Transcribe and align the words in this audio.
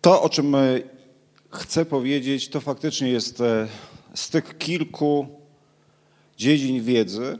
To, 0.00 0.22
o 0.22 0.28
czym 0.28 0.56
chcę 1.50 1.84
powiedzieć, 1.84 2.48
to 2.48 2.60
faktycznie 2.60 3.08
jest 3.08 3.42
z 4.14 4.30
tych 4.30 4.58
kilku 4.58 5.26
dziedzin 6.36 6.82
wiedzy, 6.84 7.38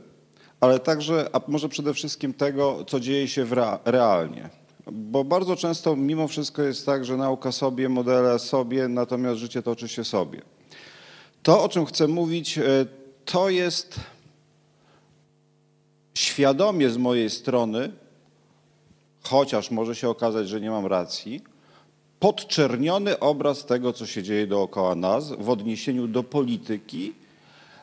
ale 0.59 0.79
także, 0.79 1.29
a 1.33 1.41
może 1.47 1.69
przede 1.69 1.93
wszystkim 1.93 2.33
tego, 2.33 2.85
co 2.87 2.99
dzieje 2.99 3.27
się 3.27 3.45
realnie. 3.85 4.49
Bo 4.91 5.23
bardzo 5.23 5.55
często 5.55 5.95
mimo 5.95 6.27
wszystko 6.27 6.61
jest 6.61 6.85
tak, 6.85 7.05
że 7.05 7.17
nauka 7.17 7.51
sobie, 7.51 7.89
modele 7.89 8.39
sobie, 8.39 8.87
natomiast 8.87 9.39
życie 9.39 9.61
toczy 9.61 9.87
się 9.87 10.03
sobie. 10.03 10.41
To, 11.43 11.63
o 11.63 11.69
czym 11.69 11.85
chcę 11.85 12.07
mówić, 12.07 12.57
e, 12.57 12.63
to 13.25 13.49
jest 13.49 13.99
świadomie 16.13 16.89
z 16.89 16.97
mojej 16.97 17.29
strony, 17.29 17.91
chociaż 19.21 19.71
może 19.71 19.95
się 19.95 20.09
okazać, 20.09 20.49
że 20.49 20.61
nie 20.61 20.69
mam 20.69 20.85
racji, 20.85 21.41
podczerniony 22.19 23.19
obraz 23.19 23.65
tego, 23.65 23.93
co 23.93 24.05
się 24.05 24.23
dzieje 24.23 24.47
dookoła 24.47 24.95
nas 24.95 25.31
w 25.31 25.49
odniesieniu 25.49 26.07
do 26.07 26.23
polityki, 26.23 27.13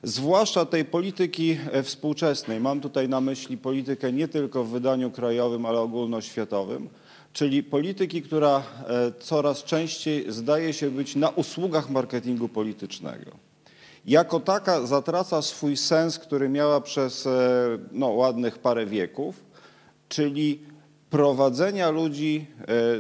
zwłaszcza 0.03 0.67
tej 0.67 0.85
polityki 0.85 1.59
e, 1.73 1.83
współczesnej. 1.83 2.61
Mam 2.61 2.81
tutaj 2.81 3.09
na 3.09 3.21
myśli 3.21 3.59
politykę 3.59 4.13
nie 4.13 4.29
tylko 4.29 4.65
w 4.65 4.69
wydaniu 4.69 5.11
krajowym, 5.11 5.67
ale 5.67 5.81
ogólnoświatowym, 5.81 6.89
czyli 7.33 7.63
polityki, 7.63 8.23
która 8.23 8.63
e, 8.89 9.13
coraz 9.19 9.65
częściej 9.65 10.33
zdaje 10.33 10.73
się 10.73 10.91
być 10.91 11.17
na 11.17 11.29
usługach 11.29 11.91
marketingu 11.91 12.49
politycznego. 12.49 13.31
Jako 14.07 14.41
taka 14.41 14.87
zatraca 14.87 15.43
swój 15.43 15.77
sens, 15.77 16.19
który 16.19 16.49
miała 16.49 16.81
przez 16.81 17.27
e, 17.27 17.31
no, 17.93 18.09
ładnych 18.09 18.59
parę 18.59 18.87
wieków, 18.87 19.45
czyli 20.09 20.61
prowadzenia 21.11 21.91
ludzi 21.91 22.47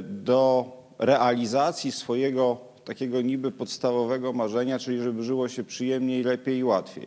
do 0.02 0.75
realizacji 0.98 1.92
swojego 1.92 2.58
takiego 2.84 3.22
niby 3.22 3.52
podstawowego 3.52 4.32
marzenia, 4.32 4.78
czyli 4.78 5.02
żeby 5.02 5.22
żyło 5.22 5.48
się 5.48 5.64
przyjemniej, 5.64 6.22
lepiej 6.22 6.58
i 6.58 6.64
łatwiej. 6.64 7.06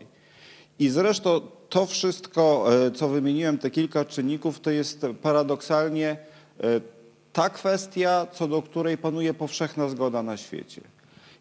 I 0.79 0.89
zresztą 0.89 1.41
to 1.69 1.85
wszystko, 1.85 2.65
e, 2.85 2.91
co 2.91 3.07
wymieniłem, 3.07 3.57
te 3.57 3.69
kilka 3.71 4.05
czynników, 4.05 4.59
to 4.59 4.71
jest 4.71 5.05
paradoksalnie 5.21 6.09
e, 6.09 6.81
ta 7.33 7.49
kwestia, 7.49 8.27
co 8.31 8.47
do 8.47 8.61
której 8.61 8.97
panuje 8.97 9.33
powszechna 9.33 9.89
zgoda 9.89 10.23
na 10.23 10.37
świecie. 10.37 10.81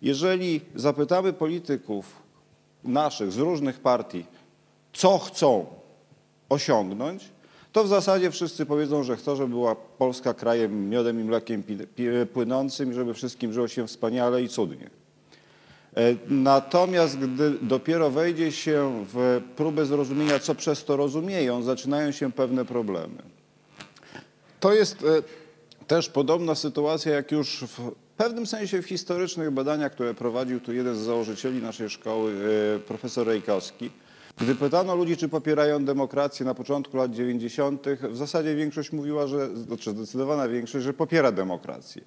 Jeżeli 0.02 0.60
zapytamy 0.74 1.33
polityków 1.33 2.22
naszych 2.84 3.33
z 3.33 3.38
różnych 3.38 3.80
partii, 3.80 4.24
co 4.92 5.18
chcą 5.18 5.66
osiągnąć, 6.48 7.28
to 7.78 7.84
w 7.84 7.88
zasadzie 7.88 8.30
wszyscy 8.30 8.66
powiedzą, 8.66 9.02
że 9.02 9.16
chcą, 9.16 9.36
żeby 9.36 9.48
była 9.48 9.74
Polska 9.74 10.34
krajem 10.34 10.90
miodem 10.90 11.20
i 11.20 11.24
mlekiem 11.24 11.62
płynącym 12.32 12.92
żeby 12.92 13.14
wszystkim 13.14 13.52
żyło 13.52 13.68
się 13.68 13.86
wspaniale 13.86 14.42
i 14.42 14.48
cudnie. 14.48 14.90
E, 15.96 16.14
natomiast 16.28 17.18
gdy 17.18 17.50
dopiero 17.62 18.10
wejdzie 18.10 18.52
się 18.52 19.04
w 19.14 19.40
próbę 19.56 19.86
zrozumienia, 19.86 20.38
co 20.38 20.54
przez 20.54 20.84
to 20.84 20.96
rozumieją, 20.96 21.62
zaczynają 21.62 22.12
się 22.12 22.32
pewne 22.32 22.64
problemy. 22.64 23.22
To 24.60 24.72
jest 24.72 25.04
e, 25.04 25.86
też 25.86 26.08
podobna 26.08 26.54
sytuacja, 26.54 27.12
jak 27.12 27.32
już 27.32 27.64
w 27.68 27.92
pewnym 28.16 28.46
sensie 28.46 28.82
w 28.82 28.86
historycznych 28.86 29.50
badaniach, 29.50 29.92
które 29.92 30.14
prowadził 30.14 30.60
tu 30.60 30.72
jeden 30.72 30.94
z 30.94 30.98
założycieli 30.98 31.62
naszej 31.62 31.90
szkoły, 31.90 32.32
e, 32.76 32.78
profesor 32.78 33.26
Rejkowski, 33.26 33.90
gdy 34.41 34.55
pytano 34.55 34.94
ludzi, 34.94 35.17
czy 35.17 35.28
popierają 35.28 35.84
demokrację 35.84 36.47
na 36.47 36.55
początku 36.55 36.97
lat 36.97 37.11
90., 37.12 37.86
w 38.03 38.17
zasadzie 38.17 38.55
większość 38.55 38.92
mówiła, 38.92 39.27
że, 39.27 39.56
znaczy 39.56 39.91
zdecydowana 39.91 40.48
większość, 40.48 40.84
że 40.84 40.92
popiera 40.92 41.33
demokrację. 41.33 42.03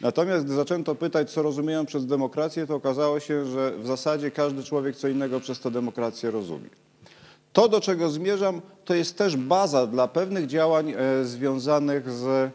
Natomiast 0.00 0.44
gdy 0.44 0.54
zaczęto 0.54 0.94
pytać, 0.94 1.30
co 1.30 1.42
rozumieją 1.42 1.86
przez 1.86 2.06
demokrację, 2.06 2.66
to 2.66 2.74
okazało 2.74 3.20
się, 3.20 3.46
że 3.46 3.72
w 3.78 3.86
zasadzie 3.86 4.30
każdy 4.30 4.64
człowiek 4.64 4.96
co 4.96 5.08
innego 5.08 5.40
przez 5.40 5.60
to 5.60 5.70
demokrację 5.70 6.30
rozumie. 6.30 6.68
To, 7.52 7.68
do 7.68 7.80
czego 7.80 8.10
zmierzam, 8.10 8.60
to 8.84 8.94
jest 8.94 9.18
też 9.18 9.36
baza 9.36 9.86
dla 9.86 10.08
pewnych 10.08 10.46
działań 10.46 10.94
e, 10.96 11.24
związanych 11.24 12.10
z 12.10 12.50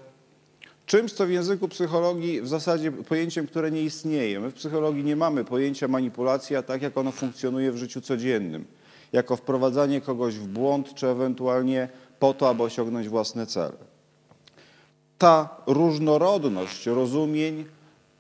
czymś, 0.86 1.14
co 1.14 1.26
w 1.26 1.30
języku 1.30 1.68
psychologii 1.68 2.42
w 2.42 2.48
zasadzie 2.48 2.92
pojęciem, 2.92 3.48
które 3.48 3.72
nie 3.72 3.82
istnieje. 3.82 4.40
My 4.40 4.50
w 4.50 4.54
psychologii 4.54 5.04
nie 5.04 5.16
mamy 5.16 5.46
pojęcia 5.46 5.88
manipulacja 5.88 6.64
tak, 6.64 6.82
jak 6.82 6.98
ono 6.98 7.12
funkcjonuje 7.12 7.72
w 7.72 7.78
życiu 7.78 8.02
codziennym 8.02 8.66
jako 9.14 9.36
wprowadzanie 9.36 10.02
kogoś 10.02 10.36
w 10.36 10.48
błąd, 10.48 10.94
czy 10.94 11.08
ewentualnie 11.08 11.90
po 12.20 12.34
to, 12.34 12.50
aby 12.50 12.64
osiągnąć 12.64 13.10
własne 13.10 13.46
cele. 13.46 13.78
Ta 15.18 15.50
różnorodność 15.68 16.86
rozumień 16.86 17.66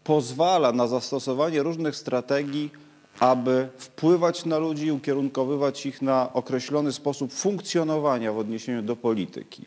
pozwala 0.03 0.72
na 0.72 0.88
zastosowanie 0.88 1.63
różnych 1.63 1.96
strategii, 1.96 2.72
aby 3.19 3.69
wpływać 3.78 4.46
na 4.46 4.57
ludzi 4.57 4.85
i 4.85 4.91
ukierunkowywać 4.91 5.85
ich 5.85 6.01
na 6.01 6.34
określony 6.34 6.94
sposób 6.94 7.34
funkcjonowania 7.34 8.34
w 8.34 8.38
odniesieniu 8.38 8.81
do 8.81 8.96
polityki. 8.96 9.66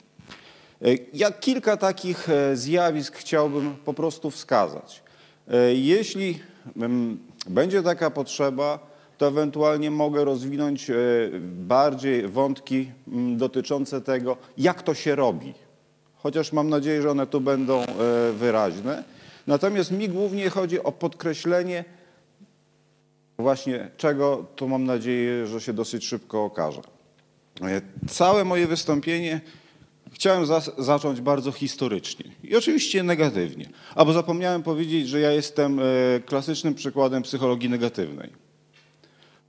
E, 0.83 0.89
ja 1.15 1.33
kilka 1.33 1.77
takich 1.77 2.29
e, 2.29 2.57
zjawisk 2.57 3.17
chciałbym 3.17 3.77
po 3.85 3.95
prostu 3.95 4.31
wskazać. 4.31 5.03
E, 5.49 5.75
jeśli 5.75 6.41
mm, 6.77 7.19
będzie 7.47 7.83
taka 7.83 8.11
potrzeba, 8.11 8.94
to 9.19 9.29
ewentualnie 9.29 9.91
mogę 9.91 10.25
rozwinąć 10.25 10.91
e, 10.91 10.95
bardziej 11.43 12.29
wątki 12.29 12.91
mm, 13.09 13.37
dotyczące 13.37 14.01
tego, 14.01 14.37
jak 14.59 14.83
to 14.83 14.95
się 14.95 15.15
robi. 15.15 15.55
Chociaż 16.17 16.53
mam 16.53 16.69
nadzieję, 16.69 17.03
że 17.03 17.11
one 17.11 17.27
tu 17.27 17.41
będą 17.41 17.83
e, 17.83 17.87
wyraźne. 18.33 19.05
Natomiast 19.47 19.91
mi 19.91 20.09
głównie 20.09 20.51
chodzi 20.51 20.83
o 20.83 20.93
podkreślenie 20.93 21.85
właśnie 23.39 23.91
czego, 23.97 24.47
to 24.57 24.69
mam 24.69 24.85
nadzieję, 24.85 25.47
że 25.47 25.61
się 25.61 25.73
dosyć 25.73 26.07
szybko 26.07 26.45
okaże. 26.45 26.81
E, 27.63 27.81
całe 28.09 28.45
moje 28.45 28.67
wystąpienie 28.67 29.41
chciałem 30.13 30.47
za 30.47 30.61
zacząć 30.79 31.21
bardzo 31.21 31.53
historycznie 31.53 32.25
i 32.43 32.57
oczywiście 32.57 33.03
negatywnie, 33.03 33.69
albo 33.95 34.13
zapomniałem 34.13 34.63
powiedzieć, 34.63 35.09
że 35.09 35.21
ja 35.21 35.33
jestem 35.33 35.81
klasycznym 36.27 36.75
przykładem 36.75 37.23
psychologii 37.23 37.71
negatywnej. 37.71 38.44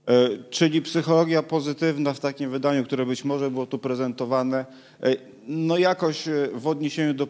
E, 0.08 0.30
czyli 0.50 0.82
psychologia 0.82 1.44
pozytywna 1.44 2.14
w 2.14 2.20
takim 2.20 2.50
wydaniu, 2.50 2.84
które 2.84 3.06
być 3.06 3.26
może 3.26 3.52
było 3.52 3.66
tu 3.66 3.78
prezentowane, 3.80 4.66
e, 5.04 5.16
no 5.48 5.78
jakoś 5.78 6.28
e, 6.28 6.50
w 6.54 6.68
odniesieniu 6.68 7.14
do 7.14 7.28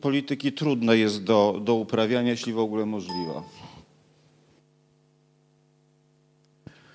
polityki, 0.00 0.52
trudne 0.52 0.96
jest 0.96 1.24
do, 1.24 1.60
do 1.64 1.74
uprawiania, 1.74 2.30
jeśli 2.30 2.52
w 2.52 2.58
ogóle 2.58 2.86
możliwa. 2.86 3.42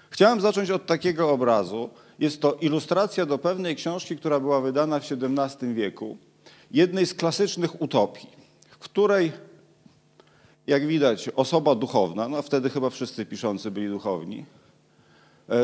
Chciałem 0.10 0.42
zacząć 0.42 0.72
od 0.72 0.86
takiego 0.86 1.32
obrazu. 1.32 1.90
Jest 2.20 2.42
to 2.42 2.54
ilustracja 2.54 3.26
do 3.26 3.38
pewnej 3.38 3.76
książki, 3.76 4.18
która 4.18 4.40
była 4.40 4.62
wydana 4.62 5.00
w 5.00 5.04
XVII 5.12 5.74
wieku, 5.74 6.18
jednej 6.72 7.06
z 7.06 7.14
klasycznych 7.14 7.82
utopii, 7.82 8.30
w 8.70 8.78
której, 8.80 9.32
jak 10.68 10.88
widać, 10.88 11.30
osoba 11.30 11.76
duchowna, 11.76 12.28
no 12.28 12.42
wtedy 12.42 12.70
chyba 12.70 12.90
wszyscy 12.90 13.26
piszący 13.26 13.72
byli 13.72 13.88
duchowni, 13.88 14.46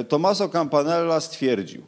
Tommaso 0.09 0.49
Campanella 0.49 1.19
stwierdził, 1.19 1.81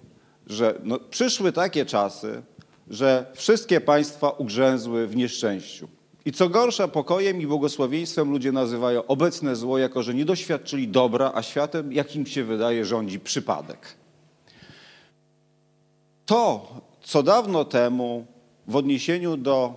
że 0.48 0.80
no, 0.84 1.00
przyszły 1.00 1.52
takie 1.52 1.86
czasy, 1.86 2.42
że 2.90 3.26
wszystkie 3.34 3.82
państwa 3.82 4.30
ugrzęzły 4.30 5.08
w 5.08 5.16
nieszczęściu. 5.16 5.88
I 6.26 6.32
co 6.32 6.50
gorsza, 6.50 6.88
pokojem 6.88 7.42
i 7.42 7.48
błogosławieństwem 7.48 8.32
ludzie 8.32 8.52
nazywają 8.52 9.06
obecne 9.06 9.56
zło, 9.56 9.78
jako 9.78 10.04
że 10.04 10.14
nie 10.14 10.26
doświadczyli 10.26 10.88
dobra, 10.88 11.32
a 11.36 11.42
światem, 11.44 11.94
jak 11.94 12.16
im 12.16 12.26
się 12.26 12.44
wydaje, 12.44 12.86
rządzi 12.86 13.20
przypadek. 13.20 13.96
To, 16.26 16.68
co 17.02 17.24
dawno 17.24 17.66
temu 17.66 18.26
w 18.68 18.76
odniesieniu 18.76 19.38
do 19.38 19.74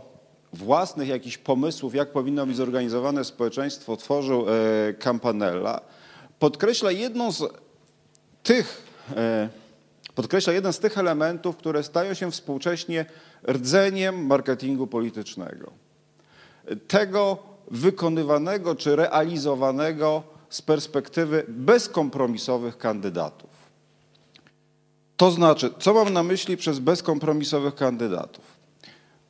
własnych 0.53 1.09
jakichś 1.09 1.39
pomysłów, 1.39 1.95
jak 1.95 2.13
powinno 2.13 2.47
być 2.47 2.57
zorganizowane 2.57 3.25
społeczeństwo, 3.25 3.97
tworzył 3.97 4.47
e, 4.49 4.95
Campanella, 4.95 5.81
podkreśla 6.39 6.91
jedną 6.91 7.33
z 7.33 7.43
tych, 8.49 8.83
e, 9.17 9.49
podkreśla 10.15 10.53
jeden 10.53 10.73
z 10.73 10.79
tych 10.79 10.99
elementów, 10.99 11.57
które 11.57 11.83
stają 11.83 12.15
się 12.15 12.31
współcześnie 12.31 13.07
rdzeniem 13.49 14.27
marketingu 14.27 14.87
politycznego. 14.87 15.73
Tego 16.89 17.39
wykonywanego 17.71 18.75
czy 18.75 18.97
realizowanego 18.97 20.23
z 20.51 20.63
perspektywy 20.63 21.45
bezkompromisowych 21.49 22.79
kandydatów. 22.79 23.51
To 25.17 25.31
znaczy, 25.31 25.71
co 25.79 25.95
mam 25.95 26.13
na 26.13 26.23
myśli 26.23 26.57
przez 26.57 26.79
bezkompromisowych 26.79 27.75
kandydatów? 27.75 28.45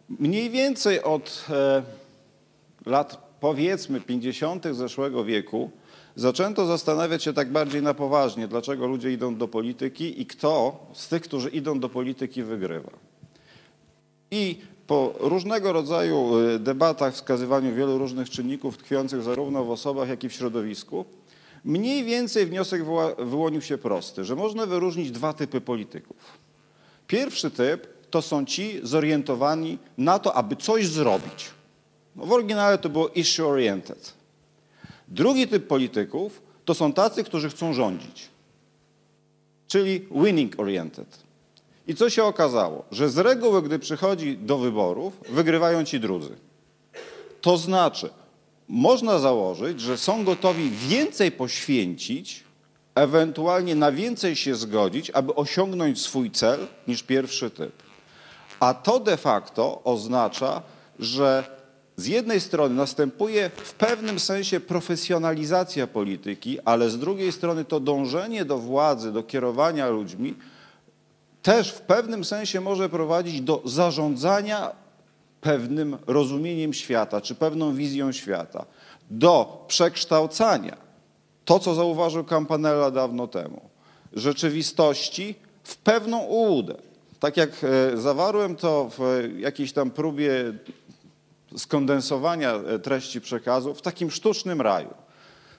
Mniej 0.09 0.51
więcej 0.51 1.03
od 1.03 1.45
e, 1.51 1.83
lat 2.87 3.37
powiedzmy 3.41 4.01
50. 4.01 4.65
zeszłego 4.73 5.25
wieku 5.25 5.71
zaczęto 6.19 6.67
zastanawiać 6.67 7.23
się 7.23 7.33
tak 7.33 7.53
bardziej 7.53 7.83
na 7.83 7.95
poważnie, 7.95 8.49
dlaczego 8.49 8.87
ludzie 8.87 9.13
idą 9.13 9.37
do 9.37 9.49
polityki 9.49 10.23
i 10.23 10.27
kto 10.27 10.81
z 10.93 11.09
tych, 11.09 11.23
którzy 11.23 11.49
idą 11.49 11.81
do 11.81 11.89
polityki, 11.89 12.43
wygrywa. 12.43 12.91
I 14.31 14.59
po 14.87 15.15
różnego 15.21 15.73
rodzaju 15.73 16.39
y, 16.39 16.59
debatach, 16.59 17.15
wskazywaniu 17.15 17.75
wielu 17.75 17.99
różnych 17.99 18.31
czynników 18.31 18.79
tkwiących 18.79 19.23
zarówno 19.23 19.65
w 19.65 19.71
osobach, 19.71 20.09
jak 20.09 20.25
i 20.25 20.29
w 20.29 20.33
środowisku, 20.33 21.05
mniej 21.65 22.05
więcej 22.05 22.47
wniosek 22.47 22.83
wyłonił 23.19 23.61
się 23.61 23.79
prosty, 23.79 24.25
że 24.25 24.37
można 24.37 24.67
wyróżnić 24.67 25.11
dwa 25.11 25.33
typy 25.33 25.61
polityków. 25.61 26.17
Pierwszy 27.07 27.51
typ 27.51 27.87
to 28.11 28.23
są 28.23 28.45
ci 28.45 28.81
zorientowani 28.83 29.79
na 29.99 30.19
to, 30.19 30.35
aby 30.35 30.57
coś 30.57 30.87
zrobić. 30.87 31.51
No 32.17 32.27
w 32.27 32.33
oryginale 32.33 32.79
to 32.79 32.89
było 32.89 33.09
issue 33.09 33.49
oriented. 33.49 34.18
Drugi 35.09 35.49
typ 35.49 35.67
polityków 35.67 36.43
to 36.65 36.75
są 36.75 36.93
tacy, 36.93 37.25
którzy 37.25 37.51
chcą 37.51 37.73
rządzić, 37.73 38.29
czyli 39.67 40.07
winning 40.11 40.61
oriented. 40.61 41.19
I 41.87 41.95
co 41.95 42.11
się 42.11 42.25
okazało? 42.25 42.85
Że 42.91 43.11
z 43.11 43.19
reguły, 43.19 43.63
gdy 43.63 43.79
przychodzi 43.79 44.39
do 44.39 44.59
wyborów, 44.59 45.21
wygrywają 45.29 45.85
ci 45.85 46.01
drudzy. 46.01 46.37
To 47.41 47.57
znaczy, 47.57 48.11
można 48.69 49.19
założyć, 49.19 49.81
że 49.81 49.99
są 49.99 50.25
gotowi 50.25 50.71
więcej 50.71 51.33
poświęcić, 51.33 52.45
ewentualnie 52.95 53.75
na 53.75 53.93
więcej 53.93 54.37
się 54.37 54.55
zgodzić, 54.55 55.11
aby 55.11 55.35
osiągnąć 55.35 56.01
swój 56.01 56.31
cel 56.31 56.67
niż 56.89 57.03
pierwszy 57.03 57.51
typ. 57.51 57.73
A 58.61 58.75
to 58.75 59.01
de 59.01 59.17
facto 59.17 59.81
oznacza, 59.85 60.63
że 60.99 61.58
z 61.99 62.07
jednej 62.07 62.41
strony 62.41 62.75
następuje 62.75 63.51
w 63.57 63.75
pewnym 63.75 64.21
sensie 64.21 64.61
profesjonalizacja 64.61 65.87
polityki, 65.87 66.61
ale 66.65 66.91
z 66.91 66.99
drugiej 66.99 67.33
strony 67.33 67.65
to 67.65 67.81
dążenie 67.81 68.45
do 68.45 68.59
władzy, 68.59 69.13
do 69.13 69.23
kierowania 69.23 69.89
ludźmi 69.89 70.35
też 71.43 71.71
w 71.71 71.81
pewnym 71.81 72.25
sensie 72.25 72.61
może 72.61 72.89
prowadzić 72.89 73.41
do 73.41 73.63
zarządzania 73.65 74.73
pewnym 75.41 75.99
rozumieniem 76.07 76.75
świata, 76.75 77.21
czy 77.21 77.35
pewną 77.35 77.75
wizją 77.75 78.13
świata, 78.13 78.65
do 79.11 79.65
przekształcania, 79.69 80.77
to 81.45 81.59
co 81.59 81.75
zauważył 81.75 82.25
Campanella 82.25 82.91
dawno 82.91 83.27
temu, 83.27 83.61
rzeczywistości 84.13 85.35
w 85.63 85.77
pewną 85.77 86.19
ułudę. 86.19 86.75
Tak 87.21 87.37
jak 87.37 87.51
e, 87.65 87.97
zawarłem 87.97 88.57
to 88.57 88.91
w 88.99 89.29
jakiejś 89.39 89.73
tam 89.73 89.91
próbie 89.91 90.53
skondensowania 91.57 92.55
e, 92.55 92.79
treści 92.79 93.21
przekazu, 93.21 93.75
w 93.75 93.83
takim 93.83 94.11
sztucznym 94.11 94.61
raju. 94.61 94.95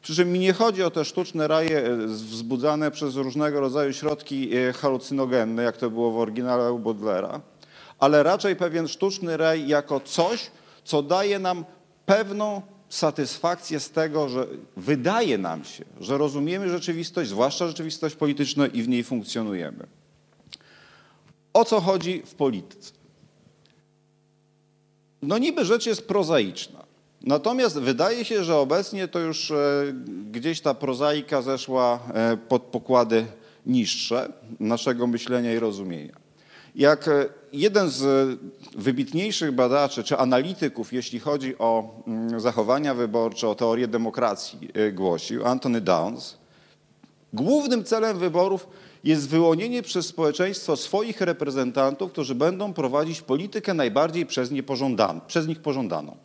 Przy 0.02 0.16
czym 0.16 0.32
mi 0.32 0.40
nie 0.40 0.54
chodzi 0.54 0.84
o 0.84 0.92
te 0.92 1.06
sztuczne 1.06 1.48
raje 1.48 1.84
e, 1.84 1.98
wzbudzane 2.08 2.92
przez 2.92 3.16
różnego 3.16 3.60
rodzaju 3.60 3.94
środki 3.94 4.56
e, 4.56 4.74
halucynogenne, 4.74 5.64
jak 5.64 5.78
to 5.78 5.90
było 5.90 6.12
w 6.12 6.18
oryginale 6.18 6.74
u 6.74 6.80
Baudelaire, 6.80 7.40
ale 8.00 8.24
raczej 8.24 8.56
pewien 8.56 8.88
sztuczny 8.88 9.38
raj 9.38 9.68
jako 9.68 10.00
coś, 10.00 10.52
co 10.84 11.04
daje 11.04 11.40
nam 11.40 11.66
pewną 12.06 12.62
satysfakcję 12.90 13.80
z 13.80 13.92
tego, 13.92 14.30
że 14.30 14.48
wydaje 14.78 15.38
nam 15.38 15.64
się, 15.64 15.86
że 16.00 16.18
rozumiemy 16.18 16.70
rzeczywistość, 16.70 17.30
zwłaszcza 17.30 17.68
rzeczywistość 17.68 18.16
polityczną 18.16 18.66
i 18.66 18.84
w 18.84 18.88
niej 18.88 19.04
funkcjonujemy. 19.04 19.88
O 21.54 21.66
co 21.66 21.82
chodzi 21.82 22.22
w 22.26 22.36
polityce? 22.36 22.99
No 25.22 25.38
niby 25.38 25.66
rzecz 25.66 25.86
jest 25.86 26.08
prozaiczna. 26.08 26.90
Natomiast 27.22 27.80
wydaje 27.80 28.26
się, 28.26 28.44
że 28.44 28.58
obecnie 28.58 29.08
to 29.08 29.20
już 29.20 29.52
e, 29.52 29.56
gdzieś 30.32 30.62
ta 30.62 30.74
prozaika 30.74 31.42
zeszła 31.42 32.00
e, 32.14 32.38
pod 32.38 32.62
pokłady 32.62 33.26
niższe 33.66 34.34
naszego 34.60 35.08
myślenia 35.08 35.54
i 35.54 35.60
rozumienia. 35.60 36.14
Jak 36.76 37.08
e, 37.08 37.26
jeden 37.54 37.90
z 37.90 38.40
wybitniejszych 38.78 39.52
badaczy 39.52 40.04
czy 40.04 40.18
analityków, 40.18 40.94
jeśli 40.94 41.20
chodzi 41.20 41.58
o 41.58 42.02
mm, 42.08 42.40
zachowania 42.40 42.94
wyborcze, 42.94 43.50
o 43.50 43.56
teorię 43.56 43.88
demokracji, 43.88 44.70
głosił, 44.94 45.46
Anthony 45.46 45.82
Downs, 45.82 46.38
głównym 47.34 47.84
celem 47.84 48.20
wyborów 48.20 48.68
jest 49.04 49.30
wyłonienie 49.30 49.84
przez 49.84 50.06
społeczeństwo 50.06 50.78
swoich 50.78 51.22
reprezentantów, 51.22 52.12
którzy 52.12 52.36
będą 52.36 52.74
prowadzić 52.74 53.22
politykę 53.22 53.74
najbardziej 53.74 54.26
przez, 54.26 54.52
nie 54.52 54.64
przez 55.28 55.48
nich 55.48 55.60
pożądaną. 55.60 56.18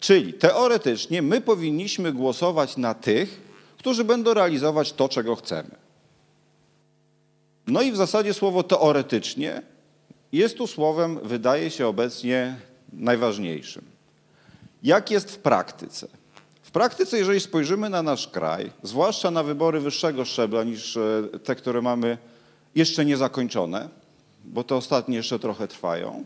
Czyli 0.00 0.34
teoretycznie 0.34 1.22
my 1.22 1.40
powinniśmy 1.40 2.12
głosować 2.12 2.76
na 2.76 2.94
tych, 2.94 3.40
którzy 3.78 4.04
będą 4.04 4.34
realizować 4.34 4.92
to, 4.92 5.08
czego 5.08 5.36
chcemy. 5.36 5.70
No 7.66 7.82
i 7.82 7.92
w 7.92 7.96
zasadzie 7.96 8.34
słowo 8.34 8.62
teoretycznie 8.62 9.62
jest 10.32 10.56
tu 10.56 10.66
słowem, 10.66 11.18
wydaje 11.22 11.70
się 11.70 11.86
obecnie 11.86 12.56
najważniejszym. 12.92 13.84
Jak 14.82 15.10
jest 15.10 15.32
w 15.32 15.38
praktyce? 15.38 16.08
Praktyce, 16.76 17.18
jeżeli 17.18 17.40
spojrzymy 17.40 17.90
na 17.90 18.02
nasz 18.02 18.28
kraj, 18.28 18.72
zwłaszcza 18.82 19.30
na 19.30 19.42
wybory 19.42 19.80
wyższego 19.80 20.24
szczebla 20.24 20.64
niż 20.64 20.96
e, 20.96 21.22
te, 21.44 21.54
które 21.54 21.82
mamy 21.82 22.18
jeszcze 22.74 23.04
niezakończone, 23.04 23.88
bo 24.44 24.64
te 24.64 24.74
ostatnie 24.74 25.16
jeszcze 25.16 25.38
trochę 25.38 25.68
trwają, 25.68 26.24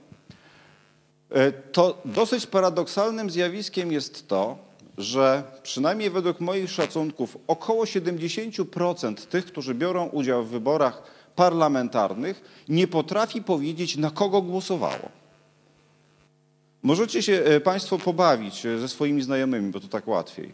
E, 1.30 1.52
to 1.52 2.02
dosyć 2.04 2.46
paradoksalnym 2.46 3.30
zjawiskiem 3.30 3.92
jest 3.92 4.28
to, 4.28 4.58
że 4.98 5.42
przynajmniej 5.62 6.10
według 6.10 6.40
moich 6.40 6.70
szacunków 6.70 7.38
około 7.46 7.84
70% 7.84 9.14
tych, 9.14 9.46
którzy 9.46 9.74
biorą 9.74 10.06
udział 10.06 10.44
w 10.44 10.48
wyborach 10.48 11.02
parlamentarnych, 11.36 12.64
nie 12.68 12.88
potrafi 12.88 13.42
powiedzieć, 13.42 13.96
na 13.96 14.10
kogo 14.10 14.42
głosowało. 14.42 15.19
Możecie 16.82 17.22
się 17.22 17.32
e, 17.32 17.60
Państwo 17.60 17.98
pobawić 17.98 18.66
e, 18.66 18.78
ze 18.78 18.88
swoimi 18.88 19.22
znajomymi, 19.22 19.70
bo 19.70 19.80
to 19.80 19.88
tak 19.88 20.08
łatwiej, 20.08 20.52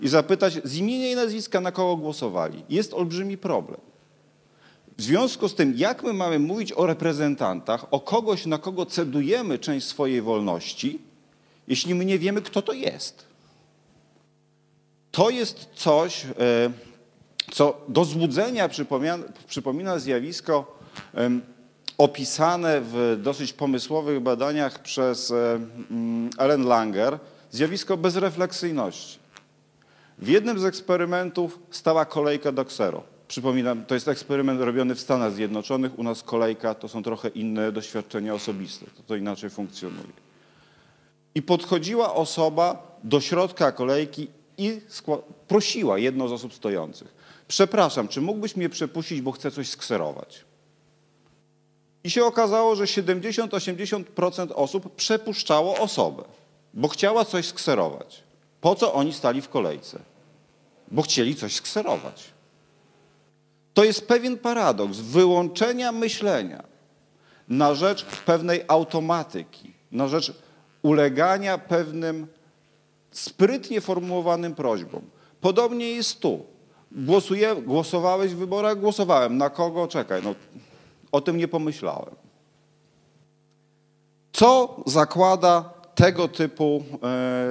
i 0.00 0.08
zapytać 0.08 0.58
z 0.64 0.76
imienia 0.76 1.10
i 1.10 1.14
nazwiska, 1.14 1.60
na 1.60 1.72
kogo 1.72 1.96
głosowali. 1.96 2.62
Jest 2.68 2.94
olbrzymi 2.94 3.38
problem. 3.38 3.80
W 4.98 5.02
związku 5.02 5.48
z 5.48 5.54
tym, 5.54 5.74
jak 5.76 6.02
my 6.02 6.12
mamy 6.12 6.38
mówić 6.38 6.72
o 6.72 6.86
reprezentantach, 6.86 7.86
o 7.90 8.00
kogoś, 8.00 8.46
na 8.46 8.58
kogo 8.58 8.86
cedujemy 8.86 9.58
część 9.58 9.86
swojej 9.86 10.22
wolności, 10.22 10.98
jeśli 11.68 11.94
my 11.94 12.04
nie 12.04 12.18
wiemy, 12.18 12.42
kto 12.42 12.62
to 12.62 12.72
jest? 12.72 13.24
To 15.10 15.30
jest 15.30 15.68
coś, 15.74 16.24
e, 16.24 16.28
co 17.50 17.80
do 17.88 18.04
złudzenia 18.04 18.68
przypomina, 18.68 19.18
przypomina 19.46 19.98
zjawisko 19.98 20.78
opisane 22.00 22.80
w 22.80 23.18
dosyć 23.22 23.52
pomysłowych 23.52 24.20
badaniach 24.20 24.82
przez 24.82 25.30
e, 25.30 25.60
mm, 25.90 26.30
Ellen 26.38 26.64
Langer, 26.64 27.18
zjawisko 27.50 27.96
bezrefleksyjności. 27.96 29.18
W 30.18 30.28
jednym 30.28 30.58
z 30.58 30.64
eksperymentów 30.64 31.58
stała 31.70 32.04
kolejka 32.04 32.52
do 32.52 32.64
ksero. 32.64 33.02
Przypominam, 33.28 33.84
to 33.84 33.94
jest 33.94 34.08
eksperyment 34.08 34.60
robiony 34.60 34.94
w 34.94 35.00
Stanach 35.00 35.32
Zjednoczonych. 35.32 35.98
U 35.98 36.02
nas 36.02 36.22
kolejka 36.22 36.74
to 36.74 36.88
są 36.88 37.02
trochę 37.02 37.28
inne 37.28 37.72
doświadczenia 37.72 38.34
osobiste. 38.34 38.86
To, 38.86 39.02
to 39.06 39.16
inaczej 39.16 39.50
funkcjonuje. 39.50 40.12
I 41.34 41.42
podchodziła 41.42 42.14
osoba 42.14 42.96
do 43.04 43.20
środka 43.20 43.72
kolejki 43.72 44.28
i 44.58 44.80
prosiła 45.48 45.98
jedną 45.98 46.28
z 46.28 46.32
osób 46.32 46.54
stojących. 46.54 47.14
Przepraszam, 47.48 48.08
czy 48.08 48.20
mógłbyś 48.20 48.56
mnie 48.56 48.68
przepuścić, 48.68 49.20
bo 49.20 49.32
chcę 49.32 49.50
coś 49.50 49.68
skserować? 49.68 50.49
I 52.04 52.10
się 52.10 52.24
okazało, 52.24 52.76
że 52.76 52.84
70-80% 52.84 54.48
osób 54.54 54.94
przepuszczało 54.94 55.78
osobę, 55.78 56.24
bo 56.74 56.88
chciała 56.88 57.24
coś 57.24 57.46
skserować. 57.46 58.22
Po 58.60 58.74
co 58.74 58.92
oni 58.92 59.12
stali 59.12 59.40
w 59.40 59.48
kolejce? 59.48 59.98
Bo 60.90 61.02
chcieli 61.02 61.34
coś 61.36 61.54
skserować. 61.54 62.24
To 63.74 63.84
jest 63.84 64.08
pewien 64.08 64.38
paradoks 64.38 64.98
wyłączenia 64.98 65.92
myślenia 65.92 66.62
na 67.48 67.74
rzecz 67.74 68.04
pewnej 68.04 68.64
automatyki, 68.68 69.72
na 69.92 70.08
rzecz 70.08 70.32
ulegania 70.82 71.58
pewnym 71.58 72.26
sprytnie 73.10 73.80
formułowanym 73.80 74.54
prośbom. 74.54 75.02
Podobnie 75.40 75.92
jest 75.92 76.20
tu. 76.20 76.44
Głosuję, 76.92 77.56
głosowałeś 77.56 78.34
w 78.34 78.38
wyborach? 78.38 78.80
Głosowałem. 78.80 79.36
Na 79.36 79.50
kogo? 79.50 79.88
Czekaj, 79.88 80.22
no, 80.24 80.34
o 81.12 81.20
tym 81.20 81.36
nie 81.36 81.48
pomyślałem. 81.48 82.14
Co 84.32 84.76
zakłada 84.86 85.72
tego 85.94 86.28
typu 86.28 86.84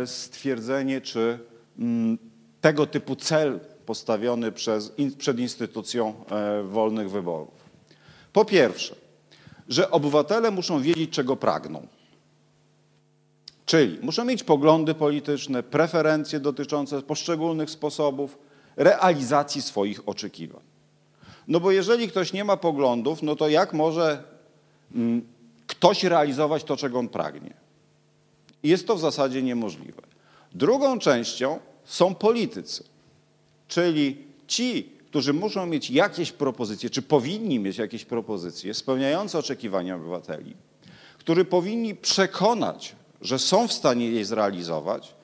e, 0.01 0.07
stwierdzenie, 0.07 1.01
czy 1.01 1.39
mm, 1.79 2.17
tego 2.61 2.85
typu 2.85 3.15
cel 3.15 3.59
postawiony 3.85 4.51
przez, 4.51 4.91
przed 5.17 5.39
instytucją 5.39 6.13
e, 6.31 6.63
wolnych 6.63 7.11
wyborów. 7.11 7.69
Po 8.33 8.45
pierwsze, 8.45 8.95
że 9.69 9.91
obywatele 9.91 10.51
muszą 10.51 10.81
wiedzieć, 10.81 11.09
czego 11.09 11.35
pragną. 11.35 11.87
Czyli 13.65 13.99
muszą 14.01 14.25
mieć 14.25 14.43
poglądy 14.43 14.93
polityczne, 14.93 15.63
preferencje 15.63 16.39
dotyczące 16.39 17.01
poszczególnych 17.01 17.69
sposobów 17.69 18.37
realizacji 18.75 19.61
swoich 19.61 20.09
oczekiwań. 20.09 20.68
No 21.49 21.59
bo 21.59 21.71
jeżeli 21.71 22.07
ktoś 22.07 22.33
nie 22.33 22.43
ma 22.43 22.57
poglądów, 22.57 23.23
no 23.23 23.35
to 23.35 23.49
jak 23.49 23.73
może 23.73 24.23
mm, 24.95 25.21
ktoś 25.67 26.03
realizować 26.03 26.63
to, 26.63 26.77
czego 26.77 26.99
on 26.99 27.09
pragnie. 27.09 27.53
Jest 28.63 28.87
to 28.87 28.95
w 28.95 28.99
zasadzie 28.99 29.43
niemożliwe. 29.43 30.01
Drugą 30.55 30.99
częścią 30.99 31.59
są 31.85 32.15
politycy, 32.15 32.83
czyli 33.67 34.17
ci, 34.47 34.89
którzy 35.07 35.33
muszą 35.33 35.65
mieć 35.65 35.91
jakieś 35.91 36.31
propozycje, 36.31 36.89
czy 36.89 37.01
powinni 37.01 37.59
mieć 37.59 37.77
jakieś 37.77 38.05
propozycje 38.05 38.73
spełniające 38.73 39.39
oczekiwania 39.39 39.95
obywateli, 39.95 40.53
którzy 41.17 41.45
powinni 41.45 41.95
przekonać, 41.95 42.95
że 43.21 43.39
są 43.39 43.67
w 43.67 43.73
stanie 43.73 44.11
je 44.11 44.25
zrealizować. 44.25 45.15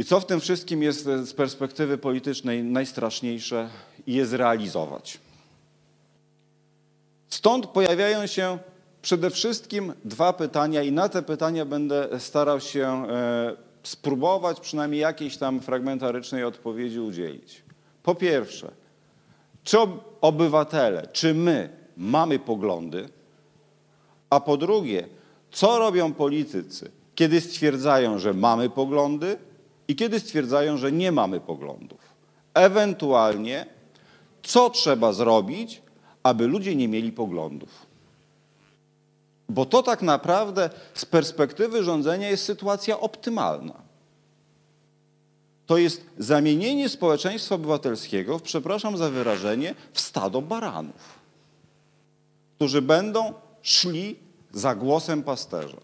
I 0.00 0.04
co 0.04 0.20
w 0.20 0.26
tym 0.26 0.40
wszystkim 0.40 0.82
jest 0.82 1.04
z 1.04 1.32
perspektywy 1.32 1.98
politycznej 1.98 2.64
najstraszniejsze, 2.64 3.68
je 4.06 4.26
zrealizować. 4.26 5.18
Stąd 7.28 7.66
pojawiają 7.66 8.26
się 8.26 8.58
przede 9.02 9.30
wszystkim 9.30 9.92
dwa 10.04 10.32
pytania, 10.32 10.82
i 10.82 10.92
na 10.92 11.08
te 11.08 11.22
pytania 11.22 11.64
będę 11.64 12.20
starał 12.20 12.60
się 12.60 12.86
e, 12.86 13.56
spróbować 13.82 14.60
przynajmniej 14.60 15.00
jakiejś 15.00 15.36
tam 15.36 15.60
fragmentarycznej 15.60 16.44
odpowiedzi 16.44 17.00
udzielić. 17.00 17.62
Po 18.02 18.14
pierwsze, 18.14 18.70
czy 19.64 19.78
obywatele, 20.20 21.08
czy 21.12 21.34
my 21.34 21.68
mamy 21.96 22.38
poglądy? 22.38 23.08
A 24.30 24.40
po 24.40 24.56
drugie, 24.56 25.08
co 25.50 25.78
robią 25.78 26.12
politycy, 26.12 26.90
kiedy 27.14 27.40
stwierdzają, 27.40 28.18
że 28.18 28.34
mamy 28.34 28.70
poglądy 28.70 29.49
i 29.90 29.96
kiedy 29.96 30.20
stwierdzają, 30.20 30.76
że 30.76 30.92
nie 30.92 31.12
mamy 31.12 31.40
poglądów? 31.40 31.98
Ewentualnie, 32.54 33.66
co 34.42 34.70
trzeba 34.70 35.12
zrobić, 35.12 35.82
aby 36.22 36.46
ludzie 36.46 36.76
nie 36.76 36.88
mieli 36.88 37.12
poglądów? 37.12 37.86
Bo 39.48 39.66
to 39.66 39.82
tak 39.82 40.02
naprawdę 40.02 40.70
z 40.94 41.04
perspektywy 41.04 41.84
rządzenia 41.84 42.30
jest 42.30 42.44
sytuacja 42.44 43.00
optymalna. 43.00 43.74
To 45.66 45.76
jest 45.76 46.06
zamienienie 46.18 46.88
społeczeństwa 46.88 47.54
obywatelskiego, 47.54 48.40
przepraszam 48.40 48.96
za 48.96 49.10
wyrażenie, 49.10 49.74
w 49.92 50.00
stado 50.00 50.42
baranów, 50.42 51.18
którzy 52.56 52.82
będą 52.82 53.34
szli 53.62 54.16
za 54.52 54.74
głosem 54.74 55.22
pasterza, 55.22 55.80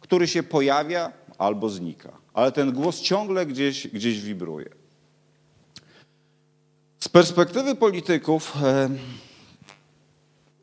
który 0.00 0.28
się 0.28 0.42
pojawia 0.42 1.12
albo 1.38 1.68
znika, 1.68 2.25
ale 2.36 2.52
ten 2.52 2.72
głos 2.72 3.00
ciągle 3.00 3.46
gdzieś, 3.46 3.88
gdzieś 3.88 4.20
wibruje. 4.20 4.68
Z 7.00 7.08
perspektywy 7.08 7.74
polityków, 7.74 8.56
e, 8.62 8.90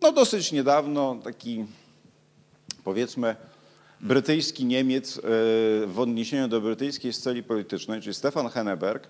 no 0.01 0.11
dosyć 0.11 0.51
niedawno 0.51 1.15
taki 1.23 1.65
powiedzmy 2.83 3.35
brytyjski 4.01 4.65
Niemiec 4.65 5.17
e, 5.17 5.21
w 5.87 5.95
odniesieniu 5.97 6.47
do 6.47 6.61
brytyjskiej 6.61 7.13
sceny 7.13 7.43
politycznej, 7.43 8.01
czyli 8.01 8.13
Stefan 8.13 8.49
Henneberg, 8.49 9.07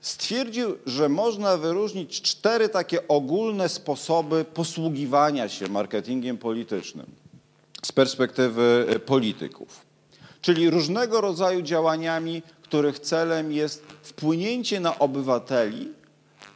stwierdził, 0.00 0.76
że 0.86 1.08
można 1.08 1.56
wyróżnić 1.56 2.22
cztery 2.22 2.68
takie 2.68 3.08
ogólne 3.08 3.68
sposoby 3.68 4.44
posługiwania 4.44 5.48
się 5.48 5.68
marketingiem 5.68 6.38
politycznym 6.38 7.06
z 7.82 7.92
perspektywy 7.92 8.86
e, 8.88 8.98
polityków. 8.98 9.85
Czyli 10.46 10.70
różnego 10.70 11.20
rodzaju 11.20 11.62
działaniami, 11.62 12.42
których 12.62 12.98
celem 12.98 13.52
jest 13.52 13.82
wpłynięcie 14.02 14.80
na 14.80 14.98
obywateli 14.98 15.92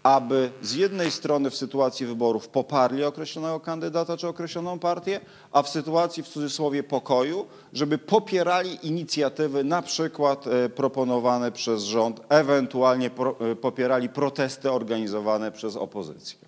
aby 0.02 0.50
z 0.62 0.75
jednej 0.75 1.11
strony 1.11 1.50
w 1.50 1.56
sytuacji 1.56 2.06
wyborów 2.06 2.49
poparli 2.49 3.04
określonego 3.04 3.61
kandydata 3.61 4.16
czy 4.16 4.28
określoną 4.28 4.78
partię, 4.78 5.20
a 5.52 5.62
w 5.62 5.68
sytuacji 5.68 6.23
w 6.23 6.28
cudzysłowie 6.28 6.82
pokoju, 6.82 7.47
żeby 7.73 7.99
popierali 7.99 8.87
inicjatywy 8.87 9.64
na 9.64 9.82
przykład 9.82 10.47
e, 10.47 10.68
proponowane 10.68 11.52
przez 11.52 11.82
rząd, 11.82 12.20
ewentualnie 12.28 13.11
e, 13.50 13.56
popierali 13.56 14.09
protesty 14.09 14.70
organizowane 14.70 15.52
przez 15.52 15.76
opozycję. 15.76 16.38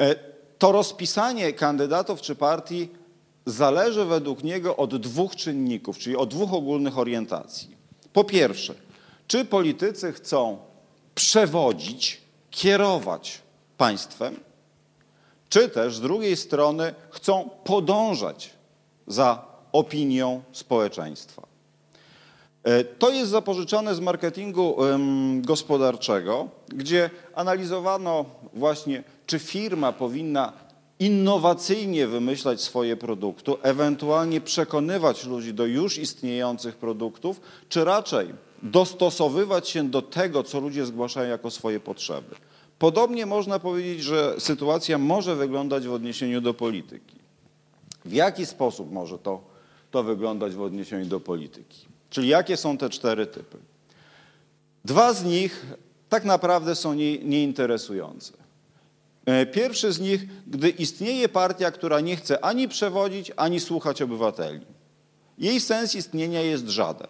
E, 0.00 0.14
to 0.58 0.72
rozpisanie 0.72 1.52
kandydatów 1.52 2.20
czy 2.20 2.34
partii 2.34 2.88
zależy 3.50 4.04
według 4.04 4.44
niego 4.44 4.76
od 4.76 4.96
dwóch 4.96 5.36
czynników, 5.36 5.98
czyli 5.98 6.16
od 6.16 6.30
dwóch 6.30 6.54
ogólnych 6.54 6.98
orientacji. 6.98 7.76
Po 8.12 8.24
pierwsze, 8.24 8.74
czy 9.26 9.44
politycy 9.44 10.12
chcą 10.12 10.58
przewodzić, 11.14 12.20
kierować 12.50 13.42
państwem, 13.76 14.36
czy 15.48 15.68
też 15.68 15.96
z 15.96 16.00
drugiej 16.00 16.36
strony 16.36 16.94
chcą 17.10 17.50
podążać 17.64 18.50
za 19.06 19.44
opinią 19.72 20.42
społeczeństwa. 20.52 21.42
E, 22.64 22.84
to 22.84 23.10
jest 23.10 23.30
zapożyczone 23.30 23.94
z 23.94 24.00
marketingu 24.00 24.76
gospodarczego, 25.40 26.48
gdzie 26.68 27.10
analizowano 27.34 28.24
właśnie, 28.54 29.04
czy 29.26 29.38
firma 29.38 29.92
powinna 29.92 30.67
innowacyjnie 30.98 32.06
wymyślać 32.06 32.60
swoje 32.60 32.96
produkty, 32.96 33.52
ewentualnie 33.62 34.40
przekonywać 34.40 35.26
ludzi 35.26 35.54
do 35.54 35.66
już 35.66 35.98
istniejących 35.98 36.76
produktów, 36.76 37.40
czy 37.68 37.84
raczej 37.84 38.28
dostosowywać 38.62 39.68
się 39.68 39.88
do 39.88 40.02
tego, 40.02 40.42
co 40.42 40.60
ludzie 40.60 40.86
zgłaszają 40.86 41.30
jako 41.30 41.50
swoje 41.50 41.80
potrzeby. 41.80 42.36
Podobnie 42.78 43.26
można 43.26 43.58
powiedzieć, 43.58 44.02
że 44.02 44.34
sytuacja 44.38 44.98
może 44.98 45.36
wyglądać 45.36 45.86
w 45.86 45.92
odniesieniu 45.92 46.40
do 46.40 46.54
polityki. 46.54 47.16
W 48.04 48.12
jaki 48.12 48.46
sposób 48.46 48.92
może 48.92 49.18
to, 49.18 49.40
to 49.90 50.02
wyglądać 50.02 50.54
w 50.54 50.60
odniesieniu 50.60 51.06
do 51.06 51.20
polityki? 51.20 51.86
Czyli 52.10 52.28
jakie 52.28 52.56
są 52.56 52.78
te 52.78 52.90
cztery 52.90 53.26
typy? 53.26 53.58
Dwa 54.84 55.12
z 55.12 55.24
nich 55.24 55.66
tak 56.08 56.24
naprawdę 56.24 56.74
są 56.74 56.94
nie, 56.94 57.18
nieinteresujące. 57.18 58.32
E, 59.28 59.46
pierwszy 59.46 59.92
z 59.92 60.00
nich, 60.00 60.26
gdy 60.46 60.68
istnieje 60.68 61.28
partia, 61.28 61.70
która 61.70 62.00
nie 62.00 62.16
chce 62.16 62.44
ani 62.44 62.68
przewodzić, 62.68 63.32
ani 63.36 63.60
słuchać 63.60 64.02
obywateli. 64.02 64.60
Jej 65.38 65.60
sens 65.60 65.94
istnienia 65.94 66.42
jest 66.42 66.68
żaden. 66.68 67.08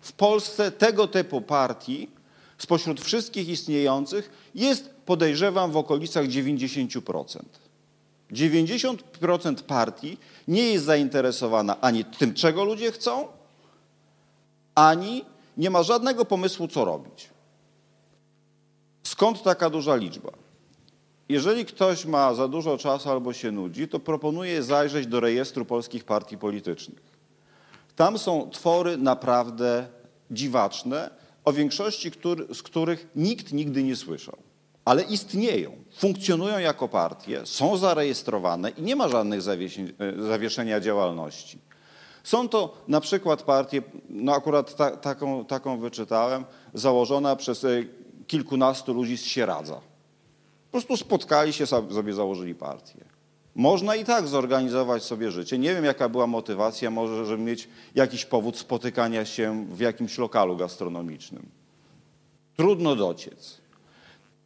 W 0.00 0.12
Polsce 0.12 0.70
tego 0.70 1.08
typu 1.08 1.40
partii 1.40 2.10
spośród 2.58 3.00
wszystkich 3.00 3.48
istniejących 3.48 4.30
jest, 4.54 4.90
podejrzewam, 5.06 5.72
w 5.72 5.76
okolicach 5.76 6.26
90%. 6.26 7.42
90% 8.32 9.62
partii 9.62 10.18
nie 10.48 10.62
jest 10.62 10.84
zainteresowana 10.84 11.80
ani 11.80 12.04
tym, 12.04 12.34
czego 12.34 12.64
ludzie 12.64 12.92
chcą, 12.92 13.28
ani 14.74 15.24
nie 15.56 15.70
ma 15.70 15.82
żadnego 15.82 16.24
pomysłu, 16.24 16.68
co 16.68 16.84
robić. 16.84 17.30
Skąd 19.02 19.42
taka 19.42 19.70
duża 19.70 19.96
liczba? 19.96 20.47
Jeżeli 21.28 21.64
ktoś 21.64 22.04
ma 22.04 22.34
za 22.34 22.48
dużo 22.48 22.78
czasu 22.78 23.10
albo 23.10 23.32
się 23.32 23.52
nudzi, 23.52 23.88
to 23.88 24.00
proponuję 24.00 24.62
zajrzeć 24.62 25.06
do 25.06 25.20
rejestru 25.20 25.64
polskich 25.64 26.04
partii 26.04 26.38
politycznych. 26.38 27.18
Tam 27.96 28.18
są 28.18 28.50
twory 28.50 28.96
naprawdę 28.96 29.86
dziwaczne, 30.30 31.10
o 31.44 31.52
większości 31.52 32.10
który, 32.10 32.54
z 32.54 32.62
których 32.62 33.06
nikt 33.16 33.52
nigdy 33.52 33.82
nie 33.82 33.96
słyszał. 33.96 34.36
Ale 34.84 35.02
istnieją, 35.02 35.72
funkcjonują 35.96 36.58
jako 36.58 36.88
partie, 36.88 37.46
są 37.46 37.76
zarejestrowane 37.76 38.70
i 38.70 38.82
nie 38.82 38.96
ma 38.96 39.08
żadnych 39.08 39.40
e, 39.40 40.22
zawieszenia 40.22 40.80
działalności. 40.80 41.58
Są 42.24 42.48
to 42.48 42.76
na 42.88 43.00
przykład 43.00 43.42
partie, 43.42 43.82
no 44.08 44.32
akurat 44.32 44.76
ta, 44.76 44.96
taką, 44.96 45.44
taką 45.44 45.78
wyczytałem, 45.78 46.44
założona 46.74 47.36
przez 47.36 47.64
e, 47.64 47.68
kilkunastu 48.26 48.94
ludzi 48.94 49.18
z 49.18 49.24
Sieradza. 49.24 49.80
Po 50.70 50.72
prostu 50.72 50.96
spotkali 50.96 51.52
się, 51.52 51.66
sobie 51.66 52.12
założyli 52.14 52.54
partię. 52.54 53.04
Można 53.54 53.96
i 53.96 54.04
tak 54.04 54.28
zorganizować 54.28 55.02
sobie 55.02 55.30
życie. 55.30 55.58
Nie 55.58 55.74
wiem, 55.74 55.84
jaka 55.84 56.08
była 56.08 56.26
motywacja, 56.26 56.90
może, 56.90 57.26
żeby 57.26 57.42
mieć 57.42 57.68
jakiś 57.94 58.24
powód 58.24 58.58
spotykania 58.58 59.24
się 59.24 59.66
w 59.70 59.80
jakimś 59.80 60.18
lokalu 60.18 60.56
gastronomicznym. 60.56 61.46
Trudno 62.56 62.96
dociec. 62.96 63.58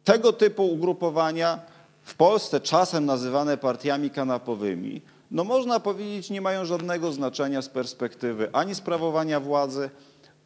Tego 0.03 0.33
typu 0.33 0.65
ugrupowania 0.65 1.59
w 2.03 2.15
Polsce 2.15 2.59
czasem 2.59 3.05
nazywane 3.05 3.57
partiami 3.57 4.09
kanapowymi, 4.09 5.01
no 5.31 5.43
można 5.43 5.79
powiedzieć, 5.79 6.29
nie 6.29 6.41
mają 6.41 6.65
żadnego 6.65 7.11
znaczenia 7.11 7.61
z 7.61 7.69
perspektywy 7.69 8.49
ani 8.53 8.75
sprawowania 8.75 9.39
władzy, 9.39 9.89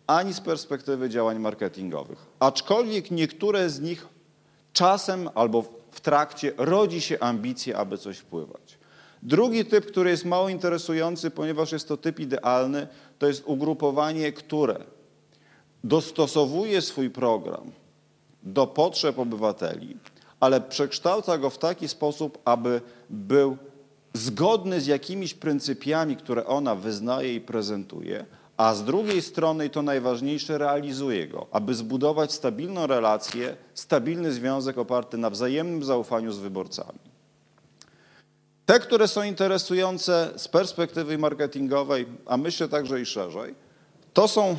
ani 0.07 0.33
z 0.33 0.41
perspektywy 0.41 1.09
działań 1.09 1.39
marketingowych. 1.39 2.25
Aczkolwiek 2.39 3.11
niektóre 3.11 3.69
z 3.69 3.81
nich 3.81 4.07
czasem 4.77 5.29
albo 5.35 5.63
w 5.91 6.01
trakcie 6.01 6.53
rodzi 6.57 7.01
się 7.01 7.19
ambicje, 7.19 7.77
aby 7.77 7.97
coś 7.97 8.17
wpływać. 8.17 8.77
Drugi 9.23 9.65
typ, 9.65 9.85
który 9.85 10.09
jest 10.09 10.25
mało 10.25 10.49
interesujący, 10.49 11.31
ponieważ 11.31 11.71
jest 11.71 11.87
to 11.87 11.97
typ 11.97 12.19
idealny, 12.19 12.87
to 13.19 13.27
jest 13.27 13.43
ugrupowanie, 13.45 14.31
które 14.31 14.77
dostosowuje 15.83 16.81
swój 16.81 17.09
program 17.09 17.71
do 18.43 18.67
potrzeb 18.67 19.19
obywateli, 19.19 19.97
ale 20.39 20.61
przekształca 20.61 21.37
go 21.37 21.49
w 21.49 21.57
taki 21.57 21.87
sposób, 21.87 22.37
aby 22.45 22.81
był 23.09 23.57
zgodny 24.13 24.81
z 24.81 24.87
jakimiś 24.87 25.33
pryncypiami, 25.33 26.15
które 26.15 26.45
ona 26.45 26.75
wyznaje 26.75 27.35
i 27.35 27.41
prezentuje, 27.41 28.25
a 28.57 28.75
z 28.75 28.83
drugiej 28.83 29.21
strony, 29.21 29.65
i 29.65 29.69
to 29.69 29.81
najważniejsze, 29.81 30.57
realizuje 30.57 31.27
go, 31.27 31.47
aby 31.51 31.75
zbudować 31.75 32.33
stabilną 32.33 32.87
relację, 32.87 33.57
stabilny 33.73 34.31
związek 34.31 34.77
oparty 34.77 35.17
na 35.17 35.29
wzajemnym 35.29 35.83
zaufaniu 35.83 36.31
z 36.31 36.39
wyborcami. 36.39 36.99
Te, 38.65 38.79
które 38.79 39.07
są 39.07 39.23
interesujące 39.23 40.33
z 40.35 40.47
perspektywy 40.47 41.17
marketingowej, 41.17 42.05
a 42.25 42.37
myślę 42.37 42.67
także 42.67 43.01
i 43.01 43.05
szerzej, 43.05 43.55
to 44.13 44.27
są 44.27 44.57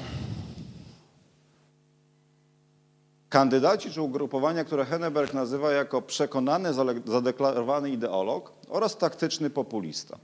kandydaci 3.28 3.90
czy 3.90 4.02
ugrupowania, 4.02 4.64
które 4.64 4.84
Henneberg 4.84 5.34
nazywa 5.34 5.72
jako 5.72 6.02
przekonany, 6.02 6.74
zadeklarowany 7.06 7.90
ideolog 7.90 8.52
oraz 8.68 8.96
taktyczny 8.96 9.50
populista. 9.50 10.18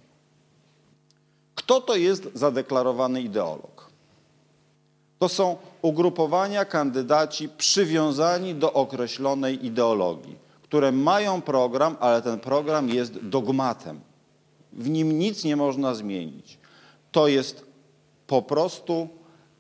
Kto 1.54 1.80
to 1.80 1.96
jest 1.96 2.28
zadeklarowany 2.34 3.22
ideolog? 3.22 3.90
To 5.18 5.28
są 5.28 5.56
ugrupowania 5.82 6.64
kandydaci 6.64 7.48
przywiązani 7.48 8.54
do 8.54 8.72
określonej 8.72 9.66
ideologii, 9.66 10.36
które 10.62 10.92
mają 10.92 11.42
program, 11.42 11.96
ale 12.00 12.22
ten 12.22 12.40
program 12.40 12.88
jest 12.88 13.18
dogmatem. 13.18 14.00
W 14.72 14.88
nim 14.88 15.18
nic 15.18 15.44
nie 15.44 15.56
można 15.56 15.94
zmienić. 15.94 16.58
To 17.12 17.28
jest 17.28 17.64
po 18.26 18.42
prostu 18.42 19.08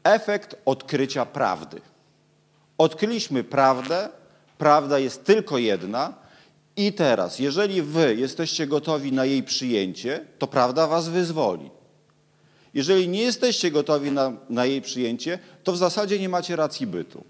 efekt 0.04 0.56
odkrycia 0.64 1.26
prawdy. 1.26 1.80
Odkryliśmy 2.78 3.44
prawdę, 3.44 4.08
prawda 4.58 4.98
jest 4.98 5.24
tylko 5.24 5.58
jedna 5.58 6.14
i 6.76 6.92
teraz, 6.92 7.38
jeżeli 7.38 7.82
wy 7.82 8.14
jesteście 8.14 8.66
gotowi 8.66 9.12
na 9.12 9.24
jej 9.24 9.42
przyjęcie, 9.42 10.26
to 10.38 10.46
prawda 10.46 10.86
was 10.86 11.08
wyzwoli. 11.08 11.70
Jeżeli 12.74 13.08
nie 13.08 13.22
jesteście 13.22 13.70
gotowi 13.70 14.12
na, 14.12 14.32
na 14.50 14.66
jej 14.66 14.82
przyjęcie, 14.82 15.38
to 15.64 15.72
w 15.72 15.76
zasadzie 15.76 16.18
nie 16.18 16.28
macie 16.28 16.56
racji 16.56 16.86
bytu. 16.86 17.24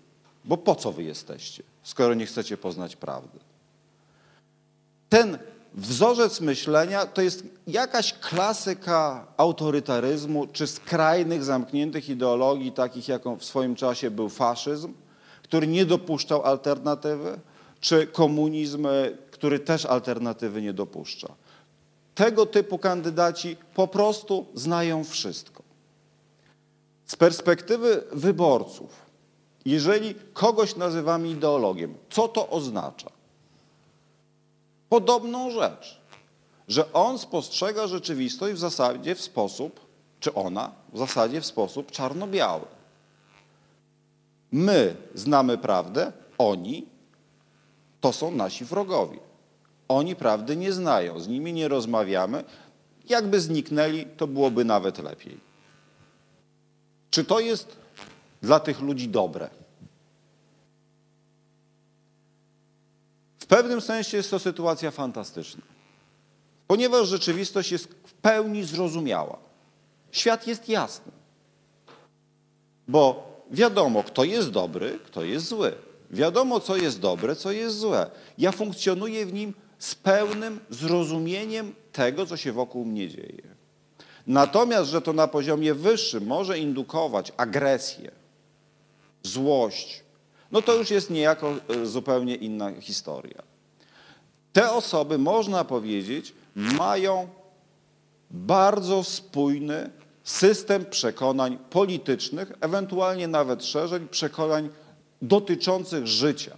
Bo 0.44 0.56
po 0.56 0.74
co 0.74 0.92
wy 0.92 1.02
jesteście, 1.02 1.62
skoro 1.82 2.14
nie 2.14 2.26
chcecie 2.26 2.56
poznać 2.56 2.96
prawdy? 2.96 3.38
Ten 5.08 5.38
wzorzec 5.74 6.40
myślenia 6.40 7.06
to 7.06 7.22
jest 7.22 7.44
jakaś 7.66 8.12
klasyka 8.12 9.26
autorytaryzmu 9.36 10.46
czy 10.46 10.66
skrajnych, 10.66 11.44
zamkniętych 11.44 12.08
ideologii, 12.08 12.72
takich 12.72 13.08
jaką 13.08 13.36
w 13.36 13.44
swoim 13.44 13.74
czasie 13.76 14.10
był 14.10 14.28
faszyzm, 14.28 14.92
który 15.42 15.66
nie 15.66 15.86
dopuszczał 15.86 16.42
alternatywy, 16.42 17.40
czy 17.80 18.06
komunizm, 18.06 18.86
który 19.30 19.58
też 19.58 19.86
alternatywy 19.86 20.62
nie 20.62 20.72
dopuszcza. 20.72 21.28
Tego 22.14 22.46
typu 22.46 22.78
kandydaci 22.78 23.56
po 23.74 23.88
prostu 23.88 24.46
znają 24.54 25.04
wszystko. 25.04 25.62
Z 27.06 27.16
perspektywy 27.16 28.04
wyborców, 28.12 28.90
jeżeli 29.64 30.14
kogoś 30.14 30.76
nazywamy 30.76 31.28
ideologiem, 31.28 31.94
co 32.10 32.28
to 32.28 32.50
oznacza? 32.50 33.10
Podobną 34.88 35.50
rzecz, 35.50 36.00
że 36.68 36.92
on 36.92 37.18
spostrzega 37.18 37.86
rzeczywistość 37.86 38.54
w 38.54 38.58
zasadzie 38.58 39.14
w 39.14 39.20
sposób, 39.20 39.80
czy 40.20 40.34
ona 40.34 40.72
w 40.92 40.98
zasadzie 40.98 41.40
w 41.40 41.46
sposób 41.46 41.90
czarno-biały. 41.90 42.66
My 44.52 44.96
znamy 45.14 45.58
prawdę, 45.58 46.12
oni 46.38 46.86
to 48.00 48.12
są 48.12 48.30
nasi 48.30 48.64
wrogowie. 48.64 49.18
Oni 49.88 50.16
prawdy 50.16 50.56
nie 50.56 50.72
znają, 50.72 51.20
z 51.20 51.28
nimi 51.28 51.52
nie 51.52 51.68
rozmawiamy. 51.68 52.44
Jakby 53.08 53.40
zniknęli, 53.40 54.06
to 54.16 54.26
byłoby 54.26 54.64
nawet 54.64 54.98
lepiej. 54.98 55.40
Czy 57.10 57.24
to 57.24 57.40
jest 57.40 57.76
dla 58.42 58.60
tych 58.60 58.80
ludzi 58.80 59.08
dobre? 59.08 59.50
W 63.38 63.46
pewnym 63.46 63.80
sensie 63.80 64.16
jest 64.16 64.30
to 64.30 64.38
sytuacja 64.38 64.90
fantastyczna, 64.90 65.62
ponieważ 66.66 67.08
rzeczywistość 67.08 67.72
jest 67.72 67.88
w 68.06 68.12
pełni 68.12 68.64
zrozumiała. 68.64 69.38
Świat 70.12 70.46
jest 70.46 70.68
jasny, 70.68 71.12
bo 72.88 73.32
wiadomo, 73.50 74.02
kto 74.02 74.24
jest 74.24 74.50
dobry, 74.50 74.98
kto 75.06 75.24
jest 75.24 75.46
zły. 75.46 75.72
Wiadomo, 76.10 76.60
co 76.60 76.76
jest 76.76 77.00
dobre, 77.00 77.36
co 77.36 77.52
jest 77.52 77.78
złe. 77.78 78.10
Ja 78.38 78.52
funkcjonuję 78.52 79.26
w 79.26 79.32
nim 79.32 79.54
z 79.84 79.94
pełnym 79.94 80.60
zrozumieniem 80.70 81.74
tego, 81.92 82.26
co 82.26 82.36
się 82.36 82.52
wokół 82.52 82.84
mnie 82.84 83.08
dzieje. 83.08 83.42
Natomiast, 84.26 84.90
że 84.90 85.02
to 85.02 85.12
na 85.12 85.28
poziomie 85.28 85.74
wyższym 85.74 86.26
może 86.26 86.58
indukować 86.58 87.32
agresję, 87.36 88.10
złość, 89.22 90.02
no 90.52 90.62
to 90.62 90.74
już 90.74 90.90
jest 90.90 91.10
niejako 91.10 91.54
e, 91.68 91.86
zupełnie 91.86 92.34
inna 92.34 92.80
historia. 92.80 93.42
Te 94.52 94.72
osoby, 94.72 95.18
można 95.18 95.64
powiedzieć, 95.64 96.34
mają 96.54 97.28
bardzo 98.30 99.04
spójny 99.04 99.90
system 100.24 100.84
przekonań 100.84 101.58
politycznych, 101.70 102.52
ewentualnie 102.60 103.28
nawet 103.28 103.64
szerzej 103.64 104.00
przekonań 104.00 104.68
dotyczących 105.22 106.06
życia. 106.06 106.56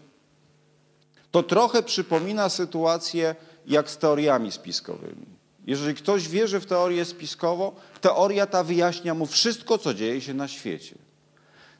To 1.36 1.42
trochę 1.42 1.82
przypomina 1.82 2.48
sytuację 2.48 3.34
jak 3.66 3.90
z 3.90 3.98
teoriami 3.98 4.52
spiskowymi. 4.52 5.26
Jeżeli 5.66 5.94
ktoś 5.94 6.28
wierzy 6.28 6.60
w 6.60 6.66
teorię 6.66 7.04
spiskową, 7.04 7.72
teoria 8.00 8.46
ta 8.46 8.64
wyjaśnia 8.64 9.14
mu 9.14 9.26
wszystko, 9.26 9.78
co 9.78 9.94
dzieje 9.94 10.20
się 10.20 10.34
na 10.34 10.48
świecie. 10.48 10.94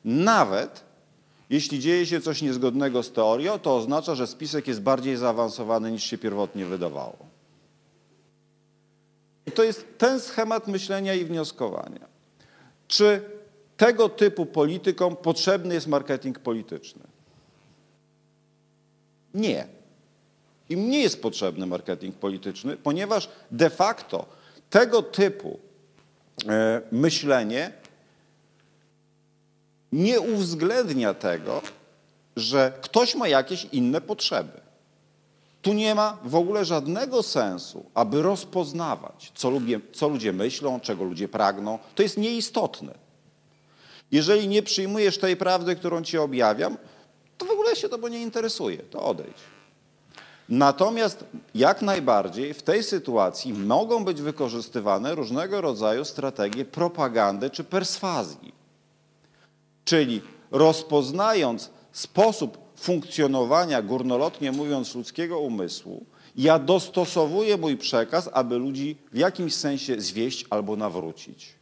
Nawet 0.04 0.84
jeśli 1.50 1.80
dzieje 1.80 2.06
się 2.06 2.20
coś 2.20 2.42
niezgodnego 2.42 3.02
z 3.02 3.12
teorią, 3.12 3.58
to 3.58 3.76
oznacza, 3.76 4.14
że 4.14 4.26
spisek 4.26 4.68
jest 4.68 4.82
bardziej 4.82 5.16
zaawansowany 5.16 5.92
niż 5.92 6.04
się 6.04 6.18
pierwotnie 6.18 6.66
wydawało. 6.66 7.18
To 9.54 9.62
jest 9.62 9.84
ten 9.98 10.20
schemat 10.20 10.68
myślenia 10.68 11.14
i 11.14 11.24
wnioskowania. 11.24 12.08
Czy 12.88 13.22
tego 13.76 14.08
typu 14.08 14.46
politykom 14.46 15.16
potrzebny 15.16 15.74
jest 15.74 15.86
marketing 15.86 16.38
polityczny? 16.38 17.15
Nie. 19.36 19.66
Im 20.68 20.90
nie 20.90 21.00
jest 21.00 21.22
potrzebny 21.22 21.66
marketing 21.66 22.16
polityczny, 22.16 22.76
ponieważ 22.76 23.28
de 23.50 23.70
facto 23.70 24.26
tego 24.70 25.02
typu 25.02 25.58
e, 26.48 26.82
myślenie 26.92 27.72
nie 29.92 30.20
uwzględnia 30.20 31.14
tego, 31.14 31.62
że 32.36 32.72
ktoś 32.80 33.14
ma 33.14 33.28
jakieś 33.28 33.64
inne 33.64 34.00
potrzeby. 34.00 34.60
Tu 35.62 35.72
nie 35.72 35.94
ma 35.94 36.18
w 36.24 36.34
ogóle 36.34 36.64
żadnego 36.64 37.22
sensu, 37.22 37.84
aby 37.94 38.22
rozpoznawać, 38.22 39.32
co, 39.34 39.52
co 39.92 40.08
ludzie 40.08 40.32
myślą, 40.32 40.80
czego 40.80 41.04
ludzie 41.04 41.28
pragną. 41.28 41.78
To 41.94 42.02
jest 42.02 42.16
nieistotne. 42.16 42.94
Jeżeli 44.12 44.48
nie 44.48 44.62
przyjmujesz 44.62 45.18
tej 45.18 45.36
prawdy, 45.36 45.76
którą 45.76 46.02
ci 46.02 46.18
objawiam, 46.18 46.76
to 47.38 47.46
w 47.46 47.50
ogóle 47.50 47.76
się 47.76 47.88
to 47.88 48.08
nie 48.08 48.22
interesuje, 48.22 48.78
to 48.78 49.02
odejdź. 49.02 49.36
Natomiast 50.48 51.24
jak 51.54 51.82
najbardziej 51.82 52.54
w 52.54 52.62
tej 52.62 52.82
sytuacji 52.82 53.52
mogą 53.52 54.04
być 54.04 54.22
wykorzystywane 54.22 55.14
różnego 55.14 55.60
rodzaju 55.60 56.04
strategie 56.04 56.64
propagandy 56.64 57.50
czy 57.50 57.64
perswazji. 57.64 58.54
Czyli 59.84 60.22
rozpoznając 60.50 61.70
sposób 61.92 62.58
funkcjonowania, 62.76 63.82
górnolotnie 63.82 64.52
mówiąc, 64.52 64.94
ludzkiego 64.94 65.38
umysłu, 65.38 66.04
ja 66.36 66.58
dostosowuję 66.58 67.56
mój 67.56 67.76
przekaz, 67.76 68.30
aby 68.32 68.58
ludzi 68.58 68.96
w 69.12 69.16
jakimś 69.16 69.54
sensie 69.54 70.00
zwieść 70.00 70.44
albo 70.50 70.76
nawrócić. 70.76 71.54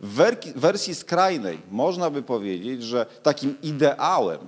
W 0.00 0.34
wersji 0.56 0.94
skrajnej 0.94 1.58
można 1.70 2.10
by 2.10 2.22
powiedzieć, 2.22 2.82
że 2.82 3.06
takim 3.22 3.56
ideałem 3.62 4.38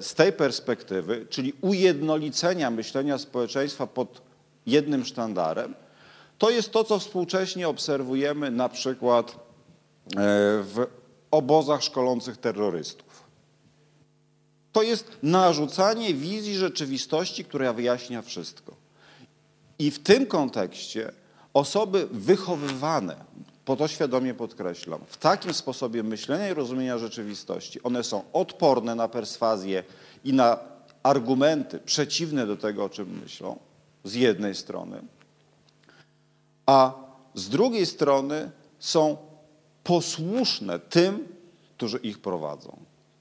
z 0.00 0.14
tej 0.14 0.32
perspektywy, 0.32 1.26
czyli 1.30 1.52
ujednolicenia 1.60 2.70
myślenia 2.70 3.18
społeczeństwa 3.18 3.86
pod 3.86 4.22
jednym 4.66 5.04
sztandarem, 5.04 5.74
to 6.38 6.50
jest 6.50 6.72
to, 6.72 6.84
co 6.84 6.98
współcześnie 6.98 7.68
obserwujemy 7.68 8.50
na 8.50 8.68
przykład 8.68 9.32
e, 9.32 9.36
w 10.62 10.86
obozach 11.30 11.82
szkolących 11.82 12.36
terrorystów. 12.36 13.22
To 14.72 14.82
jest 14.82 15.16
narzucanie 15.22 16.14
wizji 16.14 16.54
rzeczywistości, 16.54 17.44
która 17.44 17.72
wyjaśnia 17.72 18.22
wszystko. 18.22 18.76
I 19.78 19.90
w 19.90 20.02
tym 20.02 20.26
kontekście 20.26 21.12
osoby 21.54 22.08
wychowywane, 22.10 23.16
po 23.64 23.76
to 23.76 23.88
świadomie 23.88 24.34
podkreślam, 24.34 25.00
w 25.06 25.16
takim 25.16 25.54
sposobie 25.54 26.02
myślenia 26.02 26.50
i 26.50 26.54
rozumienia 26.54 26.98
rzeczywistości, 26.98 27.82
one 27.82 28.04
są 28.04 28.22
odporne 28.32 28.94
na 28.94 29.08
perswazję 29.08 29.84
i 30.24 30.32
na 30.32 30.58
argumenty 31.02 31.78
przeciwne 31.78 32.46
do 32.46 32.56
tego, 32.56 32.84
o 32.84 32.88
czym 32.88 33.20
myślą, 33.22 33.58
z 34.04 34.14
jednej 34.14 34.54
strony, 34.54 35.02
a 36.66 36.92
z 37.34 37.48
drugiej 37.48 37.86
strony 37.86 38.50
są 38.78 39.16
posłuszne 39.84 40.78
tym, 40.78 41.28
którzy 41.76 41.98
ich 41.98 42.18
prowadzą. 42.18 42.76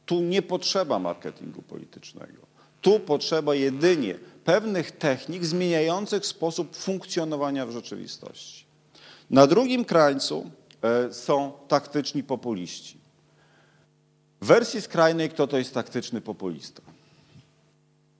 Tu 0.05 0.21
nie 0.21 0.41
potrzeba 0.41 0.99
marketingu 0.99 1.61
politycznego. 1.61 2.41
Tu 2.81 2.99
potrzeba 2.99 3.55
jedynie 3.55 4.15
pewnych 4.43 4.91
technik 4.91 5.45
zmieniających 5.45 6.25
sposób 6.25 6.75
funkcjonowania 6.75 7.65
w 7.65 7.71
rzeczywistości. 7.71 8.60
Na 9.31 9.47
drugim 9.47 9.85
krańcu 9.85 10.51
e, 10.81 11.13
są 11.13 11.51
taktyczni 11.67 12.23
populiści. 12.23 12.97
W 14.41 14.45
wersji 14.45 14.81
skrajnej 14.81 15.29
kto 15.29 15.47
to 15.47 15.57
jest 15.57 15.73
taktyczny 15.73 16.21
populista? 16.21 16.81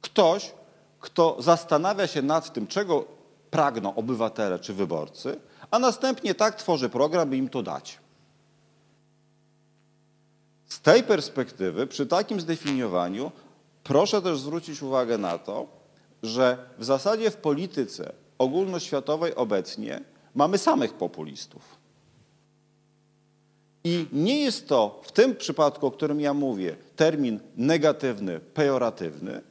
Ktoś, 0.01 0.51
kto 0.99 1.37
zastanawia 1.39 2.07
się 2.07 2.21
nad 2.21 2.53
tym, 2.53 2.67
czego 2.67 3.05
pragną 3.51 3.95
obywatele 3.95 4.59
czy 4.59 4.73
wyborcy, 4.73 5.39
a 5.71 5.79
następnie 5.79 6.35
tak 6.35 6.55
tworzy 6.55 6.89
program, 6.89 7.29
by 7.29 7.37
im 7.37 7.49
to 7.49 7.63
dać. 7.63 7.99
Z 10.67 10.81
tej 10.81 11.03
perspektywy, 11.03 11.87
przy 11.87 12.07
takim 12.07 12.41
zdefiniowaniu, 12.41 13.31
proszę 13.83 14.21
też 14.21 14.39
zwrócić 14.39 14.81
uwagę 14.81 15.17
na 15.17 15.37
to, 15.37 15.67
że 16.23 16.69
w 16.77 16.85
zasadzie 16.85 17.31
w 17.31 17.37
polityce 17.37 18.13
ogólnoświatowej 18.37 19.35
obecnie 19.35 20.11
mamy 20.35 20.57
samych 20.57 20.93
populistów. 20.93 21.81
I 23.83 24.05
nie 24.11 24.41
jest 24.41 24.67
to 24.67 25.01
w 25.03 25.11
tym 25.11 25.35
przypadku, 25.35 25.87
o 25.87 25.91
którym 25.91 26.21
ja 26.21 26.33
mówię, 26.33 26.75
termin 26.95 27.39
negatywny, 27.57 28.39
pejoratywny, 28.39 29.41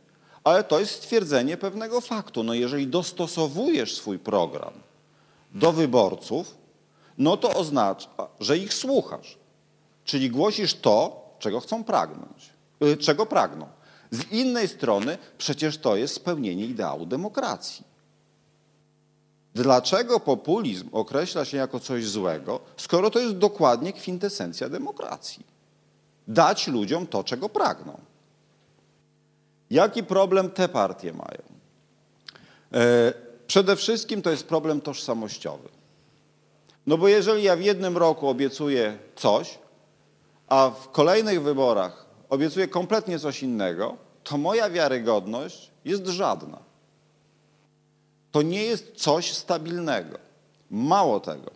ale 0.45 0.65
to 0.65 0.81
jest 0.81 0.95
stwierdzenie 0.95 1.57
pewnego 1.57 2.01
faktu. 2.01 2.43
No 2.43 2.55
jeżeli 2.55 2.87
dostosowujesz 2.87 3.97
swój 3.97 4.19
program 4.19 4.73
do 5.55 5.73
wyborców, 5.73 6.55
no 7.19 7.37
to 7.37 7.55
oznacza, 7.55 8.09
że 8.41 8.59
ich 8.59 8.75
słuchasz. 8.75 9.39
Czyli 10.05 10.31
głosisz 10.31 10.75
to, 10.75 11.25
czego 11.39 11.61
chcą 11.61 11.85
pragnąć, 11.85 12.51
y, 12.83 12.97
czego 12.97 13.27
pragną. 13.27 13.67
Z 14.11 14.33
innej 14.33 14.69
strony 14.69 15.19
przecież 15.39 15.79
to 15.79 15.97
jest 15.97 16.15
spełnienie 16.15 16.67
ideału 16.67 17.07
demokracji. 17.07 17.90
Dlaczego 19.55 20.21
populizm 20.21 20.89
określa 20.93 21.45
się 21.45 21.57
jako 21.57 21.81
coś 21.81 22.07
złego, 22.07 22.61
skoro 22.77 23.11
to 23.11 23.19
jest 23.19 23.39
dokładnie 23.39 23.93
kwintesencja 23.93 24.69
demokracji? 24.69 25.47
Dać 26.29 26.69
ludziom 26.69 27.07
to, 27.07 27.25
czego 27.25 27.49
pragną. 27.49 28.01
Jaki 29.71 30.03
problem 30.03 30.51
te 30.51 30.69
partie 30.69 31.13
mają? 31.13 31.43
E, 32.73 33.13
przede 33.47 33.77
wszystkim 33.77 34.23
to 34.23 34.31
jest 34.31 34.47
problem 34.47 34.81
tożsamościowy. 34.81 35.69
No 36.87 36.99
bo 36.99 37.09
jeżeli 37.09 37.43
ja 37.43 37.57
w 37.57 37.61
jednym 37.61 37.97
roku 37.99 38.29
obiecuję 38.29 38.99
coś, 39.17 39.59
a 40.49 40.71
w 40.71 40.91
kolejnych 40.91 41.43
wyborach 41.43 42.07
obiecuję 42.29 42.69
kompletnie 42.69 43.19
coś 43.19 43.43
innego, 43.43 43.97
to 44.25 44.39
moja 44.39 44.71
wiarygodność 44.71 45.71
jest 45.85 46.07
żadna. 46.07 46.70
To 48.33 48.43
nie 48.43 48.63
jest 48.63 48.93
coś 48.97 49.33
stabilnego. 49.33 50.19
Mało 50.71 51.21
tego. 51.21 51.51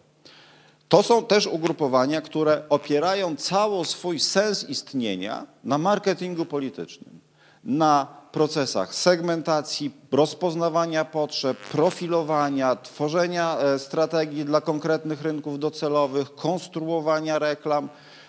To 0.89 1.03
są 1.03 1.25
też 1.25 1.47
ugrupowania, 1.47 2.21
które 2.21 2.63
opierają 2.69 3.37
cały 3.37 3.85
swój 3.85 4.21
sens 4.21 4.65
istnienia 4.69 5.47
na 5.65 5.79
marketingu 5.79 6.47
politycznym, 6.47 7.21
na 7.65 8.07
procesach 8.33 8.95
segmentacji, 8.95 9.91
rozpoznawania 10.13 11.05
potrzeb, 11.05 11.59
profilowania, 11.59 12.77
tworzenia 12.77 13.59
e, 13.59 13.79
strategii 13.79 14.45
dla 14.45 14.61
konkretnych 14.61 15.23
rynków 15.23 15.59
docelowych, 15.59 16.35
konstruowania 16.35 17.39
reklam, 17.39 17.89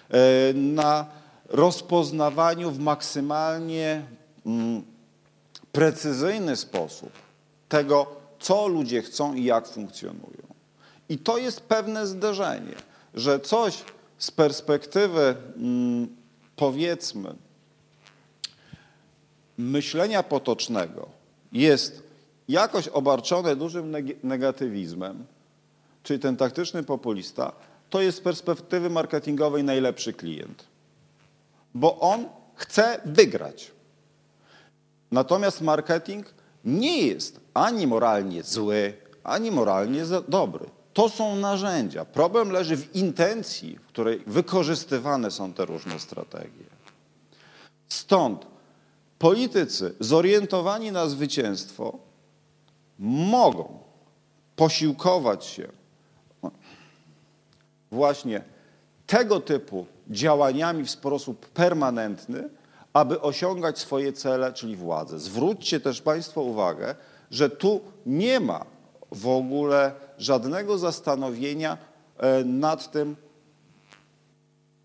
e, 0.10 0.54
na 0.54 1.06
rozpoznawaniu 1.50 2.72
w 2.72 2.80
maksymalnie 2.80 4.06
mm, 4.46 4.84
precyzyjny 5.72 6.56
sposób 6.56 7.12
tego, 7.70 8.25
co 8.40 8.68
ludzie 8.68 9.02
chcą 9.02 9.34
i 9.34 9.44
jak 9.44 9.68
funkcjonują. 9.68 10.46
I 11.10 11.18
to 11.18 11.38
jest 11.38 11.62
pewne 11.62 12.08
zderzenie, 12.08 12.76
że 13.14 13.40
coś 13.40 13.84
z 14.18 14.32
perspektywy, 14.32 15.36
mm, 15.58 16.16
powiedzmy, 16.56 17.36
myślenia 19.58 20.24
potocznego 20.24 21.10
jest 21.52 22.04
jakoś 22.48 22.88
obarczone 22.88 23.56
dużym 23.56 23.96
negatywizmem, 24.24 25.26
czyli 26.04 26.20
ten 26.20 26.38
taktyczny 26.38 26.84
populista, 26.84 27.52
to 27.90 28.02
jest 28.02 28.18
z 28.18 28.22
perspektywy 28.22 28.90
marketingowej 28.90 29.64
najlepszy 29.64 30.14
klient. 30.14 30.64
Bo 31.74 32.00
on 32.00 32.26
chce 32.56 33.02
wygrać. 33.06 33.72
Natomiast 35.12 35.62
marketing 35.62 36.34
nie 36.66 37.02
jest 37.02 37.45
ani 37.56 37.88
moralnie 37.88 38.44
zły, 38.44 38.94
ani 39.24 39.52
moralnie 39.52 40.04
dobry. 40.28 40.66
To 40.94 41.10
są 41.10 41.36
narzędzia. 41.36 42.06
Problem 42.06 42.50
leży 42.50 42.78
w 42.78 42.96
intencji, 42.96 43.76
w 43.76 43.88
której 43.88 44.24
wykorzystywane 44.28 45.32
są 45.32 45.54
te 45.54 45.66
różne 45.66 46.00
strategie. 46.00 46.66
Stąd 47.90 48.48
politycy 49.20 49.96
zorientowani 50.00 50.92
na 50.92 51.08
zwycięstwo 51.08 51.98
mogą 53.00 53.80
posiłkować 54.56 55.46
się 55.46 55.68
właśnie 57.92 58.42
tego 59.08 59.40
typu 59.40 59.86
działaniami 60.10 60.84
w 60.84 60.90
sposób 60.92 61.46
permanentny, 61.46 62.50
aby 62.94 63.22
osiągać 63.22 63.80
swoje 63.80 64.14
cele, 64.14 64.54
czyli 64.54 64.76
władzę. 64.76 65.20
Zwróćcie 65.20 65.80
też 65.80 66.02
Państwo 66.02 66.42
uwagę, 66.42 66.96
że 67.36 67.50
tu 67.50 67.82
nie 68.06 68.40
ma 68.40 68.66
w 69.12 69.28
ogóle 69.28 69.94
żadnego 70.18 70.78
zastanowienia 70.78 71.78
e, 72.18 72.44
nad 72.44 72.92
tym, 72.92 73.16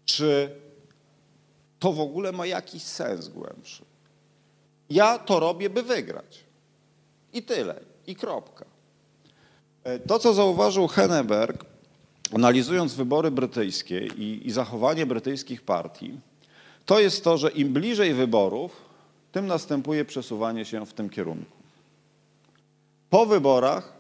czy 0.05 0.51
to 1.79 1.93
w 1.93 2.01
ogóle 2.01 2.33
ma 2.33 2.47
jakiś 2.47 2.83
sens 2.83 3.29
głębszy. 3.29 3.85
Ja 4.91 5.19
to 5.19 5.41
robię, 5.41 5.71
by 5.71 5.83
wygrać. 5.83 6.45
I 7.33 7.43
tyle. 7.43 7.81
I 8.07 8.17
kropka. 8.17 8.65
E, 9.85 9.99
to, 9.99 10.19
co 10.19 10.35
zauważył 10.35 10.89
Henneberg, 10.89 11.65
analizując 12.35 12.95
wybory 12.95 13.31
brytyjskie 13.31 14.07
i, 14.07 14.47
i 14.47 14.51
zachowanie 14.51 15.07
brytyjskich 15.07 15.63
partii, 15.63 16.21
to 16.87 17.01
jest 17.01 17.25
to, 17.25 17.39
że 17.39 17.51
im 17.51 17.73
bliżej 17.73 18.15
wyborów, 18.15 18.77
tym 19.33 19.47
następuje 19.47 20.05
przesuwanie 20.05 20.65
się 20.65 20.87
w 20.87 20.93
tym 20.93 21.11
kierunku. 21.11 21.60
Po 23.11 23.27
wyborach, 23.27 23.93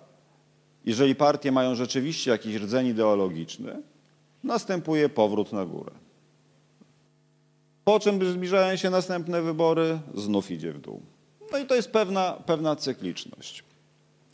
jeżeli 0.84 1.14
partie 1.14 1.52
mają 1.52 1.74
rzeczywiście 1.74 2.30
jakiś 2.30 2.56
rdzeń 2.56 2.86
ideologiczny, 2.86 3.82
następuje 4.44 5.08
powrót 5.08 5.52
na 5.52 5.66
górę. 5.66 5.92
Po 7.84 8.00
czym 8.00 8.32
zbliżają 8.32 8.76
się 8.76 8.90
następne 8.90 9.42
wybory, 9.42 9.98
znów 10.14 10.50
idzie 10.50 10.72
w 10.72 10.80
dół. 10.80 11.00
No 11.52 11.58
i 11.58 11.66
to 11.66 11.74
jest 11.74 11.90
pewna, 11.90 12.32
pewna 12.46 12.76
cykliczność. 12.76 13.64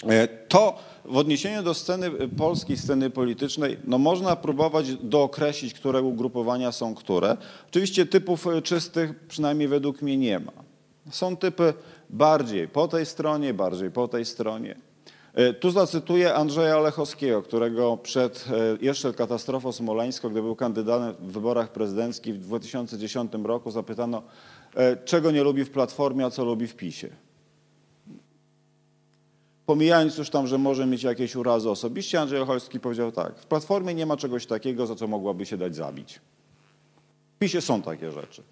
E, 0.04 0.28
to 0.28 0.78
w 1.04 1.16
odniesieniu 1.16 1.62
do 1.62 1.74
sceny 1.74 2.10
polskiej, 2.28 2.76
sceny 2.76 3.10
politycznej, 3.10 3.78
no 3.84 3.98
można 3.98 4.36
próbować 4.36 4.94
dookreślić, 4.94 5.74
które 5.74 6.02
ugrupowania 6.02 6.72
są 6.72 6.94
które. 6.94 7.36
Oczywiście 7.68 8.06
typów 8.06 8.46
czystych 8.62 9.26
przynajmniej 9.26 9.68
według 9.68 10.02
mnie 10.02 10.16
nie 10.16 10.38
ma. 10.38 10.52
Są 11.10 11.36
typy 11.36 11.74
bardziej 12.10 12.68
po 12.68 12.88
tej 12.88 13.06
stronie, 13.06 13.54
bardziej 13.54 13.90
po 13.90 14.08
tej 14.08 14.24
stronie. 14.24 14.76
E, 15.34 15.54
tu 15.54 15.70
zacytuję 15.70 16.34
Andrzeja 16.34 16.78
Olechowskiego, 16.78 17.42
którego 17.42 17.96
przed 17.96 18.44
e, 18.50 18.84
jeszcze 18.84 19.12
katastrofą 19.12 19.72
smoleńską, 19.72 20.28
gdy 20.28 20.42
był 20.42 20.56
kandydatem 20.56 21.14
w 21.14 21.32
wyborach 21.32 21.72
prezydenckich 21.72 22.34
w 22.34 22.38
2010 22.38 23.32
roku, 23.44 23.70
zapytano, 23.70 24.22
czego 25.04 25.30
nie 25.30 25.42
lubi 25.42 25.64
w 25.64 25.70
Platformie, 25.70 26.24
a 26.26 26.30
co 26.30 26.44
lubi 26.44 26.66
w 26.66 26.76
PiSie. 26.76 27.08
Pomijając 29.66 30.18
już 30.18 30.30
tam, 30.30 30.46
że 30.46 30.58
może 30.58 30.86
mieć 30.86 31.02
jakieś 31.02 31.36
urazy 31.36 31.70
osobiście, 31.70 32.20
Andrzej 32.20 32.40
Ocholski 32.40 32.80
powiedział 32.80 33.12
tak, 33.12 33.38
w 33.38 33.46
Platformie 33.46 33.94
nie 33.94 34.06
ma 34.06 34.16
czegoś 34.16 34.46
takiego, 34.46 34.86
za 34.86 34.94
co 34.94 35.06
mogłaby 35.06 35.46
się 35.46 35.56
dać 35.56 35.76
zabić. 35.76 36.20
W 37.36 37.38
PiSie 37.38 37.60
są 37.60 37.82
takie 37.82 38.12
rzeczy. 38.12 38.42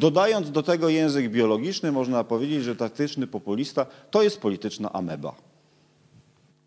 Dodając 0.00 0.50
do 0.50 0.62
tego 0.62 0.88
język 0.88 1.30
biologiczny, 1.30 1.92
można 1.92 2.24
powiedzieć, 2.24 2.64
że 2.64 2.76
taktyczny 2.76 3.26
populista 3.26 3.86
to 4.10 4.22
jest 4.22 4.40
polityczna 4.40 4.92
ameba. 4.92 5.34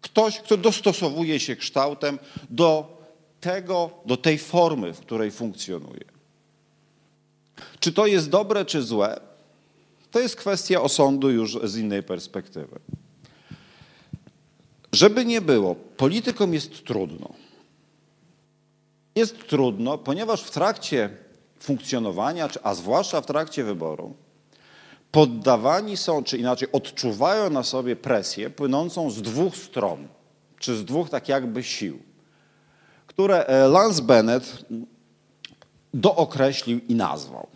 Ktoś, 0.02 0.40
kto 0.40 0.58
dostosowuje 0.58 1.40
się 1.40 1.56
kształtem 1.56 2.20
do 2.50 2.98
tego, 3.42 3.92
do 4.06 4.18
tej 4.18 4.38
formy, 4.38 4.94
w 4.94 5.00
której 5.00 5.32
funkcjonuje. 5.32 6.06
Czy 7.80 7.94
to 7.94 8.08
jest 8.08 8.30
dobre, 8.30 8.66
czy 8.66 8.82
złe? 8.82 9.20
To 10.12 10.20
jest 10.20 10.36
kwestia 10.36 10.82
osądu 10.82 11.30
już 11.30 11.58
z 11.64 11.78
innej 11.78 12.04
perspektywy. 12.04 12.80
Żeby 14.92 15.26
nie 15.26 15.42
było, 15.42 15.76
politykom 15.76 16.54
jest 16.54 16.86
trudno. 16.86 17.34
Jest 19.16 19.48
trudno, 19.48 19.98
ponieważ 19.98 20.44
w 20.44 20.52
trakcie 20.52 21.23
funkcjonowania, 21.64 22.50
a 22.64 22.76
zwłaszcza 22.76 23.22
w 23.22 23.26
trakcie 23.26 23.64
wyboru, 23.64 24.14
poddawani 25.12 25.98
są, 25.98 26.24
czy 26.24 26.38
inaczej 26.38 26.72
odczuwają 26.72 27.50
na 27.50 27.64
sobie 27.64 27.96
presję 27.96 28.50
płynącą 28.50 29.10
z 29.10 29.22
dwóch 29.22 29.56
stron, 29.56 30.08
czy 30.60 30.76
z 30.76 30.86
dwóch 30.86 31.10
tak 31.10 31.30
jakby 31.30 31.64
sił, 31.64 32.00
które 33.08 33.46
e, 33.46 33.68
Lance 33.68 34.02
Bennett 34.02 34.66
dookreślił 35.94 36.80
i 36.88 36.96
nazwał. 36.96 37.48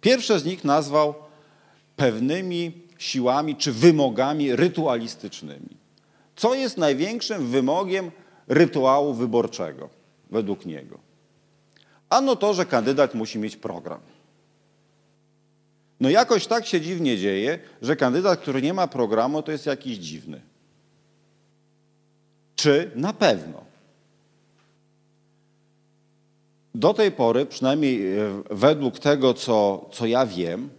Pierwsze 0.00 0.40
z 0.40 0.44
nich 0.44 0.64
nazwał 0.64 1.14
pewnymi 1.96 2.72
siłami 2.98 3.56
czy 3.56 3.72
wymogami 3.72 4.56
rytualistycznymi. 4.56 5.76
Co 6.36 6.54
jest 6.54 6.78
największym 6.78 7.46
wymogiem 7.46 8.10
rytuału 8.48 9.14
wyborczego 9.14 9.88
według 10.30 10.66
niego? 10.66 11.07
Ano 12.10 12.36
to, 12.36 12.54
że 12.54 12.66
kandydat 12.66 13.14
musi 13.14 13.38
mieć 13.38 13.56
program. 13.56 14.00
No 16.00 16.10
jakoś 16.10 16.46
tak 16.46 16.66
się 16.66 16.80
dziwnie 16.80 17.18
dzieje, 17.18 17.58
że 17.82 17.96
kandydat, 17.96 18.40
który 18.40 18.62
nie 18.62 18.74
ma 18.74 18.86
programu, 18.86 19.42
to 19.42 19.52
jest 19.52 19.66
jakiś 19.66 19.98
dziwny. 19.98 20.40
Czy 22.56 22.90
na 22.94 23.12
pewno? 23.12 23.64
Do 26.74 26.94
tej 26.94 27.12
pory, 27.12 27.46
przynajmniej 27.46 28.18
e, 28.18 28.42
według 28.50 28.98
tego, 28.98 29.34
co, 29.34 29.88
co 29.92 30.06
ja 30.06 30.26
wiem, 30.26 30.70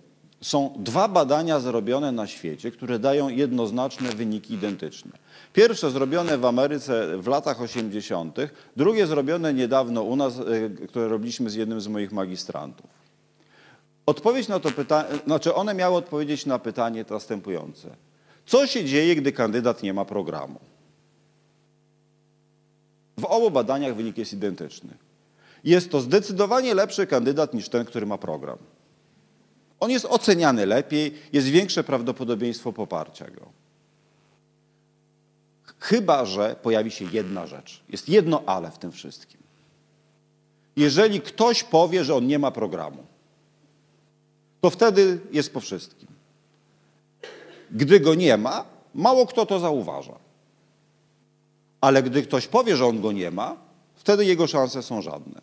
są 0.41 0.73
dwa 0.79 1.07
badania 1.07 1.59
zrobione 1.59 2.11
na 2.11 2.27
świecie, 2.27 2.71
które 2.71 2.99
dają 2.99 3.29
jednoznaczne 3.29 4.09
wyniki 4.09 4.53
identyczne. 4.53 5.11
Pierwsze 5.53 5.91
zrobione 5.91 6.37
w 6.37 6.45
Ameryce 6.45 7.17
w 7.17 7.27
latach 7.27 7.61
80., 7.61 8.37
drugie 8.75 9.07
zrobione 9.07 9.53
niedawno 9.53 10.03
u 10.03 10.15
nas, 10.15 10.33
e, 10.39 10.69
które 10.87 11.07
robiliśmy 11.07 11.49
z 11.49 11.55
jednym 11.55 11.81
z 11.81 11.87
moich 11.87 12.11
magistrantów. 12.11 12.89
Odpowiedź 14.05 14.47
na 14.47 14.59
to 14.59 14.71
pytanie, 14.71 15.09
znaczy 15.25 15.53
one 15.53 15.73
miały 15.73 15.95
odpowiedzieć 15.95 16.45
na 16.45 16.59
pytanie 16.59 17.05
następujące. 17.09 17.95
Co 18.45 18.67
się 18.67 18.85
dzieje, 18.85 19.15
gdy 19.15 19.31
kandydat 19.31 19.83
nie 19.83 19.93
ma 19.93 20.05
programu? 20.05 20.59
W 23.17 23.25
obu 23.25 23.51
badaniach 23.51 23.95
wynik 23.95 24.17
jest 24.17 24.33
identyczny. 24.33 24.89
Jest 25.63 25.91
to 25.91 26.01
zdecydowanie 26.01 26.73
lepszy 26.73 27.07
kandydat 27.07 27.53
niż 27.53 27.69
ten, 27.69 27.85
który 27.85 28.05
ma 28.05 28.17
program. 28.17 28.57
On 29.79 29.91
jest 29.91 30.05
oceniany 30.05 30.65
lepiej, 30.65 31.13
jest 31.33 31.47
większe 31.47 31.83
prawdopodobieństwo 31.83 32.73
poparcia 32.73 33.25
go. 33.31 33.59
Chyba, 35.79 36.25
że 36.25 36.55
pojawi 36.61 36.91
się 36.91 37.05
jedna 37.05 37.47
rzecz. 37.47 37.83
Jest 37.89 38.09
jedno 38.09 38.43
ale 38.45 38.71
w 38.71 38.77
tym 38.77 38.91
wszystkim. 38.91 39.39
Jeżeli 40.75 41.21
ktoś 41.21 41.63
powie, 41.63 42.03
że 42.03 42.15
on 42.15 42.27
nie 42.27 42.39
ma 42.39 42.51
programu, 42.51 43.03
to 44.61 44.69
wtedy 44.69 45.19
jest 45.31 45.53
po 45.53 45.59
wszystkim. 45.59 46.07
Gdy 47.71 47.99
go 47.99 48.15
nie 48.15 48.37
ma, 48.37 48.65
mało 48.95 49.25
kto 49.25 49.45
to 49.45 49.59
zauważa. 49.59 50.15
Ale 51.81 52.03
gdy 52.03 52.23
ktoś 52.23 52.47
powie, 52.47 52.77
że 52.77 52.85
on 52.85 53.01
go 53.01 53.11
nie 53.11 53.31
ma, 53.31 53.57
wtedy 53.95 54.25
jego 54.25 54.47
szanse 54.47 54.83
są 54.83 55.01
żadne. 55.01 55.41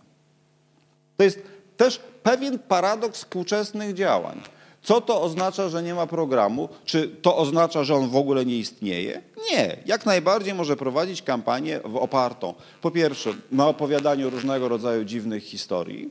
To 1.17 1.25
jest 1.25 1.43
też 1.77 2.01
pewien 2.23 2.59
paradoks 2.59 3.19
współczesnych 3.19 3.95
działań. 3.95 4.41
Co 4.87 5.01
to 5.01 5.23
oznacza, 5.23 5.69
że 5.69 5.83
nie 5.83 5.95
ma 5.95 6.07
programu? 6.07 6.69
Czy 6.85 7.09
to 7.09 7.37
oznacza, 7.37 7.85
że 7.85 7.95
on 7.95 8.09
w 8.09 8.17
ogóle 8.17 8.47
nie 8.47 8.57
istnieje? 8.57 9.23
Nie. 9.53 9.77
Jak 9.87 10.07
najbardziej 10.07 10.55
może 10.55 10.77
prowadzić 10.77 11.23
kampanię 11.23 11.83
opartą 11.83 12.55
po 12.83 12.91
pierwsze 12.91 13.31
na 13.53 13.69
opowiadaniu 13.69 14.31
różnego 14.31 14.69
rodzaju 14.69 15.05
dziwnych 15.05 15.45
historii, 15.45 16.11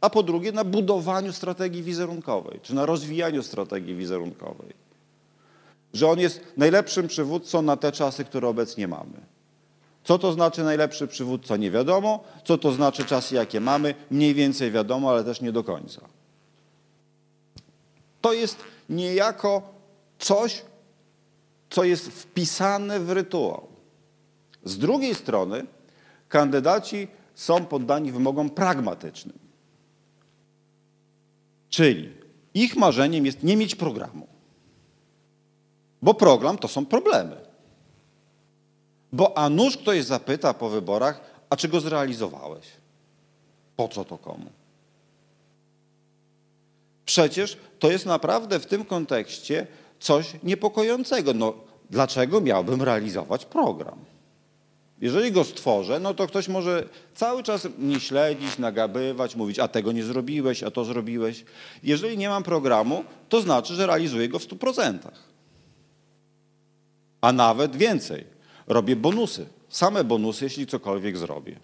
a 0.00 0.10
po 0.10 0.22
drugie 0.22 0.52
na 0.52 0.64
budowaniu 0.64 1.32
strategii 1.32 1.82
wizerunkowej, 1.82 2.60
czy 2.62 2.74
na 2.74 2.86
rozwijaniu 2.86 3.42
strategii 3.42 3.94
wizerunkowej. 3.94 4.72
Że 5.92 6.08
on 6.08 6.18
jest 6.18 6.40
najlepszym 6.56 7.08
przywódcą 7.08 7.62
na 7.62 7.76
te 7.76 7.92
czasy, 7.92 8.24
które 8.24 8.48
obecnie 8.48 8.88
mamy. 8.88 9.20
Co 10.04 10.18
to 10.18 10.32
znaczy 10.32 10.64
najlepszy 10.64 11.06
przywódca? 11.06 11.56
Nie 11.56 11.70
wiadomo. 11.70 12.24
Co 12.44 12.58
to 12.58 12.72
znaczy 12.72 13.04
czasy, 13.04 13.34
jakie 13.34 13.60
mamy? 13.60 13.94
Mniej 14.10 14.34
więcej 14.34 14.70
wiadomo, 14.70 15.10
ale 15.10 15.24
też 15.24 15.40
nie 15.40 15.52
do 15.52 15.64
końca. 15.64 16.13
To 18.24 18.32
jest 18.32 18.64
niejako 18.88 19.62
coś, 20.18 20.62
co 21.70 21.84
jest 21.84 22.08
wpisane 22.08 23.00
w 23.00 23.10
rytuał. 23.10 23.68
Z 24.64 24.78
drugiej 24.78 25.14
strony 25.14 25.66
kandydaci 26.28 27.08
są 27.34 27.66
poddani 27.66 28.12
wymogom 28.12 28.50
pragmatycznym. 28.50 29.38
Czyli 31.68 32.12
ich 32.54 32.76
marzeniem 32.76 33.26
jest 33.26 33.42
nie 33.42 33.56
mieć 33.56 33.74
programu. 33.74 34.26
Bo 36.02 36.14
program 36.14 36.58
to 36.58 36.68
są 36.68 36.86
problemy. 36.86 37.36
Bo 39.12 39.38
a 39.38 39.48
nuż 39.48 39.76
ktoś 39.76 40.04
zapyta 40.04 40.54
po 40.54 40.68
wyborach, 40.68 41.20
a 41.50 41.56
czy 41.56 41.68
go 41.68 41.80
zrealizowałeś? 41.80 42.66
Po 43.76 43.88
co 43.88 44.04
to 44.04 44.18
komu? 44.18 44.63
Przecież 47.06 47.56
to 47.78 47.90
jest 47.90 48.06
naprawdę 48.06 48.58
w 48.60 48.66
tym 48.66 48.84
kontekście 48.84 49.66
coś 50.00 50.32
niepokojącego. 50.42 51.34
No, 51.34 51.54
dlaczego 51.90 52.40
miałbym 52.40 52.82
realizować 52.82 53.44
program? 53.44 53.98
Jeżeli 55.00 55.32
go 55.32 55.44
stworzę, 55.44 56.00
no 56.00 56.14
to 56.14 56.26
ktoś 56.26 56.48
może 56.48 56.88
cały 57.14 57.42
czas 57.42 57.68
mnie 57.78 58.00
śledzić, 58.00 58.58
nagabywać, 58.58 59.36
mówić, 59.36 59.58
a 59.58 59.68
tego 59.68 59.92
nie 59.92 60.04
zrobiłeś, 60.04 60.62
a 60.62 60.70
to 60.70 60.84
zrobiłeś. 60.84 61.44
Jeżeli 61.82 62.18
nie 62.18 62.28
mam 62.28 62.42
programu, 62.42 63.04
to 63.28 63.40
znaczy, 63.40 63.74
że 63.74 63.86
realizuję 63.86 64.28
go 64.28 64.38
w 64.38 64.48
100%. 64.48 64.98
A 67.20 67.32
nawet 67.32 67.76
więcej. 67.76 68.24
Robię 68.66 68.96
bonusy. 68.96 69.46
Same 69.68 70.04
bonusy, 70.04 70.44
jeśli 70.44 70.66
cokolwiek 70.66 71.16
zrobię. 71.18 71.56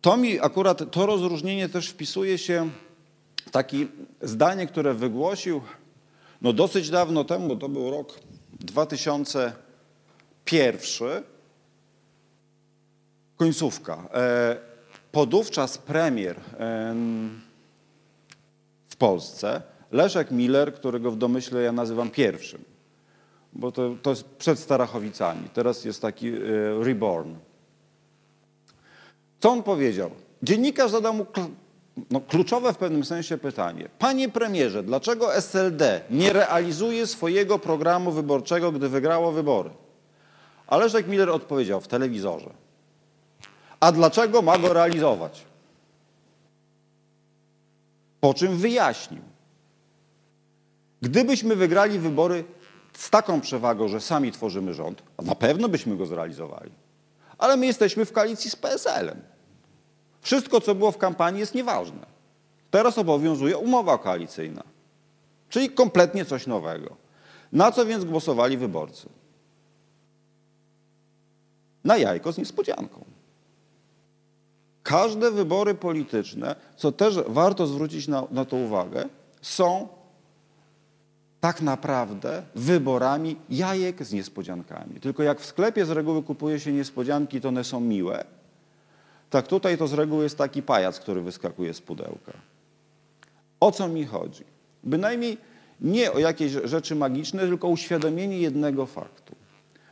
To 0.00 0.16
mi 0.16 0.40
akurat, 0.40 0.90
to 0.90 1.06
rozróżnienie 1.06 1.68
też 1.68 1.88
wpisuje 1.88 2.38
się 2.38 2.70
takie 3.50 3.86
zdanie, 4.22 4.66
które 4.66 4.94
wygłosił 4.94 5.60
no 6.42 6.52
dosyć 6.52 6.90
dawno 6.90 7.24
temu, 7.24 7.56
to 7.56 7.68
był 7.68 7.90
rok 7.90 8.18
2001, 8.60 11.22
końcówka. 13.36 14.08
E, 14.14 14.56
podówczas 15.12 15.78
premier 15.78 16.40
w 18.88 18.96
Polsce, 18.98 19.62
Leszek 19.92 20.30
Miller, 20.30 20.74
którego 20.74 21.10
w 21.10 21.16
domyśle 21.16 21.62
ja 21.62 21.72
nazywam 21.72 22.10
pierwszym, 22.10 22.64
bo 23.52 23.72
to, 23.72 23.94
to 24.02 24.10
jest 24.10 24.24
przed 24.24 24.58
Starachowicami, 24.58 25.48
teraz 25.54 25.84
jest 25.84 26.02
taki 26.02 26.28
e, 26.28 26.32
reborn. 26.80 27.34
Co 29.40 29.50
on 29.50 29.62
powiedział? 29.62 30.10
Dziennikarz 30.42 30.90
zadał 30.90 31.14
mu 31.14 31.26
no, 32.10 32.20
kluczowe 32.20 32.72
w 32.72 32.76
pewnym 32.76 33.04
sensie 33.04 33.38
pytanie. 33.38 33.88
Panie 33.98 34.28
premierze, 34.28 34.82
dlaczego 34.82 35.34
SLD 35.34 36.00
nie 36.10 36.32
realizuje 36.32 37.06
swojego 37.06 37.58
programu 37.58 38.12
wyborczego, 38.12 38.72
gdy 38.72 38.88
wygrało 38.88 39.32
wybory? 39.32 39.70
A 40.66 40.76
Leszek 40.76 41.08
Miller 41.08 41.30
odpowiedział 41.30 41.80
w 41.80 41.88
telewizorze. 41.88 42.50
A 43.80 43.92
dlaczego 43.92 44.42
ma 44.42 44.58
go 44.58 44.72
realizować? 44.72 45.46
Po 48.20 48.34
czym 48.34 48.56
wyjaśnił. 48.56 49.22
Gdybyśmy 51.02 51.56
wygrali 51.56 51.98
wybory 51.98 52.44
z 52.92 53.10
taką 53.10 53.40
przewagą, 53.40 53.88
że 53.88 54.00
sami 54.00 54.32
tworzymy 54.32 54.74
rząd, 54.74 55.02
na 55.22 55.34
pewno 55.34 55.68
byśmy 55.68 55.96
go 55.96 56.06
zrealizowali. 56.06 56.70
Ale 57.38 57.56
my 57.56 57.66
jesteśmy 57.66 58.04
w 58.04 58.12
koalicji 58.12 58.50
z 58.50 58.56
PSL-em. 58.56 59.31
Wszystko, 60.22 60.60
co 60.60 60.74
było 60.74 60.92
w 60.92 60.98
kampanii, 60.98 61.40
jest 61.40 61.54
nieważne. 61.54 62.06
Teraz 62.70 62.98
obowiązuje 62.98 63.58
umowa 63.58 63.98
koalicyjna, 63.98 64.62
czyli 65.48 65.70
kompletnie 65.70 66.24
coś 66.24 66.46
nowego. 66.46 66.96
Na 67.52 67.72
co 67.72 67.86
więc 67.86 68.04
głosowali 68.04 68.56
wyborcy? 68.56 69.08
Na 71.84 71.96
jajko 71.96 72.32
z 72.32 72.38
niespodzianką. 72.38 73.04
Każde 74.82 75.30
wybory 75.30 75.74
polityczne, 75.74 76.56
co 76.76 76.92
też 76.92 77.14
warto 77.26 77.66
zwrócić 77.66 78.08
na, 78.08 78.24
na 78.30 78.44
to 78.44 78.56
uwagę, 78.56 79.08
są 79.42 79.88
tak 81.40 81.62
naprawdę 81.62 82.42
wyborami 82.54 83.36
jajek 83.50 84.04
z 84.04 84.12
niespodziankami. 84.12 85.00
Tylko 85.00 85.22
jak 85.22 85.40
w 85.40 85.46
sklepie 85.46 85.86
z 85.86 85.90
reguły 85.90 86.22
kupuje 86.22 86.60
się 86.60 86.72
niespodzianki, 86.72 87.40
to 87.40 87.48
one 87.48 87.64
są 87.64 87.80
miłe, 87.80 88.24
tak 89.32 89.48
tutaj 89.48 89.78
to 89.78 89.86
z 89.86 89.92
reguły 89.92 90.24
jest 90.24 90.38
taki 90.38 90.62
pajac, 90.62 91.00
który 91.00 91.20
wyskakuje 91.20 91.74
z 91.74 91.80
pudełka. 91.80 92.32
O 93.60 93.72
co 93.72 93.88
mi 93.88 94.04
chodzi? 94.04 94.44
Bynajmniej 94.84 95.38
nie 95.80 96.12
o 96.12 96.18
jakieś 96.18 96.52
rzeczy 96.64 96.94
magiczne, 96.94 97.40
tylko 97.40 97.68
uświadomienie 97.68 98.38
jednego 98.38 98.86
faktu, 98.86 99.34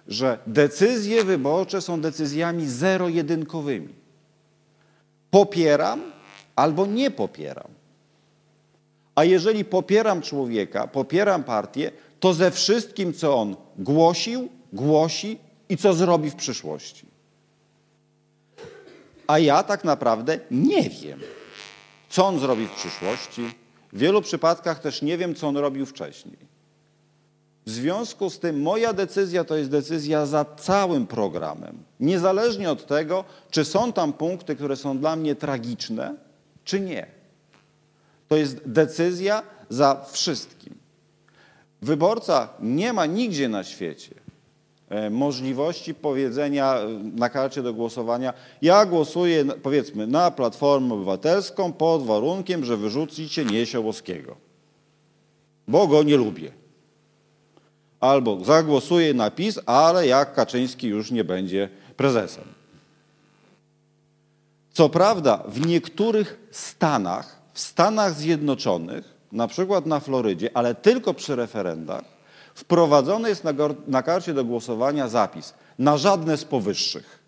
że 0.08 0.38
decyzje 0.46 1.24
wyborcze 1.24 1.80
są 1.80 2.00
decyzjami 2.00 2.66
zero-jedynkowymi. 2.66 3.94
Popieram 5.30 6.02
albo 6.56 6.86
nie 6.86 7.10
popieram. 7.10 7.68
A 9.14 9.24
jeżeli 9.24 9.64
popieram 9.64 10.22
człowieka, 10.22 10.86
popieram 10.86 11.44
partię, 11.44 11.92
to 12.20 12.34
ze 12.34 12.50
wszystkim, 12.50 13.12
co 13.12 13.36
on 13.36 13.56
głosił, 13.78 14.48
głosi 14.72 15.38
i 15.68 15.76
co 15.76 15.94
zrobi 15.94 16.30
w 16.30 16.34
przyszłości. 16.34 17.09
A 19.30 19.38
ja 19.38 19.62
tak 19.62 19.84
naprawdę 19.84 20.38
nie 20.50 20.90
wiem, 20.90 21.20
co 22.08 22.26
on 22.26 22.38
zrobi 22.38 22.66
w 22.66 22.70
przyszłości. 22.70 23.42
W 23.92 23.98
wielu 23.98 24.22
przypadkach 24.22 24.80
też 24.80 25.02
nie 25.02 25.18
wiem, 25.18 25.34
co 25.34 25.48
on 25.48 25.56
robił 25.56 25.86
wcześniej. 25.86 26.36
W 27.66 27.70
związku 27.70 28.30
z 28.30 28.38
tym 28.38 28.62
moja 28.62 28.92
decyzja 28.92 29.44
to 29.44 29.56
jest 29.56 29.70
decyzja 29.70 30.26
za 30.26 30.44
całym 30.44 31.06
programem. 31.06 31.82
Niezależnie 32.00 32.70
od 32.70 32.86
tego, 32.86 33.24
czy 33.50 33.64
są 33.64 33.92
tam 33.92 34.12
punkty, 34.12 34.56
które 34.56 34.76
są 34.76 34.98
dla 34.98 35.16
mnie 35.16 35.34
tragiczne, 35.34 36.14
czy 36.64 36.80
nie. 36.80 37.06
To 38.28 38.36
jest 38.36 38.68
decyzja 38.68 39.42
za 39.68 40.04
wszystkim. 40.12 40.74
Wyborca 41.82 42.48
nie 42.60 42.92
ma 42.92 43.06
nigdzie 43.06 43.48
na 43.48 43.64
świecie 43.64 44.14
możliwości 45.10 45.94
powiedzenia 45.94 46.74
e, 46.74 46.88
na 47.14 47.28
karcie 47.28 47.62
do 47.62 47.74
głosowania, 47.74 48.32
ja 48.62 48.86
głosuję 48.86 49.44
powiedzmy 49.44 50.06
na 50.06 50.30
Platformę 50.30 50.94
Obywatelską 50.94 51.72
pod 51.72 52.02
warunkiem, 52.02 52.64
że 52.64 52.76
wyrzucicie 52.76 53.44
Niesiołowskiego, 53.44 54.36
bo 55.68 55.86
go 55.86 56.02
nie 56.02 56.16
lubię. 56.16 56.52
Albo 58.00 58.44
zagłosuję 58.44 59.14
na 59.14 59.30
PiS, 59.30 59.60
ale 59.66 60.06
jak 60.06 60.34
Kaczyński 60.34 60.88
już 60.88 61.10
nie 61.10 61.24
będzie 61.24 61.68
prezesem. 61.96 62.44
Co 64.72 64.88
prawda 64.88 65.44
w 65.48 65.66
niektórych 65.66 66.48
stanach, 66.50 67.40
w 67.52 67.60
Stanach 67.60 68.14
Zjednoczonych, 68.14 69.14
na 69.32 69.48
przykład 69.48 69.86
na 69.86 70.00
Florydzie, 70.00 70.50
ale 70.54 70.74
tylko 70.74 71.14
przy 71.14 71.36
referendach, 71.36 72.19
wprowadzony 72.60 73.28
jest 73.28 73.44
na, 73.44 73.52
na 73.86 74.02
karcie 74.02 74.34
do 74.34 74.44
głosowania 74.44 75.08
zapis 75.08 75.54
na 75.78 75.98
żadne 75.98 76.36
z 76.36 76.44
powyższych. 76.44 77.18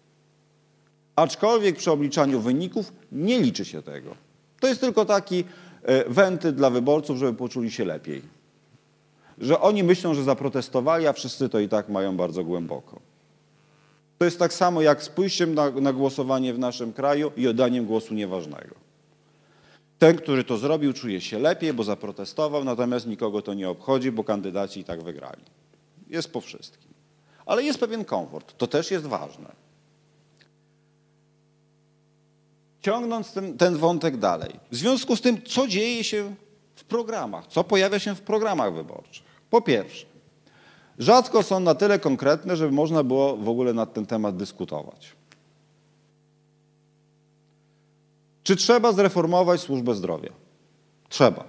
Aczkolwiek 1.17 1.77
przy 1.77 1.91
obliczaniu 1.91 2.41
wyników 2.41 2.93
nie 3.13 3.41
liczy 3.41 3.65
się 3.65 3.83
tego. 3.83 4.15
To 4.61 4.67
jest 4.67 4.81
tylko 4.81 5.05
taki 5.05 5.45
e, 5.83 6.11
wenty 6.11 6.53
dla 6.53 6.71
wyborców, 6.71 7.19
żeby 7.19 7.35
poczuli 7.35 7.71
się 7.71 7.85
lepiej. 7.85 8.23
Że 9.39 9.61
oni 9.61 9.83
myślą, 9.85 10.15
że 10.15 10.25
zaprotestowali, 10.25 11.07
a 11.07 11.13
wszyscy 11.13 11.49
to 11.49 11.61
i 11.61 11.69
tak 11.69 11.89
mają 11.89 12.17
bardzo 12.17 12.45
głęboko. 12.45 13.01
To 14.19 14.25
jest 14.25 14.39
tak 14.39 14.53
samo 14.53 14.83
jak 14.83 15.03
z 15.03 15.09
pójściem 15.09 15.55
na, 15.55 15.71
na 15.71 15.93
głosowanie 15.93 16.55
w 16.55 16.59
naszym 16.59 16.93
kraju 16.93 17.33
i 17.37 17.49
oddaniem 17.49 17.87
głosu 17.87 18.15
nieważnego. 18.15 18.82
Ten, 20.03 20.17
który 20.17 20.45
to 20.45 20.59
zrobił, 20.59 20.93
czuje 20.93 21.21
się 21.21 21.39
lepiej, 21.39 21.73
bo 21.73 21.85
zaprotestował, 21.85 22.65
natomiast 22.65 23.07
nikogo 23.07 23.43
to 23.43 23.55
nie 23.55 23.69
obchodzi, 23.69 24.13
bo 24.13 24.25
kandydaci 24.25 24.81
i 24.81 24.85
tak 24.85 25.03
wygrali. 25.03 25.43
Jest 26.09 26.33
po 26.33 26.41
wszystkim. 26.41 26.95
Ale 27.47 27.63
jest 27.63 27.81
pewien 27.81 28.05
komfort. 28.05 28.55
To 28.59 28.67
też 28.67 28.91
jest 28.91 29.07
ważne. 29.07 29.53
Ciągnąc 32.81 33.33
ten, 33.33 33.59
ten 33.59 33.77
wątek 33.77 34.17
dalej. 34.17 34.51
W 34.71 34.77
związku 34.77 35.17
z 35.17 35.21
tym, 35.21 35.43
co 35.43 35.67
dzieje 35.69 36.05
się 36.05 36.35
w 36.75 36.85
programach, 36.85 37.47
co 37.47 37.65
pojawia 37.65 37.99
się 37.99 38.15
w 38.15 38.21
programach 38.21 38.75
wyborczych. 38.75 39.25
Po 39.51 39.61
pierwsze, 39.61 40.07
rzadko 40.99 41.43
są 41.43 41.61
na 41.61 41.75
tyle 41.75 41.99
konkretne, 41.99 42.57
żeby 42.57 42.73
można 42.73 43.03
było 43.03 43.37
w 43.37 43.49
ogóle 43.49 43.73
nad 43.73 43.93
ten 43.93 44.07
temat 44.07 44.37
dyskutować. 44.37 45.22
Czy 48.43 48.57
trzeba 48.57 48.93
zreformować 48.93 49.61
służbę 49.61 49.95
zdrowia? 49.95 50.31
Trzeba. 51.09 51.45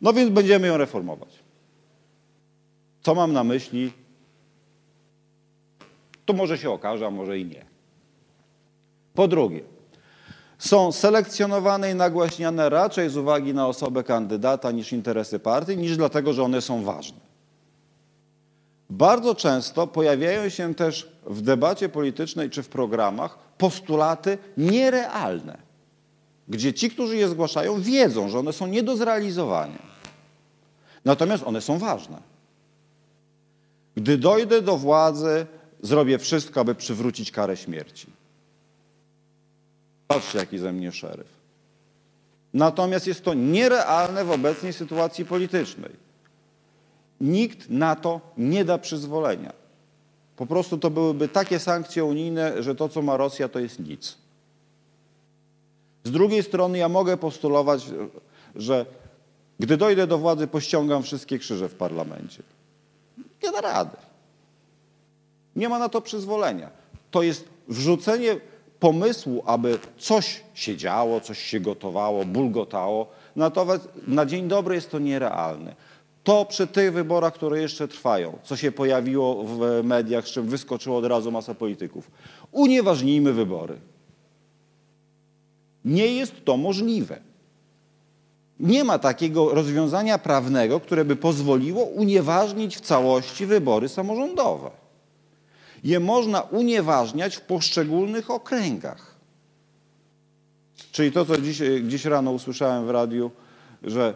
No 0.00 0.12
więc 0.12 0.30
będziemy 0.30 0.66
ją 0.66 0.76
reformować. 0.76 1.38
Co 3.02 3.14
mam 3.14 3.32
na 3.32 3.44
myśli? 3.44 3.92
To 6.24 6.32
może 6.32 6.58
się 6.58 6.70
okaże, 6.70 7.06
a 7.06 7.10
może 7.10 7.38
i 7.38 7.44
nie. 7.44 7.64
Po 9.14 9.28
drugie, 9.28 9.60
są 10.58 10.92
selekcjonowane 10.92 11.90
i 11.90 11.94
nagłaśniane 11.94 12.68
raczej 12.68 13.10
z 13.10 13.16
uwagi 13.16 13.54
na 13.54 13.68
osobę 13.68 14.04
kandydata 14.04 14.70
niż 14.70 14.92
interesy 14.92 15.38
partii, 15.38 15.76
niż 15.76 15.96
dlatego, 15.96 16.32
że 16.32 16.42
one 16.42 16.60
są 16.60 16.84
ważne. 16.84 17.18
Bardzo 18.90 19.34
często 19.34 19.86
pojawiają 19.86 20.48
się 20.48 20.74
też 20.74 21.12
w 21.26 21.40
debacie 21.40 21.88
politycznej 21.88 22.50
czy 22.50 22.62
w 22.62 22.68
programach 22.68 23.38
postulaty 23.58 24.38
nierealne 24.56 25.63
gdzie 26.48 26.74
ci, 26.74 26.90
którzy 26.90 27.16
je 27.16 27.28
zgłaszają, 27.28 27.80
wiedzą, 27.80 28.28
że 28.28 28.38
one 28.38 28.52
są 28.52 28.66
nie 28.66 28.82
do 28.82 28.96
zrealizowania. 28.96 29.82
Natomiast 31.04 31.44
one 31.46 31.60
są 31.60 31.78
ważne. 31.78 32.22
Gdy 33.96 34.18
dojdę 34.18 34.62
do 34.62 34.76
władzy, 34.76 35.46
zrobię 35.82 36.18
wszystko, 36.18 36.60
aby 36.60 36.74
przywrócić 36.74 37.30
karę 37.30 37.56
śmierci. 37.56 38.06
Patrzcie, 40.08 40.38
jaki 40.38 40.58
ze 40.58 40.72
mnie 40.72 40.92
szeryf. 40.92 41.26
Natomiast 42.54 43.06
jest 43.06 43.24
to 43.24 43.34
nierealne 43.34 44.24
w 44.24 44.30
obecnej 44.30 44.72
sytuacji 44.72 45.24
politycznej. 45.24 45.90
Nikt 47.20 47.70
na 47.70 47.96
to 47.96 48.20
nie 48.38 48.64
da 48.64 48.78
przyzwolenia. 48.78 49.52
Po 50.36 50.46
prostu 50.46 50.78
to 50.78 50.90
byłyby 50.90 51.28
takie 51.28 51.58
sankcje 51.58 52.04
unijne, 52.04 52.62
że 52.62 52.74
to, 52.74 52.88
co 52.88 53.02
ma 53.02 53.16
Rosja, 53.16 53.48
to 53.48 53.58
jest 53.58 53.78
nic. 53.78 54.23
Z 56.04 56.10
drugiej 56.10 56.42
strony 56.42 56.78
ja 56.78 56.88
mogę 56.88 57.16
postulować, 57.16 57.86
że 58.56 58.86
gdy 59.58 59.76
dojdę 59.76 60.06
do 60.06 60.18
władzy, 60.18 60.46
pościągam 60.46 61.02
wszystkie 61.02 61.38
krzyże 61.38 61.68
w 61.68 61.74
parlamencie. 61.74 62.42
Nie 63.42 63.52
da 63.52 63.60
rady. 63.60 63.96
Nie 65.56 65.68
ma 65.68 65.78
na 65.78 65.88
to 65.88 66.00
przyzwolenia. 66.00 66.70
To 67.10 67.22
jest 67.22 67.48
wrzucenie 67.68 68.40
pomysłu, 68.80 69.42
aby 69.46 69.78
coś 69.98 70.42
się 70.54 70.76
działo, 70.76 71.20
coś 71.20 71.38
się 71.38 71.60
gotowało, 71.60 72.24
bulgotało. 72.24 73.06
Natomiast 73.36 73.88
na 74.06 74.26
dzień 74.26 74.48
dobry 74.48 74.74
jest 74.74 74.90
to 74.90 74.98
nierealne. 74.98 75.74
To 76.24 76.44
przy 76.44 76.66
tych 76.66 76.92
wyborach, 76.92 77.34
które 77.34 77.60
jeszcze 77.60 77.88
trwają, 77.88 78.38
co 78.42 78.56
się 78.56 78.72
pojawiło 78.72 79.44
w 79.44 79.80
mediach, 79.84 80.28
z 80.28 80.30
czym 80.30 80.46
wyskoczyło 80.48 80.98
od 80.98 81.04
razu 81.04 81.32
masa 81.32 81.54
polityków. 81.54 82.10
Unieważnijmy 82.52 83.32
wybory. 83.32 83.78
Nie 85.84 86.06
jest 86.06 86.44
to 86.44 86.56
możliwe. 86.56 87.20
Nie 88.60 88.84
ma 88.84 88.98
takiego 88.98 89.54
rozwiązania 89.54 90.18
prawnego, 90.18 90.80
które 90.80 91.04
by 91.04 91.16
pozwoliło 91.16 91.84
unieważnić 91.84 92.76
w 92.76 92.80
całości 92.80 93.46
wybory 93.46 93.88
samorządowe. 93.88 94.70
Je 95.84 96.00
można 96.00 96.40
unieważniać 96.40 97.36
w 97.36 97.40
poszczególnych 97.40 98.30
okręgach. 98.30 99.14
Czyli 100.92 101.12
to, 101.12 101.24
co 101.24 101.40
dziś, 101.40 101.62
dziś 101.86 102.04
rano 102.04 102.30
usłyszałem 102.30 102.86
w 102.86 102.90
radiu, 102.90 103.30
że 103.82 104.14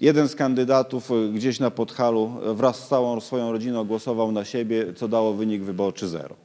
jeden 0.00 0.28
z 0.28 0.34
kandydatów 0.34 1.10
gdzieś 1.34 1.60
na 1.60 1.70
Podhalu 1.70 2.32
wraz 2.54 2.84
z 2.84 2.88
całą 2.88 3.20
swoją 3.20 3.52
rodziną 3.52 3.84
głosował 3.84 4.32
na 4.32 4.44
siebie, 4.44 4.94
co 4.94 5.08
dało 5.08 5.34
wynik 5.34 5.62
wyborczy 5.62 6.08
zero 6.08 6.41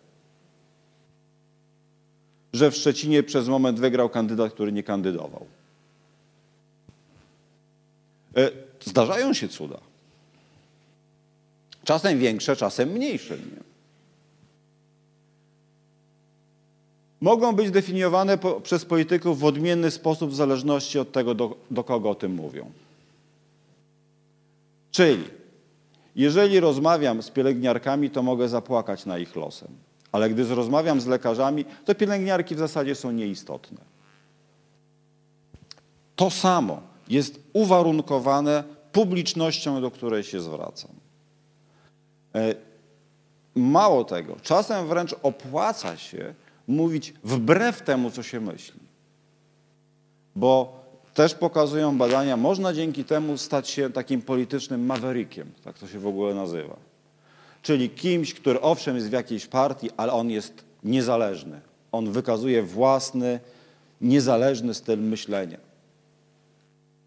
że 2.58 2.72
w 2.72 2.76
Szczecinie 2.76 3.24
przez 3.24 3.48
moment 3.48 3.80
wygrał 3.80 4.10
kandydat, 4.10 4.54
który 4.54 4.72
nie 4.72 4.84
kandydował. 4.84 5.46
E, 8.38 8.52
zdarzają 8.82 9.34
się 9.34 9.48
cuda. 9.48 9.80
Czasem 11.84 12.20
większe, 12.20 12.56
czasem 12.56 12.90
mniejsze. 12.90 13.38
Nie? 13.38 13.68
Mogą 17.22 17.56
być 17.56 17.72
definiowane 17.72 18.38
po, 18.38 18.62
przez 18.62 18.86
polityków 18.86 19.40
w 19.40 19.46
odmienny 19.46 19.92
sposób 19.92 20.32
w 20.32 20.36
zależności 20.36 21.00
od 21.00 21.12
tego, 21.12 21.36
do, 21.36 21.56
do 21.72 21.84
kogo 21.84 22.10
o 22.10 22.16
tym 22.16 22.34
mówią. 22.34 22.72
Czyli, 24.92 25.24
jeżeli 26.16 26.60
rozmawiam 26.60 27.24
z 27.24 27.30
pielęgniarkami, 27.30 28.10
to 28.10 28.24
mogę 28.24 28.50
zapłakać 28.50 29.06
na 29.06 29.18
ich 29.18 29.36
losem. 29.36 29.68
Ale 30.12 30.30
gdy 30.30 30.56
rozmawiam 30.56 31.02
z 31.02 31.08
lekarzami, 31.08 31.66
to 31.86 31.96
pielęgniarki 31.96 32.56
w 32.56 32.60
zasadzie 32.60 32.96
są 32.96 33.12
nieistotne. 33.12 33.78
To 36.16 36.30
samo 36.30 36.82
jest 37.10 37.40
uwarunkowane 37.54 38.64
publicznością, 38.92 39.82
do 39.82 39.92
której 39.92 40.24
się 40.24 40.42
zwracam. 40.42 40.92
E, 42.36 42.56
mało 43.56 44.04
tego, 44.04 44.36
czasem 44.42 44.88
wręcz 44.88 45.16
opłaca 45.24 45.98
się 45.98 46.34
mówić 46.68 47.14
wbrew 47.24 47.82
temu, 47.82 48.12
co 48.12 48.24
się 48.24 48.40
myśli. 48.40 48.80
Bo 50.36 50.80
też 51.14 51.36
pokazują 51.36 51.98
badania, 51.98 52.38
można 52.38 52.74
dzięki 52.74 53.04
temu 53.04 53.38
stać 53.38 53.70
się 53.70 53.90
takim 53.90 54.22
politycznym 54.22 54.86
maverickiem, 54.86 55.52
tak 55.64 55.80
to 55.80 55.88
się 55.88 56.00
w 56.00 56.08
ogóle 56.08 56.36
nazywa. 56.36 56.76
Czyli 57.68 57.90
kimś, 57.90 58.34
który 58.34 58.62
owszem 58.62 58.96
jest 58.96 59.10
w 59.10 59.12
jakiejś 59.12 59.48
partii, 59.48 59.90
ale 59.98 60.14
on 60.14 60.30
jest 60.30 60.54
niezależny. 60.84 61.62
On 61.92 62.12
wykazuje 62.12 62.64
własny, 62.64 63.40
niezależny 64.02 64.74
styl 64.74 65.00
myślenia. 65.00 65.58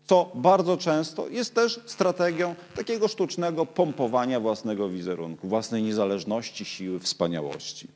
Co 0.06 0.30
bardzo 0.34 0.76
często 0.76 1.28
jest 1.28 1.54
też 1.54 1.80
strategią 1.86 2.54
takiego 2.74 3.08
sztucznego 3.08 3.66
pompowania 3.66 4.40
własnego 4.40 4.88
wizerunku, 4.88 5.48
własnej 5.48 5.82
niezależności, 5.82 6.64
siły, 6.64 6.98
wspaniałości. 6.98 7.88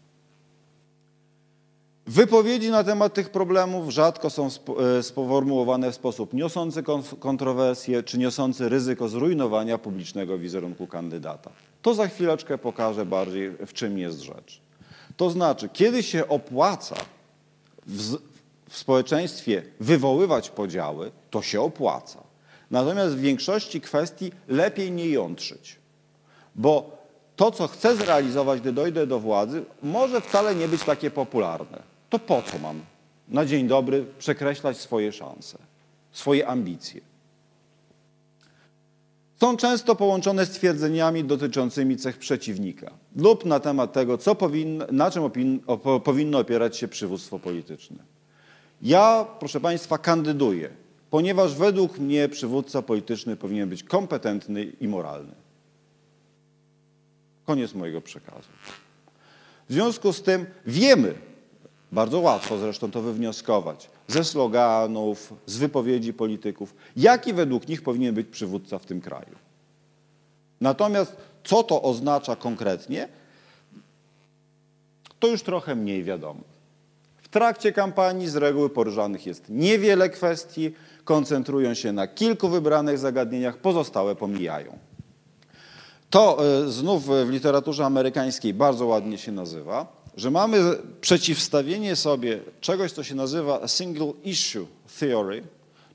Wypowiedzi 2.06 2.70
na 2.70 2.84
temat 2.84 3.14
tych 3.14 3.30
problemów 3.30 3.90
rzadko 3.90 4.30
są 4.30 4.46
e, 4.46 5.02
sformułowane 5.02 5.92
w 5.92 5.94
sposób 5.94 6.32
niosący 6.32 6.82
kontrowersje 7.18 8.02
czy 8.02 8.18
niosący 8.18 8.68
ryzyko 8.68 9.08
zrujnowania 9.08 9.78
publicznego 9.78 10.38
wizerunku 10.38 10.86
kandydata. 10.86 11.50
To 11.84 11.94
za 11.94 12.08
chwileczkę 12.08 12.58
pokażę 12.58 13.06
bardziej, 13.06 13.50
w 13.66 13.72
czym 13.72 13.98
jest 13.98 14.20
rzecz. 14.20 14.60
To 15.16 15.30
znaczy, 15.30 15.68
kiedy 15.68 16.02
się 16.02 16.28
opłaca 16.28 16.96
w, 17.86 18.16
w 18.68 18.78
społeczeństwie 18.78 19.62
wywoływać 19.80 20.50
podziały, 20.50 21.10
to 21.30 21.42
się 21.42 21.60
opłaca. 21.60 22.22
Natomiast 22.70 23.14
w 23.14 23.20
większości 23.20 23.80
kwestii 23.80 24.32
lepiej 24.48 24.92
nie 24.92 25.08
jątrzyć, 25.08 25.76
bo 26.54 26.98
to, 27.36 27.50
co 27.50 27.68
chcę 27.68 27.96
zrealizować, 27.96 28.60
gdy 28.60 28.72
dojdę 28.72 29.06
do 29.06 29.20
władzy, 29.20 29.64
może 29.82 30.20
wcale 30.20 30.54
nie 30.54 30.68
być 30.68 30.82
takie 30.82 31.10
popularne 31.10 31.94
to 32.10 32.18
po 32.18 32.42
co 32.42 32.58
mam 32.58 32.82
na 33.28 33.46
dzień 33.46 33.68
dobry 33.68 34.06
przekreślać 34.18 34.76
swoje 34.76 35.12
szanse, 35.12 35.58
swoje 36.12 36.48
ambicje? 36.48 37.00
Są 39.44 39.56
często 39.56 39.96
połączone 39.96 40.46
z 40.46 40.50
twierdzeniami 40.50 41.24
dotyczącymi 41.24 41.96
cech 41.96 42.18
przeciwnika 42.18 42.90
lub 43.16 43.44
na 43.44 43.60
temat 43.60 43.92
tego, 43.92 44.18
co 44.18 44.34
powinno, 44.34 44.86
na 44.92 45.10
czym 45.10 45.22
opin, 45.22 45.60
op, 45.66 46.04
powinno 46.04 46.38
opierać 46.38 46.76
się 46.76 46.88
przywództwo 46.88 47.38
polityczne. 47.38 47.96
Ja, 48.82 49.26
proszę 49.38 49.60
Państwa, 49.60 49.98
kandyduję, 49.98 50.70
ponieważ 51.10 51.54
według 51.54 51.98
mnie 51.98 52.28
przywódca 52.28 52.82
polityczny 52.82 53.36
powinien 53.36 53.68
być 53.68 53.82
kompetentny 53.82 54.64
i 54.64 54.88
moralny. 54.88 55.34
Koniec 57.46 57.74
mojego 57.74 58.00
przekazu. 58.00 58.48
W 59.68 59.72
związku 59.72 60.12
z 60.12 60.22
tym 60.22 60.46
wiemy, 60.66 61.14
bardzo 61.92 62.20
łatwo 62.20 62.58
zresztą 62.58 62.90
to 62.90 63.02
wywnioskować 63.02 63.90
ze 64.08 64.24
sloganów, 64.24 65.34
z 65.46 65.56
wypowiedzi 65.56 66.12
polityków, 66.12 66.74
jaki 66.96 67.32
według 67.32 67.68
nich 67.68 67.82
powinien 67.82 68.14
być 68.14 68.26
przywódca 68.28 68.78
w 68.78 68.86
tym 68.86 69.00
kraju. 69.00 69.36
Natomiast 70.60 71.16
co 71.44 71.62
to 71.62 71.82
oznacza 71.82 72.36
konkretnie, 72.36 73.08
to 75.20 75.26
już 75.28 75.42
trochę 75.42 75.74
mniej 75.74 76.04
wiadomo. 76.04 76.40
W 77.22 77.28
trakcie 77.28 77.72
kampanii 77.72 78.28
z 78.28 78.36
reguły 78.36 78.70
poruszanych 78.70 79.26
jest 79.26 79.44
niewiele 79.48 80.10
kwestii, 80.10 80.74
koncentrują 81.04 81.74
się 81.74 81.92
na 81.92 82.06
kilku 82.06 82.48
wybranych 82.48 82.98
zagadnieniach, 82.98 83.56
pozostałe 83.56 84.16
pomijają. 84.16 84.78
To 86.10 86.38
e, 86.64 86.70
znów 86.70 87.06
w 87.06 87.30
literaturze 87.30 87.86
amerykańskiej 87.86 88.54
bardzo 88.54 88.86
ładnie 88.86 89.18
się 89.18 89.32
nazywa 89.32 90.03
że 90.16 90.30
mamy 90.30 90.76
przeciwstawienie 91.00 91.96
sobie 91.96 92.40
czegoś, 92.60 92.92
co 92.92 93.02
się 93.02 93.14
nazywa 93.14 93.68
single 93.68 94.12
issue 94.24 94.66
theory, 94.98 95.42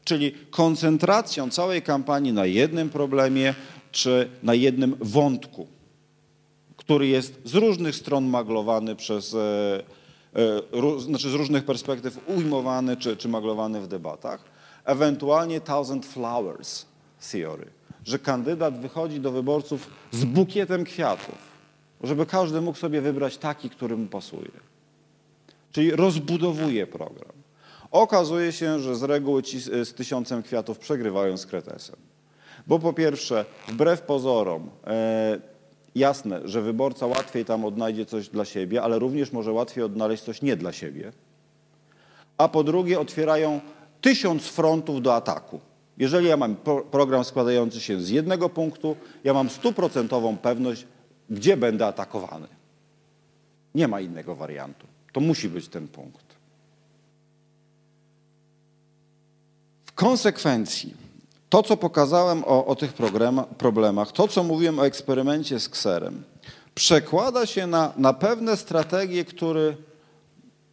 czyli 0.03 0.31
koncentracją 0.31 1.49
całej 1.49 1.81
kampanii 1.81 2.33
na 2.33 2.45
jednym 2.45 2.89
problemie 2.89 3.55
czy 3.91 4.29
na 4.43 4.53
jednym 4.53 4.95
wątku, 4.99 5.67
który 6.77 7.07
jest 7.07 7.39
z 7.43 7.55
różnych 7.55 7.95
stron 7.95 8.25
maglowany 8.25 8.95
przez, 8.95 9.33
e, 9.33 9.83
e, 10.35 10.99
znaczy 10.99 11.29
z 11.29 11.33
różnych 11.33 11.65
perspektyw 11.65 12.19
ujmowany 12.27 12.97
czy, 12.97 13.17
czy 13.17 13.27
maglowany 13.27 13.81
w 13.81 13.87
debatach, 13.87 14.43
ewentualnie 14.85 15.61
thousand 15.61 16.05
flowers 16.05 16.85
theory, 17.31 17.65
że 18.05 18.19
kandydat 18.19 18.81
wychodzi 18.81 19.19
do 19.19 19.31
wyborców 19.31 19.87
z 20.11 20.25
bukietem 20.25 20.83
kwiatów 20.83 21.48
żeby 22.03 22.25
każdy 22.25 22.61
mógł 22.61 22.77
sobie 22.77 23.01
wybrać 23.01 23.37
taki, 23.37 23.69
który 23.69 23.97
mu 23.97 24.07
pasuje. 24.07 24.51
Czyli 25.71 25.91
rozbudowuje 25.91 26.87
program. 26.87 27.33
Okazuje 27.91 28.51
się, 28.51 28.79
że 28.79 28.95
z 28.95 29.03
reguły 29.03 29.43
ci 29.43 29.59
z 29.59 29.93
tysiącem 29.93 30.43
kwiatów 30.43 30.79
przegrywają 30.79 31.37
z 31.37 31.45
kretesem. 31.45 31.95
Bo 32.67 32.79
po 32.79 32.93
pierwsze, 32.93 33.45
wbrew 33.67 34.01
pozorom, 34.01 34.69
e, 34.87 35.39
jasne, 35.95 36.41
że 36.45 36.61
wyborca 36.61 37.07
łatwiej 37.07 37.45
tam 37.45 37.65
odnajdzie 37.65 38.05
coś 38.05 38.29
dla 38.29 38.45
siebie, 38.45 38.81
ale 38.81 38.99
również 38.99 39.31
może 39.31 39.51
łatwiej 39.51 39.83
odnaleźć 39.83 40.23
coś 40.23 40.41
nie 40.41 40.55
dla 40.55 40.71
siebie. 40.71 41.11
A 42.37 42.47
po 42.47 42.63
drugie, 42.63 42.99
otwierają 42.99 43.59
tysiąc 44.01 44.47
frontów 44.47 45.01
do 45.01 45.15
ataku. 45.15 45.59
Jeżeli 45.97 46.27
ja 46.27 46.37
mam 46.37 46.55
program 46.91 47.23
składający 47.23 47.81
się 47.81 48.01
z 48.01 48.09
jednego 48.09 48.49
punktu, 48.49 48.95
ja 49.23 49.33
mam 49.33 49.49
stuprocentową 49.49 50.37
pewność, 50.37 50.85
gdzie 51.29 51.57
będę 51.57 51.85
atakowany. 51.85 52.47
Nie 53.75 53.87
ma 53.87 54.01
innego 54.01 54.35
wariantu. 54.35 54.87
To 55.13 55.19
musi 55.19 55.49
być 55.49 55.67
ten 55.67 55.87
punkt. 55.87 56.25
W 59.85 59.91
konsekwencji 59.91 60.93
to, 61.49 61.63
co 61.63 61.77
pokazałem 61.77 62.43
o, 62.43 62.65
o 62.65 62.75
tych 62.75 62.93
problemach, 63.57 64.11
to, 64.11 64.27
co 64.27 64.43
mówiłem 64.43 64.79
o 64.79 64.85
eksperymencie 64.85 65.59
z 65.59 65.69
kserem, 65.69 66.23
przekłada 66.75 67.45
się 67.45 67.67
na, 67.67 67.93
na 67.97 68.13
pewne 68.13 68.57
strategie, 68.57 69.25
które 69.25 69.73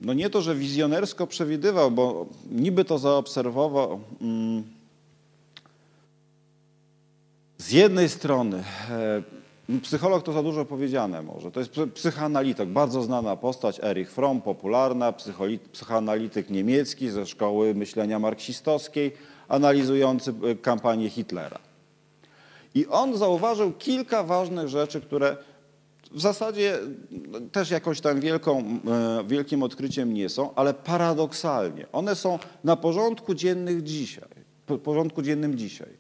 no 0.01 0.13
nie 0.13 0.31
to, 0.31 0.43
że 0.43 0.55
wizjonersko 0.55 1.27
przewidywał, 1.27 1.91
bo 1.91 2.27
niby 2.51 2.85
to 2.85 2.99
zaobserwował. 2.99 4.01
Mm, 4.21 4.65
z 7.59 7.71
jednej 7.71 8.09
strony 8.09 8.65
e, 8.91 9.23
Psycholog 9.83 10.23
to 10.23 10.33
za 10.33 10.43
dużo 10.43 10.65
powiedziane 10.65 11.23
może. 11.23 11.51
To 11.51 11.61
jest 11.61 11.73
psychoanalityk, 11.95 12.69
bardzo 12.69 13.03
znana 13.03 13.37
postać, 13.37 13.81
Erich 13.83 14.11
Fromm, 14.11 14.41
popularna, 14.41 15.13
psychoanalityk 15.73 16.51
niemiecki 16.51 17.11
ze 17.11 17.27
szkoły 17.27 17.75
myślenia 17.75 18.19
marksistowskiej, 18.19 19.13
analizujący 19.49 20.35
e, 20.45 20.55
kampanię 20.55 21.11
Hitlera. 21.11 21.59
I 22.75 22.87
on 22.87 23.17
zauważył 23.17 23.73
kilka 23.73 24.23
ważnych 24.23 24.69
rzeczy, 24.69 25.01
które 25.01 25.37
w 26.13 26.21
zasadzie 26.21 26.79
no, 27.11 27.41
też 27.41 27.71
jakąś 27.71 28.01
tam 28.01 28.21
wielką, 28.21 28.59
e, 28.61 29.25
wielkim 29.25 29.63
odkryciem 29.63 30.15
nie 30.15 30.29
są, 30.29 30.55
ale 30.55 30.75
paradoksalnie 30.75 31.87
one 31.93 32.15
są 32.15 32.39
na 32.65 32.77
porządku 32.77 33.35
dziennych 33.35 33.83
dzisiaj, 33.83 34.29
porządku 34.85 35.23
dziennym 35.23 35.59
dzisiaj. 35.59 35.91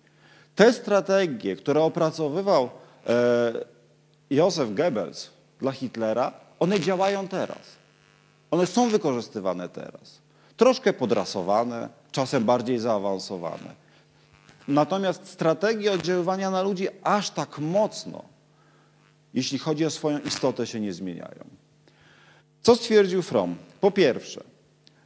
Te 0.55 0.73
strategie, 0.73 1.57
które 1.57 1.83
opracowywał 1.83 2.71
Józef 4.31 4.75
Goebbels 4.75 5.31
dla 5.61 5.73
Hitlera, 5.73 6.33
one 6.59 6.81
działają 6.81 7.29
teraz. 7.29 7.77
One 8.51 8.67
są 8.67 8.89
wykorzystywane 8.89 9.69
teraz. 9.69 10.19
Troszkę 10.57 10.93
podrasowane, 10.93 11.89
czasem 12.13 12.45
bardziej 12.45 12.79
zaawansowane. 12.79 13.87
Natomiast 14.69 15.29
strategie 15.29 15.93
oddziaływania 15.93 16.51
na 16.51 16.63
ludzi 16.63 16.89
aż 17.03 17.31
tak 17.31 17.59
mocno, 17.59 18.23
jeśli 19.35 19.59
chodzi 19.59 19.87
o 19.87 19.91
swoją 19.91 20.19
istotę, 20.19 20.67
się 20.67 20.81
nie 20.81 20.93
zmieniają. 20.93 21.45
Co 22.63 22.77
stwierdził 22.77 23.23
Fromm? 23.23 23.57
Po 23.81 23.91
pierwsze, 23.91 24.41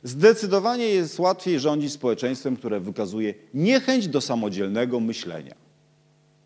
zdecydowanie 0.02 0.88
jest 0.88 1.18
łatwiej 1.18 1.60
rządzić 1.60 1.92
społeczeństwem, 1.92 2.56
które 2.56 2.80
wykazuje 2.80 3.34
niechęć 3.54 4.08
do 4.08 4.20
samodzielnego 4.20 5.00
myślenia. 5.00 5.54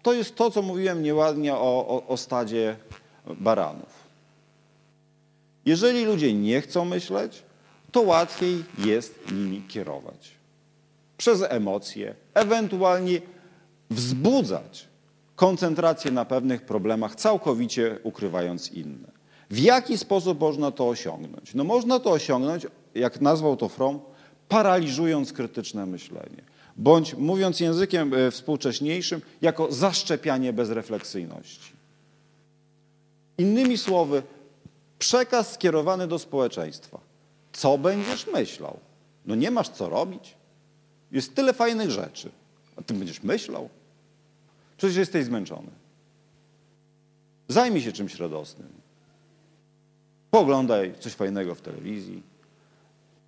To 0.04 0.12
jest 0.12 0.36
to, 0.36 0.50
co 0.50 0.62
mówiłem 0.62 1.02
nieładnie 1.02 1.54
o, 1.54 1.86
o, 1.88 2.06
o 2.06 2.16
stadzie 2.16 2.76
baranów. 3.26 4.04
Jeżeli 5.66 6.04
ludzie 6.04 6.34
nie 6.34 6.60
chcą 6.60 6.84
myśleć, 6.84 7.42
to 7.92 8.00
łatwiej 8.02 8.64
jest 8.78 9.32
nimi 9.32 9.62
kierować. 9.68 10.30
Przez 11.16 11.42
emocje, 11.48 12.14
ewentualnie 12.34 13.20
wzbudzać 13.90 14.88
koncentrację 15.36 16.10
na 16.10 16.24
pewnych 16.24 16.62
problemach, 16.62 17.14
całkowicie 17.14 17.98
ukrywając 18.02 18.72
inne. 18.72 19.08
W 19.50 19.58
jaki 19.58 19.98
sposób 19.98 20.40
można 20.40 20.70
to 20.70 20.88
osiągnąć? 20.88 21.54
No 21.54 21.64
można 21.64 22.00
to 22.00 22.10
osiągnąć, 22.10 22.66
jak 22.94 23.20
nazwał 23.20 23.56
to 23.56 23.68
Fromm, 23.68 24.00
paraliżując 24.48 25.32
krytyczne 25.32 25.86
myślenie 25.86 26.53
bądź 26.76 27.14
mówiąc 27.14 27.60
językiem 27.60 28.14
e, 28.14 28.30
współcześniejszym, 28.30 29.20
jako 29.42 29.72
zaszczepianie 29.72 30.52
bezrefleksyjności. 30.52 31.72
Innymi 33.38 33.78
słowy, 33.78 34.22
przekaz 34.98 35.52
skierowany 35.52 36.06
do 36.06 36.18
społeczeństwa. 36.18 37.00
Co 37.52 37.78
będziesz 37.78 38.26
myślał? 38.26 38.78
No 39.26 39.34
nie 39.34 39.50
masz 39.50 39.68
co 39.68 39.88
robić. 39.88 40.34
Jest 41.12 41.34
tyle 41.34 41.52
fajnych 41.52 41.90
rzeczy. 41.90 42.30
A 42.76 42.82
ty 42.82 42.94
będziesz 42.94 43.22
myślał? 43.22 43.68
Przecież 44.76 44.96
jesteś 44.96 45.24
zmęczony. 45.24 45.70
Zajmij 47.48 47.82
się 47.82 47.92
czymś 47.92 48.14
radosnym. 48.14 48.68
Poglądaj 50.30 50.94
coś 51.00 51.12
fajnego 51.12 51.54
w 51.54 51.60
telewizji. 51.60 52.22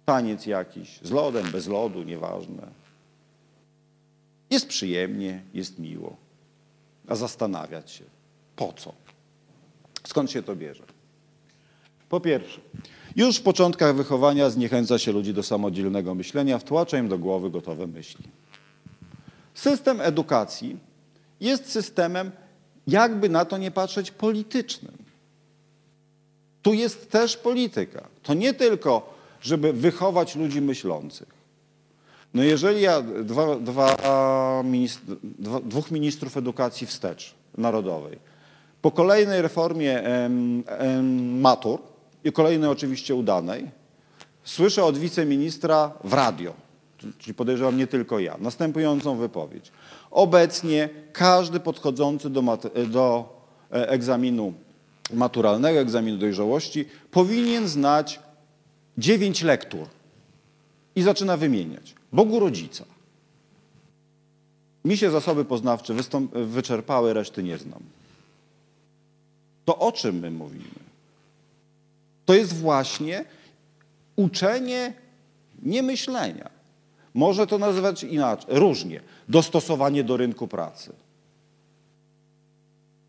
Taniec 0.05 0.47
jakiś, 0.47 1.01
z 1.03 1.11
lodem, 1.11 1.51
bez 1.51 1.67
lodu, 1.67 2.03
nieważne. 2.03 2.69
Jest 4.51 4.67
przyjemnie, 4.69 5.43
jest 5.55 5.79
miło. 5.79 6.17
A 7.09 7.15
zastanawiać 7.15 7.91
się, 7.91 8.05
po 8.57 8.73
co? 8.73 8.93
Skąd 10.05 10.31
się 10.31 10.43
to 10.43 10.57
bierze? 10.57 10.85
Po 12.09 12.21
pierwsze, 12.21 12.61
już 13.17 13.37
w 13.37 13.43
początkach 13.43 13.97
wychowania 13.97 14.51
zniechęca 14.51 14.99
się 14.99 15.13
ludzi 15.13 15.35
do 15.35 15.43
samodzielnego 15.43 16.15
myślenia, 16.15 16.59
wtłacza 16.59 16.99
im 16.99 17.09
do 17.09 17.19
głowy 17.19 17.51
gotowe 17.51 17.87
myśli. 17.87 18.25
System 19.55 20.01
edukacji 20.01 20.79
jest 21.41 21.71
systemem, 21.71 22.31
jakby 22.87 23.29
na 23.29 23.45
to 23.45 23.59
nie 23.59 23.71
patrzeć, 23.71 24.11
politycznym. 24.11 24.97
Tu 26.63 26.75
jest 26.75 27.11
też 27.11 27.37
polityka. 27.37 28.09
To 28.23 28.35
nie 28.35 28.55
tylko, 28.55 29.15
żeby 29.41 29.73
wychować 29.73 30.37
ludzi 30.37 30.61
myślących. 30.61 31.29
No 32.37 32.43
jeżeli 32.43 32.80
ja 32.80 33.03
dwa, 33.03 33.57
dwa, 33.57 33.97
dwa, 35.39 35.61
dwóch 35.61 35.91
ministrów 35.91 36.37
edukacji 36.37 36.87
wstecz 36.87 37.34
narodowej, 37.59 38.18
po 38.82 38.91
kolejnej 38.91 39.43
reformie 39.43 40.03
em, 40.03 40.64
em, 40.66 41.41
matur 41.41 41.78
i 42.24 42.32
kolejnej 42.32 42.70
oczywiście 42.70 43.14
udanej, 43.14 43.70
słyszę 44.45 44.84
od 44.84 44.99
wiceministra 44.99 45.93
w 46.05 46.12
radio, 46.12 46.55
czyli 47.18 47.34
podejrzewam 47.34 47.76
nie 47.76 47.87
tylko 47.87 48.18
ja, 48.18 48.37
następującą 48.41 49.16
wypowiedź. 49.16 49.72
Obecnie 50.11 50.89
każdy 51.12 51.61
podchodzący 51.61 52.30
do, 52.30 52.59
do 52.87 53.34
e, 53.72 53.89
egzaminu 53.89 54.53
maturalnego, 55.12 55.80
egzaminu 55.80 56.18
dojrzałości 56.18 56.84
powinien 57.11 57.68
znać 57.68 58.20
dziewięć 58.99 59.43
lektur 59.43 59.87
i 60.97 61.03
zaczyna 61.03 61.37
wymieniać. 61.37 61.96
Bogu 62.13 62.41
rodzica. 62.41 62.85
Mi 64.85 64.97
się 64.97 65.11
zasoby 65.11 65.45
poznawcze 65.45 65.95
wyczerpały, 66.33 67.13
reszty 67.13 67.43
nie 67.43 67.59
znam. 67.59 67.81
To 69.65 69.79
o 69.79 69.93
czym 69.93 70.19
my 70.19 70.31
mówimy? 70.31 70.87
To 72.25 72.35
jest 72.35 72.57
właśnie 72.57 73.25
uczenie 74.17 74.95
niemyślenia. 75.63 76.51
Może 77.15 77.47
to 77.47 77.59
nazywać 77.59 78.05
inaczej, 78.05 78.59
różnie. 78.59 79.01
Dostosowanie 79.29 80.05
do 80.05 80.17
rynku 80.17 80.49
pracy. 80.49 80.93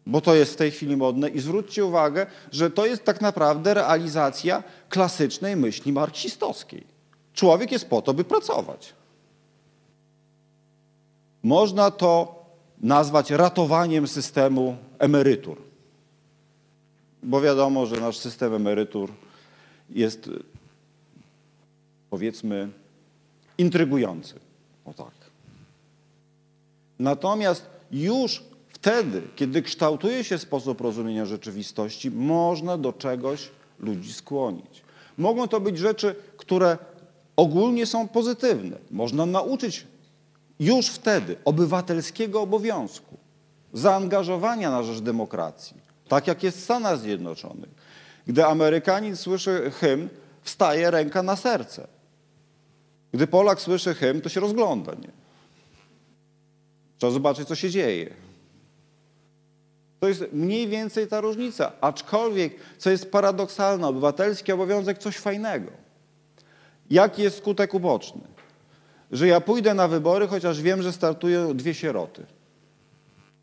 Bo 0.05 0.21
to 0.21 0.35
jest 0.35 0.53
w 0.53 0.55
tej 0.55 0.71
chwili 0.71 0.97
modne 0.97 1.29
i 1.29 1.39
zwróćcie 1.39 1.85
uwagę, 1.85 2.25
że 2.51 2.69
to 2.69 2.85
jest 2.85 3.03
tak 3.03 3.21
naprawdę 3.21 3.73
realizacja 3.73 4.63
klasycznej 4.89 5.55
myśli 5.55 5.93
marksistowskiej. 5.93 6.96
Człowiek 7.37 7.71
jest 7.71 7.89
po 7.89 8.01
to, 8.01 8.13
by 8.13 8.23
pracować. 8.23 8.93
Można 11.43 11.91
to 11.91 12.35
nazwać 12.81 13.31
ratowaniem 13.31 14.07
systemu 14.07 14.77
emerytur. 14.99 15.57
Bo 17.23 17.41
wiadomo, 17.41 17.85
że 17.85 18.01
nasz 18.01 18.17
system 18.17 18.53
emerytur 18.53 19.11
jest, 19.89 20.29
powiedzmy, 22.09 22.69
intrygujący. 23.57 24.39
O 24.85 24.93
tak. 24.93 25.13
Natomiast 26.99 27.65
już 27.91 28.43
wtedy, 28.67 29.21
kiedy 29.35 29.61
kształtuje 29.61 30.23
się 30.23 30.37
sposób 30.37 30.81
rozumienia 30.81 31.25
rzeczywistości, 31.25 32.11
można 32.11 32.77
do 32.77 32.93
czegoś 32.93 33.49
ludzi 33.79 34.13
skłonić. 34.13 34.81
Mogą 35.17 35.47
to 35.47 35.59
być 35.59 35.77
rzeczy, 35.77 36.15
które 36.37 36.77
ogólnie 37.37 37.85
są 37.85 38.07
pozytywne. 38.07 38.77
Można 38.91 39.25
nauczyć 39.25 39.87
już 40.59 40.87
wtedy 40.87 41.35
obywatelskiego 41.45 42.41
obowiązku, 42.41 43.17
zaangażowania 43.73 44.71
na 44.71 44.83
rzecz 44.83 44.99
demokracji, 44.99 45.77
tak 46.07 46.27
jak 46.27 46.43
jest 46.43 46.57
w 46.57 46.63
Stanach 46.63 46.99
Zjednoczonych. 46.99 47.69
Gdy 48.27 48.45
Amerykanin 48.45 49.15
słyszy 49.15 49.71
hymn, 49.71 50.09
wstaje 50.41 50.91
ręka 50.91 51.23
na 51.23 51.35
serce. 51.35 51.87
Gdy 53.13 53.27
Polak 53.27 53.61
słyszy 53.61 53.93
hymn, 53.93 54.21
to 54.21 54.29
się 54.29 54.39
rozgląda. 54.39 54.91
Nie? 54.91 55.11
Trzeba 56.97 57.13
zobaczyć, 57.13 57.47
co 57.47 57.55
się 57.55 57.69
dzieje. 57.69 58.13
To 59.99 60.07
jest 60.07 60.23
mniej 60.33 60.67
więcej 60.67 61.07
ta 61.07 61.21
różnica. 61.21 61.71
Aczkolwiek, 61.81 62.55
co 62.77 62.89
jest 62.89 63.11
paradoksalne, 63.11 63.87
obywatelski 63.87 64.51
obowiązek 64.51 64.97
coś 64.97 65.17
fajnego. 65.17 65.71
Jaki 66.89 67.21
jest 67.21 67.37
skutek 67.37 67.73
uboczny? 67.73 68.21
Że 69.11 69.27
ja 69.27 69.41
pójdę 69.41 69.73
na 69.73 69.87
wybory, 69.87 70.27
chociaż 70.27 70.61
wiem, 70.61 70.81
że 70.81 70.93
startują 70.93 71.57
dwie 71.57 71.73
sieroty. 71.73 72.25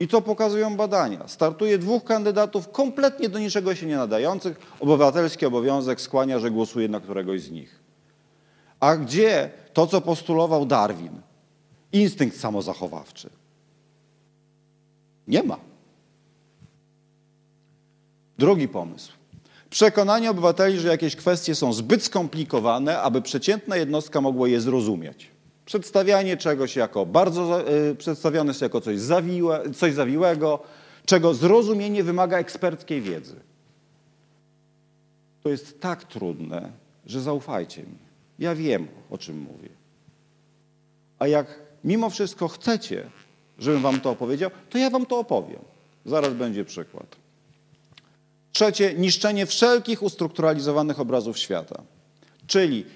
I 0.00 0.08
to 0.08 0.22
pokazują 0.22 0.76
badania. 0.76 1.28
Startuje 1.28 1.78
dwóch 1.78 2.04
kandydatów 2.04 2.68
kompletnie 2.68 3.28
do 3.28 3.38
niczego 3.38 3.74
się 3.74 3.86
nie 3.86 3.96
nadających. 3.96 4.58
Obywatelski 4.80 5.46
obowiązek 5.46 6.00
skłania, 6.00 6.38
że 6.38 6.50
głosuje 6.50 6.88
na 6.88 7.00
któregoś 7.00 7.40
z 7.40 7.50
nich. 7.50 7.80
A 8.80 8.96
gdzie 8.96 9.50
to, 9.72 9.86
co 9.86 10.00
postulował 10.00 10.66
Darwin? 10.66 11.20
Instynkt 11.92 12.36
samozachowawczy. 12.36 13.30
Nie 15.28 15.42
ma. 15.42 15.56
Drugi 18.38 18.68
pomysł. 18.68 19.12
Przekonanie 19.74 20.30
obywateli, 20.30 20.80
że 20.80 20.88
jakieś 20.88 21.16
kwestie 21.16 21.54
są 21.54 21.72
zbyt 21.72 22.02
skomplikowane, 22.02 23.00
aby 23.00 23.22
przeciętna 23.22 23.76
jednostka 23.76 24.20
mogła 24.20 24.48
je 24.48 24.60
zrozumieć. 24.60 25.30
Przedstawianie 25.66 26.36
czegoś 26.36 26.76
jako 26.76 27.06
bardzo, 27.06 27.70
yy, 27.70 27.94
przedstawione 27.94 28.50
jest 28.50 28.62
jako 28.62 28.80
coś, 28.80 28.98
zawiłe, 28.98 29.62
coś 29.76 29.94
zawiłego, 29.94 30.62
czego 31.06 31.34
zrozumienie 31.34 32.04
wymaga 32.04 32.38
eksperckiej 32.38 33.02
wiedzy. 33.02 33.36
To 35.42 35.48
jest 35.48 35.80
tak 35.80 36.04
trudne, 36.04 36.72
że 37.06 37.20
zaufajcie 37.20 37.82
mi. 37.82 37.98
Ja 38.38 38.54
wiem, 38.54 38.88
o 39.10 39.18
czym 39.18 39.38
mówię. 39.38 39.68
A 41.18 41.26
jak 41.26 41.58
mimo 41.84 42.10
wszystko 42.10 42.48
chcecie, 42.48 43.10
żebym 43.58 43.82
wam 43.82 44.00
to 44.00 44.10
opowiedział, 44.10 44.50
to 44.70 44.78
ja 44.78 44.90
wam 44.90 45.06
to 45.06 45.18
opowiem. 45.18 45.60
Zaraz 46.06 46.34
będzie 46.34 46.64
przykład. 46.64 47.23
Trzecie, 48.54 48.94
niszczenie 48.94 49.46
wszelkich 49.46 50.02
ustrukturalizowanych 50.02 51.00
obrazów 51.00 51.38
świata. 51.38 51.82
Czyli 52.46 52.86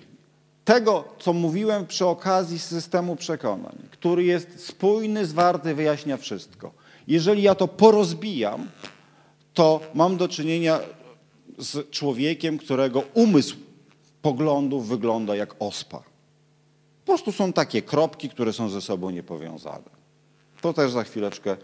tego, 0.65 1.05
co 1.19 1.33
mówiłem 1.33 1.87
przy 1.87 2.07
okazji 2.07 2.59
systemu 2.59 3.17
przekonań, 3.17 3.79
który 3.91 4.25
jest 4.25 4.67
spójny, 4.67 5.27
zwarty, 5.27 5.75
wyjaśnia 5.75 6.17
wszystko. 6.17 6.73
Jeżeli 7.07 7.43
ja 7.43 7.55
to 7.55 7.69
porozbijam, 7.69 8.69
to 9.55 9.81
mam 9.95 10.17
do 10.17 10.29
czynienia 10.29 10.81
z 11.59 11.91
człowiekiem, 11.91 12.59
którego 12.59 13.03
umysł 13.15 13.57
poglądów 14.23 14.89
wygląda 14.89 15.37
jak 15.37 15.55
ospa. 15.59 15.99
Po 17.05 17.07
prostu 17.07 17.33
są 17.33 17.53
takie 17.53 17.83
kropki, 17.83 18.29
które 18.29 18.53
są 18.53 18.69
ze 18.69 18.81
sobą 18.81 19.11
niepowiązane. 19.11 19.91
To 20.61 20.73
też 20.73 20.93
za 20.93 21.05
chwileczkę 21.05 21.57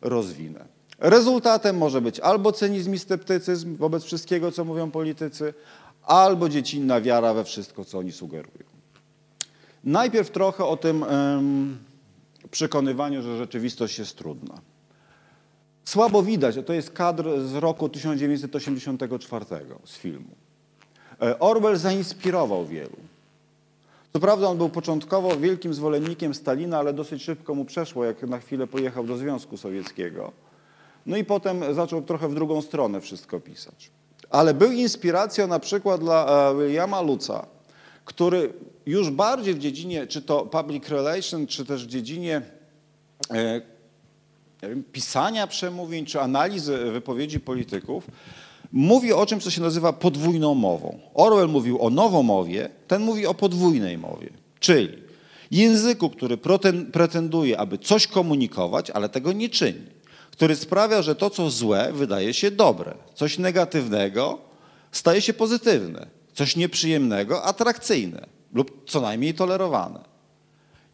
rozwinę. 0.00 0.64
Rezultatem 1.02 1.78
może 1.78 2.00
być 2.00 2.20
albo 2.20 2.52
cynizm 2.52 2.94
i 2.94 2.98
sceptycyzm 2.98 3.76
wobec 3.76 4.04
wszystkiego, 4.04 4.52
co 4.52 4.64
mówią 4.64 4.90
politycy, 4.90 5.54
albo 6.02 6.48
dziecinna 6.48 7.00
wiara 7.00 7.34
we 7.34 7.44
wszystko, 7.44 7.84
co 7.84 7.98
oni 7.98 8.12
sugerują. 8.12 8.64
Najpierw 9.84 10.30
trochę 10.30 10.64
o 10.64 10.76
tym 10.76 11.04
przekonywaniu, 12.50 13.22
że 13.22 13.38
rzeczywistość 13.38 13.98
jest 13.98 14.16
trudna. 14.16 14.54
Słabo 15.84 16.22
widać, 16.22 16.56
to 16.66 16.72
jest 16.72 16.90
kadr 16.90 17.40
z 17.40 17.54
roku 17.54 17.88
1984 17.88 19.44
z 19.84 19.96
filmu. 19.96 20.30
E, 21.22 21.38
Orwell 21.38 21.76
zainspirował 21.76 22.66
wielu. 22.66 22.96
Co 24.12 24.20
prawda 24.20 24.48
on 24.48 24.58
był 24.58 24.68
początkowo 24.68 25.36
wielkim 25.36 25.74
zwolennikiem 25.74 26.34
Stalina, 26.34 26.78
ale 26.78 26.92
dosyć 26.92 27.22
szybko 27.22 27.54
mu 27.54 27.64
przeszło, 27.64 28.04
jak 28.04 28.22
na 28.22 28.38
chwilę 28.38 28.66
pojechał 28.66 29.04
do 29.04 29.16
Związku 29.16 29.56
Sowieckiego. 29.56 30.32
No 31.06 31.16
i 31.16 31.24
potem 31.24 31.74
zaczął 31.74 32.02
trochę 32.02 32.28
w 32.28 32.34
drugą 32.34 32.62
stronę 32.62 33.00
wszystko 33.00 33.40
pisać. 33.40 33.90
Ale 34.30 34.54
był 34.54 34.72
inspiracją 34.72 35.46
na 35.46 35.58
przykład 35.58 36.00
dla 36.00 36.50
e, 36.50 36.54
Williama 36.56 37.00
Luca, 37.00 37.46
który 38.04 38.52
już 38.86 39.10
bardziej 39.10 39.54
w 39.54 39.58
dziedzinie, 39.58 40.06
czy 40.06 40.22
to 40.22 40.46
public 40.46 40.88
relation, 40.88 41.46
czy 41.46 41.64
też 41.64 41.84
w 41.84 41.88
dziedzinie 41.88 42.42
e, 43.30 43.60
wiem, 44.62 44.84
pisania 44.92 45.46
przemówień, 45.46 46.06
czy 46.06 46.20
analizy 46.20 46.78
wypowiedzi 46.78 47.40
polityków, 47.40 48.06
mówi 48.72 49.12
o 49.12 49.26
czymś, 49.26 49.44
co 49.44 49.50
się 49.50 49.60
nazywa 49.60 49.92
podwójną 49.92 50.54
mową. 50.54 50.98
Orwell 51.14 51.48
mówił 51.48 51.82
o 51.82 51.90
nowomowie, 51.90 52.68
ten 52.88 53.02
mówi 53.02 53.26
o 53.26 53.34
podwójnej 53.34 53.98
mowie, 53.98 54.30
czyli 54.60 54.88
języku, 55.50 56.10
który 56.10 56.36
pretenduje, 56.92 57.58
aby 57.58 57.78
coś 57.78 58.06
komunikować, 58.06 58.90
ale 58.90 59.08
tego 59.08 59.32
nie 59.32 59.48
czyni 59.48 60.01
który 60.42 60.56
sprawia, 60.56 61.02
że 61.02 61.14
to, 61.14 61.30
co 61.30 61.50
złe, 61.50 61.92
wydaje 61.92 62.34
się 62.34 62.50
dobre. 62.50 62.94
Coś 63.14 63.38
negatywnego 63.38 64.38
staje 64.92 65.20
się 65.20 65.32
pozytywne. 65.32 66.06
Coś 66.34 66.56
nieprzyjemnego 66.56 67.44
atrakcyjne 67.44 68.26
lub 68.52 68.90
co 68.90 69.00
najmniej 69.00 69.34
tolerowane. 69.34 70.00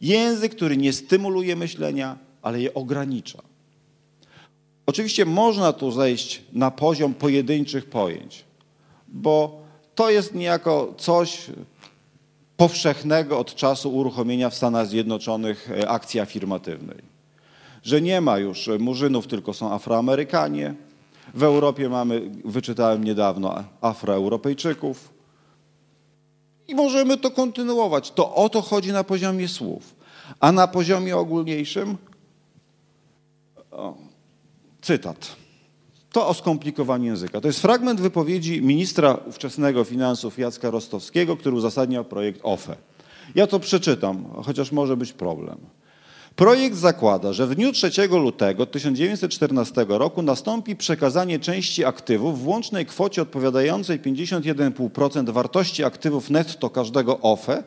Język, 0.01 0.55
który 0.55 0.77
nie 0.77 0.93
stymuluje 0.93 1.55
myślenia, 1.55 2.17
ale 2.41 2.61
je 2.61 2.73
ogranicza. 2.73 3.41
Oczywiście 4.85 5.25
można 5.25 5.73
tu 5.73 5.91
zejść 5.91 6.41
na 6.53 6.71
poziom 6.71 7.13
pojedynczych 7.13 7.89
pojęć, 7.89 8.43
bo 9.07 9.61
to 9.95 10.09
jest 10.09 10.35
niejako 10.35 10.93
coś 10.97 11.45
powszechnego 12.57 13.39
od 13.39 13.55
czasu 13.55 13.95
uruchomienia 13.95 14.49
w 14.49 14.55
Stanach 14.55 14.87
Zjednoczonych 14.87 15.71
e, 15.71 15.89
akcji 15.89 16.19
afirmatywnej. 16.19 17.18
Że 17.83 18.01
nie 18.01 18.21
ma 18.21 18.37
już 18.37 18.69
murzynów, 18.79 19.27
tylko 19.27 19.53
są 19.53 19.73
Afroamerykanie. 19.73 20.75
W 21.33 21.43
Europie 21.43 21.89
mamy, 21.89 22.31
wyczytałem 22.45 23.03
niedawno, 23.03 23.63
Afroeuropejczyków. 23.81 25.09
I 26.67 26.75
możemy 26.75 27.17
to 27.17 27.31
kontynuować. 27.31 28.11
To 28.11 28.35
o 28.35 28.49
to 28.49 28.61
chodzi 28.61 28.91
na 28.91 29.03
poziomie 29.03 29.47
słów. 29.47 29.95
A 30.39 30.51
na 30.51 30.67
poziomie 30.67 31.17
ogólniejszym 31.17 31.97
o, 33.71 33.97
cytat. 34.81 35.35
To 36.11 36.27
o 36.27 36.33
skomplikowaniu 36.33 37.05
języka. 37.05 37.41
To 37.41 37.47
jest 37.47 37.59
fragment 37.59 38.01
wypowiedzi 38.01 38.61
ministra 38.61 39.13
ówczesnego 39.13 39.83
finansów 39.83 40.39
Jacka 40.39 40.69
Rostowskiego, 40.69 41.37
który 41.37 41.55
uzasadniał 41.55 42.05
projekt 42.05 42.39
OFE. 42.43 42.75
Ja 43.35 43.47
to 43.47 43.59
przeczytam, 43.59 44.25
chociaż 44.45 44.71
może 44.71 44.97
być 44.97 45.13
problem. 45.13 45.57
Projekt 46.35 46.77
zakłada, 46.77 47.33
że 47.33 47.47
w 47.47 47.55
dniu 47.55 47.71
3 47.71 47.91
lutego 48.07 48.65
1914 48.65 49.85
roku 49.87 50.21
nastąpi 50.21 50.75
przekazanie 50.75 51.39
części 51.39 51.85
aktywów 51.85 52.43
w 52.43 52.47
łącznej 52.47 52.85
kwocie 52.85 53.21
odpowiadającej 53.21 53.99
51,5% 53.99 55.29
wartości 55.29 55.83
aktywów 55.83 56.29
netto 56.29 56.69
każdego 56.69 57.19
OFE 57.19 57.63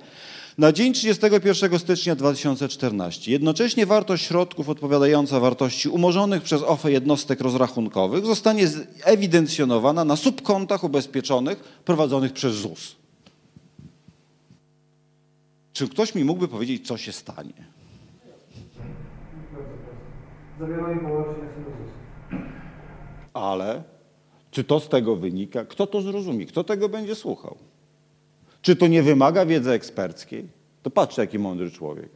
na 0.59 0.73
dzień 0.73 0.93
31 0.93 1.79
stycznia 1.79 2.17
2014 2.17 3.33
jednocześnie 3.33 3.87
wartość 3.87 4.27
środków 4.27 4.69
odpowiadająca 4.69 5.41
wartości 5.41 5.89
umorzonych 5.89 6.43
przez 6.43 6.63
OFE 6.63 6.93
jednostek 6.93 7.41
rozrachunkowych 7.41 8.27
zostanie 8.27 8.71
ewidencjonowana 9.05 10.05
na 10.05 10.17
subkontach 10.17 10.85
ubezpieczonych 10.85 11.59
prowadzonych 11.85 12.33
przez 12.33 12.55
ZUS. 12.55 12.97
Czy 15.73 15.89
ktoś 15.89 16.15
mi 16.15 16.25
mógłby 16.25 16.49
powiedzieć, 16.49 16.87
co 16.87 16.97
się 16.97 17.13
stanie? 17.13 17.82
Połączenia 20.59 20.95
do 21.01 21.25
ZUS. 21.65 21.93
Ale 23.35 23.83
czy 24.51 24.65
to 24.65 24.81
z 24.81 24.89
tego 24.89 25.17
wynika? 25.17 25.65
Kto 25.65 25.87
to 25.87 26.03
zrozumie? 26.03 26.47
Kto 26.47 26.65
tego 26.65 26.89
będzie 26.89 27.15
słuchał? 27.15 27.57
Czy 28.63 28.77
to 28.77 28.87
nie 28.87 29.03
wymaga 29.03 29.47
wiedzy 29.47 29.71
eksperckiej? 29.71 30.49
To 30.83 30.91
patrzcie, 30.91 31.23
jaki 31.23 31.39
mądry 31.39 31.71
człowiek. 31.71 32.09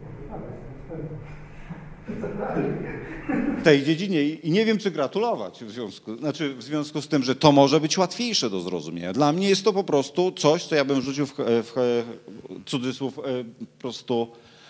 W 3.59 3.63
tej 3.63 3.85
dziedzinie 3.85 4.23
i 4.23 4.51
nie 4.51 4.65
wiem, 4.65 4.79
czy 4.79 4.91
gratulować 4.91 5.65
w 5.65 5.71
związku, 5.71 6.17
znaczy 6.17 6.55
w 6.55 6.63
związku 6.63 7.03
z 7.03 7.09
tym, 7.09 7.23
że 7.23 7.35
to 7.35 7.53
może 7.53 7.81
być 7.81 7.99
łatwiejsze 7.99 8.51
do 8.51 8.61
zrozumienia. 8.61 9.13
Dla 9.13 9.33
mnie 9.33 9.49
jest 9.49 9.65
to 9.65 9.73
po 9.73 9.85
prostu 9.85 10.33
coś, 10.33 10.65
co 10.65 10.75
ja 10.75 10.85
bym 10.85 11.01
rzucił 11.01 11.27
w, 11.27 11.35
w, 11.39 11.73
w 11.75 12.65
cudzysłów 12.65 13.19
e, 13.19 13.23
po 13.45 13.81
prostu 13.81 14.29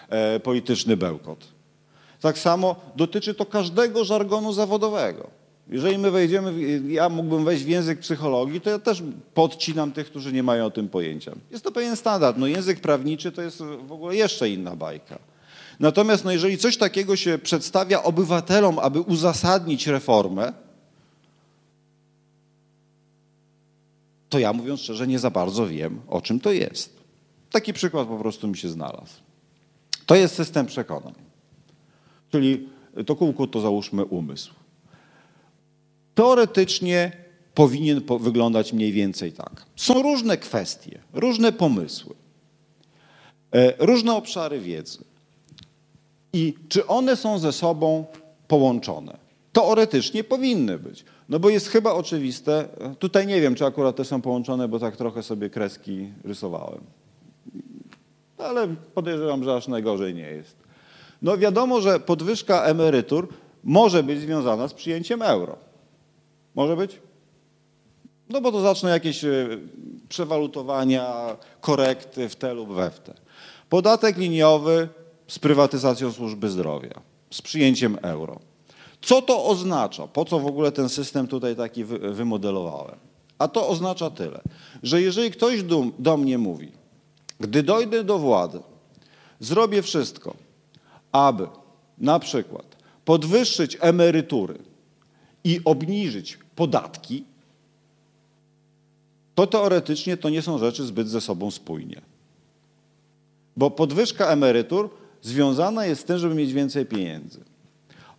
e, 0.08 0.40
polityczny 0.40 0.96
bełkot. 0.96 1.55
Tak 2.20 2.38
samo 2.38 2.76
dotyczy 2.96 3.34
to 3.34 3.46
każdego 3.46 4.04
żargonu 4.04 4.52
zawodowego. 4.52 5.30
Jeżeli 5.68 5.98
my 5.98 6.10
wejdziemy, 6.10 6.80
ja 6.88 7.08
mógłbym 7.08 7.44
wejść 7.44 7.64
w 7.64 7.68
język 7.68 8.00
psychologii, 8.00 8.60
to 8.60 8.70
ja 8.70 8.78
też 8.78 9.02
podcinam 9.34 9.92
tych, 9.92 10.06
którzy 10.06 10.32
nie 10.32 10.42
mają 10.42 10.66
o 10.66 10.70
tym 10.70 10.88
pojęcia. 10.88 11.32
Jest 11.50 11.64
to 11.64 11.72
pewien 11.72 11.96
standard. 11.96 12.36
No 12.38 12.46
język 12.46 12.80
prawniczy 12.80 13.32
to 13.32 13.42
jest 13.42 13.62
w 13.86 13.92
ogóle 13.92 14.16
jeszcze 14.16 14.50
inna 14.50 14.76
bajka. 14.76 15.18
Natomiast 15.80 16.24
no 16.24 16.32
jeżeli 16.32 16.58
coś 16.58 16.76
takiego 16.76 17.16
się 17.16 17.38
przedstawia 17.38 18.02
obywatelom, 18.02 18.78
aby 18.78 19.00
uzasadnić 19.00 19.86
reformę, 19.86 20.52
to 24.28 24.38
ja 24.38 24.52
mówiąc 24.52 24.80
szczerze 24.80 25.06
nie 25.06 25.18
za 25.18 25.30
bardzo 25.30 25.66
wiem, 25.66 26.00
o 26.08 26.20
czym 26.20 26.40
to 26.40 26.52
jest. 26.52 26.96
Taki 27.50 27.72
przykład 27.72 28.08
po 28.08 28.18
prostu 28.18 28.48
mi 28.48 28.56
się 28.56 28.68
znalazł. 28.68 29.12
To 30.06 30.14
jest 30.14 30.34
system 30.34 30.66
przekonań. 30.66 31.25
Czyli 32.32 32.68
to 33.06 33.16
kółko 33.16 33.46
to 33.46 33.60
załóżmy 33.60 34.04
umysł 34.04 34.54
teoretycznie 36.16 37.12
powinien 37.54 38.00
wyglądać 38.20 38.72
mniej 38.72 38.92
więcej 38.92 39.32
tak. 39.32 39.66
Są 39.76 40.02
różne 40.02 40.36
kwestie, 40.36 40.98
różne 41.12 41.52
pomysły, 41.52 42.14
e, 43.52 43.86
różne 43.86 44.14
obszary 44.14 44.60
wiedzy. 44.60 44.98
I 46.32 46.54
czy 46.68 46.86
one 46.86 47.16
są 47.16 47.38
ze 47.38 47.52
sobą 47.52 48.04
połączone? 48.48 49.16
Teoretycznie 49.52 50.24
powinny 50.24 50.78
być. 50.78 51.04
No 51.28 51.38
bo 51.38 51.50
jest 51.50 51.68
chyba 51.68 51.92
oczywiste, 51.92 52.68
tutaj 52.98 53.26
nie 53.26 53.40
wiem, 53.40 53.54
czy 53.54 53.64
akurat 53.64 53.96
te 53.96 54.04
są 54.04 54.22
połączone, 54.22 54.68
bo 54.68 54.78
tak 54.78 54.96
trochę 54.96 55.22
sobie 55.22 55.50
kreski 55.50 56.08
rysowałem. 56.24 56.80
Ale 58.38 58.68
podejrzewam, 58.94 59.44
że 59.44 59.54
aż 59.54 59.68
najgorzej 59.68 60.14
nie 60.14 60.30
jest. 60.30 60.65
No 61.22 61.38
wiadomo, 61.38 61.80
że 61.80 62.00
podwyżka 62.00 62.62
emerytur 62.62 63.28
może 63.64 64.02
być 64.02 64.20
związana 64.20 64.68
z 64.68 64.74
przyjęciem 64.74 65.22
euro. 65.22 65.56
Może 66.54 66.76
być? 66.76 67.00
No 68.28 68.40
bo 68.40 68.52
to 68.52 68.60
zaczną 68.60 68.88
jakieś 68.88 69.24
e, 69.24 69.48
przewalutowania, 70.08 71.36
korekty 71.60 72.28
w 72.28 72.36
te 72.36 72.54
lub 72.54 72.72
we 72.72 72.90
w 72.90 73.00
te. 73.00 73.14
Podatek 73.68 74.16
liniowy 74.16 74.88
z 75.28 75.38
prywatyzacją 75.38 76.12
służby 76.12 76.50
zdrowia, 76.50 77.00
z 77.30 77.42
przyjęciem 77.42 77.98
euro. 78.02 78.40
Co 79.02 79.22
to 79.22 79.44
oznacza? 79.44 80.06
Po 80.06 80.24
co 80.24 80.38
w 80.38 80.46
ogóle 80.46 80.72
ten 80.72 80.88
system 80.88 81.26
tutaj 81.26 81.56
taki 81.56 81.84
wymodelowałem? 81.84 82.96
A 83.38 83.48
to 83.48 83.68
oznacza 83.68 84.10
tyle, 84.10 84.40
że 84.82 85.02
jeżeli 85.02 85.30
ktoś 85.30 85.62
do, 85.62 85.84
do 85.98 86.16
mnie 86.16 86.38
mówi, 86.38 86.72
gdy 87.40 87.62
dojdę 87.62 88.04
do 88.04 88.18
władzy, 88.18 88.60
zrobię 89.40 89.82
wszystko, 89.82 90.34
aby 91.16 91.46
na 91.98 92.18
przykład 92.18 92.76
podwyższyć 93.04 93.78
emerytury 93.80 94.58
i 95.44 95.60
obniżyć 95.64 96.38
podatki, 96.56 97.24
to 99.34 99.46
teoretycznie 99.46 100.16
to 100.16 100.28
nie 100.28 100.42
są 100.42 100.58
rzeczy 100.58 100.84
zbyt 100.84 101.08
ze 101.08 101.20
sobą 101.20 101.50
spójnie. 101.50 102.00
Bo 103.56 103.70
podwyżka 103.70 104.26
emerytur 104.26 104.90
związana 105.22 105.86
jest 105.86 106.02
z 106.02 106.04
tym, 106.04 106.18
żeby 106.18 106.34
mieć 106.34 106.52
więcej 106.52 106.86
pieniędzy. 106.86 107.40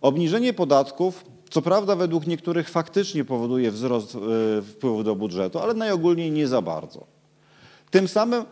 Obniżenie 0.00 0.52
podatków, 0.52 1.24
co 1.50 1.62
prawda 1.62 1.96
według 1.96 2.26
niektórych 2.26 2.68
faktycznie 2.68 3.24
powoduje 3.24 3.70
wzrost 3.70 4.14
e, 4.14 4.62
wpływu 4.62 5.04
do 5.04 5.16
budżetu, 5.16 5.58
ale 5.58 5.74
najogólniej 5.74 6.30
nie 6.30 6.48
za 6.48 6.62
bardzo. 6.62 7.06
Tym 7.90 8.08
samym 8.08 8.44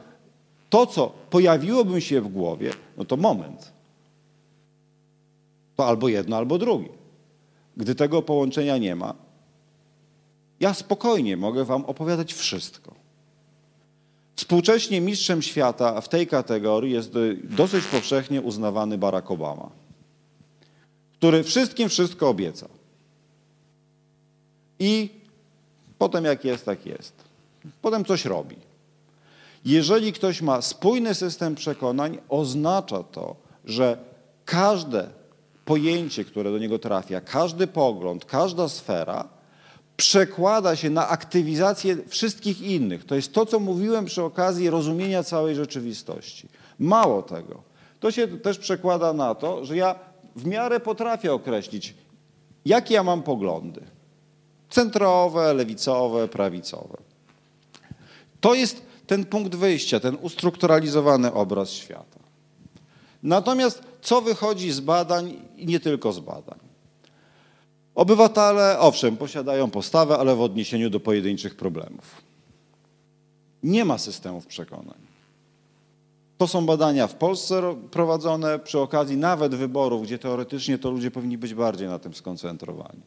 to, 0.70 0.86
co 0.86 1.12
pojawiłoby 1.30 2.01
się 2.01 2.20
w 2.20 2.28
głowie, 2.28 2.70
no 2.97 3.05
to 3.05 3.16
moment. 3.16 3.75
To 5.76 5.86
albo 5.86 6.08
jedno, 6.08 6.36
albo 6.36 6.58
drugie. 6.58 6.88
Gdy 7.76 7.94
tego 7.94 8.22
połączenia 8.22 8.78
nie 8.78 8.96
ma, 8.96 9.14
ja 10.60 10.74
spokojnie 10.74 11.36
mogę 11.36 11.64
wam 11.64 11.84
opowiadać 11.84 12.34
wszystko. 12.34 12.94
Współcześnie 14.36 15.00
mistrzem 15.00 15.42
świata 15.42 16.00
w 16.00 16.08
tej 16.08 16.26
kategorii 16.26 16.92
jest 16.92 17.12
dosyć 17.44 17.84
powszechnie 17.84 18.42
uznawany 18.42 18.98
Barack 18.98 19.30
Obama, 19.30 19.70
który 21.18 21.44
wszystkim 21.44 21.88
wszystko 21.88 22.28
obieca. 22.28 22.68
I 24.78 25.10
potem 25.98 26.24
jak 26.24 26.44
jest, 26.44 26.64
tak 26.64 26.86
jest. 26.86 27.12
Potem 27.82 28.04
coś 28.04 28.24
robi. 28.24 28.56
Jeżeli 29.64 30.12
ktoś 30.12 30.42
ma 30.42 30.62
spójny 30.62 31.14
system 31.14 31.54
przekonań, 31.54 32.18
oznacza 32.28 33.02
to, 33.02 33.36
że 33.64 33.98
każde 34.44 35.08
pojęcie, 35.66 36.24
które 36.24 36.50
do 36.50 36.58
niego 36.58 36.78
trafia, 36.78 37.20
każdy 37.20 37.66
pogląd, 37.66 38.24
każda 38.24 38.68
sfera 38.68 39.28
przekłada 39.96 40.76
się 40.76 40.90
na 40.90 41.08
aktywizację 41.08 41.96
wszystkich 42.08 42.60
innych. 42.60 43.04
To 43.04 43.14
jest 43.14 43.32
to, 43.32 43.46
co 43.46 43.60
mówiłem 43.60 44.04
przy 44.04 44.22
okazji 44.22 44.70
rozumienia 44.70 45.22
całej 45.22 45.54
rzeczywistości. 45.54 46.48
Mało 46.78 47.22
tego. 47.22 47.62
To 48.00 48.10
się 48.10 48.28
też 48.28 48.58
przekłada 48.58 49.12
na 49.12 49.34
to, 49.34 49.64
że 49.64 49.76
ja 49.76 49.94
w 50.36 50.46
miarę 50.46 50.80
potrafię 50.80 51.32
określić, 51.32 51.94
jakie 52.64 52.94
ja 52.94 53.02
mam 53.02 53.22
poglądy. 53.22 53.80
Centrowe, 54.70 55.54
lewicowe, 55.54 56.28
prawicowe. 56.28 56.98
To 58.40 58.54
jest 58.54 58.82
ten 59.06 59.24
punkt 59.24 59.54
wyjścia, 59.54 60.00
ten 60.00 60.16
ustrukturalizowany 60.20 61.32
obraz 61.32 61.70
świata. 61.70 62.20
Natomiast 63.22 63.82
co 64.07 64.20
wychodzi 64.20 64.72
z 64.72 64.80
badań 64.80 65.34
i 65.57 65.66
nie 65.66 65.80
tylko 65.80 66.12
z 66.12 66.20
badań? 66.20 66.59
Obywatele, 67.94 68.78
owszem, 68.78 69.16
posiadają 69.16 69.70
postawę, 69.70 70.18
ale 70.18 70.36
w 70.36 70.40
odniesieniu 70.40 70.90
do 70.90 71.00
pojedynczych 71.00 71.57
problemów. 71.57 72.22
Nie 73.62 73.84
ma 73.84 73.98
systemów 73.98 74.46
przekonań. 74.46 74.98
To 76.38 76.46
są 76.48 76.66
badania 76.66 77.07
w 77.07 77.14
Polsce 77.14 77.76
prowadzone 77.90 78.59
przy 78.59 78.78
okazji 78.78 79.16
nawet 79.16 79.54
wyborów, 79.54 80.02
gdzie 80.02 80.18
teoretycznie 80.18 80.78
to 80.78 80.90
ludzie 80.90 81.11
powinni 81.11 81.38
być 81.38 81.54
bardziej 81.54 81.88
na 81.88 81.98
tym 81.98 82.14
skoncentrowani. 82.14 83.02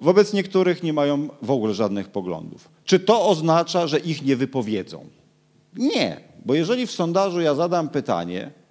Wobec 0.00 0.32
niektórych 0.32 0.82
nie 0.82 0.92
mają 0.92 1.28
w 1.42 1.50
ogóle 1.50 1.74
żadnych 1.74 2.08
poglądów. 2.08 2.68
Czy 2.84 3.00
to 3.00 3.28
oznacza, 3.28 3.86
że 3.86 3.98
ich 3.98 4.22
nie 4.22 4.36
wypowiedzą? 4.36 5.06
Nie, 5.76 6.20
bo 6.44 6.54
jeżeli 6.54 6.86
w 6.86 6.92
sondażu 6.92 7.40
ja 7.40 7.54
zadam 7.54 7.88
pytanie, 7.88 8.63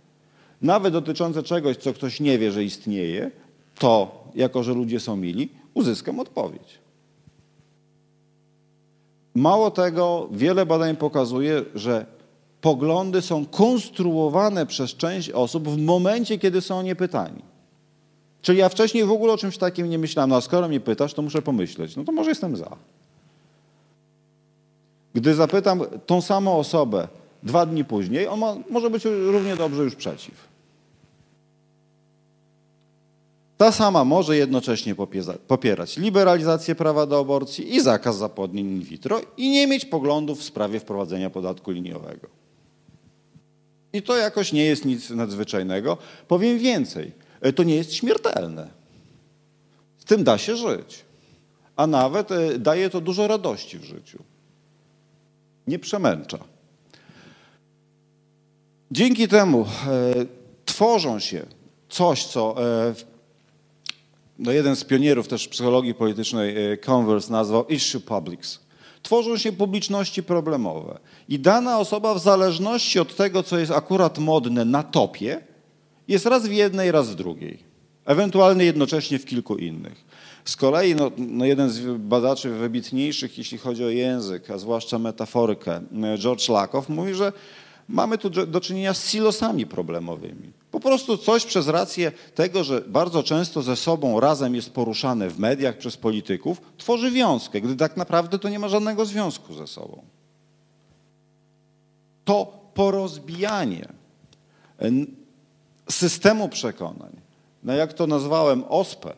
nawet 0.63 0.93
dotyczące 0.93 1.43
czegoś, 1.43 1.77
co 1.77 1.93
ktoś 1.93 2.19
nie 2.19 2.37
wie, 2.37 2.51
że 2.51 2.63
istnieje, 2.63 3.31
to, 3.79 4.23
jako 4.35 4.63
że 4.63 4.73
ludzie 4.73 4.99
są 4.99 5.15
mili, 5.15 5.49
uzyskam 5.73 6.19
odpowiedź. 6.19 6.79
Mało 9.35 9.71
tego, 9.71 10.29
wiele 10.31 10.65
badań 10.65 10.95
pokazuje, 10.95 11.65
że 11.75 12.05
poglądy 12.61 13.21
są 13.21 13.45
konstruowane 13.45 14.65
przez 14.65 14.95
część 14.95 15.29
osób 15.29 15.69
w 15.69 15.77
momencie, 15.77 16.39
kiedy 16.39 16.61
są 16.61 16.81
nie 16.81 16.95
pytani. 16.95 17.41
Czyli 18.41 18.59
ja 18.59 18.69
wcześniej 18.69 19.05
w 19.05 19.11
ogóle 19.11 19.33
o 19.33 19.37
czymś 19.37 19.57
takim 19.57 19.89
nie 19.89 19.97
myślałem, 19.97 20.29
no 20.29 20.35
a 20.35 20.41
skoro 20.41 20.67
mnie 20.67 20.79
pytasz, 20.79 21.13
to 21.13 21.21
muszę 21.21 21.41
pomyśleć. 21.41 21.95
No 21.95 22.03
to 22.03 22.11
może 22.11 22.31
jestem 22.31 22.55
za. 22.57 22.77
Gdy 25.13 25.35
zapytam 25.35 25.81
tą 26.05 26.21
samą 26.21 26.57
osobę 26.57 27.07
dwa 27.43 27.65
dni 27.65 27.85
później, 27.85 28.27
on 28.27 28.39
ma, 28.39 28.55
może 28.69 28.89
być 28.89 29.05
równie 29.05 29.55
dobrze 29.55 29.83
już 29.83 29.95
przeciw. 29.95 30.52
Ta 33.57 33.71
sama 33.71 34.03
może 34.03 34.37
jednocześnie 34.37 34.95
popierać 35.47 35.97
liberalizację 35.97 36.75
prawa 36.75 37.05
do 37.05 37.19
aborcji 37.19 37.75
i 37.75 37.81
zakaz 37.81 38.17
zapłodnień 38.17 38.67
in 38.67 38.81
vitro 38.81 39.21
i 39.37 39.49
nie 39.49 39.67
mieć 39.67 39.85
poglądów 39.85 40.39
w 40.39 40.43
sprawie 40.43 40.79
wprowadzenia 40.79 41.29
podatku 41.29 41.71
liniowego. 41.71 42.27
I 43.93 44.01
to 44.01 44.17
jakoś 44.17 44.53
nie 44.53 44.65
jest 44.65 44.85
nic 44.85 45.09
nadzwyczajnego. 45.09 45.97
Powiem 46.27 46.59
więcej, 46.59 47.11
e, 47.41 47.53
to 47.53 47.63
nie 47.63 47.75
jest 47.75 47.93
śmiertelne. 47.93 48.69
Z 49.97 50.05
tym 50.05 50.23
da 50.23 50.37
się 50.37 50.55
żyć. 50.55 51.05
A 51.75 51.87
nawet 51.87 52.31
e, 52.31 52.59
daje 52.59 52.89
to 52.89 53.01
dużo 53.01 53.27
radości 53.27 53.79
w 53.79 53.83
życiu. 53.83 54.23
Nie 55.67 55.79
przemęcza. 55.79 56.37
Dzięki 58.91 59.27
temu 59.27 59.61
e, 59.61 59.65
tworzą 60.65 61.19
się 61.19 61.45
coś, 61.89 62.25
co 62.25 62.55
no 64.39 64.51
jeden 64.51 64.75
z 64.75 64.83
pionierów 64.83 65.27
też 65.27 65.47
psychologii 65.47 65.93
politycznej, 65.93 66.55
Converse, 66.85 67.31
nazwał 67.31 67.67
issue 67.67 67.99
publics 67.99 68.63
tworzą 69.03 69.37
się 69.37 69.51
publiczności 69.51 70.23
problemowe. 70.23 70.99
I 71.29 71.39
dana 71.39 71.79
osoba 71.79 72.13
w 72.13 72.19
zależności 72.19 72.99
od 72.99 73.15
tego, 73.15 73.43
co 73.43 73.59
jest 73.59 73.71
akurat 73.71 74.19
modne 74.19 74.65
na 74.65 74.83
topie, 74.83 75.41
jest 76.07 76.25
raz 76.25 76.47
w 76.47 76.51
jednej, 76.51 76.91
raz 76.91 77.09
w 77.09 77.15
drugiej. 77.15 77.59
Ewentualnie 78.05 78.65
jednocześnie 78.65 79.19
w 79.19 79.25
kilku 79.25 79.55
innych. 79.57 80.05
Z 80.45 80.55
kolei 80.55 80.95
no, 80.95 81.11
no 81.17 81.45
jeden 81.45 81.69
z 81.69 81.97
badaczy 81.97 82.49
wybitniejszych, 82.49 83.37
jeśli 83.37 83.57
chodzi 83.57 83.83
o 83.83 83.89
język, 83.89 84.51
a 84.51 84.57
zwłaszcza 84.57 84.99
metaforykę, 84.99 85.81
George 86.17 86.49
Lakoff, 86.49 86.89
mówi, 86.89 87.13
że 87.13 87.33
mamy 87.87 88.17
tu 88.17 88.29
do 88.29 88.61
czynienia 88.61 88.93
z 88.93 89.09
silosami 89.09 89.65
problemowymi. 89.65 90.51
Po 90.71 90.79
prostu 90.79 91.17
coś 91.17 91.45
przez 91.45 91.67
rację 91.67 92.11
tego, 92.35 92.63
że 92.63 92.81
bardzo 92.81 93.23
często 93.23 93.61
ze 93.61 93.75
sobą 93.75 94.19
razem 94.19 94.55
jest 94.55 94.73
poruszane 94.73 95.29
w 95.29 95.39
mediach 95.39 95.77
przez 95.77 95.97
polityków, 95.97 96.61
tworzy 96.77 97.11
wiązkę, 97.11 97.61
gdy 97.61 97.75
tak 97.75 97.97
naprawdę 97.97 98.39
to 98.39 98.49
nie 98.49 98.59
ma 98.59 98.67
żadnego 98.67 99.05
związku 99.05 99.53
ze 99.53 99.67
sobą. 99.67 100.03
To 102.25 102.59
porozbijanie 102.73 103.87
systemu 105.89 106.49
przekonań, 106.49 107.11
no 107.63 107.73
jak 107.73 107.93
to 107.93 108.07
nazwałem, 108.07 108.63
ospę, 108.69 109.13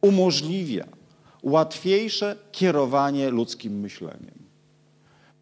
umożliwia 0.00 0.84
łatwiejsze 1.42 2.36
kierowanie 2.52 3.30
ludzkim 3.30 3.80
myśleniem. 3.80 4.38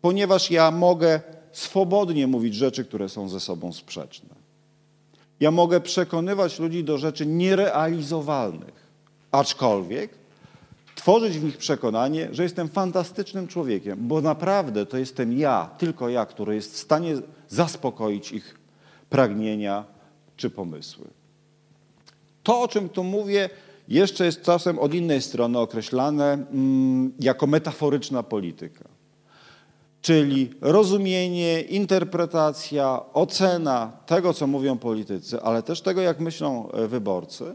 Ponieważ 0.00 0.50
ja 0.50 0.70
mogę 0.70 1.20
swobodnie 1.56 2.26
mówić 2.26 2.54
rzeczy, 2.54 2.84
które 2.84 3.08
są 3.08 3.28
ze 3.28 3.40
sobą 3.40 3.72
sprzeczne. 3.72 4.28
Ja 5.40 5.50
mogę 5.50 5.80
przekonywać 5.80 6.58
ludzi 6.58 6.84
do 6.84 6.98
rzeczy 6.98 7.26
nierealizowalnych, 7.26 8.86
aczkolwiek 9.32 10.10
tworzyć 10.94 11.38
w 11.38 11.44
nich 11.44 11.56
przekonanie, 11.56 12.28
że 12.32 12.42
jestem 12.42 12.68
fantastycznym 12.68 13.48
człowiekiem, 13.48 14.08
bo 14.08 14.20
naprawdę 14.20 14.86
to 14.86 14.98
jestem 14.98 15.38
ja, 15.38 15.70
tylko 15.78 16.08
ja, 16.08 16.26
który 16.26 16.54
jest 16.54 16.74
w 16.74 16.78
stanie 16.78 17.14
zaspokoić 17.48 18.32
ich 18.32 18.58
pragnienia 19.10 19.84
czy 20.36 20.50
pomysły. 20.50 21.06
To, 22.42 22.60
o 22.60 22.68
czym 22.68 22.88
tu 22.88 23.04
mówię, 23.04 23.50
jeszcze 23.88 24.24
jest 24.24 24.42
czasem 24.42 24.78
od 24.78 24.94
innej 24.94 25.22
strony 25.22 25.58
określane 25.58 26.32
mm, 26.32 27.12
jako 27.20 27.46
metaforyczna 27.46 28.22
polityka 28.22 28.95
czyli 30.06 30.50
rozumienie, 30.60 31.60
interpretacja, 31.60 33.00
ocena 33.12 33.92
tego, 34.06 34.34
co 34.34 34.46
mówią 34.46 34.78
politycy, 34.78 35.42
ale 35.42 35.62
też 35.62 35.80
tego, 35.80 36.00
jak 36.00 36.20
myślą 36.20 36.70
e, 36.70 36.86
wyborcy, 36.88 37.54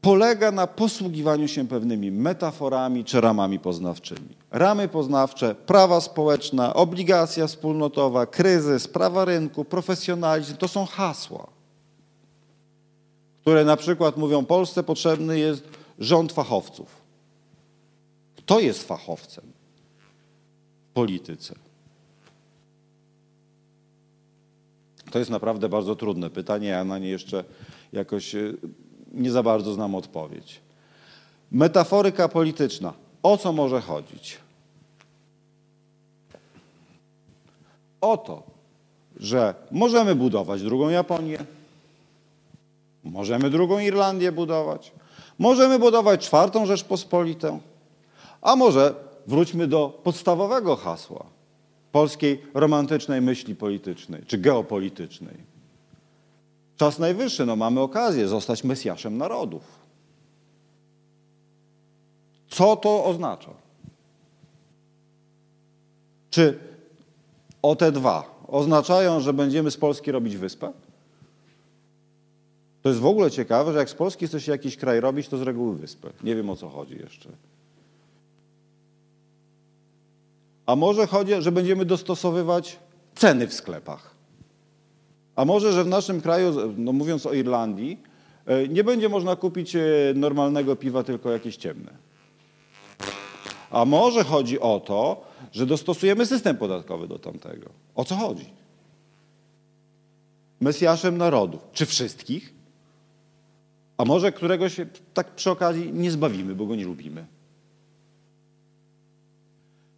polega 0.00 0.50
na 0.50 0.66
posługiwaniu 0.66 1.48
się 1.48 1.68
pewnymi 1.68 2.10
metaforami 2.10 3.04
czy 3.04 3.20
ramami 3.20 3.58
poznawczymi. 3.58 4.28
Ramy 4.50 4.88
poznawcze, 4.88 5.54
prawa 5.54 6.00
społeczne, 6.00 6.74
obligacja 6.74 7.46
wspólnotowa, 7.46 8.26
kryzys, 8.26 8.88
prawa 8.88 9.24
rynku, 9.24 9.64
profesjonalizm 9.64 10.56
to 10.56 10.68
są 10.68 10.86
hasła, 10.86 11.46
które 13.40 13.64
na 13.64 13.76
przykład 13.76 14.16
mówią 14.16 14.44
Polsce 14.44 14.82
potrzebny 14.82 15.38
jest 15.38 15.64
rząd 15.98 16.32
fachowców. 16.32 17.02
Kto 18.36 18.60
jest 18.60 18.88
fachowcem? 18.88 19.51
Polityce? 20.94 21.54
To 25.10 25.18
jest 25.18 25.30
naprawdę 25.30 25.68
bardzo 25.68 25.96
trudne 25.96 26.30
pytanie, 26.30 26.68
ja 26.68 26.84
na 26.84 26.98
nie 26.98 27.08
jeszcze 27.08 27.44
jakoś 27.92 28.34
e, 28.34 28.52
nie 29.12 29.30
za 29.30 29.42
bardzo 29.42 29.72
znam 29.72 29.94
odpowiedź. 29.94 30.60
Metaforyka 31.50 32.28
polityczna. 32.28 32.92
O 33.22 33.36
co 33.36 33.52
może 33.52 33.80
chodzić? 33.80 34.38
O 38.00 38.16
to, 38.16 38.42
że 39.16 39.54
możemy 39.70 40.14
budować 40.14 40.62
drugą 40.62 40.88
Japonię, 40.88 41.38
możemy 43.04 43.50
drugą 43.50 43.78
Irlandię 43.78 44.32
budować, 44.32 44.92
możemy 45.38 45.78
budować 45.78 46.26
czwartą 46.26 46.66
Rzeczpospolitą, 46.66 47.60
a 48.42 48.56
może 48.56 48.94
wróćmy 49.26 49.66
do 49.66 50.00
podstawowego 50.02 50.76
hasła 50.76 51.26
polskiej 51.92 52.42
romantycznej 52.54 53.20
myśli 53.20 53.54
politycznej 53.56 54.22
czy 54.26 54.38
geopolitycznej. 54.38 55.52
Czas 56.76 56.98
najwyższy, 56.98 57.46
no 57.46 57.56
mamy 57.56 57.80
okazję 57.80 58.28
zostać 58.28 58.64
Mesjaszem 58.64 59.18
narodów. 59.18 59.62
Co 62.48 62.76
to 62.76 63.04
oznacza? 63.04 63.50
Czy 66.30 66.58
o 67.62 67.76
te 67.76 67.92
dwa 67.92 68.44
oznaczają, 68.48 69.20
że 69.20 69.32
będziemy 69.32 69.70
z 69.70 69.76
Polski 69.76 70.12
robić 70.12 70.36
wyspę? 70.36 70.72
To 72.82 72.88
jest 72.88 73.00
w 73.00 73.06
ogóle 73.06 73.30
ciekawe, 73.30 73.72
że 73.72 73.78
jak 73.78 73.90
z 73.90 73.94
Polski 73.94 74.26
chce 74.26 74.40
się 74.40 74.52
jakiś 74.52 74.76
kraj 74.76 75.00
robić, 75.00 75.28
to 75.28 75.38
z 75.38 75.42
reguły 75.42 75.76
wyspę. 75.76 76.08
Nie 76.24 76.36
wiem 76.36 76.50
o 76.50 76.56
co 76.56 76.68
chodzi 76.68 76.96
jeszcze. 76.96 77.28
A 80.72 80.76
może 80.76 81.06
chodzi, 81.06 81.32
że 81.38 81.52
będziemy 81.52 81.84
dostosowywać 81.84 82.78
ceny 83.14 83.46
w 83.46 83.54
sklepach. 83.54 84.14
A 85.36 85.44
może, 85.44 85.72
że 85.72 85.84
w 85.84 85.86
naszym 85.86 86.20
kraju, 86.20 86.74
no 86.76 86.92
mówiąc 86.92 87.26
o 87.26 87.32
Irlandii, 87.32 88.02
e, 88.46 88.68
nie 88.68 88.84
będzie 88.84 89.08
można 89.08 89.36
kupić 89.36 89.76
e, 89.76 89.80
normalnego 90.14 90.76
piwa, 90.76 91.02
tylko 91.02 91.30
jakieś 91.30 91.56
ciemne. 91.56 91.92
A 93.70 93.84
może 93.84 94.24
chodzi 94.24 94.60
o 94.60 94.80
to, 94.80 95.24
że 95.52 95.66
dostosujemy 95.66 96.26
system 96.26 96.56
podatkowy 96.56 97.08
do 97.08 97.18
tamtego. 97.18 97.70
O 97.94 98.04
co 98.04 98.16
chodzi? 98.16 98.46
Mesjaszem 100.60 101.18
narodów. 101.18 101.60
Czy 101.72 101.86
wszystkich? 101.86 102.54
A 103.96 104.04
może 104.04 104.32
któregoś 104.32 104.76
tak 105.14 105.34
przy 105.34 105.50
okazji 105.50 105.92
nie 105.92 106.10
zbawimy, 106.10 106.54
bo 106.54 106.66
go 106.66 106.76
nie 106.76 106.84
lubimy? 106.84 107.26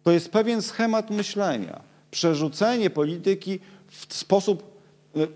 To 0.05 0.11
jest 0.11 0.31
pewien 0.31 0.61
schemat 0.61 1.09
myślenia. 1.09 1.81
Przerzucenie 2.11 2.89
polityki 2.89 3.59
w 3.87 4.13
sposób, 4.13 4.63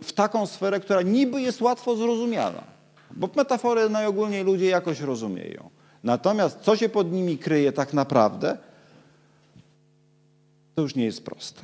w 0.03 0.13
taką 0.13 0.45
sferę, 0.45 0.80
która 0.80 1.01
niby 1.01 1.41
jest 1.41 1.61
łatwo 1.61 1.95
zrozumiana. 1.95 2.63
bo 3.11 3.30
metafory 3.36 3.89
najogólniej 3.89 4.43
ludzie 4.43 4.65
jakoś 4.65 4.99
rozumieją. 4.99 5.70
Natomiast 6.03 6.59
co 6.59 6.76
się 6.76 6.89
pod 6.89 7.11
nimi 7.11 7.38
kryje 7.38 7.72
tak 7.72 7.93
naprawdę, 7.93 8.57
to 10.76 10.82
już 10.82 10.95
nie 10.95 11.05
jest 11.05 11.26
proste. 11.26 11.63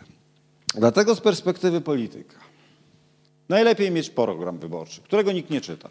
Dlatego 0.75 1.15
z 1.15 1.21
perspektywy 1.21 1.81
polityka 1.81 2.37
najlepiej 3.49 3.91
mieć 3.91 4.09
program 4.09 4.57
wyborczy, 4.57 5.01
którego 5.01 5.31
nikt 5.31 5.49
nie 5.49 5.61
czyta. 5.61 5.89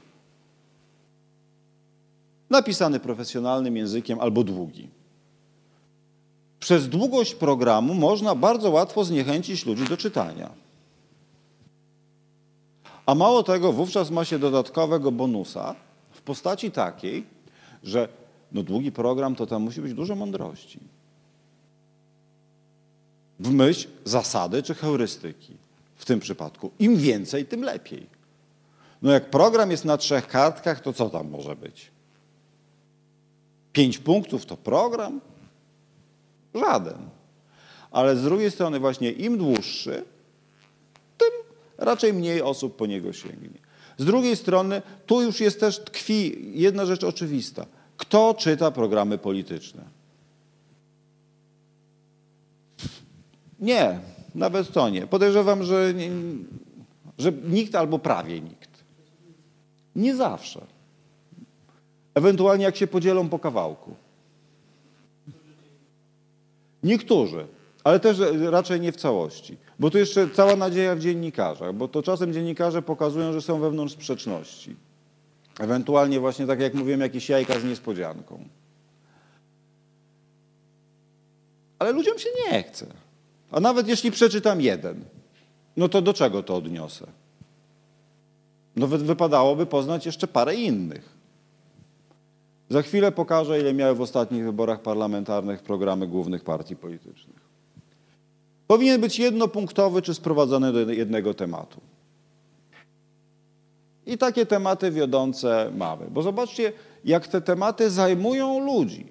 Napisany 2.51 3.01
profesjonalnym 3.01 3.77
językiem 3.77 4.21
albo 4.21 4.45
długi. 4.45 4.89
Przez 6.65 6.89
długość 6.89 7.35
programu 7.35 7.95
można 7.95 8.35
bardzo 8.35 8.71
łatwo 8.71 9.05
zniechęcić 9.05 9.67
ludzi 9.67 9.85
do 9.85 9.97
czytania. 9.97 10.51
A 13.07 13.15
mało 13.15 13.43
tego, 13.43 13.73
wówczas 13.73 14.11
ma 14.11 14.25
się 14.25 14.39
dodatkowego 14.39 15.13
bonusa 15.13 15.75
w 16.11 16.23
postaci 16.23 16.71
takiej, 16.71 17.25
że 17.83 18.09
no 18.53 18.63
długi 18.63 18.93
program 18.93 19.35
to 19.35 19.47
tam 19.47 19.63
musi 19.63 19.81
być 19.81 19.95
dużo 19.95 20.15
mądrości. 20.15 20.81
W 23.41 23.51
myśl 23.51 23.89
zasady 24.05 24.63
czy 24.63 24.75
heurystyki 24.75 25.57
w 25.97 26.05
tym 26.05 26.21
przypadku. 26.21 26.71
Im 26.79 26.97
więcej, 26.97 27.47
tym 27.47 27.63
lepiej. 27.63 28.07
No 29.03 29.13
jak 29.13 29.31
program 29.31 29.71
jest 29.71 29.85
na 29.85 29.97
trzech 29.97 30.29
kartkach, 30.29 30.81
to 30.81 30.93
co 30.93 31.11
tam 31.11 31.31
może 31.31 31.57
być? 31.57 31.91
Pięć 33.73 33.99
punktów 33.99 34.47
to 34.47 34.57
program? 34.57 35.21
Żaden. 36.55 36.99
Ale 37.91 38.17
z 38.17 38.23
drugiej 38.23 38.51
strony 38.51 38.81
właśnie 38.81 39.11
im 39.11 39.39
dłuższy, 39.39 40.05
tym 41.19 41.31
raczej 41.79 42.13
mniej 42.13 42.43
osób 42.43 42.77
po 42.77 42.87
niego 42.87 43.13
sięgnie. 43.13 43.59
Z 43.99 44.05
drugiej 44.05 44.37
strony 44.37 44.83
tu 45.07 45.23
już 45.23 45.41
jest 45.41 45.61
też 45.61 45.79
tkwi 45.79 46.37
jedna 46.61 46.87
rzecz 46.87 47.05
oczywista. 47.05 47.67
Kto 47.97 48.35
czyta 48.39 48.71
programy 48.71 49.19
polityczne? 49.19 49.83
Nie, 53.61 54.01
nawet 54.35 54.73
to 54.73 54.89
nie. 54.89 55.07
Podejrzewam, 55.07 55.63
że, 55.63 55.95
że 57.19 57.33
nikt 57.33 57.75
albo 57.75 57.99
prawie 57.99 58.41
nikt. 58.41 58.71
Nie 59.97 60.17
zawsze. 60.17 60.61
Ewentualnie 62.15 62.65
jak 62.65 62.77
się 62.77 62.87
podzielą 62.87 63.29
po 63.29 63.39
kawałku. 63.39 63.95
Niektórzy, 66.85 67.47
ale 67.85 68.01
też 68.01 68.19
raczej 68.51 68.81
nie 68.81 68.93
w 68.93 68.97
całości. 68.97 69.57
Bo 69.79 69.91
tu 69.91 69.99
jeszcze 69.99 70.29
cała 70.29 70.57
nadzieja 70.57 70.95
w 70.97 70.99
dziennikarzach, 70.99 71.75
bo 71.75 71.89
to 71.89 72.03
czasem 72.03 72.33
dziennikarze 72.33 72.83
pokazują, 72.83 73.33
że 73.33 73.43
są 73.43 73.61
wewnątrz 73.61 73.95
sprzeczności. 73.95 74.77
Ewentualnie 75.61 76.21
właśnie 76.21 76.47
tak 76.47 76.61
jak 76.61 76.75
mówiłem, 76.75 77.01
jakieś 77.01 77.29
jajka 77.29 77.61
z 77.61 77.65
niespodzianką. 77.65 78.45
Ale 81.79 81.93
ludziom 81.93 82.19
się 82.19 82.29
nie 82.51 82.63
chce. 82.63 82.87
A 83.51 83.61
nawet 83.61 83.89
jeśli 83.89 84.11
przeczytam 84.11 84.61
jeden, 84.61 85.05
no 85.77 85.89
to 85.89 86.03
do 86.03 86.15
czego 86.15 86.43
to 86.43 86.57
odniosę? 86.57 87.07
No 88.77 88.87
wypadałoby 88.87 89.67
poznać 89.67 90.07
jeszcze 90.07 90.29
parę 90.29 90.55
innych. 90.55 91.14
Za 92.75 92.83
chwilę 92.83 93.13
pokażę, 93.13 93.61
ile 93.61 93.75
miały 93.75 93.95
w 93.95 94.01
ostatnich 94.01 94.45
wyborach 94.45 94.83
parlamentarnych 94.83 95.63
programy 95.63 96.07
głównych 96.07 96.45
partii 96.45 96.77
politycznych. 96.77 97.37
Powinien 98.67 99.01
być 99.01 99.19
jednopunktowy 99.19 100.03
czy 100.03 100.15
sprowadzony 100.15 100.73
do 100.73 100.93
jednego 100.93 101.35
tematu. 101.35 101.81
I 104.07 104.19
takie 104.19 104.47
tematy 104.47 104.91
wiodące 104.91 105.71
mamy. 105.77 106.07
Bo 106.11 106.23
zobaczcie, 106.23 106.73
jak 107.05 107.29
te 107.29 107.41
tematy 107.41 107.91
zajmują 107.91 108.67
ludzi. 108.67 109.07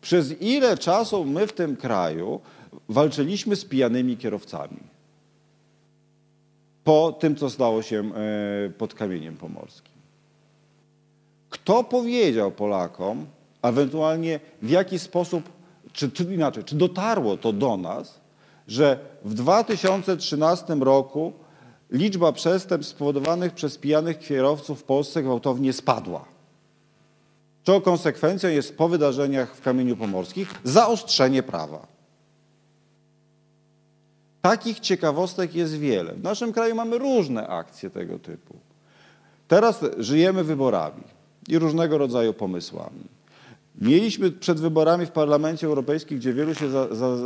Przez 0.00 0.42
ile 0.42 0.78
czasu 0.78 1.24
my 1.24 1.46
w 1.46 1.52
tym 1.52 1.76
kraju 1.76 2.40
walczyliśmy 2.88 3.56
z 3.56 3.64
pijanymi 3.64 4.16
kierowcami. 4.16 4.80
Po 6.84 7.12
tym, 7.20 7.36
co 7.36 7.50
stało 7.50 7.82
się 7.82 8.12
e, 8.14 8.70
pod 8.70 8.94
kamieniem 8.94 9.36
pomorskim. 9.36 9.97
Kto 11.50 11.84
powiedział 11.84 12.50
Polakom, 12.50 13.26
ewentualnie 13.62 14.40
w 14.62 14.70
jaki 14.70 14.98
sposób, 14.98 15.44
czy, 15.92 16.10
czy 16.10 16.34
inaczej, 16.34 16.64
czy 16.64 16.76
dotarło 16.76 17.36
to 17.36 17.52
do 17.52 17.76
nas, 17.76 18.20
że 18.68 18.98
w 19.24 19.34
2013 19.34 20.74
roku 20.74 21.32
liczba 21.90 22.32
przestępstw 22.32 22.94
spowodowanych 22.94 23.54
przez 23.54 23.78
pijanych 23.78 24.18
kierowców 24.18 24.80
w 24.80 24.82
Polsce 24.82 25.22
gwałtownie 25.22 25.72
spadła. 25.72 26.24
Czego 27.64 27.80
konsekwencją 27.80 28.50
jest 28.50 28.76
po 28.76 28.88
wydarzeniach 28.88 29.54
w 29.56 29.62
Kamieniu 29.62 29.96
Pomorskim 29.96 30.46
zaostrzenie 30.64 31.42
prawa. 31.42 31.86
Takich 34.42 34.80
ciekawostek 34.80 35.54
jest 35.54 35.78
wiele. 35.78 36.14
W 36.14 36.22
naszym 36.22 36.52
kraju 36.52 36.74
mamy 36.74 36.98
różne 36.98 37.48
akcje 37.48 37.90
tego 37.90 38.18
typu. 38.18 38.54
Teraz 39.48 39.84
żyjemy 39.98 40.44
wyborami 40.44 41.17
i 41.48 41.58
różnego 41.58 41.98
rodzaju 41.98 42.32
pomysłami. 42.34 43.04
Mieliśmy 43.80 44.30
przed 44.30 44.60
wyborami 44.60 45.06
w 45.06 45.10
Parlamencie 45.10 45.66
Europejskim, 45.66 46.18
gdzie 46.18 46.32
wielu 46.32 46.54
się 46.54 46.70
za, 46.70 46.94
za, 46.94 47.16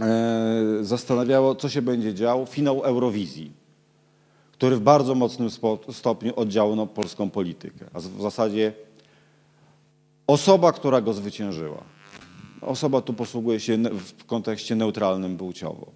e, 0.00 0.78
zastanawiało, 0.82 1.54
co 1.54 1.68
się 1.68 1.82
będzie 1.82 2.14
działo, 2.14 2.46
finał 2.46 2.82
Eurowizji, 2.82 3.52
który 4.52 4.76
w 4.76 4.80
bardzo 4.80 5.14
mocnym 5.14 5.48
stopniu 5.92 6.32
oddziałał 6.36 6.76
na 6.76 6.86
polską 6.86 7.30
politykę. 7.30 7.84
A 7.92 8.00
w 8.00 8.22
zasadzie 8.22 8.72
osoba, 10.26 10.72
która 10.72 11.00
go 11.00 11.12
zwyciężyła. 11.12 11.84
Osoba 12.60 13.00
tu 13.00 13.14
posługuje 13.14 13.60
się 13.60 13.78
w 14.16 14.24
kontekście 14.24 14.74
neutralnym 14.76 15.36
płciowo. 15.36 15.86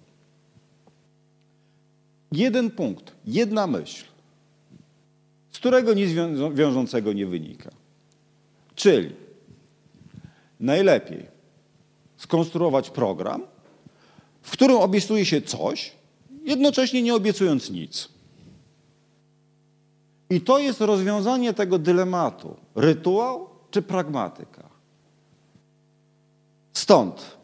Jeden 2.31 2.71
punkt, 2.71 3.11
jedna 3.25 3.67
myśl, 3.67 4.05
z 5.51 5.59
którego 5.59 5.93
nic 5.93 6.11
wiążącego 6.53 7.13
nie 7.13 7.25
wynika. 7.25 7.69
Czyli 8.75 9.15
najlepiej 10.59 11.25
skonstruować 12.17 12.89
program, 12.89 13.43
w 14.41 14.51
którym 14.51 14.77
obiecuje 14.77 15.25
się 15.25 15.41
coś, 15.41 15.91
jednocześnie 16.43 17.01
nie 17.01 17.15
obiecując 17.15 17.69
nic. 17.69 18.09
I 20.29 20.41
to 20.41 20.59
jest 20.59 20.81
rozwiązanie 20.81 21.53
tego 21.53 21.79
dylematu: 21.79 22.55
rytuał 22.75 23.49
czy 23.71 23.81
pragmatyka. 23.81 24.69
Stąd 26.73 27.37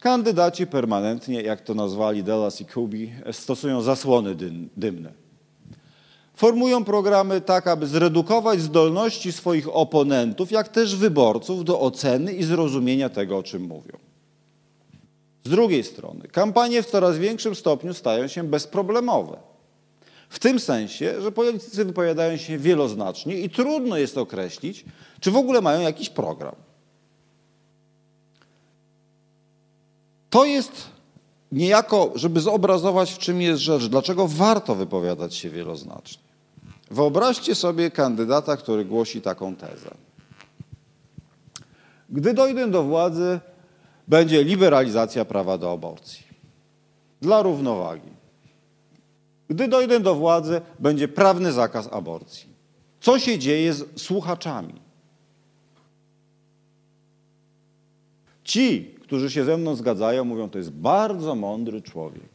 kandydaci 0.00 0.66
permanentnie, 0.66 1.42
jak 1.42 1.60
to 1.60 1.74
nazwali 1.74 2.24
Dallas 2.24 2.60
i 2.60 2.66
Kubi, 2.66 3.12
stosują 3.32 3.82
zasłony 3.82 4.36
dymne. 4.76 5.12
Formują 6.38 6.84
programy 6.84 7.40
tak, 7.40 7.66
aby 7.66 7.86
zredukować 7.86 8.60
zdolności 8.60 9.32
swoich 9.32 9.76
oponentów, 9.76 10.50
jak 10.50 10.68
też 10.68 10.96
wyborców 10.96 11.64
do 11.64 11.80
oceny 11.80 12.32
i 12.32 12.44
zrozumienia 12.44 13.08
tego, 13.08 13.38
o 13.38 13.42
czym 13.42 13.62
mówią. 13.62 13.98
Z 15.44 15.50
drugiej 15.50 15.84
strony, 15.84 16.28
kampanie 16.28 16.82
w 16.82 16.86
coraz 16.86 17.18
większym 17.18 17.54
stopniu 17.54 17.94
stają 17.94 18.28
się 18.28 18.44
bezproblemowe. 18.44 19.36
W 20.28 20.38
tym 20.38 20.60
sensie, 20.60 21.20
że 21.20 21.32
politycy 21.32 21.84
wypowiadają 21.84 22.36
się 22.36 22.58
wieloznacznie 22.58 23.34
i 23.34 23.50
trudno 23.50 23.96
jest 23.96 24.18
określić, 24.18 24.84
czy 25.20 25.30
w 25.30 25.36
ogóle 25.36 25.60
mają 25.60 25.80
jakiś 25.80 26.08
program. 26.08 26.54
To 30.30 30.44
jest 30.44 30.72
niejako, 31.52 32.12
żeby 32.14 32.40
zobrazować, 32.40 33.12
w 33.12 33.18
czym 33.18 33.42
jest 33.42 33.62
rzecz, 33.62 33.86
dlaczego 33.86 34.28
warto 34.28 34.74
wypowiadać 34.74 35.34
się 35.34 35.50
wieloznacznie. 35.50 36.27
Wyobraźcie 36.90 37.54
sobie 37.54 37.90
kandydata, 37.90 38.56
który 38.56 38.84
głosi 38.84 39.20
taką 39.20 39.56
tezę. 39.56 39.90
Gdy 42.10 42.34
dojdę 42.34 42.70
do 42.70 42.82
władzy, 42.82 43.40
będzie 44.08 44.44
liberalizacja 44.44 45.24
prawa 45.24 45.58
do 45.58 45.72
aborcji. 45.72 46.26
Dla 47.20 47.42
równowagi. 47.42 48.10
Gdy 49.48 49.68
dojdę 49.68 50.00
do 50.00 50.14
władzy, 50.14 50.60
będzie 50.78 51.08
prawny 51.08 51.52
zakaz 51.52 51.88
aborcji. 51.92 52.48
Co 53.00 53.18
się 53.18 53.38
dzieje 53.38 53.72
z 53.72 54.00
słuchaczami? 54.00 54.74
Ci, 58.44 58.94
którzy 59.02 59.30
się 59.30 59.44
ze 59.44 59.56
mną 59.56 59.74
zgadzają, 59.74 60.24
mówią, 60.24 60.50
to 60.50 60.58
jest 60.58 60.70
bardzo 60.70 61.34
mądry 61.34 61.82
człowiek. 61.82 62.28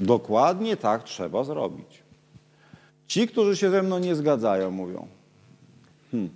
Dokładnie 0.00 0.76
tak 0.76 1.02
trzeba 1.02 1.44
zrobić. 1.44 2.03
Ci, 3.06 3.28
którzy 3.28 3.56
się 3.56 3.70
ze 3.70 3.82
mną 3.82 3.98
nie 3.98 4.14
zgadzają, 4.14 4.70
mówią, 4.70 5.08
hmm, 6.10 6.30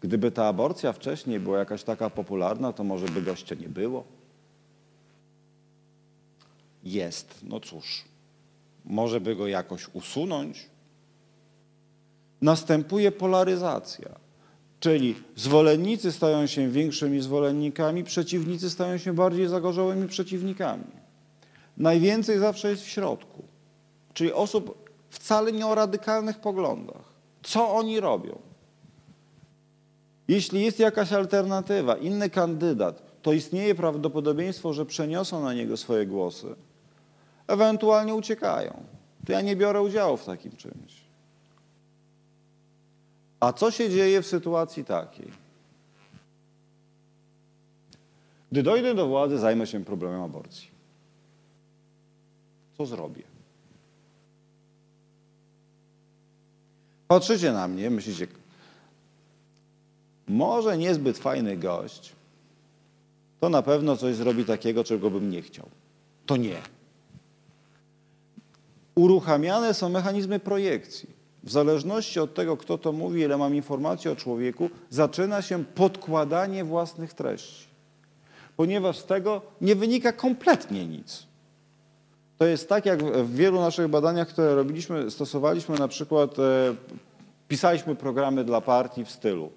gdyby 0.00 0.30
ta 0.30 0.46
aborcja 0.46 0.92
wcześniej 0.92 1.40
była 1.40 1.58
jakaś 1.58 1.82
taka 1.82 2.10
popularna, 2.10 2.72
to 2.72 2.84
może 2.84 3.06
by 3.06 3.22
gościa 3.22 3.54
nie 3.54 3.68
było. 3.68 4.04
Jest, 6.84 7.40
no 7.42 7.60
cóż, 7.60 8.04
może 8.84 9.20
by 9.20 9.36
go 9.36 9.46
jakoś 9.46 9.88
usunąć. 9.92 10.66
następuje 12.40 13.12
polaryzacja. 13.12 14.08
Czyli 14.80 15.14
zwolennicy 15.36 16.12
stają 16.12 16.46
się 16.46 16.70
większymi 16.70 17.20
zwolennikami, 17.20 18.04
przeciwnicy 18.04 18.70
stają 18.70 18.98
się 18.98 19.14
bardziej 19.14 19.48
zagorzałymi 19.48 20.08
przeciwnikami. 20.08 20.84
Najwięcej 21.76 22.38
zawsze 22.38 22.70
jest 22.70 22.82
w 22.82 22.88
środku, 22.88 23.42
czyli 24.14 24.32
osób 24.32 24.81
wcale 25.12 25.52
nie 25.52 25.66
o 25.66 25.74
radykalnych 25.74 26.38
poglądach. 26.38 27.02
Co 27.42 27.74
oni 27.74 28.00
robią? 28.00 28.38
Jeśli 30.28 30.64
jest 30.64 30.78
jakaś 30.78 31.12
alternatywa, 31.12 31.96
inny 31.96 32.30
kandydat, 32.30 33.02
to 33.22 33.32
istnieje 33.32 33.74
prawdopodobieństwo, 33.74 34.72
że 34.72 34.86
przeniosą 34.86 35.42
na 35.42 35.54
niego 35.54 35.76
swoje 35.76 36.06
głosy, 36.06 36.54
ewentualnie 37.46 38.14
uciekają. 38.14 38.82
To 39.26 39.32
ja 39.32 39.40
nie 39.40 39.56
biorę 39.56 39.82
udziału 39.82 40.16
w 40.16 40.24
takim 40.24 40.52
czymś. 40.52 41.02
A 43.40 43.52
co 43.52 43.70
się 43.70 43.90
dzieje 43.90 44.22
w 44.22 44.26
sytuacji 44.26 44.84
takiej? 44.84 45.30
Gdy 48.52 48.62
dojdę 48.62 48.94
do 48.94 49.06
władzy, 49.06 49.38
zajmę 49.38 49.66
się 49.66 49.84
problemem 49.84 50.22
aborcji. 50.22 50.68
Co 52.76 52.86
zrobię? 52.86 53.31
Patrzycie 57.12 57.52
na 57.52 57.68
mnie, 57.68 57.90
myślicie, 57.90 58.26
może 60.28 60.78
niezbyt 60.78 61.18
fajny 61.18 61.56
gość, 61.56 62.12
to 63.40 63.48
na 63.48 63.62
pewno 63.62 63.96
coś 63.96 64.14
zrobi 64.14 64.44
takiego, 64.44 64.84
czego 64.84 65.10
bym 65.10 65.30
nie 65.30 65.42
chciał. 65.42 65.68
To 66.26 66.36
nie. 66.36 66.56
Uruchamiane 68.94 69.74
są 69.74 69.88
mechanizmy 69.88 70.40
projekcji. 70.40 71.08
W 71.42 71.50
zależności 71.50 72.20
od 72.20 72.34
tego, 72.34 72.56
kto 72.56 72.78
to 72.78 72.92
mówi, 72.92 73.20
ile 73.20 73.36
mam 73.36 73.54
informacji 73.54 74.10
o 74.10 74.16
człowieku, 74.16 74.70
zaczyna 74.90 75.42
się 75.42 75.64
podkładanie 75.64 76.64
własnych 76.64 77.14
treści. 77.14 77.66
Ponieważ 78.56 78.98
z 78.98 79.04
tego 79.04 79.42
nie 79.60 79.76
wynika 79.76 80.12
kompletnie 80.12 80.86
nic. 80.86 81.26
To 82.42 82.46
jest 82.46 82.68
tak, 82.68 82.86
jak 82.86 83.02
w 83.02 83.34
wielu 83.34 83.60
naszych 83.60 83.88
badaniach, 83.88 84.28
które 84.28 84.54
robiliśmy, 84.54 85.10
stosowaliśmy 85.10 85.78
na 85.78 85.88
przykład, 85.88 86.38
e, 86.38 86.74
pisaliśmy 87.48 87.94
programy 87.94 88.44
dla 88.44 88.60
partii 88.60 89.04
w 89.04 89.10
stylu 89.10 89.50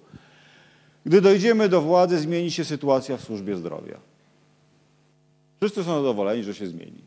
gdy 1.06 1.22
dojdziemy 1.22 1.70
do 1.70 1.82
władzy, 1.82 2.20
zmieni 2.20 2.52
się 2.52 2.66
sytuacja 2.66 3.18
w 3.18 3.22
służbie 3.22 3.56
zdrowia. 3.56 4.00
Wszyscy 5.62 5.84
są 5.84 5.96
zadowoleni, 5.96 6.44
że 6.44 6.56
się 6.56 6.68
zmieni. 6.68 7.02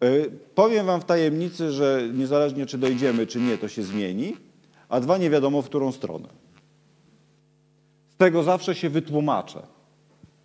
E, 0.00 0.08
powiem 0.54 0.86
wam 0.86 1.00
w 1.00 1.04
tajemnicy, 1.04 1.72
że 1.72 2.08
niezależnie 2.14 2.66
czy 2.66 2.78
dojdziemy, 2.78 3.26
czy 3.26 3.40
nie, 3.40 3.58
to 3.58 3.68
się 3.68 3.82
zmieni, 3.82 4.36
a 4.88 5.00
dwa 5.00 5.18
nie 5.18 5.30
wiadomo 5.30 5.62
w 5.62 5.66
którą 5.66 5.92
stronę. 5.92 6.28
Z 8.10 8.16
tego 8.16 8.42
zawsze 8.42 8.74
się 8.74 8.90
wytłumaczę, 8.90 9.62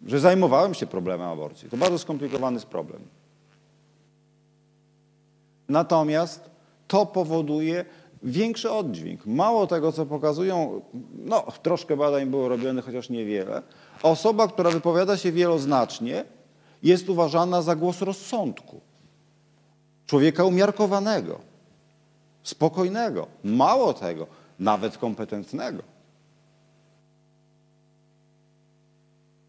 że 0.06 0.20
zajmowałem 0.20 0.74
się 0.74 0.88
problemem 0.88 1.28
aborcji. 1.28 1.70
To 1.70 1.78
bardzo 1.78 2.00
skomplikowany 2.00 2.60
problem. 2.60 3.21
Natomiast 5.72 6.50
to 6.88 7.06
powoduje, 7.06 7.86
większy 8.24 8.72
oddźwięk. 8.72 9.26
Mało 9.26 9.68
tego, 9.68 9.92
co 9.92 10.06
pokazują, 10.06 10.82
no 11.14 11.44
troszkę 11.64 11.98
badań 11.98 12.26
było 12.26 12.50
robionych, 12.50 12.86
chociaż 12.86 13.10
niewiele. 13.10 13.62
Osoba, 14.04 14.48
która 14.48 14.72
wypowiada 14.72 15.18
się 15.18 15.32
wieloznacznie, 15.32 16.26
jest 16.84 17.10
uważana 17.10 17.62
za 17.62 17.76
głos 17.76 18.02
rozsądku. 18.02 18.82
Człowieka 20.06 20.44
umiarkowanego, 20.44 21.40
spokojnego, 22.44 23.28
mało 23.44 23.94
tego, 23.94 24.28
nawet 24.60 24.98
kompetentnego. 24.98 25.84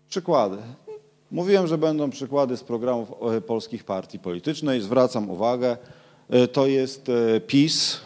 Przykłady. 0.09 0.57
Mówiłem, 1.31 1.67
że 1.67 1.79
będą 1.79 2.11
przykłady 2.11 2.57
z 2.57 2.65
programów 2.65 3.09
e, 3.37 3.41
polskich 3.41 3.85
partii 3.85 4.19
politycznych. 4.19 4.83
Zwracam 4.83 5.31
uwagę, 5.31 5.77
to 6.53 6.67
jest 6.67 7.09
e, 7.09 7.41
PiS, 7.41 8.01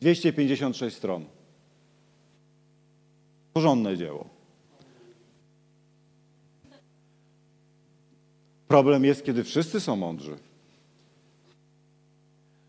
256 0.00 0.96
stron. 0.96 1.24
Porządne 3.52 3.96
dzieło. 3.96 4.28
Problem 8.68 9.04
jest, 9.04 9.24
kiedy 9.24 9.44
wszyscy 9.44 9.80
są 9.80 9.96
mądrzy. 9.96 10.36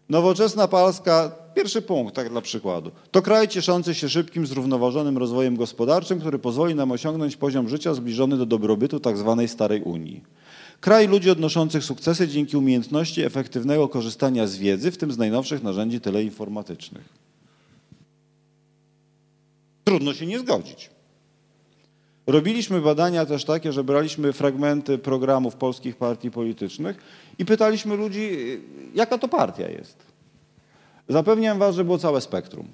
Nowoczesna 0.10 0.68
Polska, 0.68 1.36
pierwszy 1.56 1.82
punkt, 1.82 2.16
tak 2.16 2.30
dla 2.30 2.42
przykładu. 2.42 2.92
To 3.12 3.22
kraj 3.22 3.48
cieszący 3.48 3.96
się 3.96 4.10
szybkim, 4.10 4.48
zrównoważonym 4.48 5.18
rozwojem 5.18 5.56
gospodarczym, 5.56 6.20
który 6.20 6.40
pozwoli 6.40 6.76
nam 6.76 6.92
osiągnąć 6.92 7.38
poziom 7.38 7.70
życia 7.70 7.94
zbliżony 7.94 8.38
do 8.38 8.46
dobrobytu 8.46 9.00
tzw. 9.00 9.36
Tak 9.38 9.50
starej 9.50 9.82
Unii. 9.82 10.24
Kraj 10.82 11.08
ludzi 11.08 11.30
odnoszących 11.30 11.84
sukcesy 11.84 12.28
dzięki 12.28 12.58
umiejętności 12.58 13.22
efektywnego 13.22 13.88
korzystania 13.88 14.48
z 14.48 14.58
wiedzy, 14.58 14.92
w 14.92 14.98
tym 14.98 15.12
z 15.12 15.18
najnowszych 15.18 15.64
narzędzi 15.64 16.02
teleinformatycznych. 16.02 17.10
Trudno 19.84 20.14
się 20.14 20.26
nie 20.26 20.40
zgodzić. 20.40 20.90
Robiliśmy 22.28 22.82
badania 22.82 23.26
też 23.26 23.46
takie, 23.46 23.74
że 23.74 23.84
braliśmy 23.84 24.34
fragmenty 24.34 24.98
programów 24.98 25.56
polskich 25.56 25.96
partii 25.96 26.32
politycznych 26.32 26.98
i 27.40 27.46
pytaliśmy 27.46 27.96
ludzi, 27.96 28.32
jaka 28.96 29.18
to 29.18 29.28
partia 29.28 29.70
jest. 29.70 29.98
Zapewniam 31.10 31.60
was, 31.60 31.76
że 31.76 31.84
było 31.84 31.98
całe 31.98 32.22
spektrum. 32.22 32.68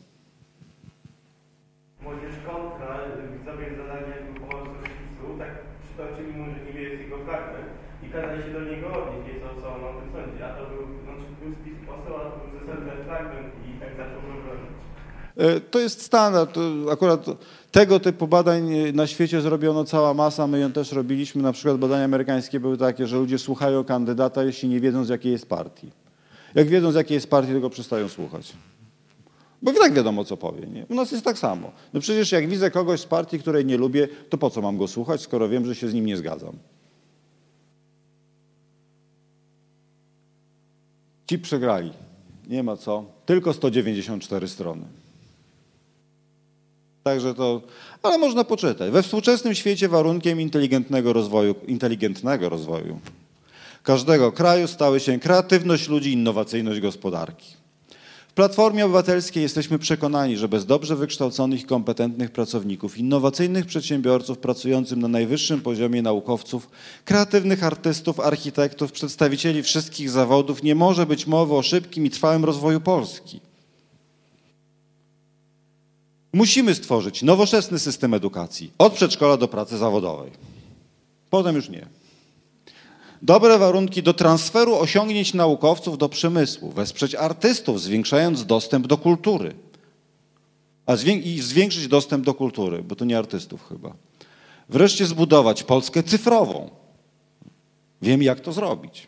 Młodzież 2.01 2.36
kontra, 2.45 2.99
widzowie 3.39 3.68
zadali 3.78 4.10
jakby 4.16 4.39
pomocy 4.39 4.84
PiSu, 4.84 5.28
tak 5.39 5.51
przytoczyli 5.84 6.32
mu, 6.38 6.45
że 6.45 6.60
niby 6.66 6.82
jest 6.82 7.01
jego 7.03 7.18
fragment 7.26 7.68
i 8.03 8.10
kazali 8.14 8.43
się 8.43 8.51
do 8.53 8.62
niego 8.70 8.88
odnieść, 8.99 9.26
nieco 9.28 9.49
co 9.62 9.68
on 9.76 9.82
o 9.89 9.91
tym 9.99 10.08
sądzi. 10.14 10.43
A 10.47 10.49
to 10.58 10.64
był, 10.72 10.84
znaczy 11.03 11.26
był 11.41 11.51
z 11.58 11.60
PiSu 11.64 11.82
poseł, 11.89 12.14
a 12.18 12.22
to 12.32 12.38
był 12.39 12.49
zasadny 12.60 12.91
fragment 13.08 13.49
i 13.68 13.70
tak 13.82 13.91
zaczął 13.99 14.22
go 14.28 14.34
bronić. 14.43 14.80
E, 15.24 15.26
to 15.71 15.79
jest 15.79 16.01
standard. 16.01 16.57
Akurat 16.91 17.25
tego 17.71 17.99
typu 17.99 18.27
badań 18.27 18.69
na 18.93 19.07
świecie 19.07 19.41
zrobiono 19.41 19.85
cała 19.85 20.13
masa. 20.13 20.47
My 20.47 20.59
ją 20.59 20.71
też 20.71 20.91
robiliśmy. 20.91 21.41
Na 21.41 21.51
przykład 21.51 21.77
badania 21.77 22.05
amerykańskie 22.05 22.59
były 22.59 22.77
takie, 22.77 23.07
że 23.07 23.17
ludzie 23.17 23.39
słuchają 23.39 23.83
kandydata, 23.83 24.43
jeśli 24.43 24.69
nie 24.69 24.79
wiedzą 24.79 25.05
z 25.05 25.09
jakiej 25.09 25.31
jest 25.31 25.49
partii. 25.49 25.91
Jak 26.55 26.67
wiedzą 26.67 26.91
z 26.91 26.95
jakiej 26.95 27.15
jest 27.15 27.29
partii, 27.29 27.53
to 27.53 27.59
go 27.59 27.69
przestają 27.69 28.09
słuchać. 28.09 28.53
Bo 29.61 29.71
i 29.71 29.75
tak 29.75 29.93
wiadomo, 29.93 30.25
co 30.25 30.38
powie. 30.38 30.67
Nie? 30.67 30.85
U 30.89 30.95
nas 30.95 31.11
jest 31.11 31.25
tak 31.25 31.38
samo. 31.38 31.71
No 31.93 31.99
przecież 31.99 32.31
jak 32.31 32.47
widzę 32.47 32.71
kogoś 32.71 32.99
z 32.99 33.05
partii, 33.05 33.39
której 33.39 33.65
nie 33.65 33.77
lubię, 33.77 34.07
to 34.29 34.38
po 34.38 34.49
co 34.49 34.61
mam 34.61 34.77
go 34.77 34.88
słuchać, 34.88 35.21
skoro 35.21 35.49
wiem, 35.49 35.65
że 35.65 35.75
się 35.75 35.88
z 35.88 35.93
nim 35.93 36.05
nie 36.05 36.17
zgadzam? 36.17 36.53
Ci 41.27 41.39
przegrali. 41.39 41.93
Nie 42.47 42.63
ma 42.63 42.77
co. 42.77 43.05
Tylko 43.25 43.53
194 43.53 44.47
strony. 44.47 44.85
Także 47.08 47.34
to, 47.34 47.62
ale 48.03 48.18
można 48.18 48.43
poczytać. 48.43 48.91
We 48.91 49.03
współczesnym 49.03 49.55
świecie 49.55 49.89
warunkiem 49.89 50.41
inteligentnego 50.41 51.14
rozwoju, 51.14 51.55
inteligentnego 51.68 52.49
rozwoju 52.49 52.99
każdego 53.88 54.32
kraju 54.32 54.68
stały 54.68 54.99
się 54.99 55.20
kreatywność 55.20 55.89
ludzi, 55.89 56.14
innowacyjność 56.14 56.80
gospodarki. 56.80 57.53
W 58.28 58.34
Platformie 58.34 58.86
Obywatelskiej 58.86 59.43
jesteśmy 59.43 59.80
przekonani, 59.80 60.38
że 60.38 60.47
bez 60.47 60.66
dobrze 60.66 60.95
wykształconych 60.95 61.66
kompetentnych 61.66 62.32
pracowników, 62.32 62.97
innowacyjnych 62.97 63.66
przedsiębiorców 63.66 64.38
pracujących 64.38 64.97
na 64.97 65.08
najwyższym 65.08 65.62
poziomie 65.62 66.01
naukowców, 66.01 66.70
kreatywnych 67.05 67.64
artystów, 67.64 68.20
architektów, 68.20 68.91
przedstawicieli 68.91 69.64
wszystkich 69.64 70.10
zawodów 70.10 70.64
nie 70.64 70.76
może 70.76 71.05
być 71.05 71.28
mowy 71.28 71.55
o 71.55 71.62
szybkim 71.62 72.05
i 72.05 72.10
trwałym 72.10 72.45
rozwoju 72.45 72.82
Polski. 72.82 73.46
Musimy 76.34 76.75
stworzyć 76.75 77.23
nowoczesny 77.23 77.80
system 77.80 78.13
edukacji, 78.13 78.71
od 78.78 78.93
przedszkola 78.93 79.38
do 79.38 79.47
pracy 79.47 79.78
zawodowej. 79.78 80.32
Potem 81.30 81.55
już 81.55 81.69
nie. 81.69 81.88
Dobre 83.21 83.57
warunki 83.57 84.03
do 84.03 84.13
transferu 84.13 84.75
osiągnięć 84.75 85.34
naukowców 85.34 85.97
do 85.97 86.09
przemysłu, 86.09 86.71
wesprzeć 86.71 87.15
artystów, 87.15 87.82
zwiększając 87.82 88.45
dostęp 88.45 88.88
do 88.88 88.97
kultury. 88.97 89.53
A 90.86 90.95
i 90.95 91.41
zwiększyć 91.41 91.88
dostęp 91.88 92.25
do 92.25 92.34
kultury, 92.34 92.84
bo 92.84 92.95
to 92.95 93.05
nie 93.05 93.17
artystów 93.17 93.69
chyba. 93.69 93.93
Wreszcie 94.69 95.05
zbudować 95.05 95.63
Polskę 95.63 96.03
cyfrową. 96.03 96.69
Wiem, 98.01 98.23
jak 98.23 98.39
to 98.39 98.53
zrobić. 98.53 99.07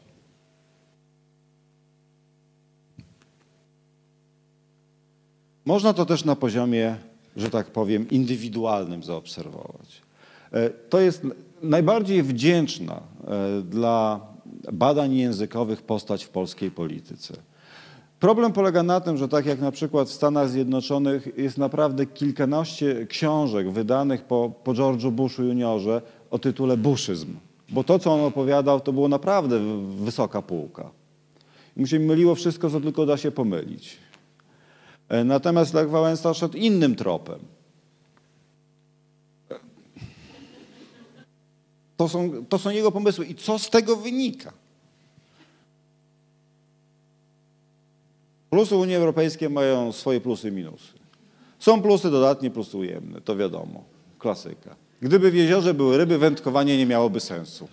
Można 5.65 5.93
to 5.93 6.05
też 6.05 6.25
na 6.25 6.35
poziomie 6.35 7.08
że 7.39 7.49
tak 7.49 7.67
powiem, 7.67 8.09
indywidualnym 8.09 9.03
zaobserwować. 9.03 10.01
E, 10.51 10.69
to 10.69 10.99
jest 10.99 11.27
najbardziej 11.61 12.23
wdzięczna 12.23 13.01
e, 13.27 13.61
dla 13.61 14.19
badań 14.73 15.15
językowych 15.15 15.81
postać 15.81 16.23
w 16.23 16.29
polskiej 16.29 16.71
polityce. 16.71 17.33
Problem 18.19 18.53
polega 18.53 18.83
na 18.83 19.01
tym, 19.01 19.17
że 19.17 19.27
tak 19.27 19.45
jak 19.45 19.61
na 19.61 19.71
przykład 19.71 20.09
w 20.09 20.13
Stanach 20.13 20.49
Zjednoczonych 20.49 21.27
jest 21.37 21.57
naprawdę 21.57 22.05
kilkanaście 22.05 23.07
książek 23.07 23.71
wydanych 23.71 24.23
po, 24.23 24.51
po 24.63 24.73
George'u 24.73 25.11
Bushu 25.11 25.43
juniorze 25.43 26.01
o 26.31 26.39
tytule 26.39 26.77
Buszyzm. 26.77 27.35
Bo 27.69 27.83
to, 27.83 27.99
co 27.99 28.13
on 28.13 28.19
opowiadał, 28.19 28.79
to 28.79 28.93
było 28.93 29.07
naprawdę 29.07 29.59
wysoka 29.87 30.41
półka. 30.41 30.91
Mu 31.77 31.87
się 31.87 31.99
myliło 31.99 32.35
wszystko, 32.35 32.69
co 32.69 32.81
tylko 32.81 33.05
da 33.05 33.17
się 33.17 33.31
pomylić. 33.31 33.97
E, 35.09 35.23
natomiast 35.23 35.73
Lech 35.73 35.89
Wałęsa 35.89 36.33
szedł 36.33 36.57
innym 36.57 36.95
tropem. 36.95 37.39
To 41.97 42.09
są, 42.09 42.45
to 42.45 42.59
są 42.59 42.69
jego 42.69 42.91
pomysły. 42.91 43.25
I 43.25 43.35
co 43.35 43.59
z 43.59 43.69
tego 43.69 43.95
wynika? 43.95 44.53
Plusy 48.49 48.75
Unii 48.75 48.95
Europejskiej 48.95 49.49
mają 49.49 49.91
swoje 49.91 50.21
plusy 50.21 50.47
i 50.47 50.51
minusy. 50.51 50.93
Są 51.59 51.81
plusy 51.81 52.11
dodatnie, 52.11 52.51
plusy 52.51 52.77
ujemne, 52.77 53.21
to 53.21 53.35
wiadomo, 53.35 53.83
klasyka. 54.19 54.75
Gdyby 55.01 55.31
w 55.31 55.35
jeziorze 55.35 55.73
były 55.73 55.97
ryby, 55.97 56.17
wędkowanie 56.17 56.77
nie 56.77 56.85
miałoby 56.85 57.19
sensu. 57.19 57.67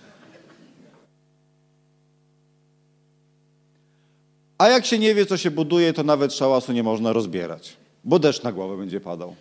A 4.58 4.68
jak 4.68 4.86
się 4.86 4.98
nie 4.98 5.14
wie, 5.14 5.26
co 5.26 5.36
się 5.36 5.50
buduje, 5.50 5.92
to 5.92 6.02
nawet 6.02 6.34
szałasu 6.34 6.72
nie 6.72 6.82
można 6.82 7.12
rozbierać, 7.12 7.76
bo 8.04 8.18
deszcz 8.18 8.42
na 8.42 8.52
głowę 8.52 8.76
będzie 8.76 9.00
padał. 9.00 9.34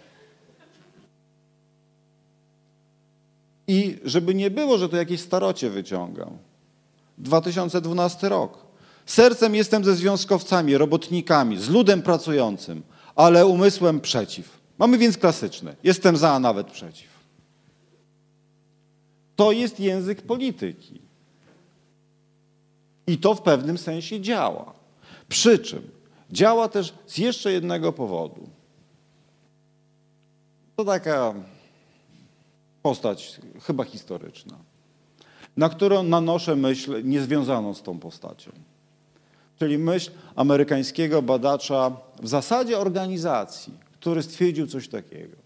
I 3.67 3.97
żeby 4.05 4.35
nie 4.35 4.51
było, 4.51 4.77
że 4.77 4.89
to 4.89 4.97
jakieś 4.97 5.21
starocie 5.21 5.69
wyciągam. 5.69 6.37
2012 7.17 8.29
rok. 8.29 8.65
Sercem 9.05 9.55
jestem 9.55 9.83
ze 9.83 9.95
związkowcami, 9.95 10.77
robotnikami, 10.77 11.57
z 11.57 11.69
ludem 11.69 12.01
pracującym, 12.01 12.83
ale 13.15 13.45
umysłem 13.45 14.01
przeciw. 14.01 14.49
Mamy 14.77 14.97
więc 14.97 15.17
klasyczne. 15.17 15.75
Jestem 15.83 16.17
za, 16.17 16.31
a 16.31 16.39
nawet 16.39 16.67
przeciw. 16.67 17.09
To 19.35 19.51
jest 19.51 19.79
język 19.79 20.21
polityki. 20.21 21.01
I 23.07 23.17
to 23.17 23.35
w 23.35 23.41
pewnym 23.41 23.77
sensie 23.77 24.21
działa. 24.21 24.74
Przy 25.29 25.59
czym 25.59 25.81
działa 26.31 26.67
też 26.67 26.93
z 27.05 27.17
jeszcze 27.17 27.51
jednego 27.51 27.93
powodu. 27.93 28.49
To 30.75 30.85
taka 30.85 31.33
postać 32.81 33.39
chyba 33.61 33.83
historyczna, 33.83 34.57
na 35.57 35.69
którą 35.69 36.03
nanoszę 36.03 36.55
myśl 36.55 37.01
niezwiązaną 37.03 37.73
z 37.73 37.81
tą 37.81 37.99
postacią. 37.99 38.51
Czyli 39.59 39.77
myśl 39.77 40.11
amerykańskiego 40.35 41.21
badacza, 41.21 41.91
w 42.21 42.27
zasadzie 42.27 42.79
organizacji, 42.79 43.73
który 43.93 44.23
stwierdził 44.23 44.67
coś 44.67 44.87
takiego. 44.87 45.37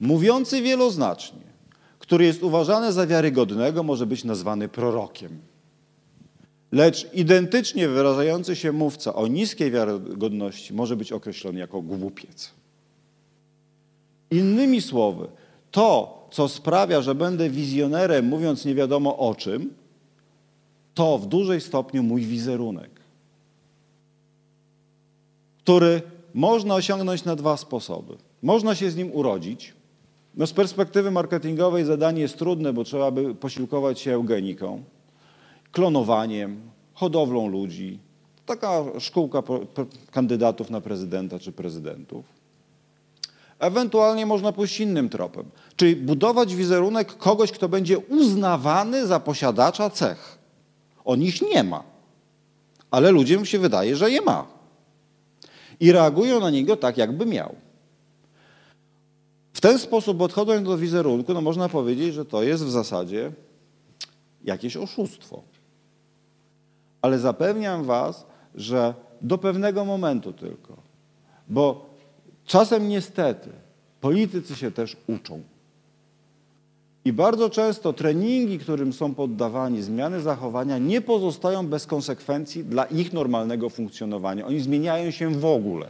Mówiący 0.00 0.62
wieloznacznie, 0.62 1.40
który 1.98 2.24
jest 2.24 2.42
uważany 2.42 2.92
za 2.92 3.06
wiarygodnego, 3.06 3.82
może 3.82 4.06
być 4.06 4.24
nazwany 4.24 4.68
prorokiem. 4.68 5.38
Lecz 6.74 7.14
identycznie 7.14 7.88
wyrażający 7.88 8.56
się 8.56 8.72
mówca 8.72 9.14
o 9.14 9.26
niskiej 9.26 9.70
wiarygodności 9.70 10.74
może 10.74 10.96
być 10.96 11.12
określony 11.12 11.58
jako 11.58 11.82
głupiec. 11.82 12.50
Innymi 14.30 14.82
słowy, 14.82 15.26
to, 15.70 16.18
co 16.30 16.48
sprawia, 16.48 17.02
że 17.02 17.14
będę 17.14 17.50
wizjonerem, 17.50 18.26
mówiąc 18.26 18.64
nie 18.64 18.74
wiadomo 18.74 19.18
o 19.18 19.34
czym, 19.34 19.74
to 20.94 21.18
w 21.18 21.26
dużej 21.26 21.60
stopniu 21.60 22.02
mój 22.02 22.22
wizerunek, 22.22 22.90
który 25.58 26.02
można 26.34 26.74
osiągnąć 26.74 27.24
na 27.24 27.36
dwa 27.36 27.56
sposoby. 27.56 28.16
Można 28.42 28.74
się 28.74 28.90
z 28.90 28.96
nim 28.96 29.10
urodzić. 29.12 29.74
No 30.34 30.46
z 30.46 30.52
perspektywy 30.52 31.10
marketingowej 31.10 31.84
zadanie 31.84 32.22
jest 32.22 32.38
trudne, 32.38 32.72
bo 32.72 32.84
trzeba 32.84 33.10
by 33.10 33.34
posiłkować 33.34 34.00
się 34.00 34.14
eugeniką, 34.14 34.82
klonowaniem, 35.74 36.60
hodowlą 36.94 37.48
ludzi. 37.48 37.98
Taka 38.46 38.84
szkółka 38.98 39.42
kandydatów 40.10 40.70
na 40.70 40.80
prezydenta 40.80 41.38
czy 41.38 41.52
prezydentów. 41.52 42.24
Ewentualnie 43.58 44.26
można 44.26 44.52
pójść 44.52 44.80
innym 44.80 45.08
tropem, 45.08 45.44
czyli 45.76 45.96
budować 45.96 46.54
wizerunek 46.54 47.16
kogoś, 47.16 47.52
kto 47.52 47.68
będzie 47.68 47.98
uznawany 47.98 49.06
za 49.06 49.20
posiadacza 49.20 49.90
cech. 49.90 50.38
On 51.04 51.22
ich 51.22 51.42
nie 51.42 51.64
ma, 51.64 51.82
ale 52.90 53.10
ludziom 53.10 53.44
się 53.44 53.58
wydaje, 53.58 53.96
że 53.96 54.10
je 54.10 54.20
ma. 54.20 54.46
I 55.80 55.92
reagują 55.92 56.40
na 56.40 56.50
niego 56.50 56.76
tak, 56.76 56.96
jakby 56.96 57.26
miał. 57.26 57.54
W 59.52 59.60
ten 59.60 59.78
sposób, 59.78 60.20
odchodząc 60.20 60.68
do 60.68 60.78
wizerunku, 60.78 61.34
no 61.34 61.40
można 61.40 61.68
powiedzieć, 61.68 62.14
że 62.14 62.24
to 62.24 62.42
jest 62.42 62.64
w 62.64 62.70
zasadzie 62.70 63.32
jakieś 64.44 64.76
oszustwo. 64.76 65.42
Ale 67.04 67.18
zapewniam 67.18 67.84
Was, 67.84 68.26
że 68.54 68.94
do 69.20 69.38
pewnego 69.38 69.84
momentu 69.84 70.32
tylko. 70.32 70.76
Bo 71.48 71.94
Czasem 72.46 72.88
niestety 72.88 73.50
politycy 74.00 74.56
się 74.56 74.70
też 74.70 74.96
uczą. 75.06 75.42
I 77.04 77.12
bardzo 77.12 77.50
często 77.50 77.92
treningi, 77.92 78.58
którym 78.58 78.92
są 78.92 79.14
poddawani, 79.14 79.82
zmiany 79.82 80.20
zachowania 80.20 80.78
nie 80.78 81.00
pozostają 81.00 81.66
bez 81.66 81.86
konsekwencji 81.86 82.64
dla 82.64 82.84
ich 82.84 83.12
normalnego 83.12 83.70
funkcjonowania. 83.70 84.46
Oni 84.46 84.60
zmieniają 84.60 85.10
się 85.10 85.30
w 85.30 85.44
ogóle. 85.44 85.86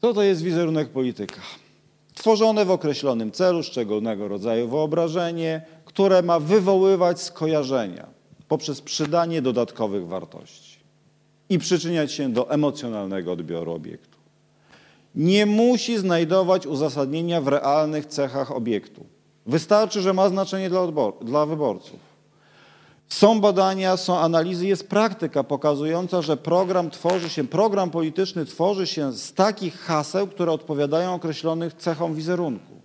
Co 0.00 0.14
to 0.14 0.22
jest 0.22 0.42
wizerunek 0.42 0.88
polityka? 0.88 1.40
Tworzone 2.14 2.64
w 2.64 2.70
określonym 2.70 3.32
celu, 3.32 3.62
szczególnego 3.62 4.28
rodzaju 4.28 4.68
wyobrażenie, 4.68 5.62
które 5.96 6.22
ma 6.22 6.40
wywoływać 6.40 7.20
skojarzenia 7.20 8.06
poprzez 8.48 8.80
przydanie 8.80 9.42
dodatkowych 9.42 10.06
wartości 10.06 10.78
i 11.48 11.58
przyczyniać 11.58 12.12
się 12.12 12.28
do 12.28 12.50
emocjonalnego 12.50 13.32
odbioru 13.32 13.72
obiektu. 13.72 14.18
Nie 15.14 15.46
musi 15.46 15.98
znajdować 15.98 16.66
uzasadnienia 16.66 17.40
w 17.40 17.48
realnych 17.48 18.06
cechach 18.06 18.52
obiektu. 18.52 19.06
Wystarczy, 19.46 20.02
że 20.02 20.12
ma 20.12 20.28
znaczenie 20.28 20.70
dla, 20.70 20.86
dla 21.22 21.46
wyborców. 21.46 22.00
Są 23.08 23.40
badania, 23.40 23.96
są 23.96 24.18
analizy, 24.18 24.66
jest 24.66 24.88
praktyka 24.88 25.44
pokazująca, 25.44 26.22
że 26.22 26.36
program 26.36 26.90
tworzy 26.90 27.28
się, 27.28 27.44
program 27.44 27.90
polityczny 27.90 28.44
tworzy 28.44 28.86
się 28.86 29.12
z 29.12 29.32
takich 29.32 29.80
haseł, 29.80 30.26
które 30.26 30.52
odpowiadają 30.52 31.14
określonych 31.14 31.74
cechom 31.74 32.14
wizerunku. 32.14 32.76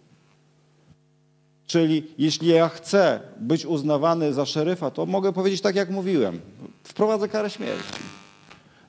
Czyli 1.71 2.03
jeśli 2.17 2.47
ja 2.47 2.69
chcę 2.69 3.19
być 3.39 3.65
uznawany 3.65 4.33
za 4.33 4.45
szeryfa, 4.45 4.91
to 4.91 5.05
mogę 5.05 5.33
powiedzieć 5.33 5.61
tak, 5.61 5.75
jak 5.75 5.89
mówiłem. 5.89 6.39
Wprowadzę 6.83 7.27
karę 7.27 7.49
śmierci. 7.49 7.99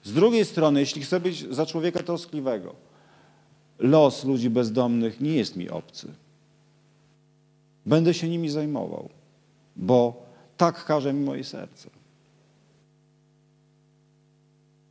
Z 0.05 0.13
drugiej 0.13 0.45
strony, 0.45 0.81
jeśli 0.81 1.03
chcę 1.03 1.21
być 1.21 1.55
za 1.55 1.67
człowieka 1.67 2.03
troskliwego, 2.03 2.75
los 3.79 4.25
ludzi 4.25 4.51
bezdomnych 4.51 5.21
nie 5.21 5.35
jest 5.35 5.57
mi 5.57 5.71
obcy. 5.71 6.09
Będę 7.87 8.15
się 8.15 8.29
nimi 8.29 8.49
zajmował, 8.49 9.09
bo 9.77 10.23
tak 10.57 10.85
każe 10.85 11.13
mi 11.13 11.25
moje 11.25 11.45
serce. 11.45 11.91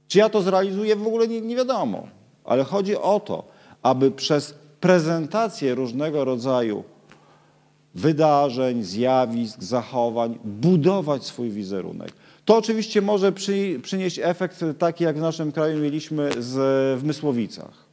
Czy 0.07 0.17
ja 0.19 0.29
to 0.29 0.41
zrealizuję, 0.41 0.95
w 0.95 1.07
ogóle 1.07 1.27
nie, 1.27 1.41
nie 1.41 1.55
wiadomo, 1.55 2.07
ale 2.43 2.63
chodzi 2.63 2.95
o 2.95 3.19
to, 3.19 3.43
aby 3.81 4.11
przez 4.11 4.53
prezentację 4.79 5.75
różnego 5.75 6.25
rodzaju 6.25 6.83
wydarzeń, 7.95 8.83
zjawisk, 8.83 9.63
zachowań 9.63 10.39
budować 10.43 11.25
swój 11.25 11.49
wizerunek. 11.49 12.11
To 12.45 12.57
oczywiście 12.57 13.01
może 13.01 13.31
przy, 13.31 13.79
przynieść 13.83 14.19
efekt 14.23 14.65
taki, 14.79 15.03
jak 15.03 15.17
w 15.17 15.21
naszym 15.21 15.51
kraju 15.51 15.79
mieliśmy 15.83 16.29
z, 16.39 16.53
w 16.99 17.03
Mysłowicach, 17.03 17.85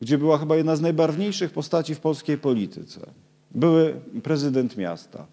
gdzie 0.00 0.18
była 0.18 0.38
chyba 0.38 0.56
jedna 0.56 0.76
z 0.76 0.80
najbarwniejszych 0.80 1.50
postaci 1.50 1.94
w 1.94 2.00
polskiej 2.00 2.38
polityce. 2.38 3.00
Były 3.50 3.94
prezydent 4.22 4.76
miasta, 4.76 5.26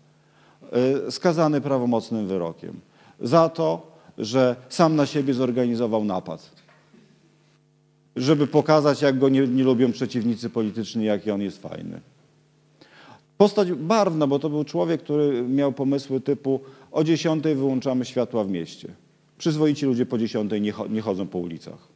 y, 1.08 1.12
skazany 1.12 1.62
prawomocnym 1.62 2.28
wyrokiem 2.28 2.80
za 3.20 3.50
to, 3.50 3.92
że 4.18 4.56
sam 4.70 4.96
na 4.96 5.06
siebie 5.06 5.34
zorganizował 5.34 6.06
napad. 6.06 6.50
Żeby 8.16 8.48
pokazać, 8.48 9.02
jak 9.02 9.20
go 9.20 9.30
nie, 9.30 9.48
nie 9.48 9.64
lubią 9.64 9.92
przeciwnicy 9.92 10.50
polityczni, 10.50 11.06
jaki 11.06 11.32
on 11.32 11.42
jest 11.42 11.62
fajny. 11.62 12.02
Postać 13.40 13.72
barwna, 13.72 14.28
bo 14.28 14.40
to 14.40 14.50
był 14.50 14.64
człowiek, 14.64 15.04
który 15.04 15.44
miał 15.44 15.74
pomysły 15.74 16.22
typu 16.22 16.60
o 16.92 17.04
10 17.04 17.44
wyłączamy 17.44 18.06
światła 18.06 18.44
w 18.44 18.50
mieście. 18.50 18.94
Przyzwoici 19.38 19.86
ludzie 19.86 20.06
po 20.06 20.18
10 20.18 20.52
nie, 20.52 20.74
nie 20.90 21.02
chodzą 21.02 21.28
po 21.28 21.38
ulicach. 21.38 21.88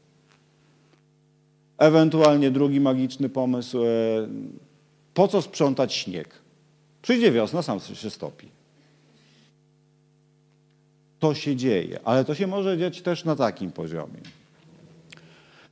Ewentualnie 1.77 2.51
drugi 2.51 2.79
magiczny 2.79 3.29
pomysł, 3.29 3.83
e, 3.83 3.87
po 5.13 5.27
co 5.27 5.41
sprzątać 5.41 5.93
śnieg? 5.93 6.29
Przyjdzie 7.01 7.31
wiosna, 7.31 7.61
sam 7.61 7.79
się 7.79 8.09
stopi. 8.09 8.47
to 11.19 11.33
się 11.33 11.55
dzieje, 11.55 11.99
ale 12.03 12.25
to 12.25 12.35
się 12.35 12.47
może 12.47 12.77
dziać 12.77 13.01
też 13.01 13.25
na 13.25 13.35
takim 13.35 13.71
poziomie. 13.71 14.19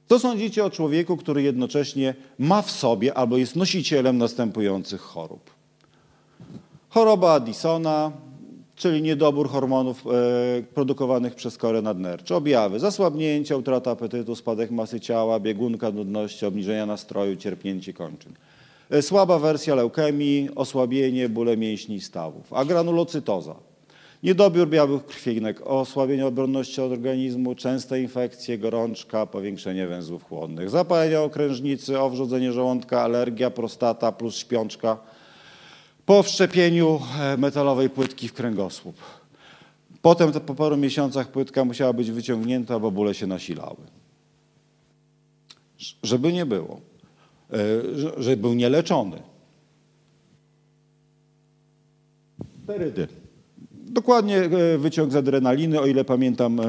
Co 0.09 0.19
sądzicie 0.19 0.65
o 0.65 0.69
człowieku, 0.69 1.17
który 1.17 1.41
jednocześnie 1.41 2.15
ma 2.39 2.61
w 2.61 2.71
sobie 2.71 3.13
albo 3.13 3.37
jest 3.37 3.55
nosicielem 3.55 4.17
następujących 4.17 5.01
chorób? 5.01 5.50
Choroba 6.93 7.33
Addisona, 7.33 8.11
czyli 8.75 9.01
niedobór 9.01 9.49
hormonów 9.49 10.03
e, 10.07 10.63
produkowanych 10.63 11.35
przez 11.35 11.57
korę 11.57 11.81
nadnercze. 11.81 12.35
Objawy 12.35 12.79
zasłabnięcia, 12.79 13.55
utrata 13.55 13.91
apetytu, 13.91 14.35
spadek 14.35 14.71
masy 14.71 14.99
ciała, 14.99 15.39
biegunka, 15.39 15.91
nudności, 15.91 16.45
obniżenia 16.45 16.85
nastroju, 16.85 17.35
cierpnięcie 17.35 17.93
kończyn. 17.93 18.33
E, 18.89 19.01
słaba 19.01 19.39
wersja 19.39 19.75
leukemii, 19.75 20.49
osłabienie, 20.55 21.29
bóle 21.29 21.57
mięśni 21.57 21.95
i 21.95 22.01
stawów. 22.01 22.53
A 22.53 22.65
granulocytoza. 22.65 23.55
Niedobiór 24.23 24.69
białych 24.69 25.05
krwinek, 25.05 25.67
osłabienie 25.67 26.25
obronności 26.25 26.81
organizmu, 26.81 27.55
częste 27.55 28.01
infekcje, 28.01 28.57
gorączka, 28.57 29.25
powiększenie 29.25 29.87
węzłów 29.87 30.23
chłonnych, 30.23 30.69
zapalenie 30.69 31.21
okrężnicy, 31.21 31.99
owrzodzenie 31.99 32.51
żołądka, 32.53 33.01
alergia, 33.01 33.49
prostata 33.49 34.11
plus 34.11 34.37
śpiączka, 34.37 34.97
po 36.05 36.23
wszczepieniu 36.23 36.99
e, 37.19 37.37
metalowej 37.37 37.89
płytki 37.89 38.27
w 38.27 38.33
kręgosłup. 38.33 38.95
Potem 40.01 40.31
po 40.31 40.55
paru 40.55 40.77
miesiącach 40.77 41.31
płytka 41.31 41.65
musiała 41.65 41.93
być 41.93 42.11
wyciągnięta, 42.11 42.79
bo 42.79 42.91
bóle 42.91 43.13
się 43.13 43.27
nasilały. 43.27 43.77
Żeby 46.03 46.33
nie 46.33 46.45
było, 46.45 46.81
e, 47.53 47.57
żeby 48.17 48.37
był 48.37 48.53
nieleczony. 48.53 49.21
Sterydy. 52.63 53.07
Dokładnie 53.71 54.37
e, 54.37 54.77
wyciąg 54.77 55.11
z 55.11 55.15
adrenaliny, 55.15 55.79
o 55.79 55.85
ile 55.85 56.05
pamiętam, 56.05 56.61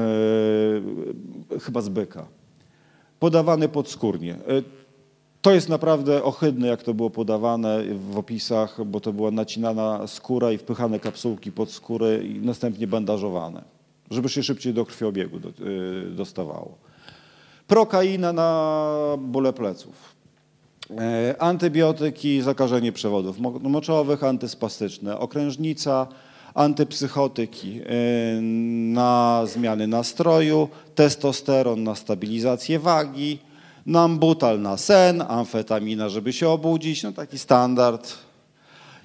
chyba 1.61 1.81
z 1.81 1.89
byka. 1.89 2.27
Podawany 3.19 3.69
podskórnie. 3.69 4.35
To 5.43 5.51
jest 5.51 5.69
naprawdę 5.69 6.23
ohydne, 6.23 6.67
jak 6.67 6.83
to 6.83 6.93
było 6.93 7.09
podawane 7.09 7.83
w 8.11 8.17
opisach, 8.17 8.83
bo 8.85 8.99
to 8.99 9.13
była 9.13 9.31
nacinana 9.31 10.07
skóra 10.07 10.51
i 10.51 10.57
wpychane 10.57 10.99
kapsułki 10.99 11.51
pod 11.51 11.71
skórę 11.71 12.23
i 12.23 12.39
następnie 12.39 12.87
bandażowane, 12.87 13.63
żeby 14.11 14.29
się 14.29 14.43
szybciej 14.43 14.73
do 14.73 14.85
krwiobiegu 14.85 15.37
y, 15.37 16.09
dostawało. 16.09 16.77
Prokaina 17.67 18.33
na 18.33 18.97
bóle 19.17 19.53
pleców. 19.53 20.15
E, 20.97 21.35
antybiotyki, 21.41 22.41
zakażenie 22.41 22.91
przewodów 22.91 23.39
moczowych, 23.61 24.23
antyspastyczne, 24.23 25.19
okrężnica, 25.19 26.07
antypsychotyki 26.53 27.81
e, 27.81 28.41
na 28.93 29.41
zmiany 29.45 29.87
nastroju, 29.87 30.69
testosteron 30.95 31.83
na 31.83 31.95
stabilizację 31.95 32.79
wagi, 32.79 33.39
Nambutal 33.85 34.61
na 34.61 34.77
sen, 34.77 35.21
amfetamina, 35.21 36.09
żeby 36.09 36.33
się 36.33 36.49
obudzić, 36.49 37.03
no 37.03 37.11
taki 37.11 37.39
standard. 37.39 38.13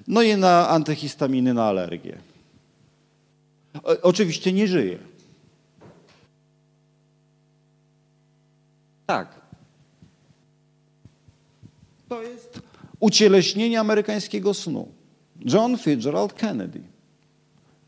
No 0.07 0.21
i 0.21 0.37
na 0.37 0.69
antyhistaminy 0.69 1.53
na 1.53 1.63
alergię. 1.63 2.17
O, 3.83 4.01
oczywiście 4.01 4.53
nie 4.53 4.67
żyje. 4.67 4.99
Tak. 9.05 9.41
To 12.09 12.21
jest 12.21 12.61
ucieleśnienie 12.99 13.79
amerykańskiego 13.79 14.53
snu. 14.53 14.87
John 15.45 15.77
Fitzgerald 15.77 16.33
Kennedy. 16.33 16.81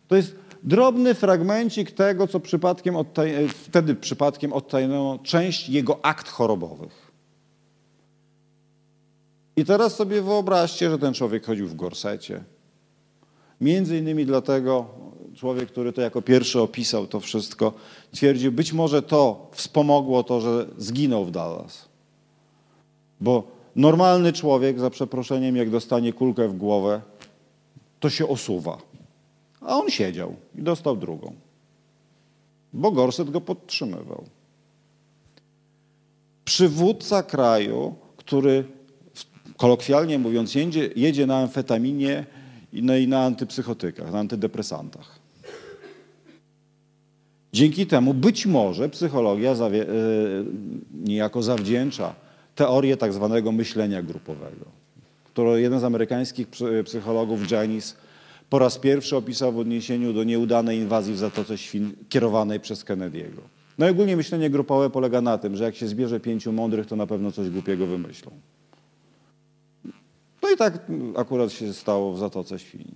To 0.08 0.16
jest 0.16 0.36
drobny 0.64 1.14
fragmencik 1.14 1.92
tego, 1.92 2.28
co 2.28 2.40
przypadkiem 2.40 2.96
odtaj- 2.96 3.48
wtedy 3.48 3.96
przypadkiem 3.96 4.54
odtajnęło 4.54 5.20
część 5.20 5.70
jego 5.70 6.06
akt 6.06 6.30
chorobowych. 6.30 7.12
I 9.56 9.66
teraz 9.66 9.96
sobie 9.96 10.22
wyobraźcie, 10.22 10.90
że 10.90 11.00
ten 11.00 11.14
człowiek 11.14 11.46
chodził 11.46 11.68
w 11.68 11.76
gorsecie. 11.76 12.44
Między 13.62 13.98
innymi 13.98 14.26
dlatego 14.26 14.86
człowiek, 15.36 15.72
który 15.72 15.94
to 15.94 16.02
jako 16.02 16.22
pierwszy 16.22 16.62
opisał 16.62 17.08
to 17.08 17.20
wszystko, 17.20 17.74
twierdził, 18.12 18.52
być 18.52 18.74
może 18.74 19.02
to 19.02 19.50
wspomogło 19.52 20.24
to, 20.24 20.42
że 20.42 20.68
zginął 20.78 21.26
w 21.26 21.32
Dallas. 21.32 21.90
Bo 23.22 23.44
normalny 23.76 24.34
człowiek, 24.34 24.80
za 24.80 24.90
przeproszeniem, 24.90 25.56
jak 25.56 25.70
dostanie 25.70 26.14
kulkę 26.14 26.48
w 26.48 26.58
głowę, 26.58 27.02
to 28.00 28.10
się 28.10 28.28
osuwa. 28.28 28.78
A 29.62 29.78
on 29.78 29.90
siedział 29.90 30.36
i 30.56 30.62
dostał 30.62 30.98
drugą, 30.98 31.34
bo 32.74 32.92
gorset 32.92 33.30
go 33.30 33.42
podtrzymywał. 33.42 34.24
Przywódca 36.46 37.24
kraju, 37.24 37.96
który 38.18 38.64
kolokwialnie 39.58 40.20
mówiąc 40.20 40.56
jedzie, 40.56 40.90
jedzie 40.96 41.26
na 41.26 41.38
amfetaminie 41.38 42.26
no 42.74 42.96
i 42.96 43.08
na 43.08 43.24
antypsychotykach, 43.24 44.12
na 44.12 44.20
antydepresantach. 44.20 45.20
Dzięki 47.54 47.88
temu 47.88 48.14
być 48.14 48.46
może 48.46 48.90
psychologia 48.90 49.56
zawie, 49.56 49.78
yy, 49.78 50.46
niejako 50.94 51.44
zawdzięcza 51.44 52.16
teorię 52.56 52.98
tak 52.98 53.14
zwanego 53.14 53.52
myślenia 53.52 54.04
grupowego, 54.04 54.66
którą 55.24 55.56
jeden 55.56 55.80
z 55.80 55.84
amerykańskich 55.84 56.48
psychologów, 56.86 57.52
Janis, 57.52 57.96
po 58.52 58.60
raz 58.60 58.78
pierwszy 58.78 59.18
opisał 59.18 59.52
w 59.52 59.60
odniesieniu 59.60 60.14
do 60.14 60.24
nieudanej 60.24 60.78
inwazji 60.78 61.14
w 61.14 61.18
Zatoce 61.18 61.58
Świn 61.58 61.94
kierowanej 62.10 62.60
przez 62.60 62.86
Kennedy'ego. 62.86 63.42
No 63.78 63.88
i 63.88 63.90
ogólnie 63.90 64.18
myślenie 64.18 64.50
grupowe 64.50 64.90
polega 64.90 65.22
na 65.22 65.38
tym, 65.38 65.56
że 65.56 65.64
jak 65.64 65.76
się 65.76 65.88
zbierze 65.88 66.20
pięciu 66.20 66.52
mądrych, 66.52 66.88
to 66.88 66.96
na 66.96 67.08
pewno 67.08 67.32
coś 67.32 67.50
głupiego 67.50 67.88
wymyślą. 67.88 68.32
No 70.44 70.50
i 70.54 70.58
tak 70.58 70.92
akurat 71.16 71.52
się 71.52 71.74
stało 71.74 72.14
w 72.14 72.20
Zatoce 72.20 72.60
Świni. 72.60 72.96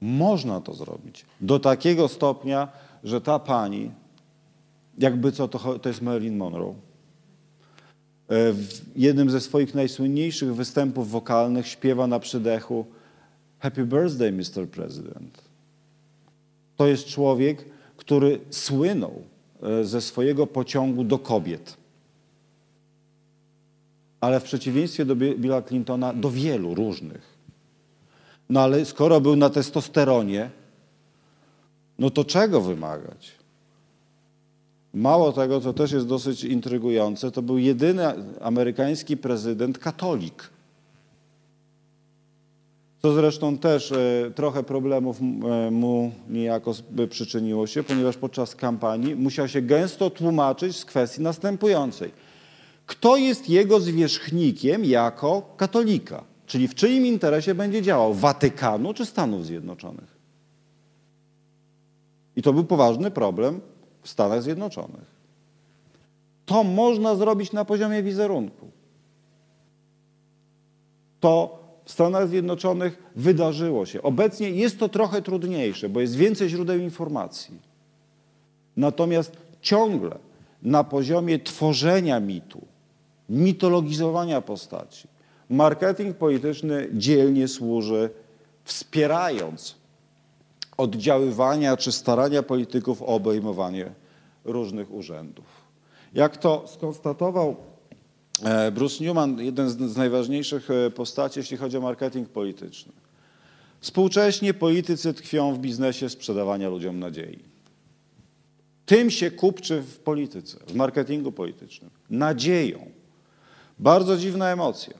Można 0.00 0.60
to 0.60 0.74
zrobić 0.74 1.24
do 1.40 1.58
takiego 1.58 2.08
stopnia, 2.08 2.68
że 3.04 3.20
ta 3.20 3.38
pani, 3.38 3.90
jakby 4.98 5.32
co, 5.32 5.48
to, 5.48 5.78
to 5.78 5.88
jest 5.88 6.02
Marilyn 6.02 6.36
Monroe, 6.36 6.74
e, 8.28 8.52
w 8.52 8.80
jednym 8.96 9.30
ze 9.30 9.40
swoich 9.40 9.74
najsłynniejszych 9.74 10.54
występów 10.54 11.10
wokalnych 11.10 11.66
śpiewa 11.68 12.06
na 12.06 12.20
przydechu 12.20 12.86
Happy 13.60 13.84
birthday, 13.84 14.32
Mr. 14.32 14.68
President. 14.68 15.42
To 16.76 16.86
jest 16.86 17.06
człowiek, 17.06 17.64
który 17.96 18.40
słynął 18.50 19.22
e, 19.62 19.84
ze 19.84 20.00
swojego 20.00 20.46
pociągu 20.46 21.04
do 21.04 21.18
kobiet. 21.18 21.76
Ale 24.20 24.40
w 24.40 24.42
przeciwieństwie 24.42 25.04
do 25.04 25.16
Billa 25.16 25.62
Clintona, 25.62 26.12
do 26.12 26.30
wielu 26.30 26.74
różnych. 26.74 27.38
No 28.48 28.60
ale 28.60 28.84
skoro 28.84 29.20
był 29.20 29.36
na 29.36 29.50
testosteronie, 29.50 30.50
no 31.98 32.10
to 32.10 32.24
czego 32.24 32.60
wymagać? 32.60 33.32
Mało 34.94 35.32
tego, 35.32 35.60
co 35.60 35.72
też 35.72 35.92
jest 35.92 36.06
dosyć 36.06 36.44
intrygujące, 36.44 37.30
to 37.30 37.42
był 37.42 37.58
jedyny 37.58 38.02
amerykański 38.40 39.16
prezydent 39.16 39.78
katolik. 39.78 40.50
Co 43.02 43.12
zresztą 43.12 43.58
też 43.58 43.92
e, 43.92 44.30
trochę 44.34 44.62
problemów 44.62 45.20
e, 45.20 45.70
mu 45.70 46.12
niejako 46.28 46.72
przyczyniło 47.10 47.66
się, 47.66 47.82
ponieważ 47.82 48.16
podczas 48.16 48.54
kampanii 48.54 49.16
musiał 49.16 49.48
się 49.48 49.62
gęsto 49.62 50.10
tłumaczyć 50.10 50.76
z 50.76 50.84
kwestii 50.84 51.22
następującej. 51.22 52.12
Kto 52.86 53.16
jest 53.16 53.48
jego 53.48 53.80
zwierzchnikiem 53.80 54.84
jako 54.84 55.54
katolika? 55.56 56.24
Czyli 56.46 56.68
w 56.68 56.74
czyim 56.74 57.06
interesie 57.06 57.54
będzie 57.54 57.82
działał? 57.82 58.14
Watykanu 58.14 58.94
czy 58.94 59.06
Stanów 59.06 59.46
Zjednoczonych? 59.46 60.20
I 62.36 62.42
to 62.42 62.52
był 62.52 62.64
poważny 62.64 63.10
problem 63.10 63.60
w 64.02 64.08
Stanach 64.08 64.42
Zjednoczonych. 64.42 65.20
To 66.46 66.64
można 66.64 67.14
zrobić 67.14 67.52
na 67.52 67.64
poziomie 67.64 68.02
wizerunku. 68.02 68.70
To 71.20 71.59
w 71.90 71.92
Stanach 71.92 72.28
Zjednoczonych 72.28 73.02
wydarzyło 73.16 73.86
się. 73.86 74.02
Obecnie 74.02 74.50
jest 74.50 74.78
to 74.78 74.88
trochę 74.88 75.22
trudniejsze, 75.22 75.88
bo 75.88 76.00
jest 76.00 76.16
więcej 76.16 76.48
źródeł 76.48 76.78
informacji. 76.78 77.58
Natomiast 78.76 79.36
ciągle 79.60 80.18
na 80.62 80.84
poziomie 80.84 81.38
tworzenia 81.38 82.20
mitu, 82.20 82.60
mitologizowania 83.28 84.40
postaci, 84.40 85.08
marketing 85.48 86.16
polityczny 86.16 86.88
dzielnie 86.92 87.48
służy 87.48 88.10
wspierając 88.64 89.74
oddziaływania 90.76 91.76
czy 91.76 91.92
starania 91.92 92.42
polityków 92.42 93.02
o 93.02 93.06
obejmowanie 93.06 93.92
różnych 94.44 94.94
urzędów. 94.94 95.44
Jak 96.14 96.36
to 96.36 96.64
skonstatował 96.66 97.56
Bruce 98.72 99.04
Newman, 99.04 99.38
jeden 99.38 99.70
z, 99.70 99.96
najważniejszych 99.96 100.70
e, 100.70 100.90
postaci, 100.90 101.38
jeśli 101.38 101.56
chodzi 101.56 101.76
o 101.76 101.80
marketing 101.80 102.28
polityczny. 102.28 102.92
Współcześnie 103.80 104.54
politycy 104.54 105.14
tkwią 105.14 105.54
w 105.54 105.58
biznesie 105.58 106.08
sprzedawania 106.08 106.68
ludziom 106.68 106.98
nadziei. 106.98 107.38
Tym 108.86 109.10
się 109.10 109.30
kupczy 109.30 109.82
w 109.82 109.98
polityce, 109.98 110.58
w 110.66 110.74
marketingu 110.74 111.32
politycznym. 111.32 111.90
Nadzieją. 112.10 112.90
Bardzo 113.78 114.16
dziwna 114.16 114.48
emocja. 114.48 114.94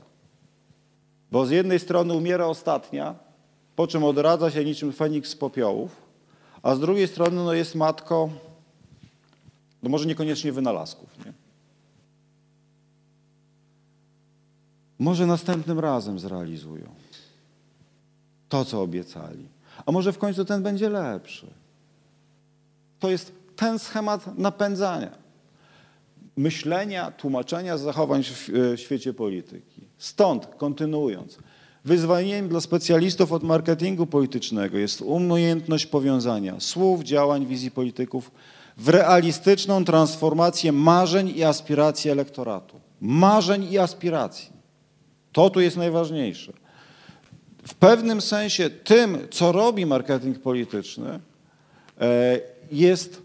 Bo 1.31 1.47
z 1.47 1.51
jednej 1.51 1.79
strony 1.79 2.15
umiera 2.15 2.47
ostatnia, 2.47 3.15
po 3.77 3.87
czym 3.87 4.05
odradza 4.05 4.51
się 4.51 4.65
niczym 4.65 4.93
Feniks 4.93 5.31
z 5.31 5.37
popiołów, 5.37 5.97
a 6.62 6.75
z 6.75 6.81
drugiej 6.81 7.09
strony 7.09 7.37
no, 7.37 7.53
jest 7.53 7.75
matką, 7.75 8.31
no 9.83 9.91
może 9.91 10.07
niekoniecznie 10.07 10.53
wynalazków. 10.53 11.09
Nie? 11.27 11.40
Może 15.01 15.27
następnym 15.27 15.79
razem 15.79 16.19
zrealizują 16.19 16.87
to, 18.49 18.65
co 18.65 18.83
obiecali. 18.83 19.49
A 19.87 19.93
może 19.93 20.13
w 20.13 20.19
końcu 20.19 20.45
ten 20.45 20.63
będzie 20.63 20.89
lepszy. 20.89 21.47
To 22.99 23.11
jest 23.11 23.33
ten 23.57 23.79
schemat 23.79 24.39
napędzania, 24.39 25.11
myślenia, 26.37 27.11
tłumaczenia 27.11 27.79
zachowań 27.79 28.23
w 28.49 28.75
świecie 28.77 29.15
polityki. 29.15 29.81
Stąd, 29.99 30.47
kontynuując, 30.47 31.39
wyzwaniem 31.85 32.49
dla 32.49 32.61
specjalistów 32.61 33.33
od 33.33 33.43
marketingu 33.43 34.07
politycznego 34.07 34.79
jest 34.79 35.03
umiejętność 35.03 35.87
powiązania 35.87 36.61
słów, 36.61 37.03
działań, 37.03 37.47
wizji 37.47 37.71
polityków 37.71 38.31
w 38.77 38.89
realistyczną 38.89 39.85
transformację 39.85 40.73
marzeń 40.73 41.33
i 41.37 41.45
aspiracji 41.45 42.11
elektoratu. 42.11 42.81
Marzeń 43.01 43.73
i 43.73 43.79
aspiracji. 43.79 44.50
To 45.32 45.51
tu 45.51 45.61
jest 45.61 45.77
najważniejsze. 45.77 46.52
W 47.66 47.74
pewnym 47.74 48.20
sensie 48.20 48.70
tym, 48.70 49.19
co 49.31 49.52
robi 49.52 49.86
marketing 49.86 50.39
polityczny, 50.39 51.20
e, 52.01 52.40
jest 52.73 53.23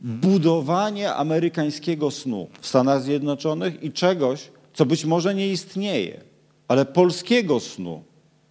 budowanie 0.00 1.14
amerykańskiego 1.14 2.10
snu 2.10 2.48
w 2.60 2.66
Stanach 2.66 3.02
Zjednoczonych 3.02 3.82
i 3.82 3.92
czegoś, 3.92 4.50
co 4.74 4.86
być 4.86 5.04
może 5.04 5.34
nie 5.34 5.48
istnieje, 5.48 6.20
ale 6.68 6.84
polskiego 6.84 7.60
snu 7.60 8.02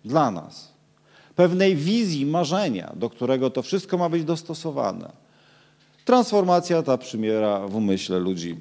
dla 0.06 0.32
nas. 0.32 0.74
Pewnej 1.36 1.76
wizji, 1.76 2.26
marzenia, 2.26 2.94
do 2.96 3.10
którego 3.10 3.50
to 3.50 3.62
wszystko 3.62 3.98
ma 3.98 4.10
być 4.10 4.24
dostosowane. 4.24 5.12
Transformacja 6.06 6.84
ta 6.84 6.98
przymiera 6.98 7.68
w 7.68 7.76
umyśle 7.76 8.20
ludzi, 8.20 8.56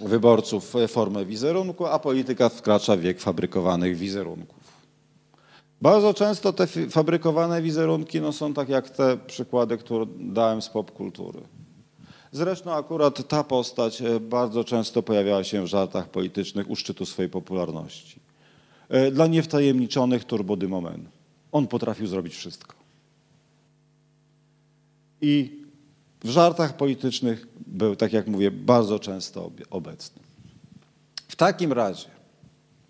wyborców 0.00 0.74
formę 0.88 1.24
wizerunku, 1.24 1.86
a 1.86 1.98
polityka 1.98 2.48
wkracza 2.48 2.96
w 2.96 3.00
wiek 3.00 3.20
fabrykowanych 3.20 3.96
wizerunków. 3.96 4.64
Bardzo 5.82 6.14
często 6.14 6.52
te 6.52 6.66
fabrykowane 6.66 7.62
wizerunki 7.62 8.20
no, 8.20 8.32
są 8.32 8.54
tak 8.54 8.68
jak 8.68 8.90
te 8.90 9.16
przykłady, 9.16 9.78
które 9.78 10.06
dałem 10.18 10.62
z 10.62 10.68
popkultury. 10.68 11.40
Zresztą 12.32 12.72
akurat 12.72 13.28
ta 13.28 13.44
postać 13.44 14.02
e, 14.02 14.20
bardzo 14.20 14.64
często 14.64 15.02
pojawiała 15.02 15.44
się 15.44 15.62
w 15.62 15.66
żartach 15.66 16.08
politycznych 16.08 16.70
u 16.70 16.76
szczytu 16.76 17.06
swojej 17.06 17.30
popularności. 17.30 18.20
E, 18.88 19.10
dla 19.10 19.26
niewtajemniczonych 19.26 20.24
turbodymomen. 20.24 21.04
On 21.52 21.66
potrafił 21.66 22.06
zrobić 22.06 22.34
wszystko. 22.34 22.74
I 25.20 25.63
w 26.24 26.28
żartach 26.28 26.76
politycznych 26.76 27.46
był, 27.66 27.96
tak 27.96 28.12
jak 28.12 28.26
mówię, 28.26 28.50
bardzo 28.50 28.98
często 28.98 29.50
obecny. 29.70 30.22
W 31.28 31.36
takim 31.36 31.72
razie, 31.72 32.08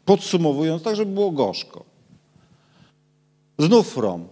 podsumowując, 0.04 0.82
tak 0.82 0.96
żeby 0.96 1.12
było 1.12 1.30
gorzko, 1.30 1.84
znów 3.58 3.88
From. 3.88 4.28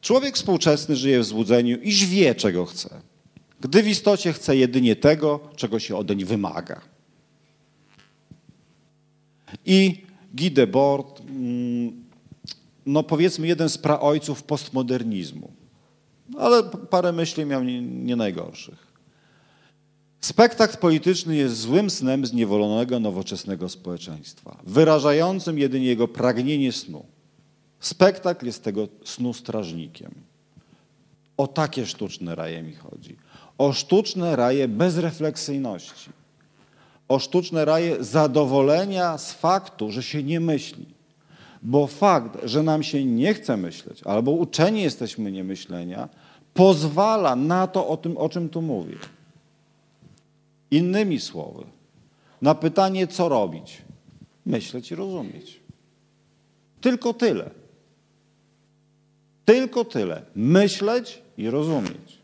Człowiek 0.00 0.36
współczesny 0.36 0.96
żyje 0.96 1.20
w 1.20 1.24
złudzeniu, 1.24 1.78
iż 1.78 2.06
wie, 2.06 2.34
czego 2.34 2.66
chce 2.66 3.00
gdy 3.60 3.82
w 3.82 3.88
istocie 3.88 4.32
chce 4.32 4.56
jedynie 4.56 4.96
tego, 4.96 5.40
czego 5.56 5.78
się 5.78 5.96
odeń 5.96 6.24
wymaga. 6.24 6.80
I 9.66 10.02
Guy 10.34 10.50
Debord, 10.50 11.20
mm, 11.20 12.04
no 12.86 13.02
powiedzmy 13.02 13.46
jeden 13.46 13.68
z 13.68 13.78
praojców 13.78 14.42
postmodernizmu, 14.42 15.52
ale 16.38 16.62
parę 16.62 17.12
myśli 17.12 17.44
miał 17.44 17.64
nie, 17.64 17.82
nie 17.82 18.16
najgorszych. 18.16 18.90
Spektakl 20.20 20.76
polityczny 20.76 21.36
jest 21.36 21.56
złym 21.56 21.90
snem 21.90 22.26
zniewolonego 22.26 23.00
nowoczesnego 23.00 23.68
społeczeństwa, 23.68 24.56
wyrażającym 24.64 25.58
jedynie 25.58 25.86
jego 25.86 26.08
pragnienie 26.08 26.72
snu. 26.72 27.04
Spektakl 27.80 28.46
jest 28.46 28.64
tego 28.64 28.88
snu 29.04 29.34
strażnikiem. 29.34 30.14
O 31.36 31.46
takie 31.46 31.86
sztuczne 31.86 32.34
raje 32.34 32.62
mi 32.62 32.74
chodzi 32.74 33.16
o 33.60 33.72
sztuczne 33.72 34.36
raje 34.36 34.68
bezrefleksyjności, 34.68 36.10
o 37.08 37.18
sztuczne 37.18 37.64
raje 37.64 38.04
zadowolenia 38.04 39.18
z 39.18 39.32
faktu, 39.32 39.90
że 39.90 40.02
się 40.02 40.22
nie 40.22 40.40
myśli. 40.40 40.86
Bo 41.62 41.86
fakt, 41.86 42.38
że 42.44 42.62
nam 42.62 42.82
się 42.82 43.04
nie 43.04 43.34
chce 43.34 43.56
myśleć, 43.56 44.02
albo 44.02 44.30
uczeni 44.30 44.82
jesteśmy 44.82 45.32
niemyślenia, 45.32 46.08
pozwala 46.54 47.36
na 47.36 47.66
to, 47.66 47.88
o, 47.88 47.96
tym, 47.96 48.16
o 48.16 48.28
czym 48.28 48.48
tu 48.48 48.62
mówię. 48.62 48.96
Innymi 50.70 51.20
słowy, 51.20 51.64
na 52.42 52.54
pytanie, 52.54 53.06
co 53.06 53.28
robić, 53.28 53.82
myśleć 54.46 54.90
i 54.90 54.94
rozumieć. 54.94 55.60
Tylko 56.80 57.14
tyle. 57.14 57.50
Tylko 59.44 59.84
tyle. 59.84 60.22
Myśleć 60.34 61.22
i 61.36 61.50
rozumieć 61.50 62.20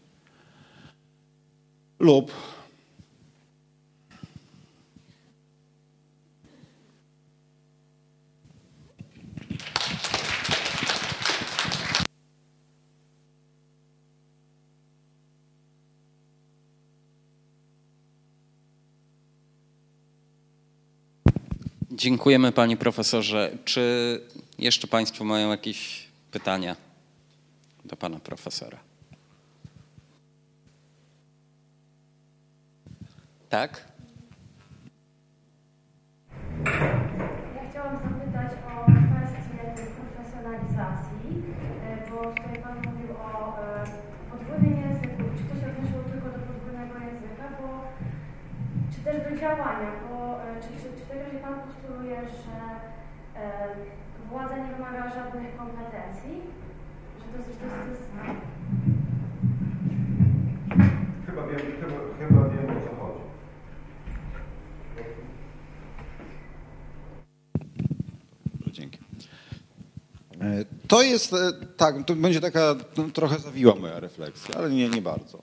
lub 1.99 2.33
Dziękujemy 21.97 22.53
panie 22.53 22.77
profesorze. 22.77 23.59
Czy 23.65 24.21
jeszcze 24.59 24.87
państwo 24.87 25.25
mają 25.25 25.51
jakieś 25.51 26.07
pytania 26.31 26.77
do 27.85 27.97
pana 27.97 28.19
profesora? 28.21 28.79
Tak? 33.49 33.85
Ja 37.57 37.71
chciałam 37.71 37.99
zapytać 38.03 38.53
o 38.69 38.85
kwestię 38.85 39.59
tej 39.77 39.87
profesjonalizacji, 39.87 41.43
e, 41.85 42.11
bo 42.11 42.17
tutaj 42.17 42.63
Pan 42.63 42.77
mówił 42.77 43.17
o 43.17 43.59
e, 43.63 43.85
podwójnym 44.31 44.81
języku. 44.81 45.23
Czy 45.37 45.43
to 45.49 45.61
się 45.61 45.67
odnosiło 45.71 46.03
tylko 46.03 46.29
do 46.39 46.39
podwójnego 46.47 46.95
języka, 47.09 47.45
bo, 47.61 47.69
czy 48.93 48.99
też 49.05 49.17
do 49.31 49.41
działania, 49.41 49.91
bo 50.09 50.43
e, 50.43 50.61
czy, 50.63 50.69
czy, 50.69 51.01
czy 51.01 51.05
tego, 51.09 51.25
że 51.33 51.39
Pan 51.39 51.61
postuluje, 51.61 52.21
że 52.21 52.57
władza 54.31 54.57
nie 54.59 54.75
wymaga 54.75 55.11
żadnych 55.15 55.57
kompetencji, 55.57 56.35
że 57.19 57.25
to, 57.33 57.39
to, 57.45 57.51
to, 57.51 57.67
to 57.77 57.91
jest... 57.91 58.03
Chyba 61.27 61.47
wiem, 61.47 61.61
chyba, 61.81 61.99
chyba 62.19 62.49
wiem 62.49 62.77
o 62.77 62.81
co 62.81 62.97
chodzi. 62.97 63.21
E, 70.41 70.65
to 70.89 71.03
jest, 71.03 71.33
e, 71.33 71.53
tak, 71.77 72.05
to 72.07 72.15
będzie 72.15 72.41
taka 72.41 72.77
no, 72.97 73.05
trochę 73.13 73.39
zawiła 73.39 73.75
moja 73.75 74.01
refleksja, 74.01 74.55
ale 74.55 74.71
nie, 74.71 74.89
nie 74.89 75.03
bardzo. 75.03 75.39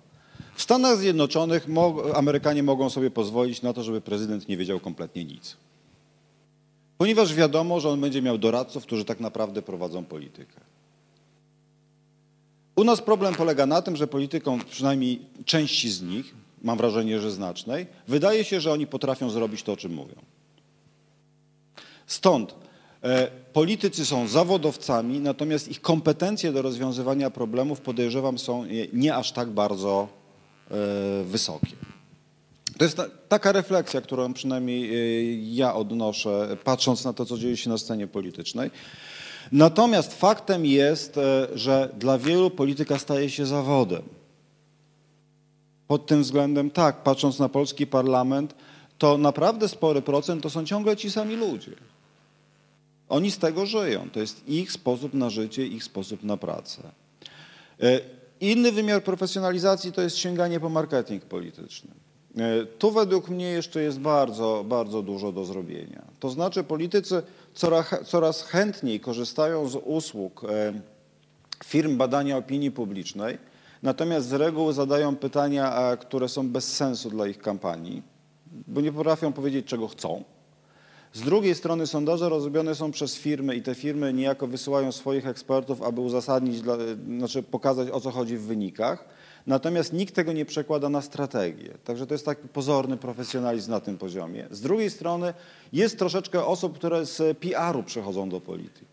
W 0.56 0.62
Stanach 0.62 0.98
Zjednoczonych 0.98 1.68
Amerykanie 2.16 2.64
mogą 2.64 2.90
sobie 2.90 3.12
pozwolić 3.12 3.62
na 3.62 3.74
to, 3.74 3.84
żeby 3.84 4.02
prezydent 4.02 4.48
nie 4.48 4.58
wiedział 4.58 4.80
kompletnie 4.80 5.26
nic. 5.26 5.58
Ponieważ 6.98 7.34
wiadomo, 7.34 7.80
że 7.80 7.90
on 7.90 8.02
będzie 8.02 8.22
miał 8.22 8.38
doradców, 8.38 8.84
którzy 8.84 9.06
tak 9.06 9.20
naprawdę 9.20 9.62
prowadzą 9.62 10.06
politykę. 10.06 10.62
U 12.76 12.84
nas 12.84 13.02
problem 13.02 13.36
polega 13.36 13.66
na 13.66 13.82
tym, 13.82 13.96
że 13.96 14.08
polityką, 14.08 14.60
przynajmniej 14.60 15.22
części 15.46 15.90
z 15.90 16.02
nich, 16.02 16.34
mam 16.62 16.78
wrażenie, 16.78 17.20
że 17.20 17.32
znacznej, 17.32 17.88
wydaje 18.08 18.44
się, 18.44 18.62
że 18.62 18.72
oni 18.72 18.88
potrafią 18.88 19.30
zrobić 19.30 19.64
to, 19.64 19.72
o 19.74 19.78
czym 19.78 19.94
mówią. 19.94 20.16
Stąd 22.08 22.56
politycy 23.54 24.06
są 24.06 24.28
zawodowcami, 24.28 25.20
natomiast 25.20 25.68
ich 25.68 25.82
kompetencje 25.82 26.52
do 26.52 26.62
rozwiązywania 26.62 27.30
problemów, 27.30 27.82
podejrzewam, 27.82 28.38
są 28.38 28.66
nie 28.94 29.16
aż 29.16 29.32
tak 29.32 29.50
bardzo 29.50 30.08
e, 30.72 31.24
wysokie. 31.24 31.76
To 32.78 32.84
jest 32.84 33.02
taka 33.30 33.52
refleksja, 33.52 34.02
którą 34.02 34.34
przynajmniej 34.34 34.84
e, 34.84 34.98
ja 35.56 35.76
odnoszę, 35.76 36.58
patrząc 36.64 37.06
na 37.06 37.14
to, 37.14 37.26
co 37.26 37.38
dzieje 37.38 37.58
się 37.58 37.70
na 37.70 37.78
scenie 37.78 38.08
politycznej. 38.08 38.72
Natomiast 39.52 40.14
faktem 40.14 40.66
jest, 40.66 41.18
e, 41.18 41.48
że 41.56 41.90
dla 42.00 42.18
wielu 42.18 42.50
polityka 42.50 43.00
staje 43.00 43.30
się 43.30 43.46
zawodem. 43.46 44.02
Pod 45.88 46.06
tym 46.06 46.22
względem 46.22 46.72
tak, 46.72 47.04
patrząc 47.04 47.40
na 47.40 47.50
polski 47.50 47.88
parlament, 47.88 48.56
to 48.98 49.18
naprawdę 49.18 49.68
spory 49.68 50.02
procent 50.02 50.44
to 50.44 50.50
są 50.50 50.66
ciągle 50.66 50.98
ci 50.98 51.12
sami 51.12 51.36
ludzie. 51.36 51.72
Oni 53.14 53.32
z 53.32 53.38
tego 53.38 53.66
żyją. 53.66 54.10
To 54.10 54.20
jest 54.20 54.50
ich 54.50 54.72
sposób 54.72 55.14
na 55.14 55.30
życie, 55.30 55.68
ich 55.68 55.84
sposób 55.84 56.24
na 56.24 56.38
pracę. 56.38 56.82
E, 57.82 58.00
Inny 58.40 58.72
wymiar 58.72 59.04
profesjonalizacji 59.04 59.92
to 59.92 60.02
jest 60.02 60.18
sięganie 60.18 60.60
po 60.60 60.70
marketing 60.70 61.26
polityczny. 61.26 61.92
E, 62.38 62.66
Tu 62.66 62.92
według 62.92 63.30
mnie 63.30 63.46
jeszcze 63.46 63.82
jest 63.82 64.00
bardzo, 64.00 64.66
bardzo 64.68 65.02
dużo 65.02 65.32
do 65.32 65.46
zrobienia. 65.46 66.02
To 66.20 66.30
znaczy 66.30 66.64
politycy 66.64 67.24
coraz, 67.54 67.86
coraz 68.06 68.44
chętniej 68.44 69.00
korzystają 69.00 69.68
z 69.68 69.76
usług 69.76 70.44
e, 70.44 70.74
firm 71.64 71.98
badania 71.98 72.38
opinii 72.38 72.72
publicznej, 72.72 73.38
natomiast 73.84 74.28
z 74.28 74.34
reguły 74.34 74.74
zadają 74.74 75.16
pytania, 75.16 75.98
które 76.00 76.30
są 76.30 76.50
bez 76.50 76.76
sensu 76.76 77.10
dla 77.10 77.28
ich 77.28 77.38
kampanii, 77.38 78.02
bo 78.68 78.82
nie 78.82 78.92
potrafią 78.92 79.34
powiedzieć, 79.34 79.66
czego 79.66 79.88
chcą. 79.88 80.24
Z 81.14 81.22
drugiej 81.22 81.56
strony 81.56 81.88
sondaże 81.88 82.30
robione 82.30 82.76
są 82.76 82.92
przez 82.92 83.16
firmy 83.16 83.56
i 83.56 83.62
te 83.62 83.76
firmy 83.76 84.14
niejako 84.14 84.48
wysyłają 84.48 84.92
swoich 84.92 85.28
ekspertów, 85.28 85.82
aby 85.82 86.02
uzasadnić, 86.02 86.62
dla, 86.62 86.78
znaczy 87.18 87.44
pokazać 87.44 87.90
o 87.90 88.02
co 88.02 88.12
chodzi 88.12 88.38
w 88.38 88.42
wynikach. 88.42 89.06
Natomiast 89.48 89.94
nikt 89.94 90.16
tego 90.16 90.34
nie 90.34 90.46
przekłada 90.46 90.90
na 90.90 91.02
strategię. 91.02 91.78
Także 91.84 92.08
to 92.08 92.14
jest 92.14 92.26
taki 92.26 92.48
pozorny 92.48 92.98
profesjonalizm 92.98 93.72
na 93.72 93.80
tym 93.80 93.98
poziomie. 93.98 94.48
Z 94.52 94.62
drugiej 94.62 94.90
strony 94.90 95.34
jest 95.74 96.00
troszeczkę 96.00 96.46
osób, 96.46 96.76
które 96.76 97.06
z 97.06 97.38
PR-u 97.38 97.84
przechodzą 97.84 98.30
do 98.30 98.42
polityki. 98.42 98.86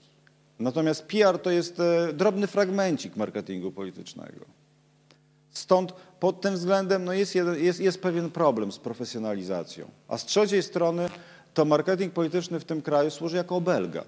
Natomiast 0.59 1.06
PR 1.06 1.38
to 1.38 1.51
jest 1.51 1.80
e, 1.80 2.12
drobny 2.12 2.47
fragmencik 2.47 3.16
marketingu 3.16 3.72
politycznego. 3.72 4.44
Stąd 5.51 5.92
pod 6.20 6.40
tym 6.40 6.55
względem 6.55 7.05
no 7.05 7.12
jest, 7.12 7.34
jest, 7.59 7.80
jest 7.80 8.02
pewien 8.02 8.30
problem 8.30 8.72
z 8.72 8.78
profesjonalizacją. 8.78 9.90
A 10.09 10.18
z 10.18 10.24
trzeciej 10.24 10.62
strony 10.62 11.09
to 11.55 11.64
marketing 11.64 12.12
polityczny 12.12 12.60
w 12.60 12.64
tym 12.64 12.82
kraju 12.82 13.10
służy 13.10 13.36
jako 13.36 13.56
obelga. 13.56 14.05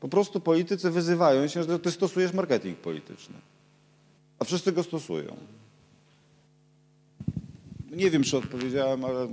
Po 0.00 0.08
prostu 0.08 0.40
politycy 0.40 0.90
wyzywają 0.90 1.48
się, 1.48 1.62
że 1.62 1.78
ty 1.78 1.90
stosujesz 1.90 2.32
marketing 2.32 2.78
polityczny. 2.78 3.34
A 4.38 4.44
wszyscy 4.44 4.72
go 4.72 4.82
stosują. 4.82 5.36
Nie 7.90 8.10
wiem, 8.10 8.22
czy 8.22 8.36
odpowiedziałem, 8.36 9.04
ale 9.04 9.28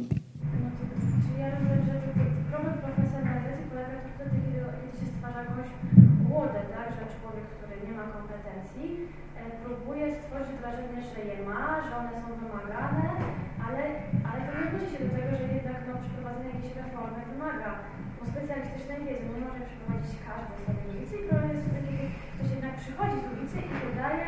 No 9.34 9.49
nie 9.49 9.57
próbuje 9.64 10.15
stworzyć 10.22 10.55
wrażenie, 10.61 11.01
że 11.15 11.26
je 11.26 11.45
ma, 11.45 11.84
że 11.89 11.97
one 11.97 12.11
są 12.11 12.30
wymagane, 12.41 13.10
ale, 13.65 13.84
ale 14.30 14.39
to 14.45 14.51
nie 14.57 14.68
odnosi 14.68 14.97
się 14.97 15.03
do 15.03 15.15
tego, 15.15 15.38
że 15.38 15.52
jednak 16.03 16.11
przeprowadzenie 16.11 16.49
jakiejś 16.55 16.75
reformy 16.84 17.19
wymaga 17.31 17.71
bo 18.17 18.21
specjalistycznej 18.31 18.99
wiedzy. 19.07 19.23
Nie 19.34 19.39
może 19.45 19.61
przeprowadzić 19.67 20.15
każdy 20.27 20.53
z 20.80 20.84
ulicy 20.91 21.13
i 21.21 21.23
problem 21.30 21.49
jest 21.55 21.67
wtedy, 21.69 21.88
kiedy 21.89 22.05
ktoś 22.34 22.49
jednak 22.55 22.73
przychodzi 22.81 23.17
z 23.23 23.27
ulicy 23.34 23.57
i 23.69 23.73
wydaje, 23.85 24.27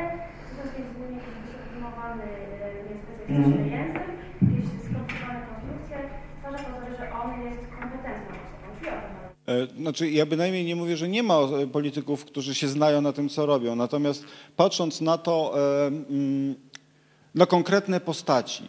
to 0.56 0.60
jest 0.61 0.73
między 0.77 0.93
innymi 0.95 1.15
jakiś 1.19 1.35
wysokopimowany, 1.43 2.27
e, 2.65 2.68
niespecjalistyczny 2.88 3.68
język, 3.76 4.07
jakieś 4.45 4.68
skomplikowane 4.88 5.41
konstrukcje, 5.49 5.97
stwarza 6.38 6.60
pozory, 6.68 6.91
że 6.99 7.06
on 7.22 7.30
jest 7.47 7.61
kompetentną 7.80 8.34
osobą. 8.43 8.68
Czyli 8.76 8.89
o. 8.95 8.99
E, 9.52 9.81
Znaczy, 9.84 10.03
ja 10.19 10.26
bynajmniej 10.34 10.65
nie 10.69 10.77
mówię, 10.81 10.95
że 11.02 11.07
nie 11.15 11.23
ma 11.30 11.38
e, 11.38 11.68
polityków, 11.77 12.18
którzy 12.30 12.52
się 12.60 12.68
znają 12.77 12.97
na 13.07 13.14
tym, 13.18 13.30
co 13.30 13.41
robią. 13.53 13.69
Natomiast 13.85 14.22
patrząc 14.61 14.91
na 15.02 15.15
to, 15.18 15.35
mm, 16.10 16.56
na 17.35 17.45
konkretne 17.45 17.99
postaci, 17.99 18.64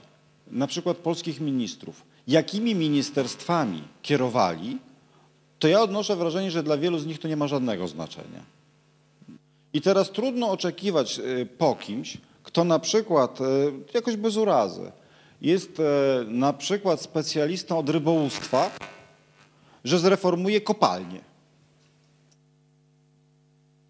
na 0.51 0.67
przykład 0.67 0.97
polskich 0.97 1.41
ministrów, 1.41 2.16
jakimi 2.27 2.75
ministerstwami 2.75 3.83
kierowali, 4.03 4.79
to 5.59 5.69
ja 5.69 5.81
odnoszę 5.83 6.17
wrażenie, 6.17 6.51
że 6.51 6.63
dla 6.63 6.77
wielu 6.77 6.99
z 6.99 7.07
nich 7.07 7.19
to 7.19 7.29
nie 7.29 7.37
ma 7.37 7.49
żadnego 7.49 7.89
znaczenia. 7.89 8.41
I 9.73 9.81
teraz 9.81 10.11
trudno 10.11 10.51
oczekiwać 10.51 11.19
e, 11.19 11.47
po 11.47 11.75
kimś, 11.77 12.19
kto 12.43 12.65
na 12.65 12.79
przykład, 12.79 13.41
e, 13.41 13.45
jakoś 13.95 14.17
bez 14.17 14.37
urazy, 14.37 14.93
jest 15.43 15.81
e, 15.81 15.83
na 16.25 16.53
przykład 16.53 17.01
specjalistą 17.01 17.79
od 17.79 17.89
rybołówstwa, 17.91 18.71
że 19.85 19.99
zreformuje 19.99 20.61
kopalnię. 20.61 21.21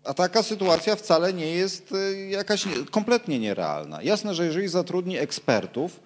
A 0.05 0.15
taka 0.15 0.43
sytuacja 0.43 0.97
wcale 0.97 1.33
nie 1.33 1.47
jest 1.47 1.95
jakaś 2.31 2.67
nie- 2.67 2.85
kompletnie 2.91 3.39
nierealna. 3.39 4.03
Jasne, 4.03 4.35
że 4.35 4.47
jeżeli 4.47 4.69
zatrudni 4.69 5.17
ekspertów, 5.19 6.01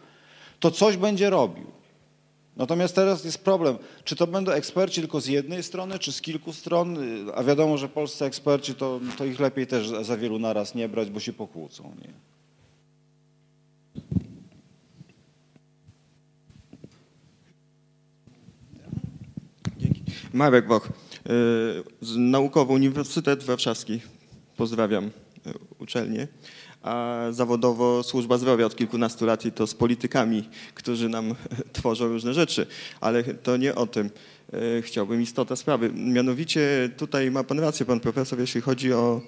to 0.60 0.70
coś 0.70 0.96
będzie 0.96 1.30
robił. 1.30 1.79
Natomiast 2.60 2.94
teraz 2.94 3.24
jest 3.24 3.38
problem, 3.44 3.78
czy 4.04 4.16
to 4.16 4.26
będą 4.26 4.52
eksperci 4.52 5.00
tylko 5.00 5.20
z 5.20 5.26
jednej 5.26 5.62
strony, 5.62 5.98
czy 5.98 6.12
z 6.12 6.20
kilku 6.20 6.52
stron, 6.52 6.98
a 7.34 7.42
wiadomo, 7.44 7.78
że 7.78 7.88
polscy 7.88 8.24
eksperci 8.24 8.74
to, 8.74 9.00
to 9.18 9.24
ich 9.24 9.40
lepiej 9.40 9.66
też 9.66 9.88
za- 10.02 10.16
wielu 10.16 10.38
naraz 10.38 10.74
nie 10.74 10.88
brać, 10.88 11.10
bo 11.10 11.20
się 11.20 11.32
pokłócą. 11.32 11.94
Nie? 12.02 12.12
Dzięki. 19.78 20.02
Marek 20.32 20.68
Woch, 20.68 20.88
y, 22.06 22.18
Naukowy 22.18 22.72
Uniwersytet 22.72 23.42
Warszawski. 23.42 24.00
Pozdrawiam 24.56 25.04
y, 25.06 25.10
uczelnię. 25.78 26.28
A 26.82 27.26
zawodowo 27.30 28.02
służba 28.02 28.38
zdrowia 28.38 28.66
od 28.66 28.76
kilkunastu 28.76 29.26
lat 29.26 29.44
i 29.44 29.52
to 29.52 29.66
z 29.66 29.74
politykami, 29.74 30.48
którzy 30.74 31.08
nam 31.08 31.34
tworzą 31.72 32.08
różne 32.08 32.34
rzeczy. 32.34 32.66
Ale 33.00 33.24
to 33.24 33.56
nie 33.56 33.74
o 33.74 33.86
tym. 33.86 34.10
Y, 34.54 34.82
Chciałbym 34.82 35.22
istotę 35.22 35.56
sprawy. 35.56 35.90
Mianowicie 35.94 36.90
tutaj 36.96 37.30
ma 37.30 37.44
pan 37.44 37.58
rację, 37.58 37.86
pan 37.86 38.00
profesor, 38.00 38.40
jeśli 38.40 38.60
chodzi 38.60 38.92
o 38.92 39.20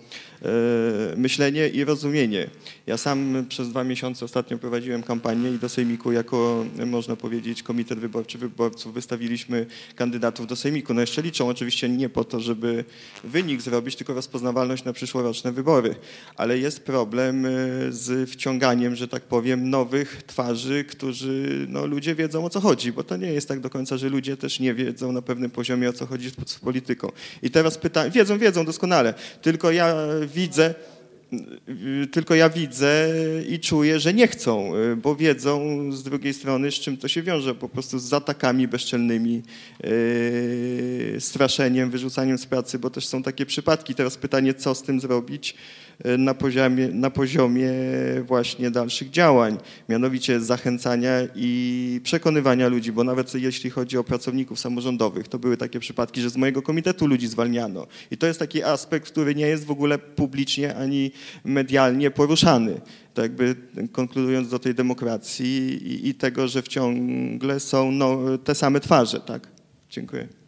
y, 1.13 1.17
myślenie 1.17 1.69
i 1.69 1.85
rozumienie. 1.85 2.51
Ja 2.87 2.97
sam 2.97 3.47
przez 3.49 3.69
dwa 3.69 3.85
miesiące 3.85 4.25
ostatnio 4.25 4.59
prowadziłem 4.59 5.03
kampanię 5.03 5.51
i 5.51 5.59
do 5.59 5.69
Sejmiku 5.69 6.13
jako, 6.13 6.65
y, 6.81 6.87
można 6.87 7.17
powiedzieć, 7.17 7.63
komitet 7.63 7.99
wyborczy 7.99 8.39
wyborców 8.39 8.95
wystawiliśmy 8.95 9.67
kandydatów 9.97 10.47
do 10.47 10.57
Sejmiku. 10.57 10.95
No 10.95 11.01
jeszcze 11.01 11.23
liczą 11.23 11.49
oczywiście 11.49 11.89
nie 11.89 12.09
po 12.09 12.25
to, 12.25 12.41
żeby 12.41 12.85
wynik 13.25 13.63
zrobić, 13.63 13.97
tylko 13.97 14.15
rozpoznawalność 14.15 14.85
na 14.85 14.93
przyszłoroczne 14.93 15.53
wybory. 15.53 15.95
Ale 16.37 16.59
jest 16.59 16.81
problem 16.85 17.47
z 17.91 18.31
wciąganiem, 18.31 18.97
że 18.97 19.09
tak 19.09 19.23
powiem, 19.23 19.71
nowych 19.71 20.23
twarzy, 20.27 20.85
którzy, 20.85 21.67
no 21.69 21.87
ludzie 21.87 22.15
wiedzą 22.15 22.45
o 22.45 22.51
co 22.51 22.61
chodzi, 22.61 22.93
bo 22.93 23.05
to 23.05 23.17
nie 23.17 23.33
jest 23.33 23.49
tak 23.49 23.61
do 23.61 23.71
końca, 23.71 23.97
że 23.97 24.09
ludzie 24.09 24.37
też 24.37 24.61
nie 24.61 24.75
wiedzą 24.75 25.12
na 25.13 25.23
pewnym 25.23 25.51
poziomie 25.51 25.89
o 25.89 25.93
co 25.93 26.07
chodzi 26.07 26.31
z 26.47 26.59
polityką. 26.59 27.13
I 27.43 27.51
teraz 27.51 27.79
pytanie, 27.79 28.11
wiedzą, 28.11 28.39
wiedzą 28.39 28.65
doskonale, 28.65 29.15
tylko 29.43 29.71
ja 29.71 29.95
widzę, 30.35 30.75
tylko 32.13 32.35
ja 32.35 32.51
widzę 32.51 33.09
i 33.49 33.61
czuję, 33.61 34.01
że 34.01 34.15
nie 34.15 34.29
chcą, 34.29 34.73
bo 34.97 35.17
wiedzą 35.17 35.83
z 35.93 36.03
drugiej 36.03 36.35
strony, 36.35 36.71
z 36.71 36.75
czym 36.75 36.97
to 36.97 37.09
się 37.09 37.23
wiąże, 37.23 37.55
po 37.55 37.69
prostu 37.69 37.99
z 37.99 38.13
atakami 38.13 38.69
bezczelnymi, 38.69 39.43
yy, 39.85 41.21
straszeniem, 41.21 41.91
wyrzucaniem 41.91 42.39
z 42.39 42.47
pracy, 42.47 42.79
bo 42.79 42.91
też 42.91 43.07
są 43.07 43.23
takie 43.23 43.47
przypadki. 43.47 43.95
Teraz 43.95 44.17
pytanie, 44.17 44.55
co 44.55 44.75
z 44.75 44.83
tym 44.83 45.01
zrobić 45.01 45.55
na 46.19 46.35
poziomie, 46.35 46.89
na 46.89 47.11
poziomie 47.11 47.71
właśnie 48.23 48.71
dalszych 48.71 49.11
działań, 49.11 49.59
mianowicie 49.89 50.41
zachęcania 50.41 51.11
i 51.35 52.01
przekonywania 52.05 52.69
ludzi, 52.69 52.93
bo 52.93 53.05
nawet 53.05 53.35
jeśli 53.35 53.71
chodzi 53.71 53.99
o 53.99 54.05
pracowników 54.05 54.61
samorządowych, 54.61 55.29
to 55.29 55.39
były 55.39 55.57
takie 55.57 55.81
przypadki, 55.81 56.21
że 56.21 56.31
z 56.31 56.37
mojego 56.37 56.63
komitetu 56.63 57.07
ludzi 57.07 57.29
zwalniano. 57.29 57.87
I 58.11 58.17
to 58.17 58.27
jest 58.27 58.39
taki 58.39 58.63
aspekt, 58.63 59.11
który 59.11 59.35
nie 59.35 59.47
jest 59.47 59.65
w 59.65 59.71
ogóle 59.71 59.99
publicznie 59.99 60.77
ani 60.77 61.11
medialnie 61.45 62.11
poruszany. 62.11 62.81
To 63.15 63.23
jakby 63.23 63.57
konkludując 63.93 64.49
do 64.49 64.59
tej 64.59 64.75
demokracji 64.75 65.47
i, 65.93 66.09
i 66.09 66.15
tego, 66.15 66.49
że 66.49 66.63
ciągle 66.63 67.61
są 67.61 67.93
no, 67.93 68.19
te 68.45 68.55
same 68.55 68.81
twarze, 68.81 69.21
tak? 69.21 69.49
Dziękuję. 69.91 70.42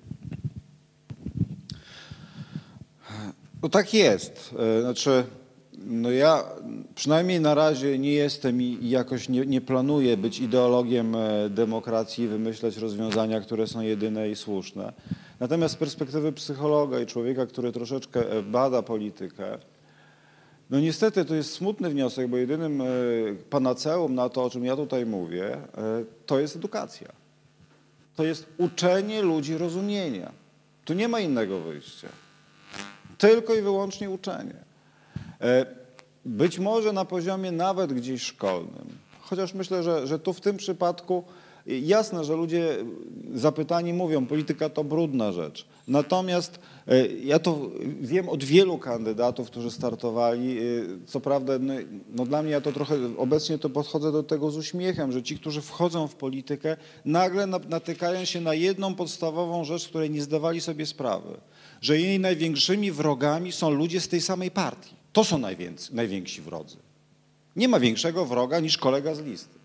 No 3.64 3.70
tak 3.70 3.94
jest. 3.94 4.54
E, 4.58 4.80
Znaczy, 4.80 5.24
no 5.86 6.10
ja 6.10 6.44
przynajmniej 6.94 7.40
na 7.40 7.54
razie 7.54 7.98
nie 7.98 8.12
jestem 8.12 8.62
i 8.62 8.88
jakoś 8.90 9.28
nie, 9.28 9.46
nie 9.46 9.60
planuję 9.60 10.16
być 10.16 10.40
ideologiem 10.40 11.14
e, 11.14 11.50
demokracji 11.50 12.24
i 12.24 12.28
wymyślać 12.28 12.76
rozwiązania, 12.76 13.40
które 13.40 13.66
są 13.66 13.80
jedyne 13.80 14.30
i 14.30 14.36
słuszne. 14.36 14.92
Natomiast 15.40 15.74
z 15.74 15.76
perspektywy 15.76 16.32
psychologa 16.32 17.00
i 17.00 17.06
człowieka, 17.06 17.46
który 17.46 17.72
troszeczkę 17.72 18.30
e, 18.30 18.42
bada 18.42 18.82
politykę, 18.82 19.58
no 20.70 20.80
niestety 20.80 21.24
to 21.24 21.34
jest 21.34 21.52
smutny 21.52 21.90
wniosek, 21.90 22.28
bo 22.28 22.36
jedynym 22.36 22.82
panaceum 23.50 24.14
na 24.14 24.28
to, 24.28 24.44
o 24.44 24.50
czym 24.50 24.64
ja 24.64 24.76
tutaj 24.76 25.06
mówię, 25.06 25.56
to 26.26 26.40
jest 26.40 26.56
edukacja. 26.56 27.08
To 28.16 28.24
jest 28.24 28.46
uczenie 28.58 29.22
ludzi 29.22 29.58
rozumienia. 29.58 30.32
Tu 30.84 30.94
nie 30.94 31.08
ma 31.08 31.20
innego 31.20 31.60
wyjścia. 31.60 32.23
Tylko 33.18 33.54
i 33.54 33.62
wyłącznie 33.62 34.10
uczenie. 34.10 34.54
E, 35.40 35.66
Być 36.26 36.58
może 36.58 36.92
na 36.92 37.04
poziomie 37.04 37.52
nawet 37.52 37.92
gdzieś 37.92 38.22
szkolnym, 38.22 38.86
chociaż 39.20 39.54
myślę, 39.54 39.82
że, 39.82 40.06
że 40.06 40.18
tu 40.18 40.32
w 40.32 40.40
tym 40.40 40.56
przypadku 40.56 41.24
jasne, 41.66 42.24
że 42.24 42.36
ludzie 42.36 42.76
zapytani 43.34 43.92
mówią, 43.92 44.26
polityka 44.26 44.68
to 44.68 44.84
brudna 44.84 45.32
rzecz. 45.32 45.66
Natomiast 45.88 46.58
e, 46.88 47.06
ja 47.06 47.38
to 47.38 47.70
wiem 48.00 48.28
od 48.28 48.44
wielu 48.44 48.78
kandydatów, 48.78 49.46
którzy 49.50 49.70
startowali. 49.70 50.58
e, 50.58 50.62
Co 51.06 51.20
prawda, 51.20 51.52
no, 51.60 51.74
no 52.14 52.26
dla 52.26 52.42
mnie 52.42 52.52
ja 52.52 52.60
to 52.60 52.72
trochę 52.72 52.96
obecnie 53.18 53.58
to 53.58 53.70
podchodzę 53.70 54.12
do 54.12 54.22
tego 54.22 54.50
z 54.50 54.56
uśmiechem, 54.56 55.12
że 55.12 55.22
ci, 55.22 55.38
którzy 55.38 55.60
wchodzą 55.62 56.08
w 56.08 56.14
politykę, 56.14 56.76
nagle 57.04 57.46
na- 57.46 57.58
natykają 57.68 58.24
się 58.24 58.40
na 58.40 58.54
jedną 58.54 58.94
podstawową 58.94 59.64
rzecz, 59.64 59.82
z 59.82 59.88
której 59.88 60.10
nie 60.10 60.22
zdawali 60.22 60.60
sobie 60.60 60.86
sprawy, 60.86 61.28
że 61.84 62.00
jej 62.00 62.20
największymi 62.20 62.92
wrogami 62.92 63.52
są 63.52 63.70
ludzie 63.70 64.00
z 64.00 64.08
tej 64.08 64.20
samej 64.20 64.50
partii. 64.50 64.94
To 65.12 65.24
są 65.24 65.38
najwięksi 65.92 66.42
wrodzy. 66.42 66.76
Nie 67.56 67.68
ma 67.68 67.80
większego 67.80 68.26
wroga 68.26 68.60
niż 68.60 68.78
kolega 68.78 69.14
z 69.14 69.20
listy. 69.20 69.58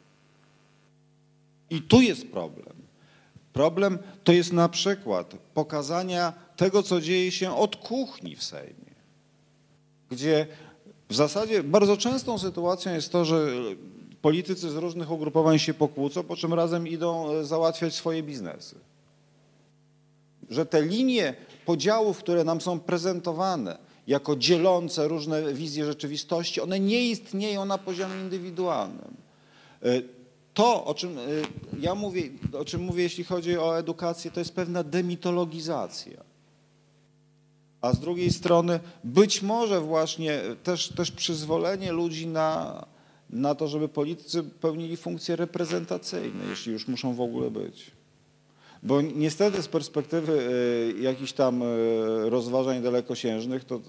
I 1.69 1.81
tu 1.81 2.01
jest 2.01 2.27
problem. 2.27 2.73
Problem 3.53 3.97
to 4.23 4.31
jest 4.31 4.53
na 4.53 4.69
przykład 4.69 5.35
pokazania 5.53 6.33
tego, 6.55 6.83
co 6.83 7.01
dzieje 7.01 7.31
się 7.31 7.55
od 7.55 7.75
kuchni 7.75 8.35
w 8.35 8.43
Sejmie, 8.43 8.93
gdzie 10.09 10.47
w 11.09 11.15
zasadzie 11.15 11.63
bardzo 11.63 11.97
częstą 11.97 12.37
sytuacją 12.37 12.93
jest 12.93 13.11
to, 13.11 13.25
że 13.25 13.47
politycy 14.21 14.69
z 14.69 14.75
różnych 14.75 15.11
ugrupowań 15.11 15.59
się 15.59 15.73
pokłócą, 15.73 16.23
po 16.23 16.35
czym 16.35 16.53
razem 16.53 16.87
idą 16.87 17.31
e, 17.31 17.45
załatwiać 17.45 17.93
swoje 17.93 18.23
biznesy. 18.23 18.75
Że 20.49 20.65
te 20.65 20.81
linie 20.81 21.35
podziałów, 21.69 22.17
które 22.17 22.43
nam 22.43 22.61
są 22.61 22.79
prezentowane 22.79 23.77
jako 24.07 24.35
dzielące 24.35 25.07
różne 25.07 25.53
wizje 25.53 25.85
rzeczywistości, 25.85 26.61
one 26.61 26.79
nie 26.79 27.09
istnieją 27.09 27.65
na 27.65 27.77
poziomie 27.77 28.21
indywidualnym. 28.21 29.13
E, 29.83 30.01
To, 30.53 30.85
o 30.85 30.93
czym 30.93 31.17
e, 31.17 31.21
ja 31.79 31.95
mówię, 31.95 32.23
o 32.59 32.65
czym 32.65 32.81
mówię, 32.81 33.03
jeśli 33.03 33.23
chodzi 33.23 33.57
o 33.57 33.77
edukację, 33.77 34.31
to 34.31 34.39
jest 34.39 34.55
pewna 34.55 34.83
demitologizacja. 34.83 36.23
A 37.81 37.93
z 37.93 37.99
drugiej 37.99 38.31
strony 38.33 38.79
być 39.03 39.41
może 39.41 39.81
właśnie 39.81 40.41
też, 40.63 40.89
też 40.89 41.11
przyzwolenie 41.11 41.91
ludzi 41.91 42.27
na, 42.27 42.85
na 43.29 43.55
to, 43.55 43.67
żeby 43.67 43.87
politycy 43.87 44.43
pełnili 44.43 44.97
funkcje 44.97 45.35
reprezentacyjne, 45.35 46.45
jeśli 46.49 46.73
już 46.73 46.87
muszą 46.87 47.13
w 47.13 47.21
ogóle 47.21 47.51
być. 47.51 47.98
Bo 48.83 49.01
niestety 49.01 49.61
z 49.61 49.67
perspektywy 49.67 50.49
e, 50.97 51.01
jakichś 51.01 51.31
tam 51.31 51.63
e, 51.63 51.65
rozważań 52.29 52.81
dalekosiężnych, 52.81 53.63
to, 53.63 53.79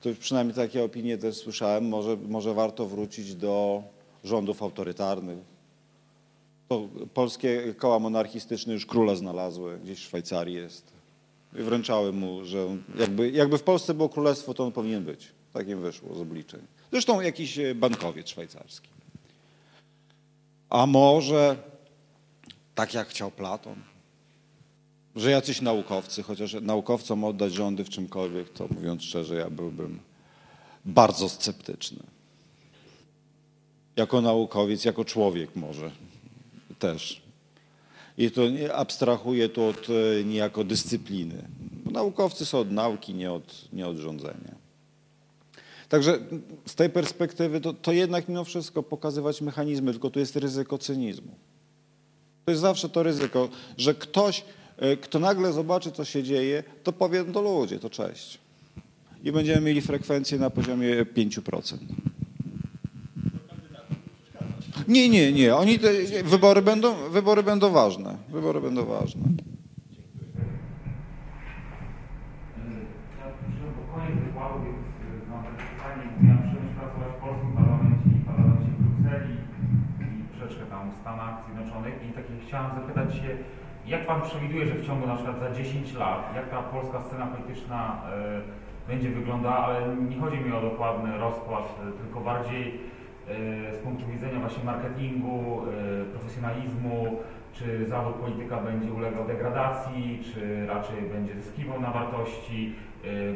to 0.00 0.08
przynajmniej 0.20 0.54
takie 0.54 0.84
opinie 0.84 1.18
też 1.18 1.36
słyszałem, 1.36 1.88
może, 1.88 2.16
może 2.28 2.54
warto 2.54 2.86
wrócić 2.86 3.34
do 3.34 3.82
rządów 4.24 4.62
autorytarnych. 4.62 5.38
To 6.68 6.88
polskie 7.14 7.74
koła 7.78 7.98
monarchistyczne 7.98 8.72
już 8.72 8.86
króla 8.86 9.14
znalazły, 9.14 9.78
gdzieś 9.78 9.98
w 9.98 10.02
Szwajcarii 10.02 10.54
jest. 10.54 10.92
I 11.58 11.62
wręczały 11.62 12.12
mu, 12.12 12.44
że 12.44 12.66
jakby, 12.98 13.30
jakby 13.30 13.58
w 13.58 13.62
Polsce 13.62 13.94
było 13.94 14.08
królestwo, 14.08 14.54
to 14.54 14.64
on 14.64 14.72
powinien 14.72 15.04
być. 15.04 15.28
Tak 15.52 15.68
im 15.68 15.80
wyszło 15.80 16.14
z 16.14 16.20
obliczeń. 16.20 16.60
Zresztą 16.92 17.20
jakiś 17.20 17.58
e, 17.58 17.74
bankowiec 17.74 18.28
szwajcarski. 18.28 18.88
A 20.70 20.86
może 20.86 21.56
tak 22.74 22.94
jak 22.94 23.08
chciał 23.08 23.30
Platon, 23.30 23.76
że 25.16 25.30
jacyś 25.30 25.60
naukowcy, 25.60 26.22
chociaż 26.22 26.56
naukowcom 26.62 27.24
oddać 27.24 27.52
rządy 27.52 27.84
w 27.84 27.88
czymkolwiek, 27.88 28.48
to 28.48 28.68
mówiąc 28.70 29.02
szczerze, 29.02 29.34
ja 29.34 29.50
byłbym 29.50 29.98
bardzo 30.84 31.28
sceptyczny. 31.28 32.02
Jako 33.96 34.20
naukowiec, 34.20 34.84
jako 34.84 35.04
człowiek 35.04 35.56
może 35.56 35.90
też. 36.78 37.22
I 38.18 38.30
to 38.30 38.42
abstrahuję 38.74 39.48
tu 39.48 39.64
od 39.64 39.86
e, 39.90 40.24
niejako 40.24 40.64
dyscypliny. 40.64 41.48
Bo 41.84 41.90
Naukowcy 41.90 42.46
są 42.46 42.58
od 42.58 42.70
nauki, 42.70 43.14
nie 43.14 43.32
od, 43.32 43.72
nie 43.72 43.88
od 43.88 43.96
rządzenia. 43.96 44.54
Także 45.88 46.18
z 46.66 46.74
tej 46.74 46.90
perspektywy 46.90 47.60
to, 47.60 47.72
to 47.72 47.92
jednak 47.92 48.28
mimo 48.28 48.44
wszystko 48.44 48.82
pokazywać 48.82 49.40
mechanizmy, 49.40 49.92
tylko 49.92 50.10
tu 50.10 50.18
jest 50.18 50.36
ryzyko 50.36 50.78
cynizmu. 50.78 51.34
To 52.44 52.50
jest 52.50 52.60
zawsze 52.60 52.88
to 52.88 53.02
ryzyko, 53.02 53.48
że 53.76 53.94
ktoś, 53.94 54.44
kto 55.02 55.18
nagle 55.18 55.52
zobaczy, 55.52 55.92
co 55.92 56.04
się 56.04 56.22
dzieje, 56.22 56.64
to 56.82 56.92
powie, 56.92 57.24
to 57.24 57.42
ludzie, 57.42 57.78
to 57.78 57.90
cześć. 57.90 58.38
I 59.24 59.32
będziemy 59.32 59.60
mieli 59.60 59.80
frekwencję 59.80 60.38
na 60.38 60.50
poziomie 60.50 61.04
5%. 61.04 61.76
Nie, 64.88 65.08
nie, 65.08 65.32
nie. 65.32 65.56
Oni 65.56 65.78
te, 65.78 65.88
wybory, 66.24 66.62
będą, 66.62 66.94
wybory 67.10 67.42
będą 67.42 67.70
ważne. 67.70 68.16
Wybory 68.28 68.60
będą 68.60 68.84
ważne. 68.84 69.22
Chciałem 82.46 82.70
zapytać 82.74 83.14
się, 83.14 83.38
jak 83.86 84.06
Pan 84.06 84.22
przewiduje, 84.22 84.66
że 84.66 84.74
w 84.74 84.86
ciągu 84.86 85.06
na 85.06 85.14
przykład 85.14 85.38
za 85.38 85.50
10 85.50 85.94
lat, 85.94 86.32
jak 86.36 86.48
ta 86.48 86.62
polska 86.62 87.00
scena 87.00 87.26
polityczna 87.26 88.02
y, 88.88 88.90
będzie 88.90 89.10
wyglądała, 89.10 89.56
ale 89.56 89.96
nie 89.96 90.16
chodzi 90.16 90.40
mi 90.40 90.52
o 90.52 90.60
dokładny 90.60 91.18
rozkład, 91.18 91.80
y, 91.88 92.02
tylko 92.02 92.20
bardziej 92.20 92.68
y, 92.68 93.74
z 93.74 93.78
punktu 93.78 94.06
widzenia 94.06 94.40
właśnie 94.40 94.64
marketingu, 94.64 95.62
profesjonalizmu, 96.12 97.18
czy 97.52 97.86
zawód 97.86 98.14
polityka 98.14 98.56
będzie 98.56 98.92
ulegał 98.92 99.24
degradacji, 99.24 100.20
czy 100.34 100.66
raczej 100.66 101.02
będzie 101.02 101.34
zyskiwał 101.34 101.80
na 101.80 101.90
wartości. 101.90 102.74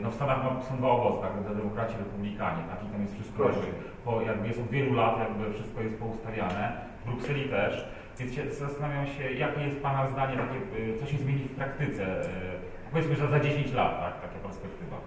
No 0.03 0.11
w 0.11 0.15
Stanach 0.15 0.39
są 0.69 0.77
dwa 0.77 0.89
obozy, 0.89 1.19
tak, 1.23 1.57
demokraci, 1.57 1.95
republikanie, 1.99 2.63
tak, 2.71 2.85
i 2.85 2.93
tam 2.93 3.01
jest 3.03 3.15
wszystko 3.15 3.45
jakby, 3.45 3.67
po, 4.05 4.23
jakby 4.23 4.49
jest 4.49 4.61
od 4.61 4.69
wielu 4.69 4.95
lat, 4.95 5.19
jakby 5.19 5.53
wszystko 5.53 5.81
jest 5.83 5.99
poustawiane, 5.99 6.73
w 7.01 7.09
Brukseli 7.09 7.49
też, 7.49 7.89
więc 8.19 8.59
zastanawiam 8.59 9.07
się, 9.07 9.33
jakie 9.33 9.61
jest 9.61 9.77
Pana 9.77 10.11
zdanie, 10.11 10.37
takie, 10.37 10.99
co 11.01 11.07
się 11.07 11.19
zmieni 11.19 11.45
w 11.45 11.55
praktyce, 11.55 12.03
yy, 12.03 12.91
powiedzmy, 12.93 13.17
że 13.17 13.29
za 13.29 13.41
10 13.41 13.73
lat, 13.73 14.01
tak, 14.01 14.23
taka 14.23 14.49
perspektywa. 14.49 15.01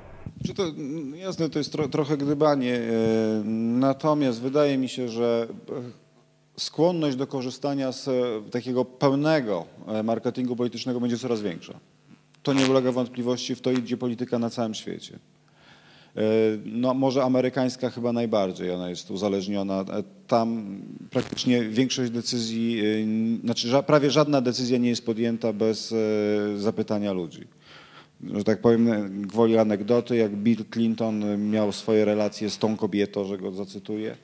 Czy 0.45 0.53
to, 0.53 0.63
mm, 0.63 1.15
jasne, 1.15 1.49
to 1.49 1.59
jest 1.59 1.71
tro, 1.71 1.87
trochę 1.87 2.17
gdybanie, 2.17 2.75
e, 2.75 2.81
natomiast 3.79 4.41
wydaje 4.41 4.77
mi 4.77 4.89
się, 4.89 5.09
że 5.09 5.47
e, 5.69 6.09
skłonność 6.59 7.17
do 7.17 7.27
korzystania 7.27 7.91
z 7.91 8.07
e, 8.07 8.11
takiego 8.51 8.85
pełnego 8.85 9.65
e, 9.87 10.03
marketingu 10.03 10.55
politycznego 10.55 10.99
będzie 10.99 11.17
coraz 11.17 11.41
większa. 11.41 11.73
To 12.43 12.53
nie 12.53 12.69
ulega 12.69 12.91
wątpliwości, 12.91 13.55
w 13.55 13.61
to 13.61 13.71
idzie 13.71 13.97
polityka 13.97 14.39
na 14.39 14.49
całym 14.49 14.73
świecie. 14.73 15.19
E, 16.19 16.23
No, 16.65 16.93
może 16.93 17.23
amerykańska 17.23 17.89
chyba 17.89 18.13
najbardziej, 18.13 18.71
ona 18.71 18.89
jest 18.89 19.11
uzależniona. 19.11 19.81
E, 19.81 20.03
Tam 20.27 20.79
praktycznie 21.09 21.63
większość 21.63 22.11
decyzji, 22.11 22.79
e, 22.79 23.41
znaczy 23.41 23.67
prawie 23.87 24.11
żadna 24.11 24.41
decyzja 24.41 24.77
nie 24.77 24.89
jest 24.89 25.05
podjęta 25.05 25.53
bez 25.53 25.93
zapytania 26.57 27.13
ludzi 27.13 27.47
że 28.33 28.43
tak 28.43 28.61
powiem, 28.61 28.87
gwoli 29.27 29.57
anegdoty, 29.57 30.15
jak 30.15 30.35
Bill 30.35 30.65
Clinton 30.73 31.49
miał 31.49 31.71
swoje 31.71 32.05
relacje 32.05 32.49
z 32.49 32.57
tą 32.57 32.77
kobietą, 32.77 33.25
że 33.25 33.37
go 33.37 33.51
zacytuję, 33.51 34.17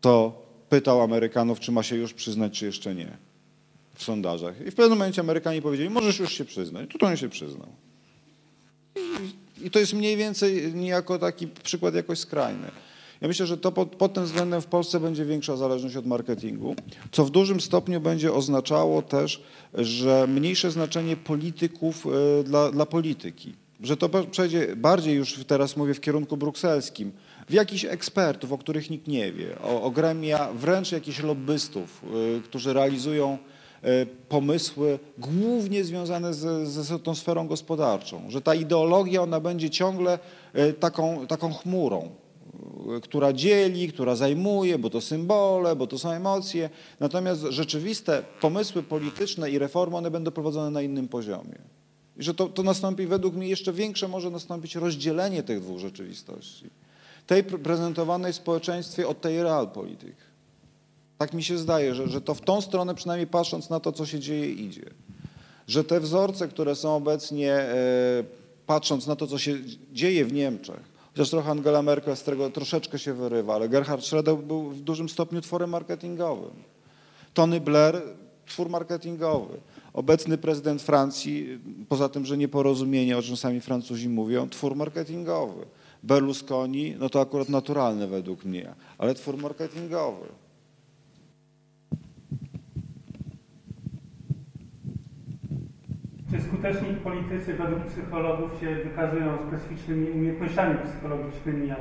to 0.00 0.42
pytał 0.68 1.02
Amerykanów, 1.02 1.60
czy 1.60 1.72
ma 1.72 1.82
się 1.82 1.96
już 1.96 2.14
przyznać, 2.14 2.58
czy 2.58 2.66
jeszcze 2.66 2.94
nie 2.94 3.16
w 3.94 4.02
sondażach. 4.02 4.66
I 4.66 4.70
w 4.70 4.74
pewnym 4.74 4.98
momencie 4.98 5.20
Amerykanie 5.20 5.62
powiedzieli, 5.62 5.90
możesz 5.90 6.18
już 6.18 6.32
się 6.32 6.44
przyznać. 6.44 6.90
To 6.98 7.06
on 7.06 7.16
się 7.16 7.28
przyznał. 7.28 7.68
I 9.62 9.70
to 9.70 9.78
jest 9.78 9.92
mniej 9.92 10.16
więcej 10.16 10.74
niejako 10.74 11.18
taki 11.18 11.46
przykład 11.46 11.94
jakoś 11.94 12.18
skrajny. 12.18 12.70
Ja 13.20 13.28
myślę, 13.28 13.46
że 13.46 13.56
to 13.56 13.72
pod, 13.72 13.88
pod 13.88 14.14
tym 14.14 14.24
względem 14.24 14.60
w 14.60 14.66
Polsce 14.66 15.00
będzie 15.00 15.24
większa 15.24 15.56
zależność 15.56 15.96
od 15.96 16.06
marketingu, 16.06 16.76
co 17.12 17.24
w 17.24 17.30
dużym 17.30 17.60
stopniu 17.60 18.00
będzie 18.00 18.32
oznaczało 18.32 19.02
też, 19.02 19.42
że 19.74 20.26
mniejsze 20.26 20.70
znaczenie 20.70 21.16
polityków 21.16 22.06
e, 22.06 22.44
dla, 22.44 22.72
dla 22.72 22.86
polityki. 22.86 23.54
Że 23.80 23.96
to 23.96 24.08
przejdzie 24.08 24.76
bardziej 24.76 25.14
już 25.14 25.44
teraz 25.46 25.76
mówię 25.76 25.94
w 25.94 26.00
kierunku 26.00 26.36
brukselskim, 26.36 27.12
w 27.48 27.52
jakichś 27.52 27.84
ekspertów, 27.84 28.52
o 28.52 28.58
których 28.58 28.90
nikt 28.90 29.06
nie 29.06 29.32
wie, 29.32 29.58
o, 29.62 29.82
o 29.82 29.90
gremia, 29.90 30.52
wręcz 30.52 30.92
jakichś 30.92 31.22
lobbystów, 31.22 32.02
e, 32.36 32.40
którzy 32.40 32.72
realizują 32.72 33.38
pomysły 34.28 34.98
głównie 35.18 35.84
związane 35.84 36.34
z, 36.34 36.68
z 36.68 37.02
tą 37.02 37.14
sferą 37.14 37.48
gospodarczą, 37.48 38.30
że 38.30 38.40
ta 38.40 38.54
ideologia 38.54 39.22
ona 39.22 39.40
będzie 39.40 39.70
ciągle 39.70 40.18
e, 40.52 40.72
taką, 40.72 41.26
taką 41.26 41.52
chmurą, 41.52 42.10
e, 42.96 43.00
która 43.00 43.32
dzieli, 43.32 43.88
która 43.88 44.16
zajmuje, 44.16 44.78
bo 44.78 44.90
to 44.90 45.00
symbole, 45.00 45.76
bo 45.76 45.86
to 45.86 45.98
są 45.98 46.10
emocje. 46.10 46.70
Natomiast 47.00 47.42
rzeczywiste 47.42 48.22
pomysły 48.40 48.82
polityczne 48.82 49.50
i 49.50 49.58
reformy 49.58 49.96
one 49.96 50.10
będą 50.10 50.30
prowadzone 50.30 50.70
na 50.70 50.82
innym 50.82 51.08
poziomie. 51.08 51.58
I 52.16 52.22
że 52.22 52.34
to, 52.34 52.48
to 52.48 52.62
nastąpi 52.62 53.06
według 53.06 53.34
mnie 53.34 53.48
jeszcze 53.48 53.72
większe 53.72 54.08
może 54.08 54.30
nastąpić 54.30 54.74
rozdzielenie 54.74 55.42
tych 55.42 55.60
dwóch 55.60 55.78
rzeczywistości. 55.78 56.70
Tej 57.26 57.44
pre- 57.44 57.58
prezentowanej 57.58 58.32
w 58.32 58.36
społeczeństwie 58.36 59.08
od 59.08 59.20
tej 59.20 59.42
realpolitik. 59.42 60.25
Tak 61.18 61.34
mi 61.34 61.42
się 61.44 61.58
zdaje, 61.58 61.94
że, 61.94 62.08
że 62.08 62.20
to 62.20 62.34
w 62.34 62.40
tą 62.40 62.60
stronę, 62.60 62.94
przynajmniej 62.94 63.26
patrząc 63.26 63.70
na 63.70 63.80
to, 63.80 63.92
co 63.92 64.06
się 64.06 64.20
dzieje, 64.20 64.52
idzie. 64.52 64.90
Że 65.66 65.84
te 65.84 66.00
wzorce, 66.00 66.48
które 66.48 66.74
są 66.74 66.96
obecnie, 66.96 67.52
e, 67.52 68.24
patrząc 68.66 69.06
na 69.06 69.16
to, 69.16 69.26
co 69.26 69.38
się 69.38 69.58
dzieje 69.92 70.24
w 70.24 70.32
Niemczech, 70.32 70.80
chociaż 71.12 71.30
trochę 71.30 71.50
Angela 71.50 71.82
Merkel 71.82 72.16
z 72.16 72.22
tego 72.22 72.50
troszeczkę 72.50 72.98
się 72.98 73.14
wyrywa, 73.14 73.54
ale 73.54 73.68
Gerhard 73.68 74.02
Schröder 74.02 74.42
był 74.42 74.70
w 74.70 74.80
dużym 74.80 75.08
stopniu 75.08 75.40
tworem 75.40 75.70
marketingowym. 75.70 76.50
Tony 77.34 77.60
Blair, 77.60 78.02
twór 78.46 78.68
marketingowy. 78.68 79.60
Obecny 79.92 80.38
prezydent 80.38 80.82
Francji, 80.82 81.58
poza 81.88 82.08
tym, 82.08 82.26
że 82.26 82.36
nieporozumienie, 82.36 83.18
o 83.18 83.22
czym 83.22 83.36
sami 83.36 83.60
Francuzi 83.60 84.08
mówią, 84.08 84.48
twór 84.48 84.76
marketingowy. 84.76 85.66
Berlusconi, 86.02 86.94
no 86.98 87.08
to 87.08 87.20
akurat 87.20 87.48
naturalne 87.48 88.06
według 88.06 88.44
mnie, 88.44 88.74
ale 88.98 89.14
twór 89.14 89.36
marketingowy. 89.36 90.26
Skuteczni 96.56 96.94
politycy 96.94 97.54
według 97.54 97.84
psychologów 97.84 98.60
się 98.60 98.74
wykazują 98.76 99.38
specyficznymi 99.48 100.10
umiejętnościami 100.10 100.74
psychologicznymi, 100.84 101.68
jak 101.68 101.78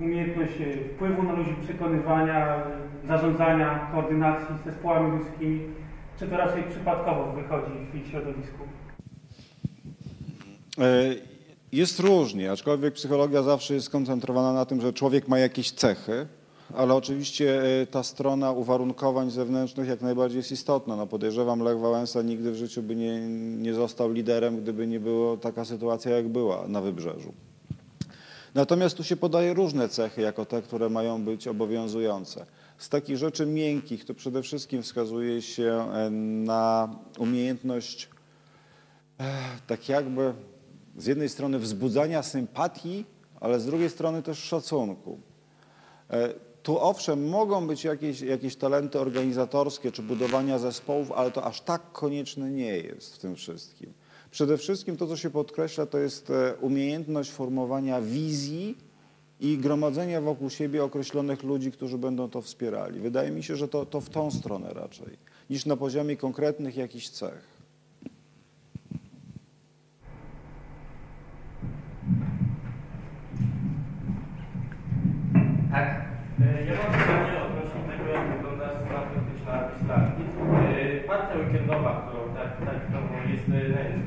umiejętność 0.00 0.52
e, 0.60 0.94
wpływu 0.94 1.22
na 1.22 1.32
ludzi, 1.32 1.54
przekonywania, 1.64 2.62
zarządzania, 3.08 3.88
koordynacji 3.92 4.54
z 4.62 4.64
zespołami 4.64 5.18
ludzkimi? 5.18 5.60
Czy 6.18 6.26
to 6.28 6.36
raczej 6.36 6.62
przypadkowo 6.70 7.32
wychodzi 7.32 7.72
w 7.92 7.94
ich 7.94 8.06
środowisku? 8.06 8.58
E, 10.78 10.84
Jest 11.72 12.00
różnie, 12.00 12.52
aczkolwiek 12.52 12.94
psychologia 12.94 13.42
zawsze 13.42 13.74
jest 13.74 13.86
skoncentrowana 13.86 14.52
na 14.52 14.64
tym, 14.64 14.80
że 14.80 14.92
człowiek 14.92 15.28
ma 15.28 15.38
jakieś 15.38 15.70
cechy, 15.70 16.26
ale 16.72 16.94
oczywiście 16.94 17.62
e, 17.82 17.86
ta 17.86 18.02
strona 18.02 18.52
uwarunkowań 18.52 19.30
zewnętrznych 19.30 19.88
jak 19.88 20.00
najbardziej 20.00 20.36
jest 20.36 20.52
istotna. 20.52 20.96
No 20.96 21.06
podejrzewam, 21.06 21.60
Lech 21.60 21.78
Wałęsa 21.78 22.22
nigdy 22.22 22.52
w 22.52 22.56
życiu 22.56 22.82
by 22.82 22.96
nie, 22.96 23.28
nie 23.56 23.74
został 23.74 24.12
liderem, 24.12 24.62
gdyby 24.62 24.86
nie 24.86 25.00
była 25.00 25.36
taka 25.36 25.64
sytuacja, 25.64 26.16
jak 26.16 26.28
była 26.28 26.68
na 26.68 26.80
Wybrzeżu. 26.80 27.32
Natomiast 28.54 28.96
tu 28.96 29.04
się 29.04 29.16
podaje 29.16 29.54
różne 29.54 29.88
cechy 29.88 30.22
jako 30.22 30.44
te, 30.44 30.62
które 30.62 30.88
mają 30.88 31.24
być 31.24 31.48
obowiązujące. 31.48 32.46
Z 32.78 32.88
takich 32.88 33.16
rzeczy 33.16 33.46
miękkich 33.46 34.04
to 34.04 34.14
przede 34.14 34.42
wszystkim 34.42 34.82
wskazuje 34.82 35.42
się 35.42 35.88
e, 35.92 36.10
na 36.10 36.94
umiejętność 37.18 38.08
eh, 39.18 39.26
tak 39.66 39.88
jakby 39.88 40.34
z 40.96 41.06
jednej 41.06 41.28
strony 41.28 41.58
wzbudzania 41.58 42.22
sympatii, 42.22 43.04
ale 43.40 43.60
z 43.60 43.66
drugiej 43.66 43.90
strony 43.90 44.22
też 44.22 44.38
szacunku. 44.38 45.18
Tu 46.64 46.78
owszem, 46.78 47.28
mogą 47.28 47.66
być 47.66 47.84
jakieś, 47.84 48.20
jakieś 48.20 48.56
talenty 48.56 49.00
organizatorskie 49.00 49.92
czy 49.92 50.02
budowania 50.02 50.58
zespołów, 50.58 51.12
ale 51.12 51.30
to 51.30 51.44
aż 51.44 51.60
tak 51.60 51.92
konieczne 51.92 52.50
nie 52.50 52.76
jest 52.76 53.14
w 53.14 53.18
tym 53.18 53.36
wszystkim. 53.36 53.92
Przede 54.30 54.58
wszystkim 54.58 54.96
to, 54.96 55.06
co 55.06 55.16
się 55.16 55.30
podkreśla, 55.30 55.86
to 55.86 55.98
jest 55.98 56.30
e, 56.30 56.54
umiejętność 56.60 57.30
formowania 57.30 58.00
wizji 58.00 58.78
i 59.40 59.58
gromadzenia 59.58 60.20
wokół 60.20 60.50
siebie 60.50 60.84
określonych 60.84 61.42
ludzi, 61.42 61.72
którzy 61.72 61.98
będą 61.98 62.30
to 62.30 62.42
wspierali. 62.42 63.00
Wydaje 63.00 63.30
mi 63.30 63.42
się, 63.42 63.56
że 63.56 63.68
to, 63.68 63.86
to 63.86 64.00
w 64.00 64.10
tą 64.10 64.30
stronę 64.30 64.72
raczej, 64.74 65.16
niż 65.50 65.66
na 65.66 65.76
poziomie 65.76 66.16
konkretnych 66.16 66.76
jakichś 66.76 67.08
cech. 67.08 67.54
Tak. 75.70 76.13
E, 76.64 76.66
Ja 76.66 76.74
mam 76.82 76.92
pytanie 76.98 77.36
odnośnie 77.46 77.80
tego, 77.90 78.04
jak 78.14 78.24
wygląda 78.32 78.66
strona 78.78 79.02
polityczna 79.10 79.54
Islandii. 79.74 80.26
E, 80.68 81.08
Partia 81.08 81.34
weekendowa, 81.40 81.92
którą 82.02 82.20
tak, 82.38 82.50
tak 82.66 82.78
którą 82.86 83.02
jest 83.32 83.46
e, 83.58 83.60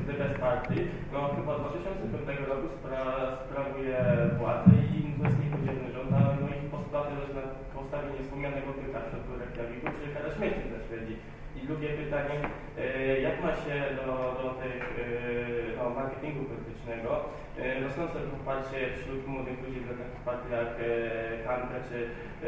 The 0.06 0.14
Best 0.20 0.36
Party, 0.44 0.76
no 1.12 1.18
chyba 1.36 1.50
od 1.56 1.62
2005 1.62 2.40
roku 2.52 2.66
spra, 2.76 3.02
sprawuje 3.44 3.96
władzę 4.40 4.74
i 4.96 4.98
to 5.18 5.22
jest 5.26 5.38
niepodzielny 5.42 5.88
rząd, 5.94 6.10
a 6.18 6.20
no 6.40 6.46
ich 6.58 6.70
postulaty 6.74 7.12
też 7.20 7.30
na 7.38 7.44
postawienie 7.76 8.20
wspomnianego 8.22 8.68
pyta 8.80 8.98
w 9.02 9.08
środku 9.10 9.30
Reykjaviku, 9.40 9.86
czyli 9.94 10.08
kara 10.14 10.28
śmierci 10.36 10.64
dla 10.70 10.80
Szwedzi. 10.84 11.14
I 11.62 11.66
drugie 11.66 11.88
pytanie, 11.88 12.36
e, 12.78 13.20
jak 13.20 13.42
ma 13.44 13.52
się 13.52 13.74
do, 13.96 14.12
do 14.42 14.48
tych 14.62 14.82
e, 14.82 15.76
no, 15.78 15.90
marketingu 15.90 16.44
politycznego 16.44 17.24
e, 17.58 17.80
rosnące 17.80 18.18
poparcie 18.18 18.78
wśród 18.96 19.26
młodych 19.26 19.58
ludzi 19.62 19.80
dla 19.80 19.94
takich 20.04 20.20
partii 20.24 20.52
jak 20.52 20.68
e, 20.68 21.44
Kante 21.44 21.78
czy 21.88 21.96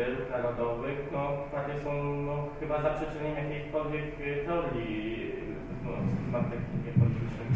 e, 0.00 0.10
Ruch 0.10 0.30
Narodowych, 0.30 0.98
no 1.12 1.36
partie 1.52 1.74
są 1.84 1.92
no, 2.14 2.48
chyba 2.60 2.82
zaprzeczeniem 2.82 3.36
jakiejkolwiek 3.36 4.04
e, 4.20 4.44
teorii 4.46 5.32
no, 5.84 5.90
z 6.28 6.32
marketingiem 6.32 6.94
politycznym. 7.02 7.46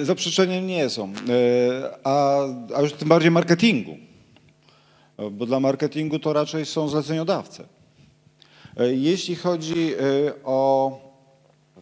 E, 0.00 0.04
Zaprzeczeniem 0.04 0.66
nie 0.66 0.88
są, 0.88 1.04
E, 1.04 1.90
a, 2.04 2.38
a 2.76 2.80
już 2.80 2.92
tym 2.92 3.08
bardziej 3.08 3.30
marketingu, 3.30 3.96
E, 5.18 5.30
bo 5.30 5.46
dla 5.46 5.60
marketingu 5.60 6.18
to 6.18 6.32
raczej 6.32 6.66
są 6.66 6.88
zleceniodawcy. 6.88 7.64
E, 8.76 8.94
Jeśli 8.94 9.36
chodzi 9.36 9.94
e, 9.94 9.98
o 10.44 10.90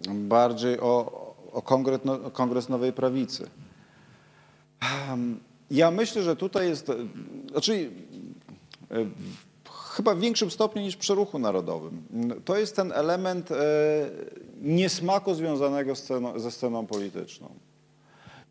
bardziej 0.08 0.80
o, 0.80 1.34
o, 1.52 1.62
kongres, 1.62 2.00
no, 2.04 2.30
Kongres 2.30 2.68
Nowej 2.68 2.92
Prawicy, 2.92 3.46
Em, 5.10 5.40
ja 5.70 5.90
myślę, 5.90 6.22
że 6.22 6.36
tutaj 6.36 6.68
jest, 6.68 6.90
e, 6.90 6.94
znaczy 7.50 7.90
chyba 9.94 10.14
w 10.14 10.20
większym 10.20 10.50
stopniu 10.50 10.82
niż 10.82 10.96
przy 10.96 11.14
ruchu 11.14 11.38
narodowym. 11.38 12.02
To 12.44 12.56
jest 12.56 12.76
ten 12.76 12.92
element 12.92 13.48
niesmaku 14.62 15.34
związanego 15.34 15.94
sceną, 15.94 16.38
ze 16.38 16.50
sceną 16.50 16.86
polityczną. 16.86 17.48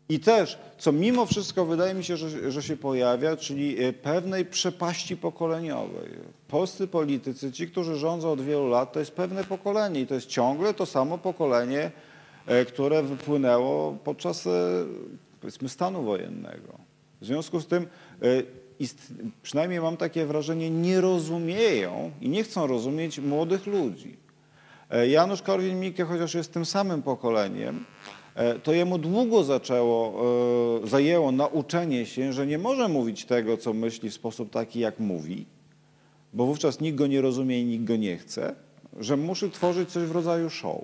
I 0.08 0.20
też, 0.20 0.58
co 0.78 0.92
mimo 0.92 1.26
wszystko 1.26 1.64
wydaje 1.66 1.94
mi 1.94 2.04
się, 2.04 2.16
że, 2.16 2.52
że 2.52 2.62
się 2.62 2.76
pojawia, 2.76 3.36
czyli 3.36 3.84
e, 3.84 3.92
pewnej 3.92 4.44
przepaści 4.44 5.16
pokoleniowej. 5.16 6.10
Polscy 6.48 6.86
politycy, 6.86 7.52
ci, 7.52 7.68
którzy 7.68 7.96
rządzą 7.96 8.32
od 8.32 8.40
wielu 8.40 8.68
lat, 8.68 8.92
to 8.92 9.00
jest 9.00 9.12
pewne 9.12 9.44
pokolenie 9.44 10.00
i 10.00 10.06
to 10.06 10.14
jest 10.14 10.26
ciągle 10.26 10.74
to 10.74 10.86
samo 10.86 11.18
pokolenie, 11.18 11.90
e, 12.46 12.64
które 12.64 13.02
wypłynęło 13.02 13.98
podczas 14.04 14.46
e, 14.46 14.50
powiedzmy 15.40 15.68
stanu 15.68 16.02
wojennego. 16.02 16.78
W 17.20 17.26
związku 17.26 17.60
z 17.60 17.66
tym, 17.66 17.86
przynajmniej 19.42 19.80
mam 19.80 19.96
takie 19.96 20.26
wrażenie, 20.26 20.70
nie 20.70 21.00
rozumieją 21.00 22.10
i 22.20 22.28
nie 22.28 22.44
chcą 22.44 22.66
rozumieć 22.66 23.18
młodych 23.18 23.66
ludzi. 23.66 24.16
Janusz 25.08 25.42
Korwin-Mikke, 25.42 26.06
chociaż 26.06 26.34
jest 26.34 26.52
tym 26.52 26.64
samym 26.64 27.02
pokoleniem, 27.02 27.84
to 28.62 28.72
jemu 28.72 28.98
długo 28.98 29.44
zaczęło, 29.44 30.24
e, 30.84 30.86
zajęło 30.86 31.32
nauczenie 31.32 32.06
się, 32.06 32.32
że 32.32 32.46
nie 32.46 32.58
może 32.58 32.88
mówić 32.88 33.24
tego, 33.24 33.56
co 33.56 33.72
myśli 33.72 34.10
w 34.10 34.14
sposób 34.14 34.50
taki, 34.50 34.80
jak 34.80 34.98
mówi, 35.00 35.46
bo 36.32 36.46
wówczas 36.46 36.80
nikt 36.80 36.98
go 36.98 37.06
nie 37.06 37.20
rozumie 37.20 37.60
i 37.60 37.64
nikt 37.64 37.84
go 37.84 37.96
nie 37.96 38.16
chce, 38.16 38.54
że 39.00 39.16
musi 39.16 39.50
tworzyć 39.50 39.90
coś 39.90 40.02
w 40.02 40.12
rodzaju 40.12 40.50
show. 40.50 40.80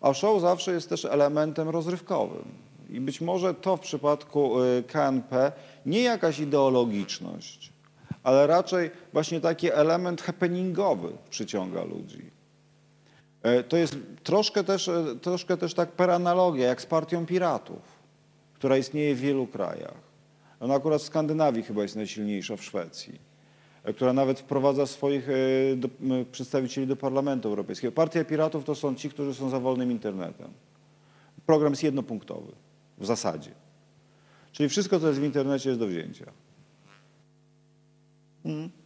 A 0.00 0.14
show 0.14 0.40
zawsze 0.40 0.72
jest 0.72 0.88
też 0.88 1.04
elementem 1.04 1.68
rozrywkowym. 1.68 2.44
I 2.90 3.00
być 3.00 3.20
może 3.20 3.54
to 3.54 3.76
w 3.76 3.80
przypadku 3.80 4.62
y, 4.62 4.82
KNP 4.82 5.52
nie 5.86 6.02
jakaś 6.02 6.38
ideologiczność, 6.38 7.72
ale 8.22 8.46
raczej 8.46 8.90
właśnie 9.12 9.40
taki 9.40 9.72
element 9.72 10.22
happeningowy 10.22 11.12
przyciąga 11.30 11.84
ludzi. 11.84 12.39
E, 13.42 13.62
To 13.62 13.76
jest 13.76 13.96
troszkę 14.22 14.64
też, 14.64 14.88
e, 14.88 15.16
troszkę 15.22 15.56
też 15.56 15.74
tak 15.74 15.92
per 15.92 16.10
analogia, 16.10 16.66
jak 16.68 16.82
z 16.82 16.86
partią 16.86 17.26
piratów, 17.26 17.78
która 18.54 18.76
istnieje 18.76 19.14
w 19.14 19.20
wielu 19.20 19.46
krajach. 19.46 20.10
Ona 20.60 20.74
akurat 20.74 21.00
w 21.00 21.04
Skandynawii 21.04 21.62
chyba 21.62 21.82
jest 21.82 21.96
najsilniejsza 21.96 22.56
w 22.56 22.64
Szwecji, 22.64 23.18
e, 23.84 23.92
która 23.92 24.12
nawet 24.12 24.40
wprowadza 24.40 24.86
swoich 24.86 25.28
do, 25.76 25.88
przedstawicieli 26.32 26.86
do 26.86 26.96
Parlamentu 26.96 27.48
Europejskiego. 27.48 27.92
Partia 27.92 28.24
piratów 28.24 28.64
to 28.64 28.74
są 28.74 28.94
ci, 28.94 29.10
którzy 29.10 29.34
są 29.34 29.50
za 29.50 29.60
wolnym 29.60 29.90
internetem. 29.90 30.50
Program 31.46 31.72
jest 31.72 31.82
jednopunktowy 31.82 32.52
w 32.98 33.06
zasadzie. 33.06 33.50
Czyli 34.52 34.68
wszystko, 34.68 35.00
co 35.00 35.08
jest 35.08 35.20
w 35.20 35.24
internecie, 35.24 35.68
jest 35.68 35.80
do 35.80 35.86
wzięcia. 35.86 36.32
Mhm. 38.44 38.79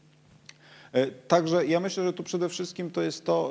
E, 0.94 1.06
Także 1.06 1.66
ja 1.66 1.80
myślę, 1.80 2.04
że 2.04 2.12
tu 2.12 2.22
przede 2.22 2.48
wszystkim 2.48 2.90
to 2.90 3.02
jest 3.02 3.24
to, 3.24 3.50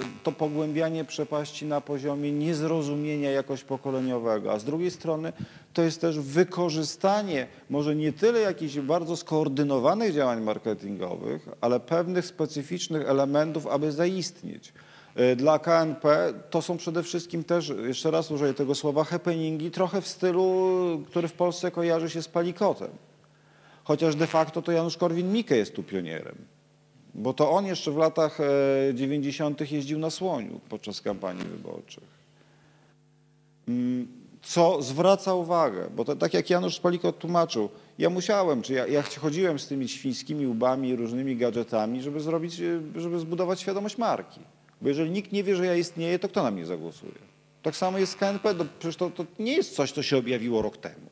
e, 0.00 0.22
to 0.24 0.32
pogłębianie 0.32 1.04
przepaści 1.04 1.66
na 1.66 1.80
poziomie 1.80 2.32
niezrozumienia 2.32 3.30
jakoś 3.30 3.64
pokoleniowego, 3.64 4.52
a 4.52 4.58
z 4.58 4.64
drugiej 4.64 4.90
strony 4.90 5.32
to 5.72 5.82
jest 5.82 6.00
też 6.00 6.18
wykorzystanie 6.18 7.46
może 7.70 7.96
nie 7.96 8.12
tyle 8.12 8.40
jakichś 8.40 8.78
bardzo 8.78 9.16
skoordynowanych 9.16 10.14
działań 10.14 10.40
marketingowych, 10.42 11.48
ale 11.60 11.80
pewnych 11.80 12.26
specyficznych 12.26 13.08
elementów, 13.08 13.66
aby 13.66 13.92
zaistnieć. 13.92 14.72
E, 15.14 15.36
Dla 15.36 15.58
KNP 15.58 16.32
to 16.50 16.62
są 16.62 16.76
przede 16.76 17.02
wszystkim 17.02 17.44
też, 17.44 17.72
jeszcze 17.86 18.10
raz 18.10 18.30
użyję 18.30 18.54
tego 18.54 18.74
słowa, 18.74 19.04
happeningi 19.04 19.70
trochę 19.70 20.00
w 20.00 20.08
stylu, 20.08 21.02
który 21.06 21.28
w 21.28 21.32
Polsce 21.32 21.70
kojarzy 21.70 22.10
się 22.10 22.22
z 22.22 22.28
palikotem. 22.28 22.90
Chociaż 23.84 24.16
de 24.16 24.26
facto 24.26 24.62
to 24.62 24.72
Janusz 24.72 24.96
Korwin-Mikke 24.96 25.54
jest 25.56 25.74
tu 25.74 25.82
pionierem. 25.82 26.59
Bo 27.14 27.32
to 27.32 27.50
on 27.50 27.66
jeszcze 27.66 27.90
w 27.90 27.96
latach 27.96 28.38
e, 28.40 28.94
90. 28.94 29.72
jeździł 29.72 29.98
na 29.98 30.10
słoniu 30.10 30.60
podczas 30.68 31.00
kampanii 31.00 31.44
wyborczych. 31.44 32.04
Mm, 33.68 34.08
Co 34.42 34.82
zwraca 34.82 35.34
uwagę, 35.34 35.90
bo 35.96 36.04
to 36.04 36.16
tak 36.16 36.34
jak 36.34 36.50
Janusz 36.50 36.80
Palikot 36.80 37.18
tłumaczył, 37.18 37.68
ja 37.98 38.10
musiałem, 38.10 38.62
czy 38.62 38.72
ja, 38.72 38.86
ja 38.86 39.02
chodziłem 39.02 39.58
z 39.58 39.66
tymi 39.68 39.88
świńskimi 39.88 40.46
łbami 40.46 40.88
i 40.88 40.96
różnymi 40.96 41.36
gadżetami, 41.36 42.02
żeby 42.02 42.20
zrobić, 42.20 42.60
e, 42.60 43.00
żeby 43.00 43.18
zbudować 43.18 43.60
świadomość 43.60 43.98
marki. 43.98 44.40
Bo 44.82 44.88
jeżeli 44.88 45.10
nikt 45.10 45.32
nie 45.32 45.44
wie, 45.44 45.56
że 45.56 45.66
ja 45.66 45.74
istnieję, 45.76 46.18
to 46.18 46.28
kto 46.28 46.42
na 46.42 46.50
mnie 46.50 46.66
zagłosuje? 46.66 47.12
Tak 47.62 47.76
samo 47.76 47.98
jest 47.98 48.12
z 48.12 48.16
KNP, 48.16 48.54
no 48.54 48.64
przecież 48.78 48.96
to, 48.96 49.10
to 49.10 49.24
nie 49.38 49.52
jest 49.52 49.74
coś, 49.74 49.92
co 49.92 50.02
się 50.02 50.16
objawiło 50.16 50.62
rok 50.62 50.76
temu. 50.76 51.06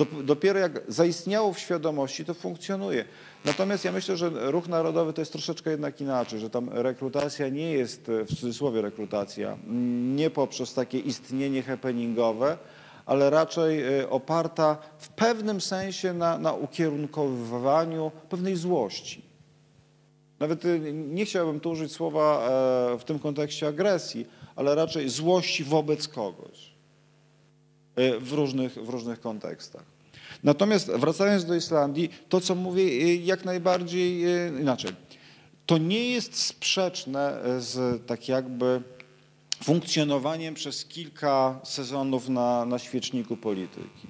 Dop- 0.00 0.22
Dopiero 0.24 0.58
jak 0.58 0.80
zaistniało 0.88 1.52
w 1.52 1.58
świadomości, 1.58 2.24
to 2.24 2.34
funkcjonuje. 2.34 3.04
Natomiast 3.44 3.84
ja 3.84 3.92
myślę, 3.92 4.16
że 4.16 4.30
ruch 4.50 4.68
narodowy 4.68 5.12
to 5.12 5.20
jest 5.20 5.32
troszeczkę 5.32 5.70
jednak 5.70 6.00
inaczej, 6.00 6.40
że 6.40 6.50
tam 6.50 6.68
rekrutacja 6.72 7.48
nie 7.48 7.72
jest, 7.72 8.08
e, 8.08 8.24
w 8.24 8.28
cudzysłowie 8.28 8.82
rekrutacja, 8.82 9.52
mm, 9.52 10.16
nie 10.16 10.30
poprzez 10.30 10.74
takie 10.74 10.98
istnienie 10.98 11.62
happeningowe, 11.62 12.58
ale 13.06 13.30
raczej 13.30 14.00
e, 14.00 14.10
oparta 14.10 14.76
w 14.98 15.08
pewnym 15.08 15.60
sensie 15.60 16.12
na, 16.12 16.38
na 16.38 16.52
ukierunkowywaniu 16.52 18.10
pewnej 18.28 18.56
złości. 18.56 19.22
Nawet 20.38 20.64
e, 20.64 20.78
nie 20.92 21.24
chciałbym 21.24 21.60
tu 21.60 21.70
użyć 21.70 21.92
słowa 21.92 22.48
w 22.98 23.04
tym 23.04 23.18
kontekście 23.18 23.68
agresji, 23.68 24.26
ale 24.56 24.74
raczej 24.74 25.08
złości 25.08 25.64
wobec 25.64 26.08
kogoś 26.08 26.69
w 28.20 28.32
różnych, 28.32 28.74
w 28.74 28.88
różnych 28.88 29.20
kontekstach. 29.20 29.82
Natomiast 30.44 30.90
wracając 30.90 31.44
do 31.44 31.54
Islandii, 31.54 32.10
to 32.28 32.40
co 32.40 32.54
mówię 32.54 32.82
e, 32.82 33.14
jak 33.14 33.44
najbardziej 33.44 34.24
e, 34.24 34.60
inaczej. 34.60 34.90
To 35.66 35.78
nie 35.78 36.10
jest 36.10 36.36
sprzeczne 36.36 37.42
z 37.58 38.06
tak 38.06 38.28
jakby 38.28 38.82
funkcjonowaniem 39.64 40.54
przez 40.54 40.84
kilka 40.84 41.60
sezonów 41.64 42.28
na, 42.28 42.64
na 42.64 42.78
świeczniku 42.78 43.36
polityki. 43.36 44.08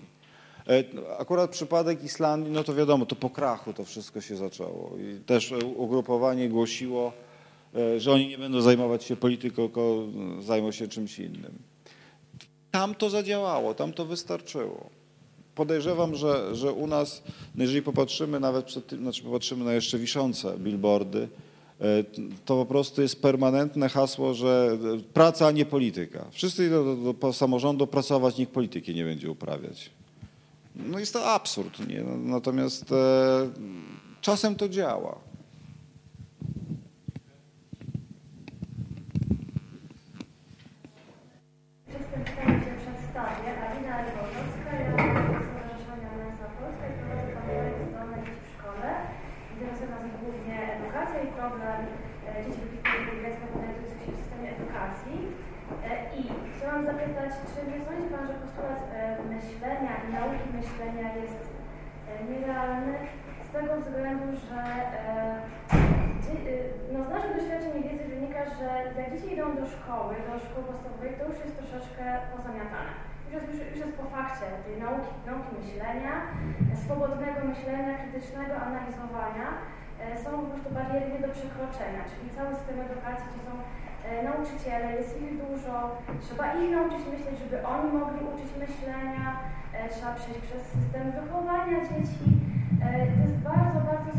E, 0.69 0.85
Akurat 1.19 1.51
przypadek 1.51 2.05
Islandii, 2.05 2.53
no 2.53 2.65
to 2.65 2.75
wiadomo, 2.75 3.07
to 3.07 3.17
po 3.17 3.31
krachu 3.31 3.73
to 3.73 3.85
wszystko 3.85 4.21
się 4.21 4.37
zaczęło. 4.37 4.97
I 4.99 5.21
też 5.25 5.53
e, 5.53 5.59
ugrupowanie 5.59 6.49
głosiło, 6.49 7.13
e, 7.75 8.01
że 8.01 8.13
oni 8.13 8.29
nie 8.29 8.39
będą 8.39 8.61
zajmować 8.61 9.05
się 9.05 9.17
polityką, 9.17 9.63
tylko 9.63 10.05
e, 10.39 10.43
zajmą 10.43 10.73
się 10.73 10.89
czymś 10.89 11.19
innym. 11.19 11.70
Tam 12.71 12.95
to 12.95 13.11
zadziałało, 13.11 13.75
tam 13.75 13.93
to 13.93 14.05
wystarczyło. 14.07 14.91
Podejrzewam, 15.55 16.15
że, 16.15 16.57
że 16.57 16.73
u 16.73 16.87
nas, 16.87 17.23
no 17.55 17.63
jeżeli 17.63 17.83
popatrzymy 17.83 18.41
nawet 18.41 18.67
przed 18.67 18.87
tym, 18.87 18.99
znaczy 18.99 19.23
popatrzymy 19.23 19.65
na 19.65 19.73
jeszcze 19.73 19.99
wiszące 19.99 20.59
billboardy, 20.59 21.29
e, 21.81 21.85
to 22.45 22.57
po 22.57 22.67
prostu 22.67 23.03
jest 23.03 23.23
permanentne 23.23 23.89
hasło, 23.89 24.35
że 24.35 24.79
e, 24.99 25.13
praca, 25.13 25.47
a 25.47 25.51
nie 25.51 25.67
polityka. 25.67 26.27
Wszyscy 26.31 26.67
idą 26.67 26.85
do, 26.85 26.97
do, 26.97 27.13
do 27.13 27.33
samorządu 27.33 27.87
pracować, 27.87 28.37
nikt 28.39 28.53
polityki 28.53 28.95
nie 28.95 29.05
będzie 29.05 29.31
uprawiać. 29.31 29.91
No 30.77 30.99
jest 30.99 31.13
to 31.13 31.27
absurd, 31.33 31.89
nie? 31.89 32.01
No, 32.01 32.17
Natomiast 32.17 32.93
e, 32.93 33.49
czasem 34.21 34.55
to 34.57 34.69
działa. 34.69 35.19
Wszystkim 41.89 42.21
pytanie 42.25 42.59
się 42.65 42.73
przedstawię. 42.83 43.51
Alina 43.65 43.95
Elwodowska, 44.05 44.71
ja 44.77 44.83
jestem 44.87 45.41
z 45.41 45.47
Stowarzyszenia 45.49 46.11
Mensa 46.21 46.47
Polska 46.59 46.85
i 46.91 46.95
prowadzę 46.99 47.31
kampanię 47.37 47.85
zdolne 47.91 48.17
dzieci 48.25 48.43
w 48.47 48.51
szkole. 48.55 48.89
Interesuje 49.53 49.89
nas 49.95 50.05
głównie 50.21 50.57
edukacja 50.77 51.19
i 51.27 51.31
problem 51.39 51.79
e, 52.29 52.33
dzieci 52.45 52.63
wykrytych 52.73 53.19
znajdujących 53.21 53.99
się 54.03 54.11
w 54.13 54.19
systemie 54.21 54.49
edukacji. 54.57 55.17
E, 55.89 55.93
I 56.19 56.21
chciałam 56.53 56.83
zapytać, 56.91 57.31
czy 57.51 57.59
nie 57.71 57.79
sądzi 57.87 58.07
Pan, 58.13 58.25
że 58.31 58.37
postulat 58.43 58.83
e, 58.89 58.95
myślenia 59.35 59.93
i 60.05 60.07
nauki 60.17 60.49
myślenia 60.61 61.07
jest 61.21 61.43
e, 62.11 62.13
nierealny 62.31 62.95
z 63.47 63.49
tego 63.57 63.73
względu, 63.81 64.27
że 64.67 64.73
e, 64.73 65.23
e, 66.51 66.57
no, 66.93 66.99
z 67.07 67.11
naszych 67.15 67.33
doświadczeń 67.37 67.73
i 67.79 67.89
wiedzy 67.89 68.05
wynika, 68.15 68.41
że 68.59 68.67
jak 69.01 69.09
dzieci 69.13 69.29
idą 69.35 69.47
do 69.61 69.67
szkoły, 69.75 70.13
do 70.29 70.33
szkoły 70.47 70.65
podstawowej, 70.71 71.11
to 71.19 71.23
już 71.31 71.39
jest 71.45 71.57
troszeczkę 71.61 72.05
pozamiatane. 72.35 72.93
Już 73.25 73.33
jest, 73.37 73.47
już, 73.51 73.59
już 73.73 73.81
jest 73.85 73.97
po 74.01 74.07
fakcie 74.15 74.47
tej 74.65 74.77
nauki, 74.85 75.13
nauki 75.31 75.51
myślenia, 75.61 76.15
swobodnego 76.85 77.39
myślenia, 77.53 77.93
krytycznego 78.01 78.55
analizowania. 78.69 79.47
E, 80.03 80.05
Są 80.23 80.29
po 80.43 80.49
prostu 80.51 80.71
bariery 80.79 81.07
nie 81.15 81.23
do 81.27 81.31
przekroczenia, 81.37 82.03
czyli 82.11 82.27
cały 82.37 82.51
system 82.57 82.77
edukacji, 82.87 83.27
gdzie 83.31 83.43
są 83.49 83.55
nauczyciele, 84.29 84.87
jest 84.99 85.13
ich 85.23 85.33
dużo, 85.45 85.75
trzeba 86.25 86.45
ich 86.61 86.71
nauczyć 86.77 87.03
myśleć, 87.13 87.37
żeby 87.45 87.57
oni 87.75 87.89
mogli 87.99 88.21
uczyć 88.31 88.51
myślenia, 88.65 89.27
trzeba 89.93 90.13
przejść 90.19 90.41
przez 90.49 90.63
system 90.75 91.05
wychowania 91.19 91.79
dzieci. 91.89 92.29
To 92.81 93.21
jest 93.27 93.39
bardzo, 93.51 93.79
bardzo 93.91 94.11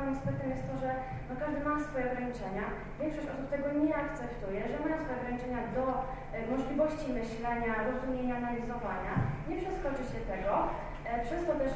skomplikowanym 0.00 0.16
aspektem 0.16 0.50
jest 0.54 0.66
to, 0.70 0.74
że 0.84 0.90
no, 1.28 1.32
każdy 1.42 1.58
ma 1.66 1.74
swoje 1.86 2.04
ograniczenia. 2.10 2.66
Większość 3.00 3.28
osób 3.32 3.46
tego 3.54 3.66
nie 3.84 3.94
akceptuje, 4.04 4.60
że 4.70 4.76
mają 4.84 4.96
swoje 4.98 5.18
ograniczenia 5.20 5.60
do 5.76 5.84
e, 5.96 6.36
możliwości 6.52 7.08
myślenia, 7.20 7.72
rozumienia, 7.90 8.34
analizowania. 8.42 9.14
Nie 9.48 9.56
przeskoczy 9.62 10.04
się 10.12 10.20
tego. 10.32 10.52
E, 11.08 11.10
Przez 11.26 11.40
to 11.46 11.52
też 11.62 11.72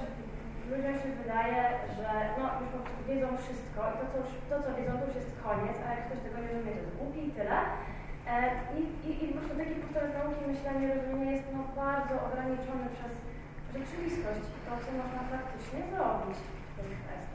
ludziom 0.70 0.94
się 1.02 1.08
wydaje, 1.22 1.60
że 1.96 2.08
no, 2.38 2.44
już 2.60 2.68
po 2.74 2.80
prostu 2.84 3.00
wiedzą 3.08 3.28
wszystko 3.42 3.80
i 3.92 3.94
to 4.00 4.04
co, 4.12 4.18
to, 4.50 4.56
co 4.64 4.70
wiedzą, 4.78 4.92
to 4.98 5.06
już 5.08 5.18
jest 5.20 5.32
koniec, 5.46 5.76
a 5.84 5.86
jak 5.94 6.02
ktoś 6.06 6.20
tego 6.24 6.36
nie 6.38 6.50
rozumie, 6.52 6.72
to 6.74 6.82
jest 6.82 6.96
głupi 6.98 7.20
i 7.28 7.34
tyle. 7.38 7.58
E, 8.32 8.34
I, 8.78 8.80
i, 9.06 9.10
I 9.22 9.24
po 9.32 9.38
prostu 9.38 9.56
taki 9.60 9.74
postulat 9.82 10.10
nauki 10.18 10.40
i 10.44 10.50
myślenia 10.54 10.84
i 10.86 10.94
rozumienia 10.98 11.32
jest 11.36 11.48
no, 11.54 11.60
bardzo 11.82 12.14
ograniczony 12.26 12.86
przez 12.96 13.12
rzeczywistość 13.74 14.44
i 14.56 14.58
to, 14.66 14.72
co 14.82 14.88
można 15.00 15.20
faktycznie 15.34 15.80
zrobić 15.92 16.38
w 16.68 16.72
tej 16.76 16.90
kwestii. 17.02 17.33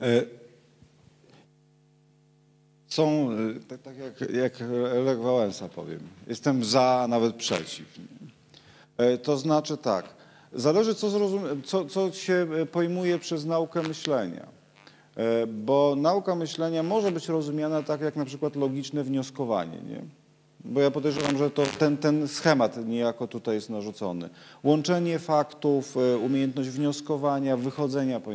E, 0.00 0.22
Są, 2.88 3.30
e, 3.32 3.60
tak, 3.68 3.82
tak 3.82 3.96
jak, 3.98 4.20
jak 4.34 4.52
Lech 5.04 5.18
Wałęsa 5.20 5.68
powiem, 5.68 6.00
jestem 6.26 6.64
za, 6.64 6.82
a 6.82 7.08
nawet 7.08 7.36
przeciw. 7.36 7.86
E, 8.96 9.18
To 9.18 9.38
znaczy 9.38 9.76
tak, 9.76 10.04
zależy 10.52 10.94
co, 10.94 11.10
co, 11.64 11.84
co 11.84 12.12
się 12.12 12.46
pojmuje 12.72 13.18
przez 13.18 13.44
naukę 13.44 13.82
myślenia. 13.82 14.46
Bo 15.48 15.94
nauka 15.96 16.34
myślenia 16.34 16.82
może 16.82 17.12
być 17.12 17.28
rozumiana 17.28 17.82
tak 17.82 18.00
jak 18.00 18.16
na 18.16 18.24
przykład 18.24 18.56
logiczne 18.56 19.04
wnioskowanie, 19.04 19.78
nie? 19.88 20.02
Bo 20.64 20.80
ja 20.80 20.90
podejrzewam, 20.90 21.38
że 21.38 21.50
to 21.50 21.62
ten, 21.78 21.96
ten 21.96 22.28
schemat 22.28 22.86
niejako 22.86 23.26
tutaj 23.26 23.54
jest 23.54 23.70
narzucony. 23.70 24.28
Łączenie 24.62 25.18
faktów, 25.18 25.96
umiejętność 26.22 26.68
wnioskowania, 26.68 27.56
wychodzenia 27.56 28.20
po, 28.20 28.30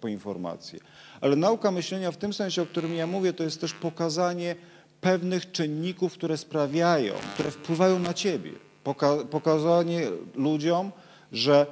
po 0.00 0.08
informacje. 0.08 0.80
Ale 1.20 1.36
nauka 1.36 1.70
myślenia 1.70 2.12
w 2.12 2.16
tym 2.16 2.32
sensie, 2.32 2.62
o 2.62 2.66
którym 2.66 2.94
ja 2.94 3.06
mówię, 3.06 3.32
to 3.32 3.44
jest 3.44 3.60
też 3.60 3.72
pokazanie 3.72 4.56
pewnych 5.00 5.52
czynników, 5.52 6.12
które 6.12 6.36
sprawiają, 6.36 7.14
które 7.34 7.50
wpływają 7.50 7.98
na 7.98 8.14
ciebie. 8.14 8.52
Poka- 8.84 9.24
pokazanie 9.24 10.02
ludziom, 10.34 10.92
że 11.32 11.66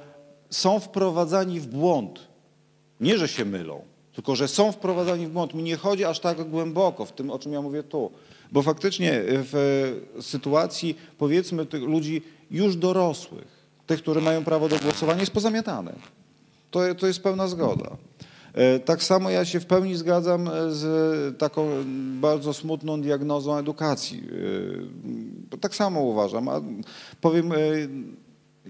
są 0.49 0.79
wprowadzani 0.79 1.59
w 1.59 1.67
błąd. 1.67 2.27
Nie, 2.99 3.17
że 3.17 3.27
się 3.27 3.45
mylą, 3.45 3.81
tylko 4.13 4.35
że 4.35 4.47
są 4.47 4.71
wprowadzani 4.71 5.27
w 5.27 5.29
błąd. 5.29 5.53
Mi 5.53 5.63
nie 5.63 5.75
chodzi 5.77 6.05
aż 6.05 6.19
tak 6.19 6.49
głęboko 6.49 7.05
w 7.05 7.11
tym, 7.11 7.31
o 7.31 7.39
czym 7.39 7.53
ja 7.53 7.61
mówię 7.61 7.83
tu. 7.83 8.11
Bo 8.51 8.61
faktycznie 8.61 9.21
w 9.25 9.55
e, 10.17 10.21
sytuacji, 10.21 10.97
powiedzmy, 11.17 11.65
tych 11.65 11.83
ludzi 11.83 12.21
już 12.51 12.75
dorosłych, 12.75 13.47
tych, 13.87 14.01
którzy 14.01 14.21
mają 14.21 14.43
prawo 14.43 14.69
do 14.69 14.79
głosowania, 14.79 15.19
jest 15.19 15.31
pozamiatane. 15.31 15.93
To, 16.71 16.95
to 16.95 17.07
jest 17.07 17.23
pełna 17.23 17.47
zgoda. 17.47 17.97
E, 18.53 18.79
Tak 18.79 19.03
samo 19.03 19.29
ja 19.29 19.45
się 19.45 19.59
w 19.59 19.65
pełni 19.65 19.95
zgadzam 19.95 20.47
e, 20.47 20.71
z 20.71 21.37
taką 21.37 21.67
bardzo 22.21 22.53
smutną 22.53 23.01
diagnozą 23.01 23.57
edukacji. 23.57 24.23
E, 25.53 25.57
Tak 25.57 25.75
samo 25.75 26.01
uważam. 26.01 26.49
A 26.49 26.61
powiem, 27.21 27.51
e, 27.51 27.55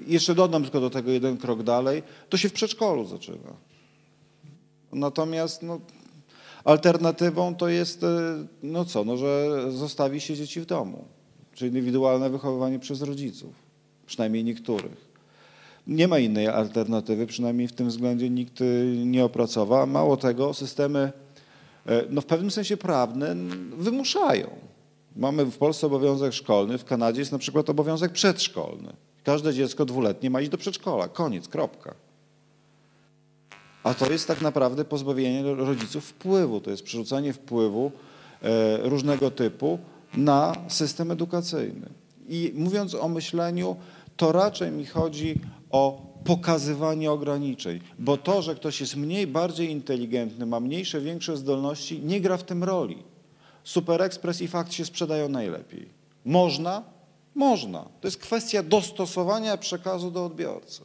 jeszcze 0.07 0.35
dodam 0.35 0.63
tylko 0.63 0.79
do 0.79 0.89
tego 0.89 1.11
jeden 1.11 1.37
krok 1.37 1.63
dalej, 1.63 2.03
to 2.29 2.37
się 2.37 2.49
w 2.49 2.53
przedszkolu 2.53 3.05
zaczyna. 3.05 3.53
Natomiast 4.93 5.63
no, 5.63 5.79
alternatywą 6.63 7.55
to 7.55 7.67
jest, 7.67 8.03
e, 8.03 8.07
no 8.63 8.85
co, 8.85 9.03
no, 9.03 9.17
że 9.17 9.65
zostawi 9.71 10.21
się 10.21 10.35
dzieci 10.35 10.61
w 10.61 10.65
domu, 10.65 11.05
czyli 11.53 11.69
indywidualne 11.69 12.29
wychowywanie 12.29 12.79
przez 12.79 13.01
rodziców, 13.01 13.53
przynajmniej 14.05 14.43
niektórych. 14.43 15.08
Nie 15.89 16.07
ma 16.07 16.19
innej 16.19 16.47
alternatywy, 16.47 17.27
przynajmniej 17.27 17.67
w 17.67 17.73
tym 17.73 17.87
względzie 17.87 18.29
nikt 18.29 18.61
y, 18.61 19.03
nie 19.05 19.25
opracował. 19.25 19.87
Mało 19.87 20.17
tego, 20.17 20.53
systemy 20.53 21.11
e, 21.85 22.03
no 22.09 22.21
w 22.21 22.25
pewnym 22.25 22.51
sensie 22.51 22.77
prawne 22.77 23.35
wymuszają. 23.77 24.49
Mamy 25.15 25.45
w 25.45 25.57
Polsce 25.57 25.87
obowiązek 25.87 26.33
szkolny, 26.33 26.77
w 26.77 26.85
Kanadzie 26.85 27.19
jest 27.19 27.31
na 27.31 27.37
przykład 27.37 27.69
obowiązek 27.69 28.11
przedszkolny. 28.11 28.93
Każde 29.23 29.53
dziecko 29.53 29.85
dwuletnie 29.85 30.29
ma 30.29 30.41
iść 30.41 30.51
do 30.51 30.57
przedszkola. 30.57 31.07
Koniec, 31.07 31.47
kropka. 31.47 31.95
A 33.83 33.93
to 33.93 34.11
jest 34.11 34.27
tak 34.27 34.41
naprawdę 34.41 34.85
pozbawienie 34.85 35.55
rodziców 35.55 36.05
wpływu. 36.05 36.61
To 36.61 36.71
jest 36.71 36.83
przerzucanie 36.83 37.33
wpływu 37.33 37.91
e, 38.41 38.77
różnego 38.77 39.31
typu 39.31 39.79
na 40.17 40.55
system 40.67 41.11
edukacyjny. 41.11 41.89
I 42.27 42.51
mówiąc 42.55 42.95
o 42.95 43.07
myśleniu, 43.07 43.75
to 44.17 44.31
raczej 44.31 44.71
mi 44.71 44.85
chodzi 44.85 45.39
o 45.69 46.09
pokazywanie 46.23 47.11
ograniczeń, 47.11 47.79
bo 47.99 48.17
to, 48.17 48.41
że 48.41 48.55
ktoś 48.55 48.81
jest 48.81 48.95
mniej, 48.95 49.27
bardziej 49.27 49.71
inteligentny, 49.71 50.45
ma 50.45 50.59
mniejsze, 50.59 51.01
większe 51.01 51.37
zdolności, 51.37 51.99
nie 51.99 52.21
gra 52.21 52.37
w 52.37 52.43
tym 52.43 52.63
roli. 52.63 53.03
Super 53.63 54.01
Express 54.01 54.41
i 54.41 54.47
fakt 54.47 54.73
się 54.73 54.85
sprzedają 54.85 55.29
najlepiej. 55.29 55.89
Można? 56.25 56.83
Można. 57.35 57.79
To 58.01 58.07
jest 58.07 58.17
kwestia 58.17 58.63
dostosowania 58.63 59.57
przekazu 59.57 60.11
do 60.11 60.25
odbiorcy. 60.25 60.81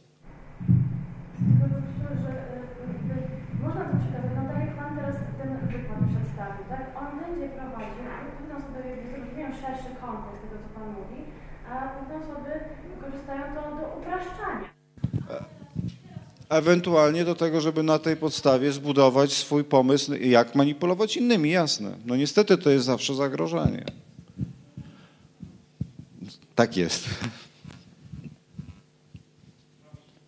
Tak 3.75 4.05
szerszy 9.61 9.95
kontekst 10.01 10.41
tego, 10.41 10.55
co 10.63 10.79
Pan 10.79 10.89
mówi, 10.93 11.21
a 11.69 11.87
pewne 11.87 12.15
osoby 12.15 12.51
wykorzystają 12.89 13.55
to 13.55 13.61
do 13.61 13.97
upraszczania. 13.97 14.74
Ewentualnie 16.49 17.25
do 17.25 17.35
tego, 17.35 17.61
żeby 17.61 17.83
na 17.83 17.99
tej 17.99 18.17
podstawie 18.17 18.71
zbudować 18.71 19.33
swój 19.33 19.63
pomysł, 19.63 20.13
jak 20.13 20.55
manipulować 20.55 21.17
innymi, 21.17 21.49
jasne. 21.49 21.91
No 22.05 22.15
niestety 22.15 22.57
to 22.57 22.69
jest 22.69 22.85
zawsze 22.85 23.15
zagrożenie. 23.15 23.83
Tak 26.55 26.77
jest. 26.77 27.09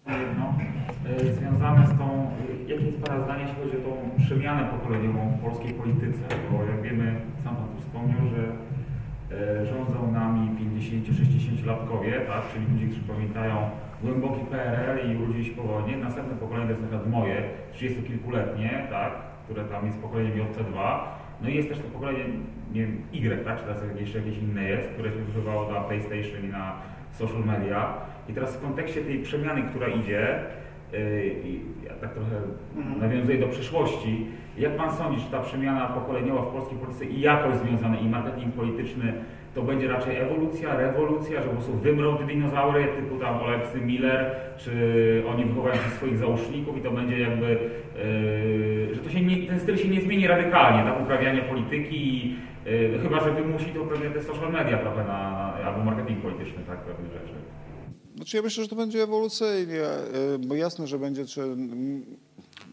E, 0.07 1.33
związane 1.33 1.87
z 1.87 1.97
tą, 1.97 2.31
jakie 2.67 2.85
jest 2.85 2.97
Pana 2.97 3.23
zdanie, 3.23 3.43
jeśli 3.43 3.63
chodzi 3.63 3.77
o 3.77 3.89
tą 3.89 4.25
przemianę 4.25 4.69
pokoleniową 4.69 5.37
w 5.37 5.41
polskiej 5.41 5.73
polityce? 5.73 6.19
Bo 6.51 6.63
jak 6.63 6.81
wiemy, 6.81 7.21
sam 7.43 7.55
Pan 7.55 7.67
tu 7.67 7.81
wspomniał, 7.81 8.19
że 8.35 8.43
e, 9.37 9.65
rządzą 9.65 10.11
nami 10.11 10.49
50-60-latkowie, 10.49 12.27
tak? 12.27 12.43
czyli 12.53 12.65
ludzie, 12.73 12.85
którzy 12.85 13.01
pamiętają 13.01 13.69
głęboki 14.03 14.45
PRL 14.51 15.11
i 15.11 15.23
urodzili 15.23 15.45
się 15.45 15.55
po 15.55 15.63
wojnie. 15.63 15.97
Następne 15.97 16.35
pokolenie 16.35 16.65
to 16.65 16.71
jest 16.71 16.81
na 16.81 16.87
przykład 16.87 17.11
moje, 17.11 17.43
30-kilkuletnie, 17.73 18.87
tak? 18.89 19.13
które 19.45 19.63
tam 19.63 19.85
jest 19.85 20.01
pokoleniem 20.01 20.31
JC2. 20.31 20.99
No 21.41 21.49
i 21.49 21.55
jest 21.55 21.69
też 21.69 21.77
to 21.77 21.83
pokolenie, 21.83 22.23
nie 22.73 22.81
wiem, 22.81 23.01
Y, 23.11 23.45
tak? 23.45 23.57
czy 23.57 23.63
teraz 23.63 23.81
jeszcze 23.99 24.17
jakieś 24.17 24.37
inne 24.37 24.63
jest, 24.63 24.89
które 24.89 25.09
się 25.11 25.17
używało 25.29 25.71
na 25.71 25.81
PlayStation 25.81 26.45
i 26.45 26.47
na 26.47 26.75
social 27.11 27.45
media. 27.45 27.93
I 28.29 28.33
teraz 28.33 28.55
w 28.55 28.61
kontekście 28.61 29.01
tej 29.01 29.19
przemiany, 29.19 29.61
która 29.61 29.87
idzie, 29.87 30.39
yy, 30.91 30.99
i 31.43 31.61
ja 31.85 31.93
tak 31.93 32.13
trochę 32.13 32.35
nawiązuję 32.99 33.37
do 33.37 33.47
przyszłości, 33.47 34.25
jak 34.57 34.77
Pan 34.77 34.91
sądzi, 34.91 35.25
czy 35.25 35.31
ta 35.31 35.41
przemiana 35.41 35.87
pokoleniowa 35.87 36.41
w 36.41 36.47
polskiej 36.47 36.77
polityce 36.77 37.05
i 37.05 37.21
jakość 37.21 37.57
związana 37.57 37.97
i 37.97 38.09
marketing 38.09 38.53
polityczny 38.53 39.13
to 39.57 39.63
będzie 39.63 39.87
raczej 39.87 40.17
ewolucja, 40.17 40.77
rewolucja, 40.77 41.43
że 41.43 41.49
po 41.49 41.55
prostu 41.55 41.73
wymrą 41.73 42.17
te 42.17 42.27
dinozaury 42.27 42.87
typu 42.95 43.19
tam 43.19 43.37
Oleksy 43.37 43.81
Miller, 43.81 44.35
czy 44.57 44.71
oni 45.27 45.45
wychowają 45.45 45.75
się 45.75 45.89
swoich 45.89 46.17
załóżników 46.17 46.77
i 46.77 46.81
to 46.81 46.91
będzie 46.91 47.19
jakby, 47.19 47.47
yy, 47.49 48.95
że 48.95 49.01
to 49.01 49.09
się 49.09 49.21
nie, 49.21 49.47
ten 49.47 49.59
styl 49.59 49.77
się 49.77 49.87
nie 49.87 50.01
zmieni 50.01 50.27
radykalnie, 50.27 50.91
tak, 50.91 51.01
uprawiania 51.01 51.41
polityki, 51.41 52.35
yy, 52.65 52.99
chyba, 53.03 53.23
że 53.23 53.31
wymusi 53.31 53.65
to 53.65 53.85
pewnie 53.85 54.09
te 54.09 54.23
social 54.23 54.51
media 54.51 54.77
trochę 54.77 55.03
na, 55.03 55.53
albo 55.65 55.83
marketing 55.83 56.21
polityczny, 56.21 56.63
tak, 56.67 56.79
pewne 56.79 57.09
rzeczy. 57.09 57.33
Znaczy 58.15 58.37
ja 58.37 58.43
myślę, 58.43 58.63
że 58.63 58.69
to 58.69 58.75
będzie 58.75 59.03
ewolucyjnie, 59.03 59.83
y, 60.35 60.39
bo 60.47 60.55
jasne, 60.55 60.87
że 60.87 60.99
będzie, 60.99 61.25
czy 61.25 61.41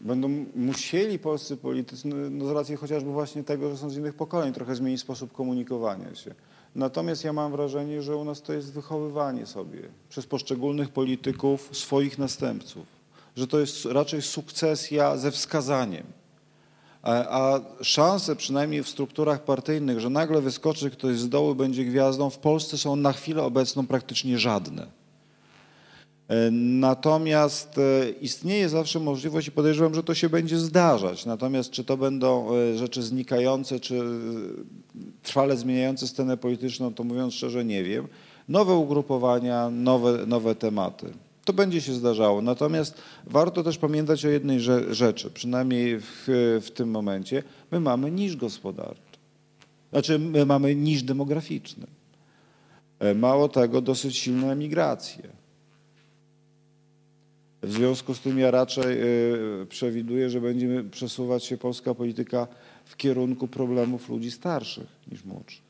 będą 0.01 0.45
musieli 0.55 1.19
polscy 1.19 1.57
politycy, 1.57 2.07
no, 2.07 2.15
no 2.31 2.45
z 2.45 2.51
racji 2.51 2.75
chociażby 2.75 3.11
właśnie 3.11 3.43
tego, 3.43 3.69
że 3.69 3.77
są 3.77 3.89
z 3.89 3.97
innych 3.97 4.13
pokoleń, 4.13 4.53
trochę 4.53 4.75
zmienić 4.75 5.01
sposób 5.01 5.33
komunikowania 5.33 6.15
się. 6.15 6.35
Natomiast 6.75 7.23
ja 7.23 7.33
mam 7.33 7.51
wrażenie, 7.51 8.01
że 8.01 8.15
u 8.15 8.25
nas 8.25 8.41
to 8.41 8.53
jest 8.53 8.73
wychowywanie 8.73 9.45
sobie 9.45 9.81
przez 10.09 10.25
poszczególnych 10.25 10.89
polityków 10.89 11.69
swoich 11.71 12.17
następców, 12.17 12.85
że 13.35 13.47
to 13.47 13.59
jest 13.59 13.85
raczej 13.85 14.21
sukcesja 14.21 15.17
ze 15.17 15.31
wskazaniem. 15.31 16.03
A, 17.03 17.59
szanse, 17.81 18.35
przynajmniej 18.35 18.83
w 18.83 18.89
strukturach 18.89 19.43
partyjnych, 19.43 19.99
że 19.99 20.09
nagle 20.09 20.41
wyskoczy 20.41 20.91
ktoś 20.91 21.17
z 21.17 21.29
dołu, 21.29 21.55
będzie 21.55 21.85
gwiazdą, 21.85 22.29
w 22.29 22.37
Polsce 22.37 22.77
są 22.77 22.95
na 22.95 23.13
chwilę 23.13 23.43
obecną 23.43 23.87
praktycznie 23.87 24.39
żadne. 24.39 24.87
E, 26.27 26.51
Natomiast 26.51 27.77
e, 27.77 28.09
istnieje 28.09 28.69
zawsze 28.69 28.99
możliwość 28.99 29.47
i 29.47 29.51
podejrzewam, 29.51 29.95
że 29.95 30.03
to 30.03 30.13
się 30.13 30.29
będzie 30.29 30.57
zdarzać. 30.57 31.25
Natomiast 31.25 31.71
czy 31.71 31.83
to 31.83 31.97
będą 31.97 32.55
e, 32.55 32.77
rzeczy 32.77 33.03
znikające, 33.03 33.79
czy 33.79 34.01
trwale 35.23 35.57
zmieniające 35.57 36.07
scenę 36.07 36.37
polityczną, 36.37 36.93
to 36.93 37.03
mówiąc 37.03 37.33
szczerze 37.33 37.65
nie 37.65 37.83
wiem. 37.83 38.07
Nowe 38.49 38.73
ugrupowania, 38.73 39.69
nowe, 39.69 40.25
nowe 40.25 40.55
tematy. 40.55 41.07
To 41.45 41.53
będzie 41.53 41.81
się 41.81 41.93
zdarzało. 41.93 42.41
Natomiast 42.41 42.97
warto 43.27 43.63
też 43.63 43.77
pamiętać 43.77 44.25
o 44.25 44.29
jednej 44.29 44.59
rze- 44.59 44.93
rzeczy, 44.93 45.31
przynajmniej 45.31 45.99
w, 45.99 46.23
w 46.61 46.71
tym 46.73 46.89
momencie. 46.91 47.43
My 47.71 47.79
mamy 47.79 48.11
niż 48.11 48.35
gospodarczy. 48.35 49.01
Znaczy, 49.91 50.19
my 50.19 50.45
mamy 50.45 50.75
niż 50.75 51.03
demograficzny. 51.03 51.87
Mało 53.15 53.49
tego, 53.49 53.81
dosyć 53.81 54.17
silną 54.17 54.49
emigrację. 54.49 55.23
W 57.65 57.71
związku 57.71 58.13
z 58.13 58.19
tym 58.19 58.39
ja 58.39 58.51
raczej 58.51 59.01
y, 59.61 59.65
przewiduję, 59.69 60.29
że 60.29 60.41
będziemy 60.41 60.83
przesuwać 60.83 61.43
się 61.43 61.57
polska 61.57 61.95
polityka 61.95 62.47
w 62.85 62.97
kierunku 62.97 63.47
problemów 63.47 64.09
ludzi 64.09 64.31
starszych 64.31 64.87
niż 65.11 65.25
młodszych. 65.25 65.65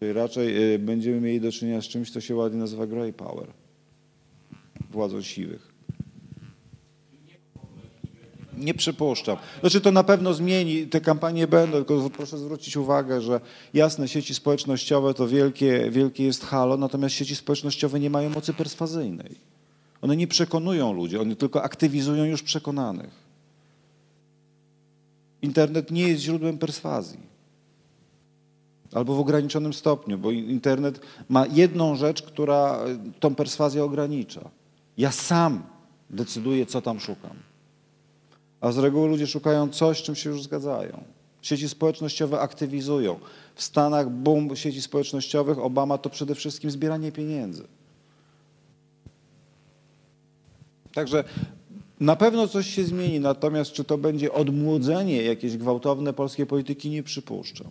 Czyli 0.00 0.12
raczej 0.12 0.74
y, 0.74 0.78
będziemy 0.78 1.20
mieli 1.20 1.40
do 1.40 1.52
czynienia 1.52 1.82
z 1.82 1.84
czymś, 1.84 2.10
co 2.10 2.20
się 2.20 2.36
ładnie 2.36 2.58
nazywa 2.58 2.86
grey 2.86 3.12
power, 3.12 3.46
władzą 4.90 5.22
siwych. 5.22 5.72
Nie 8.56 8.74
przypuszczam. 8.74 9.36
Znaczy 9.60 9.80
to 9.80 9.92
na 9.92 10.04
pewno 10.04 10.34
zmieni, 10.34 10.86
te 10.86 11.00
kampanie 11.00 11.46
będą, 11.46 11.76
tylko 11.76 12.10
proszę 12.10 12.38
zwrócić 12.38 12.76
uwagę, 12.76 13.20
że 13.20 13.40
jasne, 13.74 14.08
sieci 14.08 14.34
społecznościowe 14.34 15.14
to 15.14 15.28
wielkie, 15.28 15.90
wielkie 15.90 16.24
jest 16.24 16.44
halo, 16.44 16.76
natomiast 16.76 17.14
sieci 17.14 17.36
społecznościowe 17.36 18.00
nie 18.00 18.10
mają 18.10 18.30
mocy 18.30 18.54
perswazyjnej. 18.54 19.51
One 20.02 20.16
nie 20.16 20.26
przekonują 20.26 20.92
ludzi, 20.92 21.18
one 21.18 21.36
tylko 21.36 21.62
aktywizują 21.62 22.24
już 22.24 22.42
przekonanych. 22.42 23.10
Internet 25.42 25.90
nie 25.90 26.08
jest 26.08 26.22
źródłem 26.22 26.58
perswazji. 26.58 27.32
Albo 28.92 29.14
w 29.14 29.20
ograniczonym 29.20 29.72
stopniu, 29.72 30.18
bo 30.18 30.30
internet 30.30 31.00
ma 31.28 31.46
jedną 31.46 31.96
rzecz, 31.96 32.22
która 32.22 32.84
y, 32.86 33.20
tą 33.20 33.34
perswazję 33.34 33.84
ogranicza. 33.84 34.50
Ja 34.98 35.12
sam 35.12 35.62
decyduję, 36.10 36.66
co 36.66 36.82
tam 36.82 37.00
szukam. 37.00 37.36
A 38.60 38.72
z 38.72 38.78
reguły 38.78 39.08
ludzie 39.08 39.26
szukają 39.26 39.68
coś, 39.68 40.02
czym 40.02 40.14
się 40.14 40.30
już 40.30 40.42
zgadzają. 40.42 41.04
Sieci 41.42 41.68
społecznościowe 41.68 42.40
aktywizują. 42.40 43.18
W 43.54 43.62
Stanach 43.62 44.10
boom 44.10 44.56
sieci 44.56 44.82
społecznościowych, 44.82 45.58
Obama 45.58 45.98
to 45.98 46.10
przede 46.10 46.34
wszystkim 46.34 46.70
zbieranie 46.70 47.12
pieniędzy. 47.12 47.64
Także 50.94 51.24
na 52.00 52.16
pewno 52.16 52.48
coś 52.48 52.66
się 52.66 52.84
zmieni, 52.84 53.20
natomiast 53.20 53.72
czy 53.72 53.84
to 53.84 53.98
będzie 53.98 54.32
odmłodzenie 54.32 55.22
jakieś 55.22 55.56
gwałtowne 55.56 56.12
polskiej 56.12 56.46
polityki, 56.46 56.90
nie 56.90 57.02
przypuszczam. 57.02 57.66